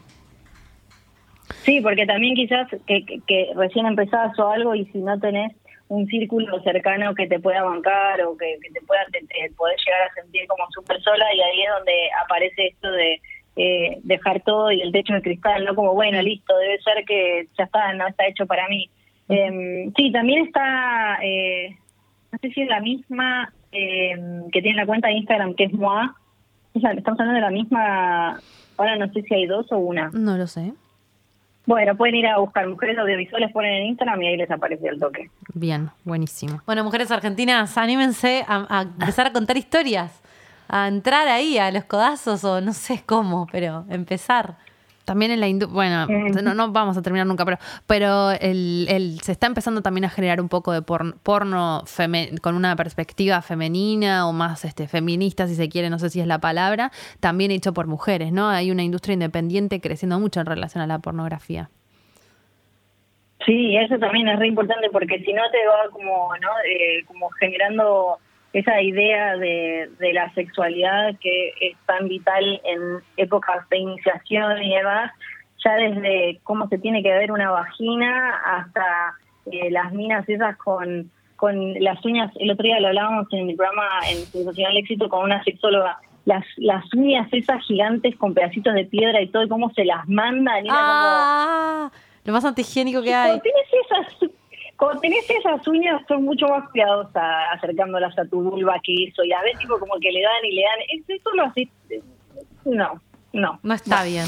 Sí, 1.63 1.81
porque 1.81 2.05
también 2.05 2.35
quizás 2.35 2.67
que, 2.87 3.05
que, 3.05 3.19
que 3.27 3.51
recién 3.55 3.85
empezás 3.85 4.37
o 4.39 4.49
algo 4.49 4.75
y 4.75 4.85
si 4.85 4.99
no 4.99 5.19
tenés 5.19 5.53
un 5.89 6.07
círculo 6.07 6.61
cercano 6.63 7.13
que 7.13 7.27
te 7.27 7.39
pueda 7.39 7.63
bancar 7.63 8.21
o 8.23 8.37
que, 8.37 8.57
que 8.61 8.69
te 8.71 8.81
pueda 8.85 9.01
te, 9.11 9.19
te 9.19 9.51
podés 9.55 9.79
llegar 9.85 10.01
a 10.09 10.13
sentir 10.13 10.47
como 10.47 10.65
súper 10.71 11.01
sola 11.01 11.25
y 11.35 11.41
ahí 11.41 11.61
es 11.61 11.69
donde 11.77 11.93
aparece 12.23 12.67
esto 12.67 12.91
de 12.91 13.21
eh, 13.55 13.99
dejar 14.03 14.41
todo 14.41 14.71
y 14.71 14.81
el 14.81 14.91
techo 14.91 15.13
de 15.13 15.21
cristal, 15.21 15.63
no 15.63 15.75
como 15.75 15.93
bueno, 15.93 16.21
listo, 16.21 16.57
debe 16.57 16.79
ser 16.81 17.05
que 17.05 17.47
ya 17.57 17.65
está, 17.65 17.93
no 17.93 18.07
está 18.07 18.27
hecho 18.27 18.47
para 18.47 18.67
mí. 18.67 18.89
Eh, 19.29 19.91
sí, 19.95 20.11
también 20.11 20.47
está, 20.47 21.19
eh, 21.21 21.77
no 22.33 22.39
sé 22.41 22.49
si 22.49 22.61
es 22.63 22.67
la 22.67 22.81
misma 22.81 23.53
eh, 23.71 24.15
que 24.51 24.61
tiene 24.61 24.77
la 24.77 24.87
cuenta 24.87 25.07
de 25.07 25.13
Instagram 25.13 25.53
que 25.53 25.65
es 25.65 25.73
Moa, 25.73 26.15
estamos 26.73 27.19
hablando 27.19 27.35
de 27.35 27.41
la 27.41 27.51
misma, 27.51 28.39
ahora 28.77 28.97
no 28.97 29.07
sé 29.13 29.21
si 29.21 29.35
hay 29.35 29.45
dos 29.45 29.71
o 29.71 29.77
una. 29.77 30.09
No 30.13 30.35
lo 30.35 30.47
sé. 30.47 30.73
Bueno, 31.67 31.95
pueden 31.95 32.15
ir 32.15 32.27
a 32.27 32.39
buscar 32.39 32.67
mujeres 32.67 32.97
audiovisuales, 32.97 33.51
ponen 33.53 33.73
en 33.73 33.85
Instagram 33.85 34.21
y 34.23 34.27
ahí 34.27 34.37
les 34.37 34.49
aparece 34.49 34.87
el 34.87 34.99
toque. 34.99 35.29
Bien, 35.53 35.91
buenísimo. 36.03 36.59
Bueno, 36.65 36.83
mujeres 36.83 37.11
argentinas, 37.11 37.77
anímense 37.77 38.43
a, 38.47 38.79
a 38.79 38.81
empezar 38.81 39.27
a 39.27 39.31
contar 39.31 39.55
historias, 39.55 40.21
a 40.67 40.87
entrar 40.87 41.27
ahí 41.27 41.59
a 41.59 41.71
los 41.71 41.85
codazos 41.85 42.43
o 42.43 42.59
no 42.61 42.73
sé 42.73 43.03
cómo, 43.05 43.47
pero 43.51 43.85
empezar. 43.89 44.55
También 45.05 45.31
en 45.31 45.39
la 45.41 45.47
industria, 45.47 45.73
bueno, 45.73 46.07
no, 46.41 46.53
no 46.53 46.71
vamos 46.71 46.95
a 46.97 47.01
terminar 47.01 47.27
nunca, 47.27 47.43
pero, 47.43 47.57
pero 47.87 48.31
el, 48.31 48.85
el- 48.89 49.19
se 49.21 49.33
está 49.33 49.47
empezando 49.47 49.81
también 49.81 50.05
a 50.05 50.09
generar 50.09 50.39
un 50.39 50.47
poco 50.49 50.71
de 50.71 50.81
porn- 50.81 51.15
porno 51.23 51.83
feme- 51.85 52.39
con 52.39 52.55
una 52.55 52.75
perspectiva 52.75 53.41
femenina 53.41 54.27
o 54.27 54.31
más 54.33 54.63
este, 54.65 54.87
feminista, 54.87 55.47
si 55.47 55.55
se 55.55 55.67
quiere, 55.67 55.89
no 55.89 55.99
sé 55.99 56.09
si 56.09 56.21
es 56.21 56.27
la 56.27 56.39
palabra, 56.39 56.91
también 57.19 57.51
hecho 57.51 57.73
por 57.73 57.87
mujeres, 57.87 58.31
¿no? 58.31 58.47
Hay 58.47 58.71
una 58.71 58.83
industria 58.83 59.13
independiente 59.13 59.81
creciendo 59.81 60.19
mucho 60.19 60.39
en 60.39 60.45
relación 60.45 60.81
a 60.81 60.87
la 60.87 60.99
pornografía. 60.99 61.69
Sí, 63.45 63.75
eso 63.75 63.97
también 63.99 64.27
es 64.29 64.39
re 64.39 64.47
importante 64.47 64.89
porque 64.89 65.19
si 65.19 65.33
no 65.33 65.41
te 65.51 65.57
va 65.67 65.91
como, 65.91 66.29
¿no? 66.41 66.49
Eh, 66.65 67.03
como 67.05 67.29
generando 67.31 68.17
esa 68.53 68.81
idea 68.81 69.35
de, 69.35 69.89
de 69.99 70.13
la 70.13 70.31
sexualidad 70.33 71.15
que 71.19 71.53
es 71.59 71.77
tan 71.87 72.07
vital 72.07 72.61
en 72.63 72.99
épocas 73.17 73.67
de 73.69 73.79
iniciación 73.79 74.61
y 74.61 74.75
demás, 74.75 75.11
ya 75.63 75.73
desde 75.75 76.39
cómo 76.43 76.67
se 76.67 76.77
tiene 76.77 77.01
que 77.01 77.11
ver 77.11 77.31
una 77.31 77.49
vagina 77.49 78.41
hasta 78.45 79.15
eh, 79.51 79.71
las 79.71 79.91
minas 79.91 80.27
esas 80.29 80.55
con, 80.57 81.09
con 81.35 81.73
las 81.81 82.03
uñas, 82.05 82.31
el 82.35 82.51
otro 82.51 82.63
día 82.63 82.79
lo 82.79 82.89
hablábamos 82.89 83.27
en 83.31 83.47
mi 83.47 83.55
programa 83.55 83.87
en 84.09 84.17
Sensacional 84.17 84.77
Éxito 84.77 85.09
con 85.09 85.23
una 85.23 85.43
sexóloga, 85.43 85.97
las, 86.25 86.45
las 86.57 86.85
uñas 86.93 87.27
esas 87.31 87.61
gigantes 87.65 88.15
con 88.17 88.35
pedacitos 88.35 88.75
de 88.75 88.85
piedra 88.85 89.19
y 89.19 89.27
todo, 89.27 89.43
y 89.43 89.49
cómo 89.49 89.71
se 89.71 89.83
las 89.83 90.07
mandan, 90.07 90.65
y 90.65 90.69
como... 90.69 90.79
Ah, 90.79 91.91
lo 92.23 92.33
más 92.33 92.45
antihigiénico 92.45 93.01
que 93.01 93.13
hay. 93.13 93.39
Tenés 93.41 93.67
esas, 93.85 94.29
cuando 94.85 95.01
tenés 95.01 95.29
esas 95.29 95.67
uñas, 95.67 96.01
son 96.07 96.23
mucho 96.23 96.47
más 96.47 96.69
cuidadosas 96.69 97.23
acercándolas 97.53 98.17
a 98.17 98.25
tu 98.25 98.41
vulva 98.41 98.75
que 98.83 99.05
eso. 99.05 99.23
Y 99.23 99.31
a 99.33 99.41
veces, 99.41 99.59
tipo, 99.59 99.77
como 99.79 99.93
que 100.01 100.11
le 100.11 100.21
dan 100.21 100.45
y 100.45 100.55
le 100.55 100.61
dan. 100.61 100.79
Es- 100.89 101.19
Eso 101.19 101.29
lo 101.33 101.43
haces. 101.45 101.67
No, 102.65 103.01
no. 103.33 103.59
No 103.63 103.73
está 103.73 104.03
bien. 104.03 104.25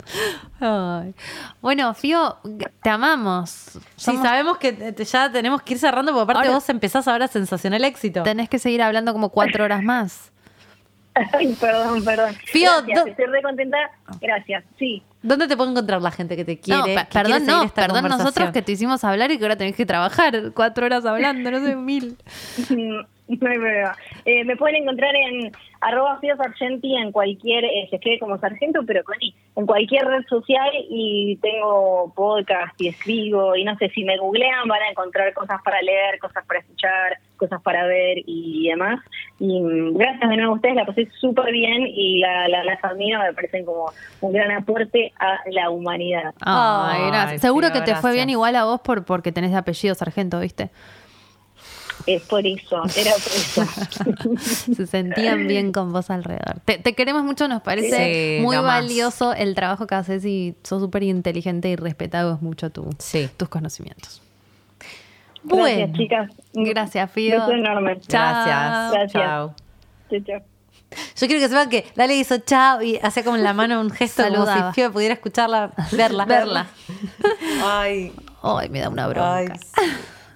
Ay. 0.60 1.14
Bueno, 1.60 1.92
Fío, 1.94 2.36
te 2.82 2.90
amamos. 2.90 3.78
Sí, 3.96 4.16
sabemos 4.16 4.58
que 4.58 4.72
te- 4.72 5.04
ya 5.04 5.30
tenemos 5.30 5.62
que 5.62 5.74
ir 5.74 5.78
cerrando, 5.78 6.12
porque 6.12 6.22
aparte 6.24 6.48
Ahora- 6.48 6.54
vos 6.54 6.68
empezás 6.68 7.08
ahora 7.08 7.28
sensacional 7.28 7.84
éxito. 7.84 8.22
Tenés 8.22 8.48
que 8.48 8.58
seguir 8.58 8.82
hablando 8.82 9.12
como 9.12 9.30
cuatro 9.30 9.64
horas 9.64 9.82
más. 9.82 10.31
Ay, 11.32 11.54
perdón, 11.60 12.04
perdón. 12.04 12.34
Fío, 12.46 12.70
Gracias, 12.86 13.06
estoy 13.08 13.26
re 13.26 13.42
contenta. 13.42 13.76
Gracias. 14.20 14.64
Sí. 14.78 15.02
¿Dónde 15.22 15.46
te 15.46 15.56
puede 15.56 15.70
encontrar 15.70 16.00
la 16.02 16.10
gente 16.10 16.36
que 16.36 16.44
te 16.44 16.58
quiere? 16.58 16.80
No, 16.80 16.84
que 16.86 16.94
pe- 16.94 17.06
quiere 17.08 17.28
perdón, 17.28 17.46
no, 17.46 17.62
esta 17.64 17.86
perdón 17.86 18.08
nosotros 18.08 18.50
que 18.50 18.62
te 18.62 18.72
hicimos 18.72 19.04
hablar 19.04 19.30
y 19.30 19.38
que 19.38 19.44
ahora 19.44 19.56
tenés 19.56 19.76
que 19.76 19.86
trabajar 19.86 20.52
cuatro 20.54 20.86
horas 20.86 21.04
hablando, 21.04 21.50
no 21.50 21.60
sé, 21.60 21.76
mil. 21.76 22.16
No 23.40 23.50
hay 23.50 23.58
problema. 23.58 23.96
Eh, 24.24 24.44
me 24.44 24.56
pueden 24.56 24.82
encontrar 24.82 25.14
en 25.14 25.52
arroba 25.80 26.18
Fío 26.20 26.36
Sargenti 26.36 26.96
en 26.96 27.10
cualquier, 27.12 27.64
eh, 27.64 27.86
se 27.90 27.96
escribe 27.96 28.20
como 28.20 28.38
sargento, 28.38 28.80
pero 28.86 29.02
con 29.04 29.16
I, 29.20 29.34
en 29.56 29.66
cualquier 29.66 30.06
red 30.06 30.24
social 30.28 30.70
y 30.88 31.36
tengo 31.42 32.12
podcast 32.14 32.80
y 32.80 32.88
escribo 32.88 33.56
y 33.56 33.64
no 33.64 33.76
sé, 33.78 33.88
si 33.90 34.04
me 34.04 34.16
googlean 34.16 34.68
van 34.68 34.82
a 34.82 34.90
encontrar 34.90 35.32
cosas 35.34 35.60
para 35.64 35.82
leer, 35.82 36.18
cosas 36.20 36.44
para 36.46 36.60
escuchar, 36.60 37.18
cosas 37.36 37.60
para 37.62 37.84
ver 37.86 38.18
y 38.26 38.68
demás. 38.68 39.00
Y 39.40 39.60
mm, 39.60 39.96
gracias 39.96 40.30
de 40.30 40.36
nuevo 40.36 40.52
a 40.52 40.56
ustedes, 40.56 40.76
la 40.76 40.86
pasé 40.86 41.08
súper 41.20 41.52
bien 41.52 41.86
y 41.86 42.20
la, 42.20 42.46
la, 42.48 42.62
las 42.62 42.82
admiro, 42.84 43.20
me 43.20 43.32
parecen 43.32 43.64
como 43.64 43.92
un 44.20 44.32
gran 44.32 44.52
aporte 44.52 45.12
a 45.18 45.38
la 45.50 45.70
humanidad. 45.70 46.32
Ay, 46.40 47.00
Ay, 47.02 47.10
gracias. 47.10 47.40
Seguro 47.40 47.72
que 47.72 47.80
te 47.80 47.96
fue 47.96 48.12
bien 48.12 48.30
igual 48.30 48.54
a 48.54 48.64
vos 48.64 48.80
por, 48.80 49.04
porque 49.04 49.32
tenés 49.32 49.54
apellido 49.54 49.94
sargento, 49.96 50.38
¿viste? 50.38 50.70
Es 52.06 52.22
por 52.22 52.46
eso, 52.46 52.82
era 52.96 53.12
por 53.12 53.32
eso. 53.32 53.66
Se 54.74 54.86
sentían 54.86 55.46
bien 55.46 55.72
con 55.72 55.92
vos 55.92 56.10
alrededor. 56.10 56.60
Te, 56.64 56.78
te 56.78 56.94
queremos 56.94 57.22
mucho, 57.24 57.46
nos 57.48 57.62
parece 57.62 58.38
Sí, 58.38 58.42
muy 58.42 58.56
más. 58.56 58.64
valioso 58.64 59.32
el 59.34 59.54
trabajo 59.54 59.86
que 59.86 59.94
haces 59.94 60.24
y 60.24 60.54
sos 60.62 60.80
súper 60.82 61.02
inteligente 61.04 61.68
y 61.68 61.76
respetamos 61.76 62.42
mucho 62.42 62.70
tu, 62.70 62.90
Sí. 62.98 63.28
tus 63.36 63.48
conocimientos. 63.48 64.20
Gracias, 65.44 65.58
Bueno, 65.78 65.96
chicas. 65.96 66.30
Gracias, 66.54 67.10
Fío. 67.10 67.40
Beso 67.40 67.52
enorme. 67.52 67.94
Gracias. 68.08 68.92
Gracias. 68.92 69.12
Chao. 69.12 69.54
Chao, 70.10 70.20
chao. 70.24 70.42
yo 71.16 71.26
quiero 71.26 71.40
que 71.40 71.48
sepan 71.48 71.68
que 71.68 71.86
Dale 71.96 72.14
hizo 72.16 72.38
chao 72.38 72.82
y 72.82 72.98
hacía 73.02 73.24
como 73.24 73.36
en 73.36 73.42
la 73.44 73.52
mano 73.52 73.80
un 73.80 73.90
gesto 73.90 74.22
como 74.22 74.36
Saludaba. 74.44 74.68
si 74.72 74.74
Fio 74.80 74.92
pudiera 74.92 75.14
escucharla, 75.14 75.72
verla. 75.92 76.24
Verla. 76.26 76.66
Ay, 77.64 78.12
Ay, 78.42 78.68
me 78.68 78.80
da 78.80 78.88
una 78.88 79.06
bronca. 79.08 79.54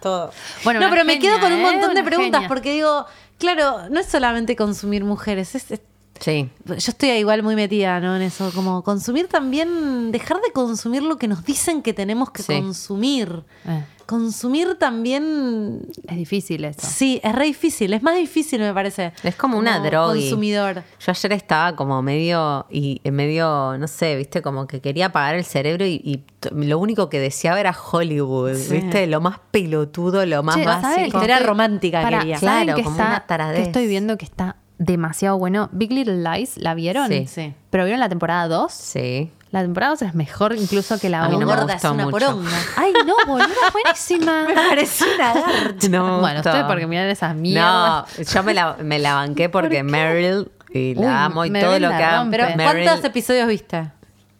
Todo. 0.07 0.31
Bueno, 0.65 0.81
no, 0.81 0.91
pero 0.91 1.05
me 1.05 1.19
quedo 1.19 1.39
con 1.41 1.53
un 1.53 1.59
¿eh? 1.61 1.63
montón 1.63 1.95
de 1.95 2.01
Una 2.01 2.05
preguntas 2.05 2.41
genia. 2.41 2.49
porque 2.49 2.73
digo, 2.73 3.07
claro, 3.39 3.89
no 3.91 4.01
es 4.01 4.07
solamente 4.07 4.57
consumir 4.57 5.05
mujeres, 5.05 5.55
es, 5.55 5.71
es 5.71 5.81
Sí. 6.19 6.49
Yo 6.65 6.75
estoy 6.77 7.11
igual 7.11 7.43
muy 7.43 7.57
metida, 7.57 8.01
¿no? 8.01 8.17
En 8.17 8.23
eso, 8.23 8.51
como 8.55 8.83
consumir 8.83 9.29
también, 9.29 10.11
dejar 10.13 10.41
de 10.41 10.51
consumir 10.51 11.03
lo 11.03 11.19
que 11.19 11.29
nos 11.29 11.45
dicen 11.45 11.83
que 11.83 11.93
tenemos 11.93 12.31
que 12.31 12.43
Sí. 12.43 12.55
consumir. 12.55 13.43
Eh, 13.67 13.85
Consumir 14.07 14.77
también, 14.79 15.83
es 16.09 16.17
difícil 16.17 16.65
eso. 16.65 16.81
sí, 16.87 17.21
es 17.25 17.35
re 17.35 17.47
difícil, 17.47 17.93
es 17.93 18.03
más 18.03 18.17
difícil 18.17 18.61
me 18.61 18.73
parece. 18.73 19.13
Es 19.25 19.35
como 19.35 19.59
una 19.59 19.81
droga. 19.81 20.15
Consumidor. 20.15 20.85
Yo 21.01 21.11
ayer 21.13 21.33
estaba 21.33 21.75
como 21.75 22.01
medio, 22.03 22.67
y 22.71 23.01
medio, 23.11 23.77
no 23.79 23.89
sé, 23.89 24.17
viste, 24.17 24.43
como 24.43 24.67
que 24.67 24.81
quería 24.81 25.07
apagar 25.07 25.35
el 25.35 25.45
cerebro 25.45 25.85
y, 25.87 26.25
lo 26.53 26.79
único 26.79 27.09
que 27.09 27.19
deseaba 27.19 27.59
era 27.59 27.75
Hollywood, 27.77 28.55
Sí. 28.55 28.75
viste, 28.75 29.07
lo 29.09 29.21
más 29.21 29.41
pelotudo, 29.51 30.25
lo 30.25 30.43
más 30.45 30.55
Che, 30.57 30.65
¿saben 30.65 30.83
básico. 30.83 31.21
estoy- 31.21 31.45
romántica 31.45 32.03
Pará, 32.03 32.19
quería. 32.21 32.39
¿saben 32.39 32.65
Claro, 32.65 32.77
que 32.77 32.85
como 32.85 32.97
está- 32.97 33.09
una 33.09 33.27
taradez. 33.27 33.57
que 33.59 33.63
estoy 33.65 33.87
viendo 33.89 34.17
que 34.17 34.25
está 34.25 34.57
demasiado 34.79 35.39
bueno. 35.39 35.69
Big 35.73 35.91
Little 35.91 36.23
Lies, 36.23 36.57
¿la 36.59 36.75
vieron? 36.75 37.09
Sí. 37.09 37.27
Sí. 37.27 37.55
¿Pero 37.71 37.85
vieron 37.85 37.99
la 38.01 38.09
temporada 38.09 38.47
2? 38.47 38.73
Sí. 38.73 39.33
La 39.57 39.63
temporada 39.63 39.93
2 39.93 40.03
es 40.03 40.15
mejor 40.15 40.55
incluso 40.55 40.99
que 41.01 41.09
la 41.09 41.25
A 41.25 41.29
mí 41.29 41.37
1. 41.37 41.41
no 41.41 41.47
me 41.47 41.57
Gorda, 41.61 41.73
gustó 41.75 41.89
es 41.89 41.95
una 41.95 42.05
mucho. 42.05 42.19
poronga. 42.19 42.51
Ay, 42.77 42.93
no, 43.07 43.15
boluda, 43.27 43.47
buenísima. 43.73 44.45
Me 44.49 44.55
pareció 44.55 45.07
una 45.15 45.33
garcha. 45.33 45.89
No 45.89 46.21
bueno, 46.21 46.35
gustó. 46.37 46.51
ustedes 46.51 46.65
porque 46.67 46.87
miran 46.87 47.09
esas 47.09 47.35
mierdas. 47.35 48.05
No, 48.19 48.25
yo 48.25 48.43
me 48.43 48.53
la, 48.53 48.77
me 48.83 48.99
la 48.99 49.15
banqué 49.15 49.49
porque 49.51 49.83
Meryl 49.83 50.51
y 50.73 50.95
la 50.95 51.01
Uy, 51.01 51.07
amo 51.09 51.45
y 51.47 51.51
Meryl 51.51 51.69
todo 51.69 51.79
lo 51.81 51.89
que 51.89 51.95
haga. 51.95 52.19
rompe. 52.19 52.37
Pero 52.37 52.49
Meryl- 52.51 52.85
¿cuántos 52.85 53.05
episodios 53.05 53.49
viste? 53.49 53.91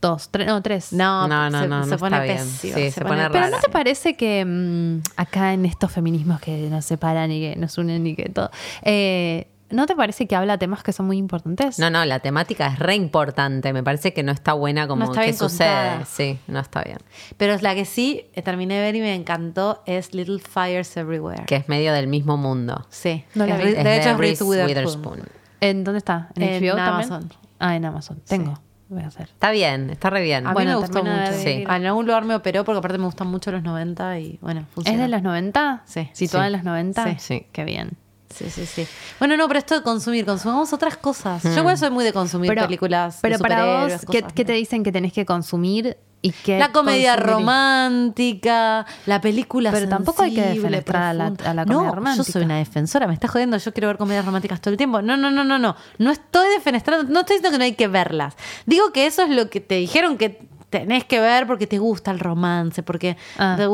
Dos, 0.03 0.29
tres, 0.31 0.47
no, 0.47 0.61
tres. 0.63 0.93
No, 0.93 1.27
No, 1.27 1.49
no, 1.49 1.61
se, 1.63 1.67
no, 1.69 1.85
se 1.85 1.91
no 1.93 1.97
pone 1.99 2.17
está 2.17 2.23
bien. 2.35 2.37
pésimo. 2.37 2.75
Sí, 2.77 2.91
se 2.91 3.01
pone 3.01 3.23
Pero 3.31 3.33
rara. 3.45 3.49
¿no 3.49 3.59
te 3.59 3.71
parece 3.71 4.15
que 4.15 4.45
mm, 4.45 5.01
acá 5.17 5.55
en 5.55 5.65
estos 5.65 5.91
feminismos 5.91 6.39
que 6.41 6.69
nos 6.69 6.85
separan 6.85 7.33
y 7.33 7.41
que 7.41 7.57
nos 7.59 7.79
unen 7.79 8.07
y 8.07 8.15
que 8.15 8.29
todo, 8.29 8.51
eh, 8.83 9.49
¿no 9.71 9.87
te 9.87 9.95
parece 9.97 10.27
que 10.27 10.37
habla 10.37 10.59
temas 10.59 10.83
que 10.83 10.93
son 10.93 11.07
muy 11.07 11.17
importantes? 11.19 11.79
No, 11.79 11.91
no, 11.91 12.05
la 12.05 12.21
temática 12.21 12.67
es 12.69 12.79
re 12.79 12.95
importante. 12.95 13.73
Me 13.73 13.83
parece 13.83 14.13
que 14.13 14.23
no 14.23 14.33
está 14.33 14.53
buena 14.53 14.87
como 14.89 15.05
No 15.05 15.11
está 15.11 15.21
que 15.23 15.27
bien 15.29 15.39
sucede. 15.39 15.69
contada. 15.69 16.05
Sí, 16.05 16.39
no 16.47 16.61
está 16.61 16.83
bien. 16.83 16.99
Pero 17.37 17.53
es 17.55 17.63
la 17.63 17.75
que 17.75 17.85
sí 17.85 18.27
eh, 18.35 18.43
terminé 18.43 18.75
de 18.75 18.81
ver 18.81 18.95
y 18.97 19.01
me 19.01 19.15
encantó 19.15 19.83
es 19.87 20.15
Little 20.15 20.39
Fires 20.39 20.97
Everywhere. 20.97 21.45
Que 21.47 21.57
es 21.57 21.69
medio 21.69 21.93
del 21.93 22.07
mismo 22.09 22.37
mundo. 22.37 22.87
Sí. 22.91 23.25
No 23.35 23.47
la 23.47 23.57
Es. 23.57 23.63
Re- 23.65 23.79
Es 23.79 23.85
de 23.85 23.97
hecho 23.99 24.11
es 24.11 24.19
Reese 24.19 24.45
Witherspoon. 24.45 24.69
Witherspoon. 24.69 25.23
¿En 25.61 25.85
dónde 25.85 25.99
está? 25.99 26.29
¿En, 26.37 26.43
En 26.43 26.49
HBO 26.63 26.77
también? 26.77 27.13
Amazon. 27.13 27.33
Ah, 27.59 27.77
en 27.77 27.85
Amazon. 27.85 28.21
Tengo. 28.27 28.55
Voy 28.89 29.03
a 29.03 29.09
hacer. 29.09 29.25
Está 29.31 29.51
bien, 29.51 29.91
está 29.91 30.11
re 30.11 30.23
bien. 30.23 30.47
A 30.47 30.51
mí 30.51 30.55
Bueno, 30.55 30.73
me 30.73 30.77
gustó 30.77 31.03
mucho. 31.03 31.33
Sí. 31.43 31.65
En 31.69 31.87
algún 31.87 32.07
lugar 32.07 32.25
me 32.25 32.37
operó 32.37 32.65
porque 32.65 32.79
aparte 32.79 32.99
me 32.99 33.07
gustan 33.07 33.27
mucho 33.27 33.51
los 33.51 33.63
90 33.65 34.21
y 34.21 34.39
bueno, 34.41 34.65
funciona. 34.73 34.97
¿Es 34.97 35.03
de 35.03 35.09
los 35.09 35.23
90? 35.23 35.83
Sí. 35.87 36.09
¿Situada 36.13 36.45
Sí. 36.45 36.47
en 36.47 36.53
los 36.53 36.65
90? 36.65 37.05
Sí. 37.05 37.15
Sí. 37.19 37.47
Qué 37.51 37.65
bien. 37.65 37.97
Sí, 38.35 38.51
sí, 38.51 38.67
sí. 38.67 38.87
Bueno, 39.19 39.37
no, 39.37 39.47
pero 39.49 39.59
esto 39.59 39.75
de 39.77 39.83
consumir, 39.83 40.27
consumamos 40.27 40.73
otras 40.73 40.97
cosas. 40.97 41.43
Yo 41.43 41.51
igual 41.61 41.79
soy 41.79 41.91
muy 41.91 42.05
de 42.05 42.13
consumir 42.13 42.55
películas. 42.55 43.19
pero 43.23 43.39
de 43.39 43.43
para 43.43 43.65
vos, 43.65 43.93
¿qué, 44.11 44.21
cosas, 44.21 44.33
qué 44.35 44.43
¿no? 44.43 44.47
te 44.47 44.53
dicen 44.53 44.83
que 44.83 44.93
tenés 44.93 45.13
que 45.13 45.25
consumir 45.25 45.97
y 46.23 46.31
qué 46.33 46.59
La 46.59 46.73
comedia 46.73 47.15
consumir? 47.15 47.35
romántica, 47.35 48.87
la 49.07 49.21
película 49.21 49.71
Pero 49.71 49.89
tampoco 49.89 50.23
hay 50.23 50.35
que 50.35 50.43
defenestrar 50.43 51.03
a 51.03 51.15
la- 51.15 51.25
profunda. 51.27 51.51
a 51.51 51.55
la 51.55 51.65
comedia 51.65 51.83
no, 51.89 51.95
romántica. 51.95 52.27
yo 52.27 52.33
soy 52.33 52.43
una 52.45 52.57
defensora, 52.59 53.07
me 53.07 53.15
estás 53.15 53.31
jodiendo, 53.31 53.57
yo 53.57 53.73
quiero 53.73 53.89
ver 53.89 53.97
comedias 53.99 54.25
románticas 54.25 54.61
todo 54.61 54.73
el 54.73 54.77
tiempo. 54.77 55.03
No, 55.03 55.17
no, 55.17 55.31
no, 55.31 55.45
no, 55.45 55.59
no. 55.59 55.77
No 55.99 56.11
estoy 56.11 56.49
defenestrando, 56.51 57.11
no 57.11 57.21
estoy 57.21 57.37
diciendo 57.37 57.53
que 57.55 57.59
no 57.59 57.65
hay 57.65 57.75
que 57.75 57.89
verlas. 57.89 58.35
Digo 58.67 58.93
que 58.93 59.07
eso 59.07 59.23
es 59.23 59.31
lo 59.31 59.49
que 59.51 59.61
te 59.61 59.77
dijeron 59.77 60.19
que 60.19 60.47
tenés 60.71 61.05
que 61.05 61.21
ver 61.21 61.47
porque 61.47 61.67
te 61.67 61.79
gusta 61.79 62.11
el 62.11 62.19
romance, 62.19 62.83
porque 62.83 63.17
Ah. 63.39 63.55
te 63.57 63.67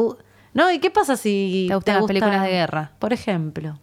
No, 0.54 0.70
¿y 0.70 0.78
qué 0.78 0.90
pasa 0.90 1.16
si 1.16 1.64
Te 1.68 1.74
gustan 1.74 1.94
las 1.96 2.04
películas 2.04 2.42
de 2.42 2.48
guerra. 2.50 2.92
Por 2.98 3.12
ejemplo. 3.14 3.78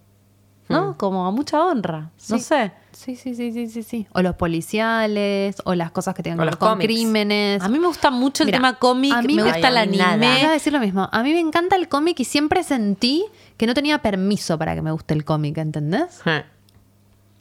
¿No? 0.70 0.96
Como 0.98 1.26
a 1.26 1.32
mucha 1.32 1.64
honra. 1.66 2.10
No 2.30 2.38
sé. 2.40 2.72
Sí, 2.92 3.16
sí, 3.16 3.34
sí, 3.34 3.52
sí, 3.52 3.68
sí, 3.68 3.82
sí. 3.84 4.08
O 4.14 4.22
los 4.22 4.36
policiales, 4.36 5.56
o 5.66 5.74
las 5.76 5.92
cosas 5.92 6.14
que 6.16 6.22
tengan 6.24 6.40
que 6.40 6.46
ver 6.46 6.58
con 6.58 6.70
cómics. 6.70 6.86
crímenes. 6.86 7.62
A 7.64 7.70
mí 7.70 7.80
me 7.80 7.88
gusta 7.88 8.12
mucho 8.12 8.44
el 8.44 8.48
Mira, 8.48 8.58
tema 8.58 8.74
cómic, 8.76 9.14
a 9.14 9.22
mí 9.22 9.34
me 9.36 9.44
gusta 9.44 9.68
el 9.68 9.78
anime. 9.78 10.40
Iba 10.42 10.50
a 10.50 10.52
decir 10.52 10.72
lo 10.74 10.80
mismo. 10.80 11.08
A 11.12 11.24
mí 11.24 11.34
me 11.34 11.40
encanta 11.40 11.76
el 11.76 11.88
cómic 11.88 12.20
y 12.20 12.26
siempre 12.26 12.64
sentí 12.64 13.26
que 13.58 13.66
no 13.68 13.74
tenía 13.74 14.00
permiso 14.00 14.58
para 14.58 14.76
que 14.76 14.82
me 14.82 14.92
guste 14.92 15.14
el 15.14 15.24
cómic, 15.26 15.58
¿entendés? 15.58 16.22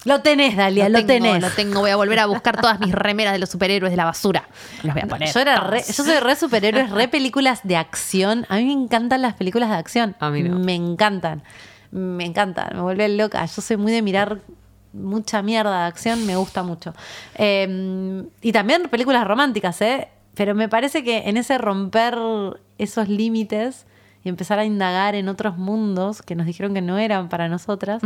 Lo 0.05 0.21
tenés, 0.23 0.57
Dalia, 0.57 0.89
lo, 0.89 1.05
tengo, 1.05 1.09
tenés. 1.09 1.43
Lo 1.43 1.51
tengo, 1.51 1.81
voy 1.81 1.91
a 1.91 1.97
volver 1.97 2.21
a 2.21 2.27
buscar 2.27 2.61
todas 2.61 2.79
mis 2.79 2.95
remeras 2.95 3.33
de 3.33 3.41
los 3.41 3.49
superhéroes 3.51 3.91
de 3.91 3.97
la 3.97 4.05
basura. 4.05 4.49
Los 4.85 4.95
voy 4.95 5.03
a 5.03 5.07
poner. 5.07 5.33
Yo, 5.35 5.41
era 5.41 5.59
re- 5.61 5.83
yo 5.85 6.05
soy 6.05 6.19
re 6.21 6.37
superhéroes, 6.37 6.91
re 6.91 7.09
películas 7.09 7.61
de 7.65 7.77
acción. 7.77 8.47
A 8.49 8.57
mí 8.59 8.65
me 8.67 8.73
encantan 8.73 9.23
las 9.23 9.35
películas 9.35 9.71
de 9.71 9.75
acción. 9.77 10.15
A 10.21 10.31
mí 10.31 10.45
no. 10.45 10.57
Me 10.61 10.77
encantan. 10.77 11.43
Me 11.91 12.25
encantan. 12.25 12.71
Me 12.75 12.83
vuelven 12.83 13.17
loca. 13.17 13.45
Yo 13.45 13.63
soy 13.63 13.77
muy 13.77 13.93
de 13.93 14.03
mirar 14.03 14.41
mucha 14.93 15.43
mierda 15.43 15.83
de 15.83 15.87
acción. 15.87 16.27
Me 16.27 16.37
gusta 16.37 16.63
mucho. 16.63 16.95
Eh, 17.35 18.25
y 18.43 18.53
también 18.53 18.89
películas 18.89 19.27
románticas, 19.27 19.81
¿eh? 19.81 20.09
Pero 20.35 20.55
me 20.55 20.69
parece 20.69 21.03
que 21.03 21.29
en 21.29 21.37
ese 21.37 21.59
romper 21.59 22.17
esos 22.79 23.09
límites 23.09 23.87
y 24.23 24.29
empezar 24.29 24.59
a 24.59 24.65
indagar 24.65 25.15
en 25.15 25.29
otros 25.29 25.57
mundos 25.59 26.23
que 26.23 26.35
nos 26.35 26.47
dijeron 26.47 26.75
que 26.75 26.81
no 26.81 26.99
eran 26.99 27.29
para 27.29 27.49
nosotras, 27.49 28.03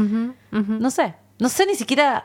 no 0.51 0.91
sé. 0.91 1.15
No 1.39 1.49
sé 1.49 1.67
ni 1.67 1.75
siquiera. 1.75 2.25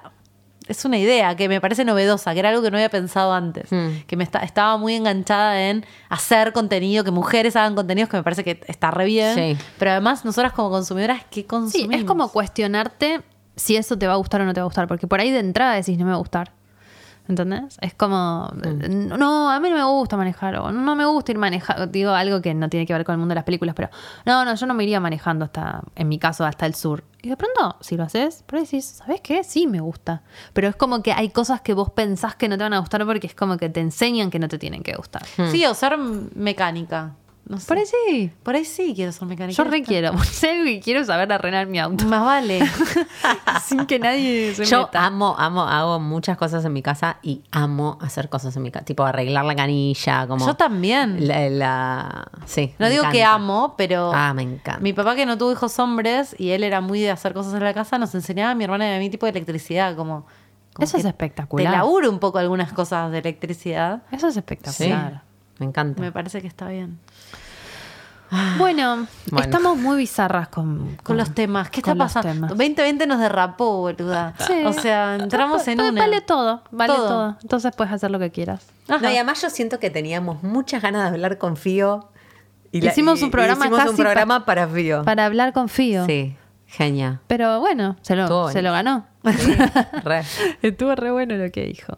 Es 0.68 0.84
una 0.86 0.98
idea 0.98 1.36
que 1.36 1.48
me 1.50 1.62
parece 1.62 1.86
novedosa, 1.86 2.34
que 2.34 2.40
era 2.40 2.50
algo 2.50 2.62
que 2.62 2.72
no 2.72 2.78
había 2.78 2.90
pensado 2.90 3.34
antes. 3.34 3.72
Hmm. 3.72 4.02
Que 4.06 4.16
me 4.18 4.24
está- 4.24 4.40
estaba 4.40 4.78
muy 4.78 4.96
enganchada 4.96 5.70
en 5.70 5.86
hacer 6.10 6.54
contenido, 6.54 7.04
que 7.04 7.12
mujeres 7.12 7.56
hagan 7.56 7.76
contenidos, 7.76 8.10
que 8.10 8.18
me 8.18 8.24
parece 8.24 8.44
que 8.44 8.62
está 8.68 8.92
re 8.92 9.06
bien. 9.06 9.36
Sí. 9.36 9.58
Pero 9.80 9.92
además, 9.92 10.26
nosotras 10.26 10.54
como 10.54 10.70
consumidoras, 10.70 11.24
¿qué 11.30 11.42
Sí, 11.42 11.44
consumimos? 11.44 11.96
es 11.96 12.04
como 12.04 12.30
cuestionarte 12.32 13.22
si 13.56 13.76
eso 13.76 13.98
te 13.98 14.06
va 14.08 14.14
a 14.14 14.18
gustar 14.18 14.42
o 14.42 14.46
no 14.46 14.54
te 14.54 14.60
va 14.60 14.64
a 14.66 14.68
gustar. 14.68 14.88
Porque 14.88 15.08
por 15.08 15.20
ahí 15.20 15.32
de 15.32 15.40
entrada 15.40 15.74
decís, 15.74 15.98
no 15.98 16.06
me 16.06 16.12
va 16.12 16.16
a 16.18 16.20
gustar. 16.20 16.52
¿Entendés? 17.30 17.78
Es 17.82 17.94
como, 17.94 18.50
no, 18.88 19.52
a 19.52 19.60
mí 19.60 19.70
no 19.70 19.76
me 19.76 19.84
gusta 19.84 20.16
manejar, 20.16 20.56
o 20.60 20.72
no 20.72 20.96
me 20.96 21.06
gusta 21.06 21.34
ir 21.34 21.38
manejando, 21.38 21.86
digo 21.88 22.12
algo 22.12 22.42
que 22.42 22.54
no 22.54 22.70
tiene 22.70 22.86
que 22.86 22.94
ver 22.94 23.04
con 23.04 23.12
el 23.12 23.20
mundo 23.20 23.34
de 23.34 23.36
las 23.36 23.44
películas, 23.44 23.76
pero 23.76 23.90
no, 24.26 24.46
no, 24.46 24.56
yo 24.56 24.66
no 24.66 24.74
me 24.74 24.84
iría 24.86 25.02
manejando 25.02 25.44
hasta, 25.44 25.82
en 25.96 26.08
mi 26.08 26.20
caso, 26.20 26.46
hasta 26.46 26.66
el 26.66 26.74
sur. 26.74 27.04
Y 27.28 27.30
de 27.30 27.36
pronto, 27.36 27.76
si 27.82 27.98
lo 27.98 28.04
haces, 28.04 28.42
por 28.44 28.58
ahí 28.58 28.64
decís, 28.64 28.86
¿sabes 28.86 29.20
qué? 29.20 29.44
Sí, 29.44 29.68
me 29.68 29.82
gusta. 29.82 30.24
Pero 30.54 30.70
es 30.70 30.78
como 30.78 31.04
que 31.04 31.12
hay 31.12 31.28
cosas 31.28 31.60
que 31.60 31.74
vos 31.74 31.90
pensás 31.92 32.38
que 32.38 32.48
no 32.48 32.58
te 32.58 32.64
van 32.64 32.72
a 32.72 32.80
gustar 32.80 33.06
porque 33.06 33.28
es 33.28 33.36
como 33.36 33.58
que 33.58 33.68
te 33.68 33.82
enseñan 33.82 34.32
que 34.32 34.40
no 34.40 34.48
te 34.48 34.58
tienen 34.58 34.82
que 34.82 34.94
gustar. 34.94 35.26
Sí, 35.52 35.66
o 35.66 35.74
ser 35.74 35.98
mecánica. 35.98 37.18
No 37.50 37.60
sé. 37.60 37.68
Por 37.68 37.78
ahí 37.78 37.86
sí. 37.86 38.32
Por 38.44 38.56
ahí 38.56 38.66
sí 38.66 38.94
quiero 38.96 39.12
ser 39.14 39.28
mecánica. 39.28 39.64
Yo 39.64 39.70
re 39.70 39.82
quiero. 39.82 40.10
Algo 40.10 40.20
que 40.66 40.80
quiero 40.84 41.04
saber 41.06 41.32
arreglar 41.32 41.68
mi 41.68 41.80
auto. 41.80 42.06
Más 42.06 42.24
vale. 42.24 42.60
Sin 43.66 43.86
que 43.86 44.00
nadie 44.00 44.54
se 44.54 44.66
Yo 44.66 44.84
meta. 44.88 45.06
amo, 45.06 45.36
amo, 45.38 45.64
hago 45.64 46.00
muchas 46.00 46.38
cosas 46.38 46.64
en 46.66 46.74
mi 46.74 46.82
casa 46.82 47.18
y 47.22 47.42
amo 47.52 47.98
hacer 48.02 48.30
cosas 48.30 48.56
en 48.58 48.64
mi 48.64 48.72
casa. 48.72 48.86
Tipo 48.86 49.06
arreglar 49.06 49.46
la 49.46 49.56
canilla, 49.56 50.28
como. 50.28 50.46
Yo 50.46 50.56
también. 50.56 51.28
La, 51.28 51.50
la- 51.50 52.28
sí. 52.46 52.74
No 52.80 52.90
digo 52.90 53.04
que 53.12 53.24
amo, 53.24 53.76
pero. 53.78 54.12
Ah, 54.14 54.34
me 54.34 54.42
encanta. 54.44 54.80
Mi 54.82 54.94
papá, 54.94 55.16
que 55.16 55.26
no 55.26 55.38
tuvo 55.38 55.52
hijos 55.52 55.78
hombres 55.80 56.36
y 56.38 56.50
él 56.52 56.64
era 56.64 56.82
muy 56.82 57.00
de 57.02 57.12
hacer 57.12 57.34
cosas 57.34 57.54
en 57.54 57.64
la 57.64 57.74
casa, 57.74 57.98
nos 57.98 58.14
enseñaba 58.16 58.52
a 58.52 58.56
mi 58.56 58.64
hermana 58.66 58.90
y 58.92 58.96
a 58.96 59.00
mí 59.00 59.10
tipo 59.10 59.26
de 59.26 59.32
electricidad, 59.32 59.96
como. 59.96 60.26
como 60.74 60.84
Eso 60.84 60.98
es 60.98 61.06
espectacular. 61.06 61.72
Te 61.72 61.78
laburo 61.78 62.10
un 62.10 62.20
poco 62.20 62.40
algunas 62.40 62.74
cosas 62.74 63.12
de 63.12 63.20
electricidad. 63.20 64.04
Eso 64.12 64.28
es 64.28 64.34
Sí. 64.34 64.40
espectacular. 64.40 65.24
Me 65.60 65.66
encanta. 65.66 66.00
Me 66.02 66.12
parece 66.12 66.40
que 66.42 66.48
está 66.48 66.68
bien. 66.68 67.00
Bueno, 68.58 69.08
Bueno. 69.32 69.46
estamos 69.46 69.78
muy 69.78 69.98
bizarras 69.98 70.50
con, 70.50 70.98
Con 71.04 71.18
los 71.18 71.34
temas. 71.34 71.70
¿Qué 71.70 71.80
está 71.80 71.92
con 71.92 72.00
los 72.00 72.14
pasando? 72.14 72.34
temas. 72.34 72.50
2020 72.50 73.08
nos 73.08 73.20
derrapó, 73.20 73.78
boluda. 73.80 74.34
Sí. 74.46 74.64
O 74.66 74.74
sea, 74.74 75.16
entramos 75.16 75.68
en 75.68 75.80
una. 75.80 76.02
Vale 76.02 76.22
todo, 76.22 76.62
vale 76.72 76.94
Todo. 76.94 77.08
todo. 77.08 77.38
Entonces 77.42 77.74
puedes 77.76 77.94
hacer 77.94 78.12
lo 78.12 78.20
que 78.20 78.32
quieras. 78.32 78.68
Ajá. 78.90 79.00
No, 79.02 79.10
y 79.10 79.16
además 79.16 79.42
yo 79.42 79.50
siento 79.50 79.80
que 79.80 79.90
teníamos 79.90 80.44
muchas 80.44 80.82
ganas 80.82 81.04
de 81.04 81.16
hablar 81.16 81.38
con 81.38 81.56
Fío. 81.58 82.10
Y 82.72 82.86
Hicimos 82.86 83.22
un 83.22 83.32
programa 83.32 83.66
hicimos 83.66 83.80
casi 83.80 83.90
un 83.92 83.96
programa 83.98 84.46
para 84.46 84.68
Fío. 84.68 85.04
Para 85.04 85.26
hablar 85.26 85.54
con 85.54 85.70
Fío. 85.70 86.06
Sí, 86.06 86.36
genia. 86.66 87.22
Pero 87.28 87.60
bueno, 87.62 87.96
se 88.02 88.16
lo, 88.16 88.50
se 88.50 88.62
lo 88.62 88.72
buenísimo. 88.72 89.06
Re. 89.24 90.24
Estuvo 90.62 90.96
re 90.96 91.12
bueno 91.12 91.36
lo 91.36 91.52
que 91.52 91.66
dijo. 91.66 91.98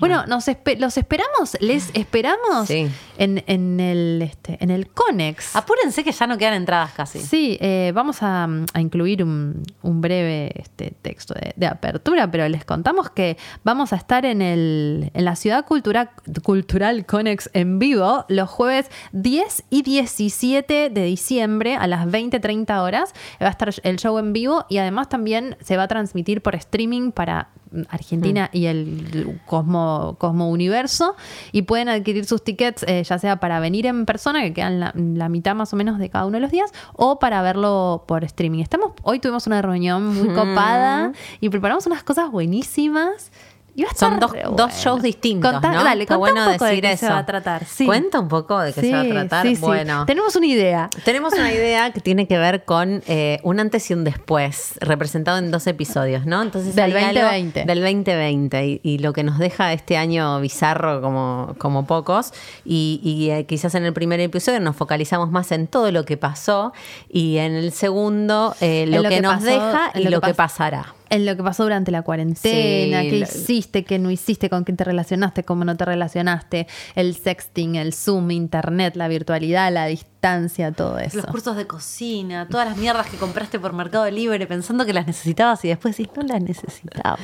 Bueno, 0.00 0.24
nos 0.26 0.48
espe- 0.48 0.78
los 0.78 0.96
esperamos, 0.96 1.56
les 1.60 1.90
esperamos 1.94 2.66
Sí. 2.66 2.88
en, 3.18 3.44
en 3.46 3.78
el 3.80 4.22
este, 4.22 4.56
en 4.60 4.70
el 4.70 4.88
Conex. 4.88 5.54
Apúrense 5.56 6.02
que 6.04 6.12
ya 6.12 6.26
no 6.26 6.38
quedan 6.38 6.54
entradas 6.54 6.92
casi. 6.92 7.20
Sí, 7.20 7.58
eh, 7.60 7.92
vamos 7.94 8.22
a, 8.22 8.48
a 8.72 8.80
incluir 8.80 9.22
un, 9.22 9.62
un 9.82 10.00
breve 10.00 10.52
este, 10.54 10.94
texto 11.02 11.34
de, 11.34 11.52
de 11.56 11.66
apertura, 11.66 12.30
pero 12.30 12.48
les 12.48 12.64
contamos 12.64 13.10
que 13.10 13.36
vamos 13.64 13.92
a 13.92 13.96
estar 13.96 14.24
en, 14.24 14.40
el, 14.42 15.10
en 15.14 15.24
la 15.24 15.36
Ciudad 15.36 15.66
Cultura- 15.66 16.12
Cultural 16.42 17.04
Conex 17.06 17.50
en 17.52 17.78
vivo 17.78 18.24
los 18.28 18.48
jueves 18.48 18.90
10 19.12 19.64
y 19.70 19.82
17 19.82 20.90
de 20.90 21.02
diciembre 21.04 21.76
a 21.76 21.86
las 21.86 22.06
20-30 22.06 22.80
horas. 22.82 23.12
Va 23.42 23.48
a 23.48 23.50
estar 23.50 23.72
el 23.82 23.98
show 23.98 24.18
en 24.18 24.32
vivo 24.32 24.64
y 24.68 24.78
además 24.78 25.08
también 25.08 25.56
se 25.60 25.76
va 25.76 25.84
a 25.84 25.88
transmitir 25.88 26.40
por 26.42 26.51
streaming 26.58 27.10
para 27.12 27.48
Argentina 27.88 28.50
y 28.52 28.66
el 28.66 29.40
Cosmo, 29.46 30.16
Cosmo 30.18 30.50
Universo 30.50 31.16
y 31.52 31.62
pueden 31.62 31.88
adquirir 31.88 32.24
sus 32.24 32.44
tickets 32.44 32.84
eh, 32.86 33.02
ya 33.02 33.18
sea 33.18 33.36
para 33.36 33.60
venir 33.60 33.86
en 33.86 34.04
persona, 34.06 34.42
que 34.42 34.52
quedan 34.52 34.80
la, 34.80 34.92
la 34.94 35.28
mitad 35.28 35.54
más 35.54 35.72
o 35.72 35.76
menos 35.76 35.98
de 35.98 36.10
cada 36.10 36.26
uno 36.26 36.36
de 36.36 36.40
los 36.40 36.50
días, 36.50 36.70
o 36.94 37.18
para 37.18 37.42
verlo 37.42 38.04
por 38.06 38.24
streaming. 38.24 38.60
Estamos, 38.60 38.92
hoy 39.02 39.20
tuvimos 39.20 39.46
una 39.46 39.62
reunión 39.62 40.06
muy 40.14 40.28
copada 40.34 41.12
y 41.40 41.48
preparamos 41.48 41.86
unas 41.86 42.02
cosas 42.02 42.30
buenísimas. 42.30 43.32
Son 43.96 44.20
dos, 44.20 44.32
dos 44.56 44.72
shows 44.74 45.02
distintos, 45.02 45.50
Contá- 45.52 45.72
¿no? 45.72 45.82
Dale, 45.84 46.02
Está 46.02 46.16
bueno 46.16 46.46
un 46.46 46.52
poco 46.52 46.64
de 46.66 46.70
decir 46.72 46.84
qué 46.84 46.92
eso. 46.92 47.06
se 47.06 47.12
va 47.12 47.18
a 47.20 47.26
tratar. 47.26 47.64
Sí. 47.64 47.86
Cuenta 47.86 48.20
un 48.20 48.28
poco 48.28 48.58
de 48.60 48.72
qué 48.74 48.80
se 48.82 48.92
va 48.92 49.00
a 49.00 49.04
tratar. 49.08 49.46
sí. 49.46 49.56
Bueno. 49.60 50.04
Tenemos 50.06 50.36
una 50.36 50.46
idea. 50.46 50.90
Tenemos 51.04 51.32
una 51.32 51.50
idea 51.52 51.90
que 51.92 52.00
tiene 52.00 52.26
que 52.28 52.36
ver 52.38 52.64
con 52.64 53.02
eh, 53.06 53.40
un 53.44 53.60
antes 53.60 53.90
y 53.90 53.94
un 53.94 54.04
después, 54.04 54.74
representado 54.80 55.38
en 55.38 55.50
dos 55.50 55.66
episodios, 55.66 56.26
¿no? 56.26 56.42
Entonces 56.42 56.74
Del 56.74 56.94
hay 56.96 57.04
algo 57.04 57.22
2020. 57.22 57.64
Del 57.64 57.80
2020 57.80 58.66
y, 58.66 58.80
y 58.82 58.98
lo 58.98 59.12
que 59.14 59.22
nos 59.24 59.38
deja 59.38 59.72
este 59.72 59.96
año 59.96 60.38
bizarro 60.40 61.00
como, 61.00 61.54
como 61.58 61.86
pocos. 61.86 62.32
Y, 62.64 63.00
y, 63.02 63.30
eh, 63.30 63.46
quizás 63.46 63.74
en 63.74 63.84
el 63.86 63.92
primer 63.94 64.20
episodio 64.20 64.60
nos 64.60 64.76
focalizamos 64.76 65.30
más 65.30 65.50
en 65.52 65.66
todo 65.66 65.90
lo 65.92 66.04
que 66.04 66.16
pasó 66.16 66.72
y 67.08 67.38
en 67.38 67.54
el 67.54 67.72
segundo 67.72 68.54
eh, 68.60 68.84
lo, 68.86 68.96
En 68.98 69.02
lo 69.04 69.08
que, 69.08 69.14
que 69.16 69.22
nos 69.22 69.34
pasó, 69.34 69.44
deja 69.46 69.90
y 69.94 70.04
lo 70.04 70.10
lo 70.10 70.20
que 70.20 70.26
que 70.28 70.32
pas- 70.34 70.36
pasará. 70.36 70.94
En 71.12 71.26
lo 71.26 71.36
que 71.36 71.42
pasó 71.42 71.64
durante 71.64 71.90
la 71.90 72.02
cuarentena, 72.02 73.02
Sí, 73.02 73.10
qué 73.10 73.16
hiciste, 73.18 73.84
qué 73.84 73.98
no 73.98 74.10
hiciste, 74.10 74.48
con 74.48 74.64
quién 74.64 74.78
te 74.78 74.84
relacionaste, 74.84 75.44
cómo 75.44 75.64
no 75.64 75.76
te 75.76 75.84
relacionaste, 75.84 76.66
el 76.94 77.14
sexting, 77.14 77.76
el 77.76 77.92
Zoom, 77.92 78.30
internet, 78.30 78.96
la 78.96 79.08
virtualidad, 79.08 79.70
la 79.70 79.86
distancia, 79.86 80.11
todo 80.76 80.98
eso. 81.00 81.16
Los 81.16 81.26
cursos 81.26 81.56
de 81.56 81.66
cocina, 81.66 82.46
todas 82.48 82.68
las 82.68 82.76
mierdas 82.76 83.08
que 83.08 83.16
compraste 83.16 83.58
por 83.58 83.72
Mercado 83.72 84.08
Libre 84.08 84.46
pensando 84.46 84.86
que 84.86 84.92
las 84.92 85.04
necesitabas 85.06 85.64
y 85.64 85.68
después 85.68 85.96
decís, 85.96 86.12
no 86.16 86.22
las 86.22 86.40
necesitaba. 86.40 87.18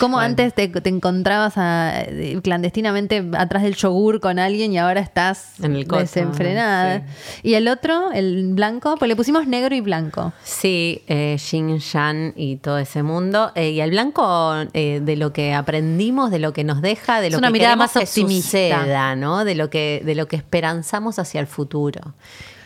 Cómo 0.00 0.18
antes 0.18 0.54
te, 0.54 0.68
te 0.68 0.88
encontrabas 0.88 1.58
a- 1.58 2.00
eh, 2.06 2.40
clandestinamente 2.42 3.28
atrás 3.36 3.62
del 3.64 3.74
yogur 3.76 4.20
con 4.20 4.38
alguien 4.38 4.72
y 4.72 4.78
ahora 4.78 5.00
estás 5.00 5.60
En 5.62 5.76
el 5.76 5.86
coche, 5.86 6.02
desenfrenada. 6.02 7.02
Y 7.42 7.52
el 7.54 7.68
otro, 7.68 8.12
el 8.12 8.54
blanco, 8.54 8.96
pues 8.98 9.08
le 9.10 9.16
pusimos 9.16 9.46
negro 9.46 9.74
y 9.74 9.82
blanco. 9.82 10.32
Sí, 10.42 11.02
eh, 11.06 11.36
Yin, 11.50 11.78
Yang 11.78 12.32
y 12.34 12.56
todo 12.56 12.78
ese 12.78 13.02
mundo. 13.02 13.52
Eh, 13.56 13.72
y 13.72 13.80
el 13.82 13.90
blanco, 13.90 14.54
eh, 14.72 15.00
de 15.04 15.16
lo 15.16 15.34
que 15.34 15.52
aprendimos, 15.52 16.30
de 16.30 16.38
lo 16.38 16.54
que 16.54 16.64
nos 16.64 16.80
deja, 16.80 17.20
de 17.20 17.26
Es 17.26 17.32
lo 17.34 17.38
una 17.40 17.48
que 17.48 17.52
mirada 17.52 17.74
queremos 17.74 17.94
más 17.94 18.02
que 18.04 18.08
optimista. 18.08 18.48
suceda, 18.48 19.16
¿no? 19.16 19.44
De 19.44 19.54
lo 19.54 19.68
que, 19.68 20.00
de 20.04 20.14
lo 20.14 20.26
que 20.28 20.36
esperanzamos 20.36 21.18
hacia 21.18 21.40
el 21.40 21.46
futuro. 21.46 22.14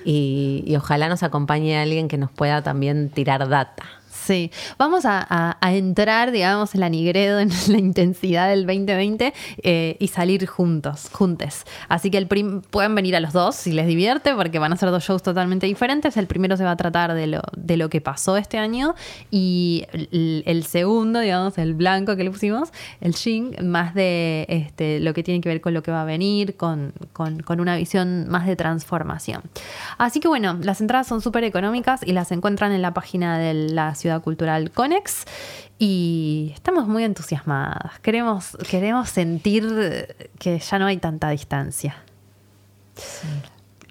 Y, 0.04 0.64
y 0.66 0.76
ojalá 0.76 1.08
nos 1.08 1.22
acompañe 1.22 1.78
alguien 1.78 2.08
que 2.08 2.18
nos 2.18 2.30
pueda 2.30 2.62
también 2.62 3.10
tirar 3.10 3.48
data. 3.48 3.84
Sí, 4.24 4.52
vamos 4.78 5.02
a, 5.04 5.56
entrar, 5.62 6.30
digamos, 6.30 6.74
en 6.74 6.80
la 6.80 6.88
nigredo, 6.88 7.40
en 7.40 7.50
la 7.68 7.78
intensidad 7.78 8.48
del 8.50 8.66
2020 8.66 9.32
eh, 9.62 9.96
y 9.98 10.08
salir 10.08 10.46
juntos, 10.46 11.08
juntes. 11.12 11.64
Así 11.88 12.10
que 12.10 12.18
el 12.18 12.28
prim- 12.28 12.62
pueden 12.62 12.94
venir 12.94 13.16
a 13.16 13.20
los 13.20 13.32
dos 13.32 13.56
si 13.56 13.72
les 13.72 13.86
divierte, 13.86 14.34
porque 14.34 14.60
van 14.60 14.72
a 14.72 14.76
ser 14.76 14.90
dos 14.90 15.02
shows 15.02 15.22
totalmente 15.22 15.66
diferentes. 15.66 16.16
El 16.16 16.26
primero 16.28 16.56
se 16.56 16.62
va 16.64 16.70
a 16.72 16.76
tratar 16.76 17.14
de 17.14 17.26
lo, 17.26 17.40
de 17.56 17.76
lo 17.76 17.88
que 17.88 18.00
pasó 18.00 18.36
este 18.36 18.58
año 18.58 18.94
y 19.30 19.86
el, 19.92 20.64
segundo, 20.64 21.18
digamos, 21.18 21.58
el 21.58 21.74
blanco 21.74 22.14
que 22.14 22.22
le 22.22 22.30
pusimos, 22.30 22.70
el 23.00 23.12
Shin, 23.14 23.56
más 23.64 23.92
de 23.94 24.46
este, 24.48 25.00
lo 25.00 25.14
que 25.14 25.22
tiene 25.24 25.40
que 25.40 25.48
ver 25.48 25.60
con 25.60 25.74
lo 25.74 25.82
que 25.82 25.90
va 25.90 26.02
a 26.02 26.04
venir, 26.04 26.56
con, 26.56 26.92
con- 27.12 27.40
con 27.40 27.58
una 27.60 27.74
visión 27.76 28.28
más 28.28 28.46
de 28.46 28.54
transformación. 28.56 29.42
Así 29.98 30.20
que 30.20 30.28
bueno, 30.28 30.58
las 30.62 30.80
entradas 30.80 31.06
son 31.08 31.20
súper 31.20 31.42
económicas 31.44 32.02
y 32.06 32.12
las 32.12 32.30
encuentran 32.30 32.70
en 32.72 32.82
la 32.82 32.94
página 32.94 33.38
de 33.38 33.54
la 33.54 33.94
Ciudad 33.94 34.11
Cultural 34.20 34.70
Conex 34.70 35.24
y 35.78 36.52
estamos 36.54 36.86
muy 36.86 37.04
entusiasmadas. 37.04 37.98
Queremos, 38.00 38.56
queremos 38.70 39.08
sentir 39.08 40.14
que 40.38 40.58
ya 40.58 40.78
no 40.78 40.86
hay 40.86 40.98
tanta 40.98 41.30
distancia. 41.30 41.96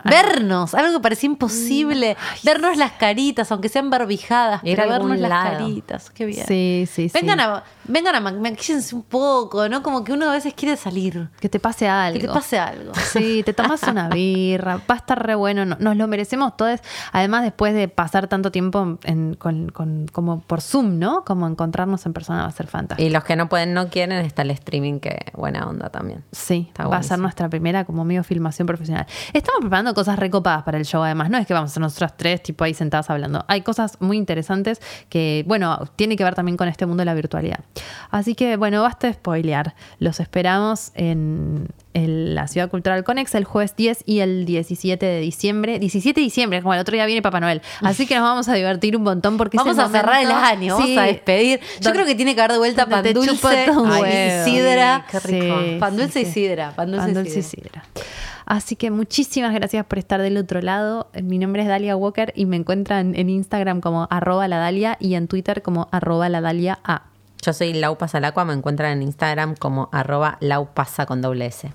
Vernos, 0.10 0.73
algo 0.73 0.94
que 0.98 0.99
parecía 1.02 1.28
imposible. 1.28 2.18
vernos 2.44 2.78
las 2.78 2.91
caritas, 2.94 3.52
aunque 3.52 3.69
sean 3.69 3.90
barbijadas, 3.90 4.64
Ir 4.64 4.80
a 4.80 4.84
pero 4.86 4.94
vernos 4.99 5.19
las 5.19 5.30
lado. 5.30 5.57
caritas. 5.60 6.10
Qué 6.10 6.26
bien. 6.26 6.45
Sí, 6.48 6.88
sí, 6.91 7.10
sí. 7.10 7.11
Vengan 7.14 7.40
a, 7.40 7.64
vengan 7.86 8.15
a 8.15 8.19
ma- 8.19 8.32
maquíllense 8.32 8.95
un 8.95 9.03
poco, 9.03 9.68
¿no? 9.69 9.82
Como 9.84 10.03
que 10.03 10.14
uno 10.14 10.30
a 10.30 10.34
veces 10.34 10.53
quiere 10.53 10.76
salir. 10.78 11.30
Que 11.40 11.49
te 11.49 11.60
pase 11.60 11.88
algo. 11.88 12.19
Que 12.19 12.28
te 12.28 12.34
pase 12.34 12.57
algo. 12.60 12.91
Sí, 13.11 13.44
te 13.44 13.53
tomas 13.53 13.84
una 13.84 14.07
birra, 14.14 14.78
va 14.78 14.95
a 14.95 14.98
estar 14.98 15.22
re 15.26 15.36
bueno, 15.36 15.65
no- 15.65 15.76
nos 15.80 15.95
lo 15.98 16.07
merecemos 16.07 16.56
todos. 16.56 16.80
Además, 17.11 17.44
después 17.44 17.73
de 17.73 17.88
pasar 17.88 18.28
tanto 18.28 18.52
tiempo 18.52 18.98
en- 19.03 19.34
con, 19.36 19.69
con- 19.69 20.07
como 20.11 20.41
por 20.41 20.61
Zoom, 20.61 20.98
¿no? 20.99 21.23
Como 21.26 21.48
encontrarnos 21.48 22.06
en 22.06 22.14
persona 22.14 22.44
va 22.44 22.48
a 22.48 22.52
ser 22.52 22.68
fantástico. 22.68 23.06
Y 23.07 23.11
los 23.11 23.23
que 23.23 23.36
no 23.36 23.49
pueden, 23.49 23.73
no 23.73 23.90
quieren, 23.90 24.23
está 24.26 24.41
el 24.44 24.52
streaming, 24.52 24.99
que 24.99 25.26
buena 25.34 25.68
onda 25.68 25.90
también. 25.90 26.23
Sí, 26.32 26.65
Está 26.69 26.88
va 26.88 26.98
a 26.98 27.03
ser 27.03 27.19
nuestra 27.19 27.49
primera 27.49 27.84
como 27.86 28.06
medio 28.06 28.23
filmación 28.23 28.65
profesional. 28.68 29.06
Estamos 29.34 29.60
preparando 29.61 29.90
cosas 29.93 30.18
recopadas 30.19 30.63
para 30.63 30.77
el 30.77 30.85
show, 30.85 31.01
además. 31.03 31.30
No 31.30 31.38
es 31.38 31.45
que 31.47 31.53
vamos 31.53 31.72
a 31.72 31.73
ser 31.73 31.81
nosotras 31.81 32.13
tres, 32.18 32.41
tipo 32.43 32.63
ahí 32.63 32.73
sentadas 32.73 33.09
hablando. 33.09 33.45
Hay 33.47 33.61
cosas 33.61 33.97
muy 33.99 34.18
interesantes 34.18 34.81
que, 35.09 35.43
bueno, 35.47 35.80
tiene 35.95 36.15
que 36.15 36.23
ver 36.23 36.35
también 36.35 36.57
con 36.57 36.68
este 36.68 36.85
mundo 36.85 37.01
de 37.01 37.05
la 37.05 37.13
virtualidad. 37.13 37.59
Así 38.09 38.35
que, 38.35 38.57
bueno, 38.57 38.81
basta 38.81 39.07
de 39.07 39.13
spoilear. 39.13 39.76
Los 39.99 40.19
esperamos 40.19 40.91
en, 40.95 41.68
en 41.93 42.35
la 42.35 42.47
Ciudad 42.47 42.69
Cultural 42.69 43.03
Conex 43.03 43.34
el 43.35 43.45
jueves 43.45 43.76
10 43.76 44.03
y 44.05 44.19
el 44.19 44.45
17 44.45 45.05
de 45.05 45.19
diciembre. 45.19 45.80
17 45.80 46.19
de 46.19 46.23
diciembre, 46.23 46.61
como 46.61 46.73
el 46.73 46.80
otro 46.80 46.93
día 46.93 47.05
viene 47.05 47.22
Papá 47.22 47.39
Noel. 47.39 47.61
Así 47.81 48.05
que 48.07 48.15
nos 48.15 48.23
vamos 48.23 48.47
a 48.49 48.53
divertir 48.53 48.95
un 48.97 49.03
montón 49.03 49.38
porque 49.38 49.57
Vamos 49.57 49.77
a 49.77 49.89
cerrar 49.89 50.22
el 50.23 50.31
año, 50.31 50.73
vamos 50.76 50.89
Sí. 50.89 50.97
a 50.97 51.03
despedir. 51.03 51.59
Yo 51.80 51.84
Don- 51.84 51.93
creo 51.93 52.05
que 52.05 52.15
tiene 52.15 52.34
que 52.35 52.41
haber 52.41 52.53
de 52.53 52.57
vuelta 52.57 52.85
pan 52.88 53.03
dulce, 53.13 53.31
huevo. 53.69 54.45
sidra. 54.45 55.05
Qué 55.09 55.19
rico. 55.19 55.55
Pan 55.80 55.97
dulce 55.97 56.22
y 56.22 56.26
sidra, 56.26 56.72
y 56.73 56.76
Pan 56.76 56.91
dulce 57.13 57.39
y 57.39 57.43
sidra. 57.43 57.84
Así 58.45 58.76
que 58.76 58.91
muchísimas 58.91 59.53
gracias 59.53 59.85
por 59.85 59.99
estar 59.99 60.22
del 60.22 60.38
otro 60.38 60.61
lado. 60.61 61.09
Mi 61.22 61.38
nombre 61.38 61.63
es 61.63 61.68
Dalia 61.68 61.95
Walker 61.95 62.34
y 62.35 62.45
me 62.45 62.57
encuentran 62.57 63.15
en 63.15 63.30
Instagram 63.30 63.81
como 63.81 64.07
arroba 64.09 64.47
la 64.47 64.57
Dalia 64.57 64.97
y 64.99 65.15
en 65.15 65.27
Twitter 65.27 65.61
como 65.61 65.88
arroba 65.91 66.30
la 66.30 66.41
Dalia 66.41 66.80
A. 66.84 67.03
Yo 67.43 67.53
soy 67.53 67.73
Lau 67.73 67.97
Pasalacua, 67.97 68.45
me 68.45 68.53
encuentran 68.53 68.91
en 68.91 69.01
Instagram 69.01 69.55
como 69.55 69.89
arroba 69.91 70.38
laupasa 70.41 71.05
con 71.05 71.22
doble 71.22 71.47
S. 71.47 71.72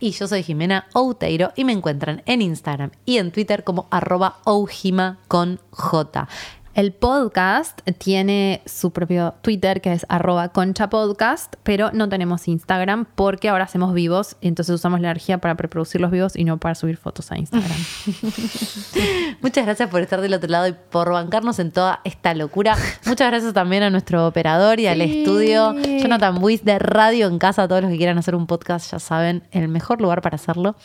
Y 0.00 0.12
yo 0.12 0.28
soy 0.28 0.42
Jimena 0.42 0.86
Outeiro 0.94 1.52
y 1.56 1.64
me 1.64 1.72
encuentran 1.72 2.22
en 2.26 2.40
Instagram 2.40 2.92
y 3.04 3.18
en 3.18 3.32
Twitter 3.32 3.64
como 3.64 3.88
arroba 3.90 4.38
oujima 4.44 5.18
con 5.26 5.60
J. 5.70 6.28
El 6.74 6.92
podcast 6.92 7.80
tiene 7.98 8.62
su 8.64 8.92
propio 8.92 9.34
Twitter 9.42 9.80
que 9.80 9.92
es 9.92 10.06
arroba 10.08 10.50
concha 10.50 10.88
podcast, 10.88 11.54
pero 11.64 11.90
no 11.92 12.08
tenemos 12.08 12.46
Instagram 12.46 13.06
porque 13.16 13.48
ahora 13.48 13.64
hacemos 13.64 13.94
vivos 13.94 14.36
y 14.40 14.46
entonces 14.48 14.74
usamos 14.76 15.00
la 15.00 15.08
energía 15.10 15.38
para 15.38 15.56
preproducir 15.56 16.00
los 16.00 16.10
vivos 16.12 16.36
y 16.36 16.44
no 16.44 16.58
para 16.58 16.76
subir 16.76 16.96
fotos 16.96 17.32
a 17.32 17.38
Instagram. 17.38 17.72
Muchas 19.40 19.64
gracias 19.64 19.88
por 19.90 20.02
estar 20.02 20.20
del 20.20 20.34
otro 20.34 20.48
lado 20.48 20.68
y 20.68 20.72
por 20.72 21.10
bancarnos 21.12 21.58
en 21.58 21.72
toda 21.72 22.00
esta 22.04 22.32
locura. 22.34 22.76
Muchas 23.06 23.28
gracias 23.30 23.52
también 23.54 23.82
a 23.82 23.90
nuestro 23.90 24.26
operador 24.26 24.78
y 24.78 24.86
al 24.86 24.98
Sí. 24.98 25.20
estudio 25.20 25.74
Jonathan 26.00 26.38
Buis 26.40 26.64
de 26.64 26.78
Radio 26.78 27.26
en 27.26 27.38
Casa. 27.38 27.66
Todos 27.66 27.82
los 27.82 27.90
que 27.90 27.96
quieran 27.96 28.18
hacer 28.18 28.34
un 28.36 28.46
podcast 28.46 28.92
ya 28.92 28.98
saben, 29.00 29.42
el 29.50 29.68
mejor 29.68 30.00
lugar 30.00 30.22
para 30.22 30.36
hacerlo. 30.36 30.76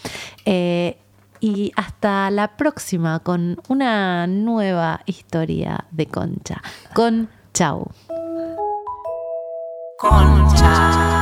Eh, 0.46 0.98
y 1.44 1.74
hasta 1.76 2.32
la 2.32 2.56
próxima 2.56 3.20
con 3.20 3.58
una 3.68 4.28
nueva 4.28 5.02
historia 5.06 5.84
de 5.92 6.06
Concha. 6.06 6.62
Con 6.94 7.28
Chau. 7.54 7.92
Tan, 10.00 11.13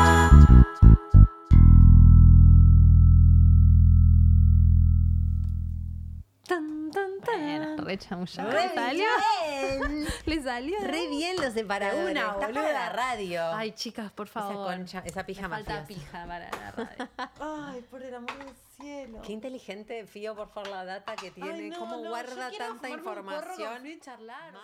Re 7.92 7.98
chamullado. 7.98 8.52
Re 8.52 8.68
¿Le 8.68 8.74
salió? 8.76 9.06
bien. 9.50 10.08
¿Le 10.26 10.44
salió? 10.44 10.78
Re 10.82 11.08
bien 11.10 11.36
los 11.38 11.54
separadores. 11.54 12.12
Una, 12.12 12.32
Está 12.32 12.48
para 12.52 12.72
la 12.72 12.90
radio. 12.90 13.54
Ay, 13.54 13.72
chicas, 13.74 14.12
por 14.12 14.28
esa 14.28 14.42
favor. 14.42 14.68
concha, 14.76 15.04
esa 15.06 15.26
pija 15.26 15.48
Me 15.48 15.56
falta 15.56 15.84
pija 15.86 16.26
para 16.26 16.50
la 16.52 16.72
radio. 16.72 17.10
Ay, 17.40 17.82
por 17.90 18.02
el 18.04 18.16
amor 18.16 18.38
del 18.38 18.56
cielo. 18.78 19.22
Qué 19.24 19.34
inteligente, 19.34 20.06
Fío, 20.06 20.36
por 20.36 20.50
favor, 20.50 20.70
la 20.70 20.86
data 20.86 21.16
que 21.16 21.32
tiene. 21.32 21.52
Ay, 21.54 21.70
no, 21.70 21.80
¿Cómo 21.80 21.98
no, 21.98 22.10
guarda 22.10 22.50
tanta 22.58 22.88
fumarme 22.88 22.96
un 22.96 23.04
porro 23.04 23.24
con 23.24 23.34
información? 23.34 23.88
Y 23.88 24.00
charlar. 24.00 24.54
Mal. 24.54 24.64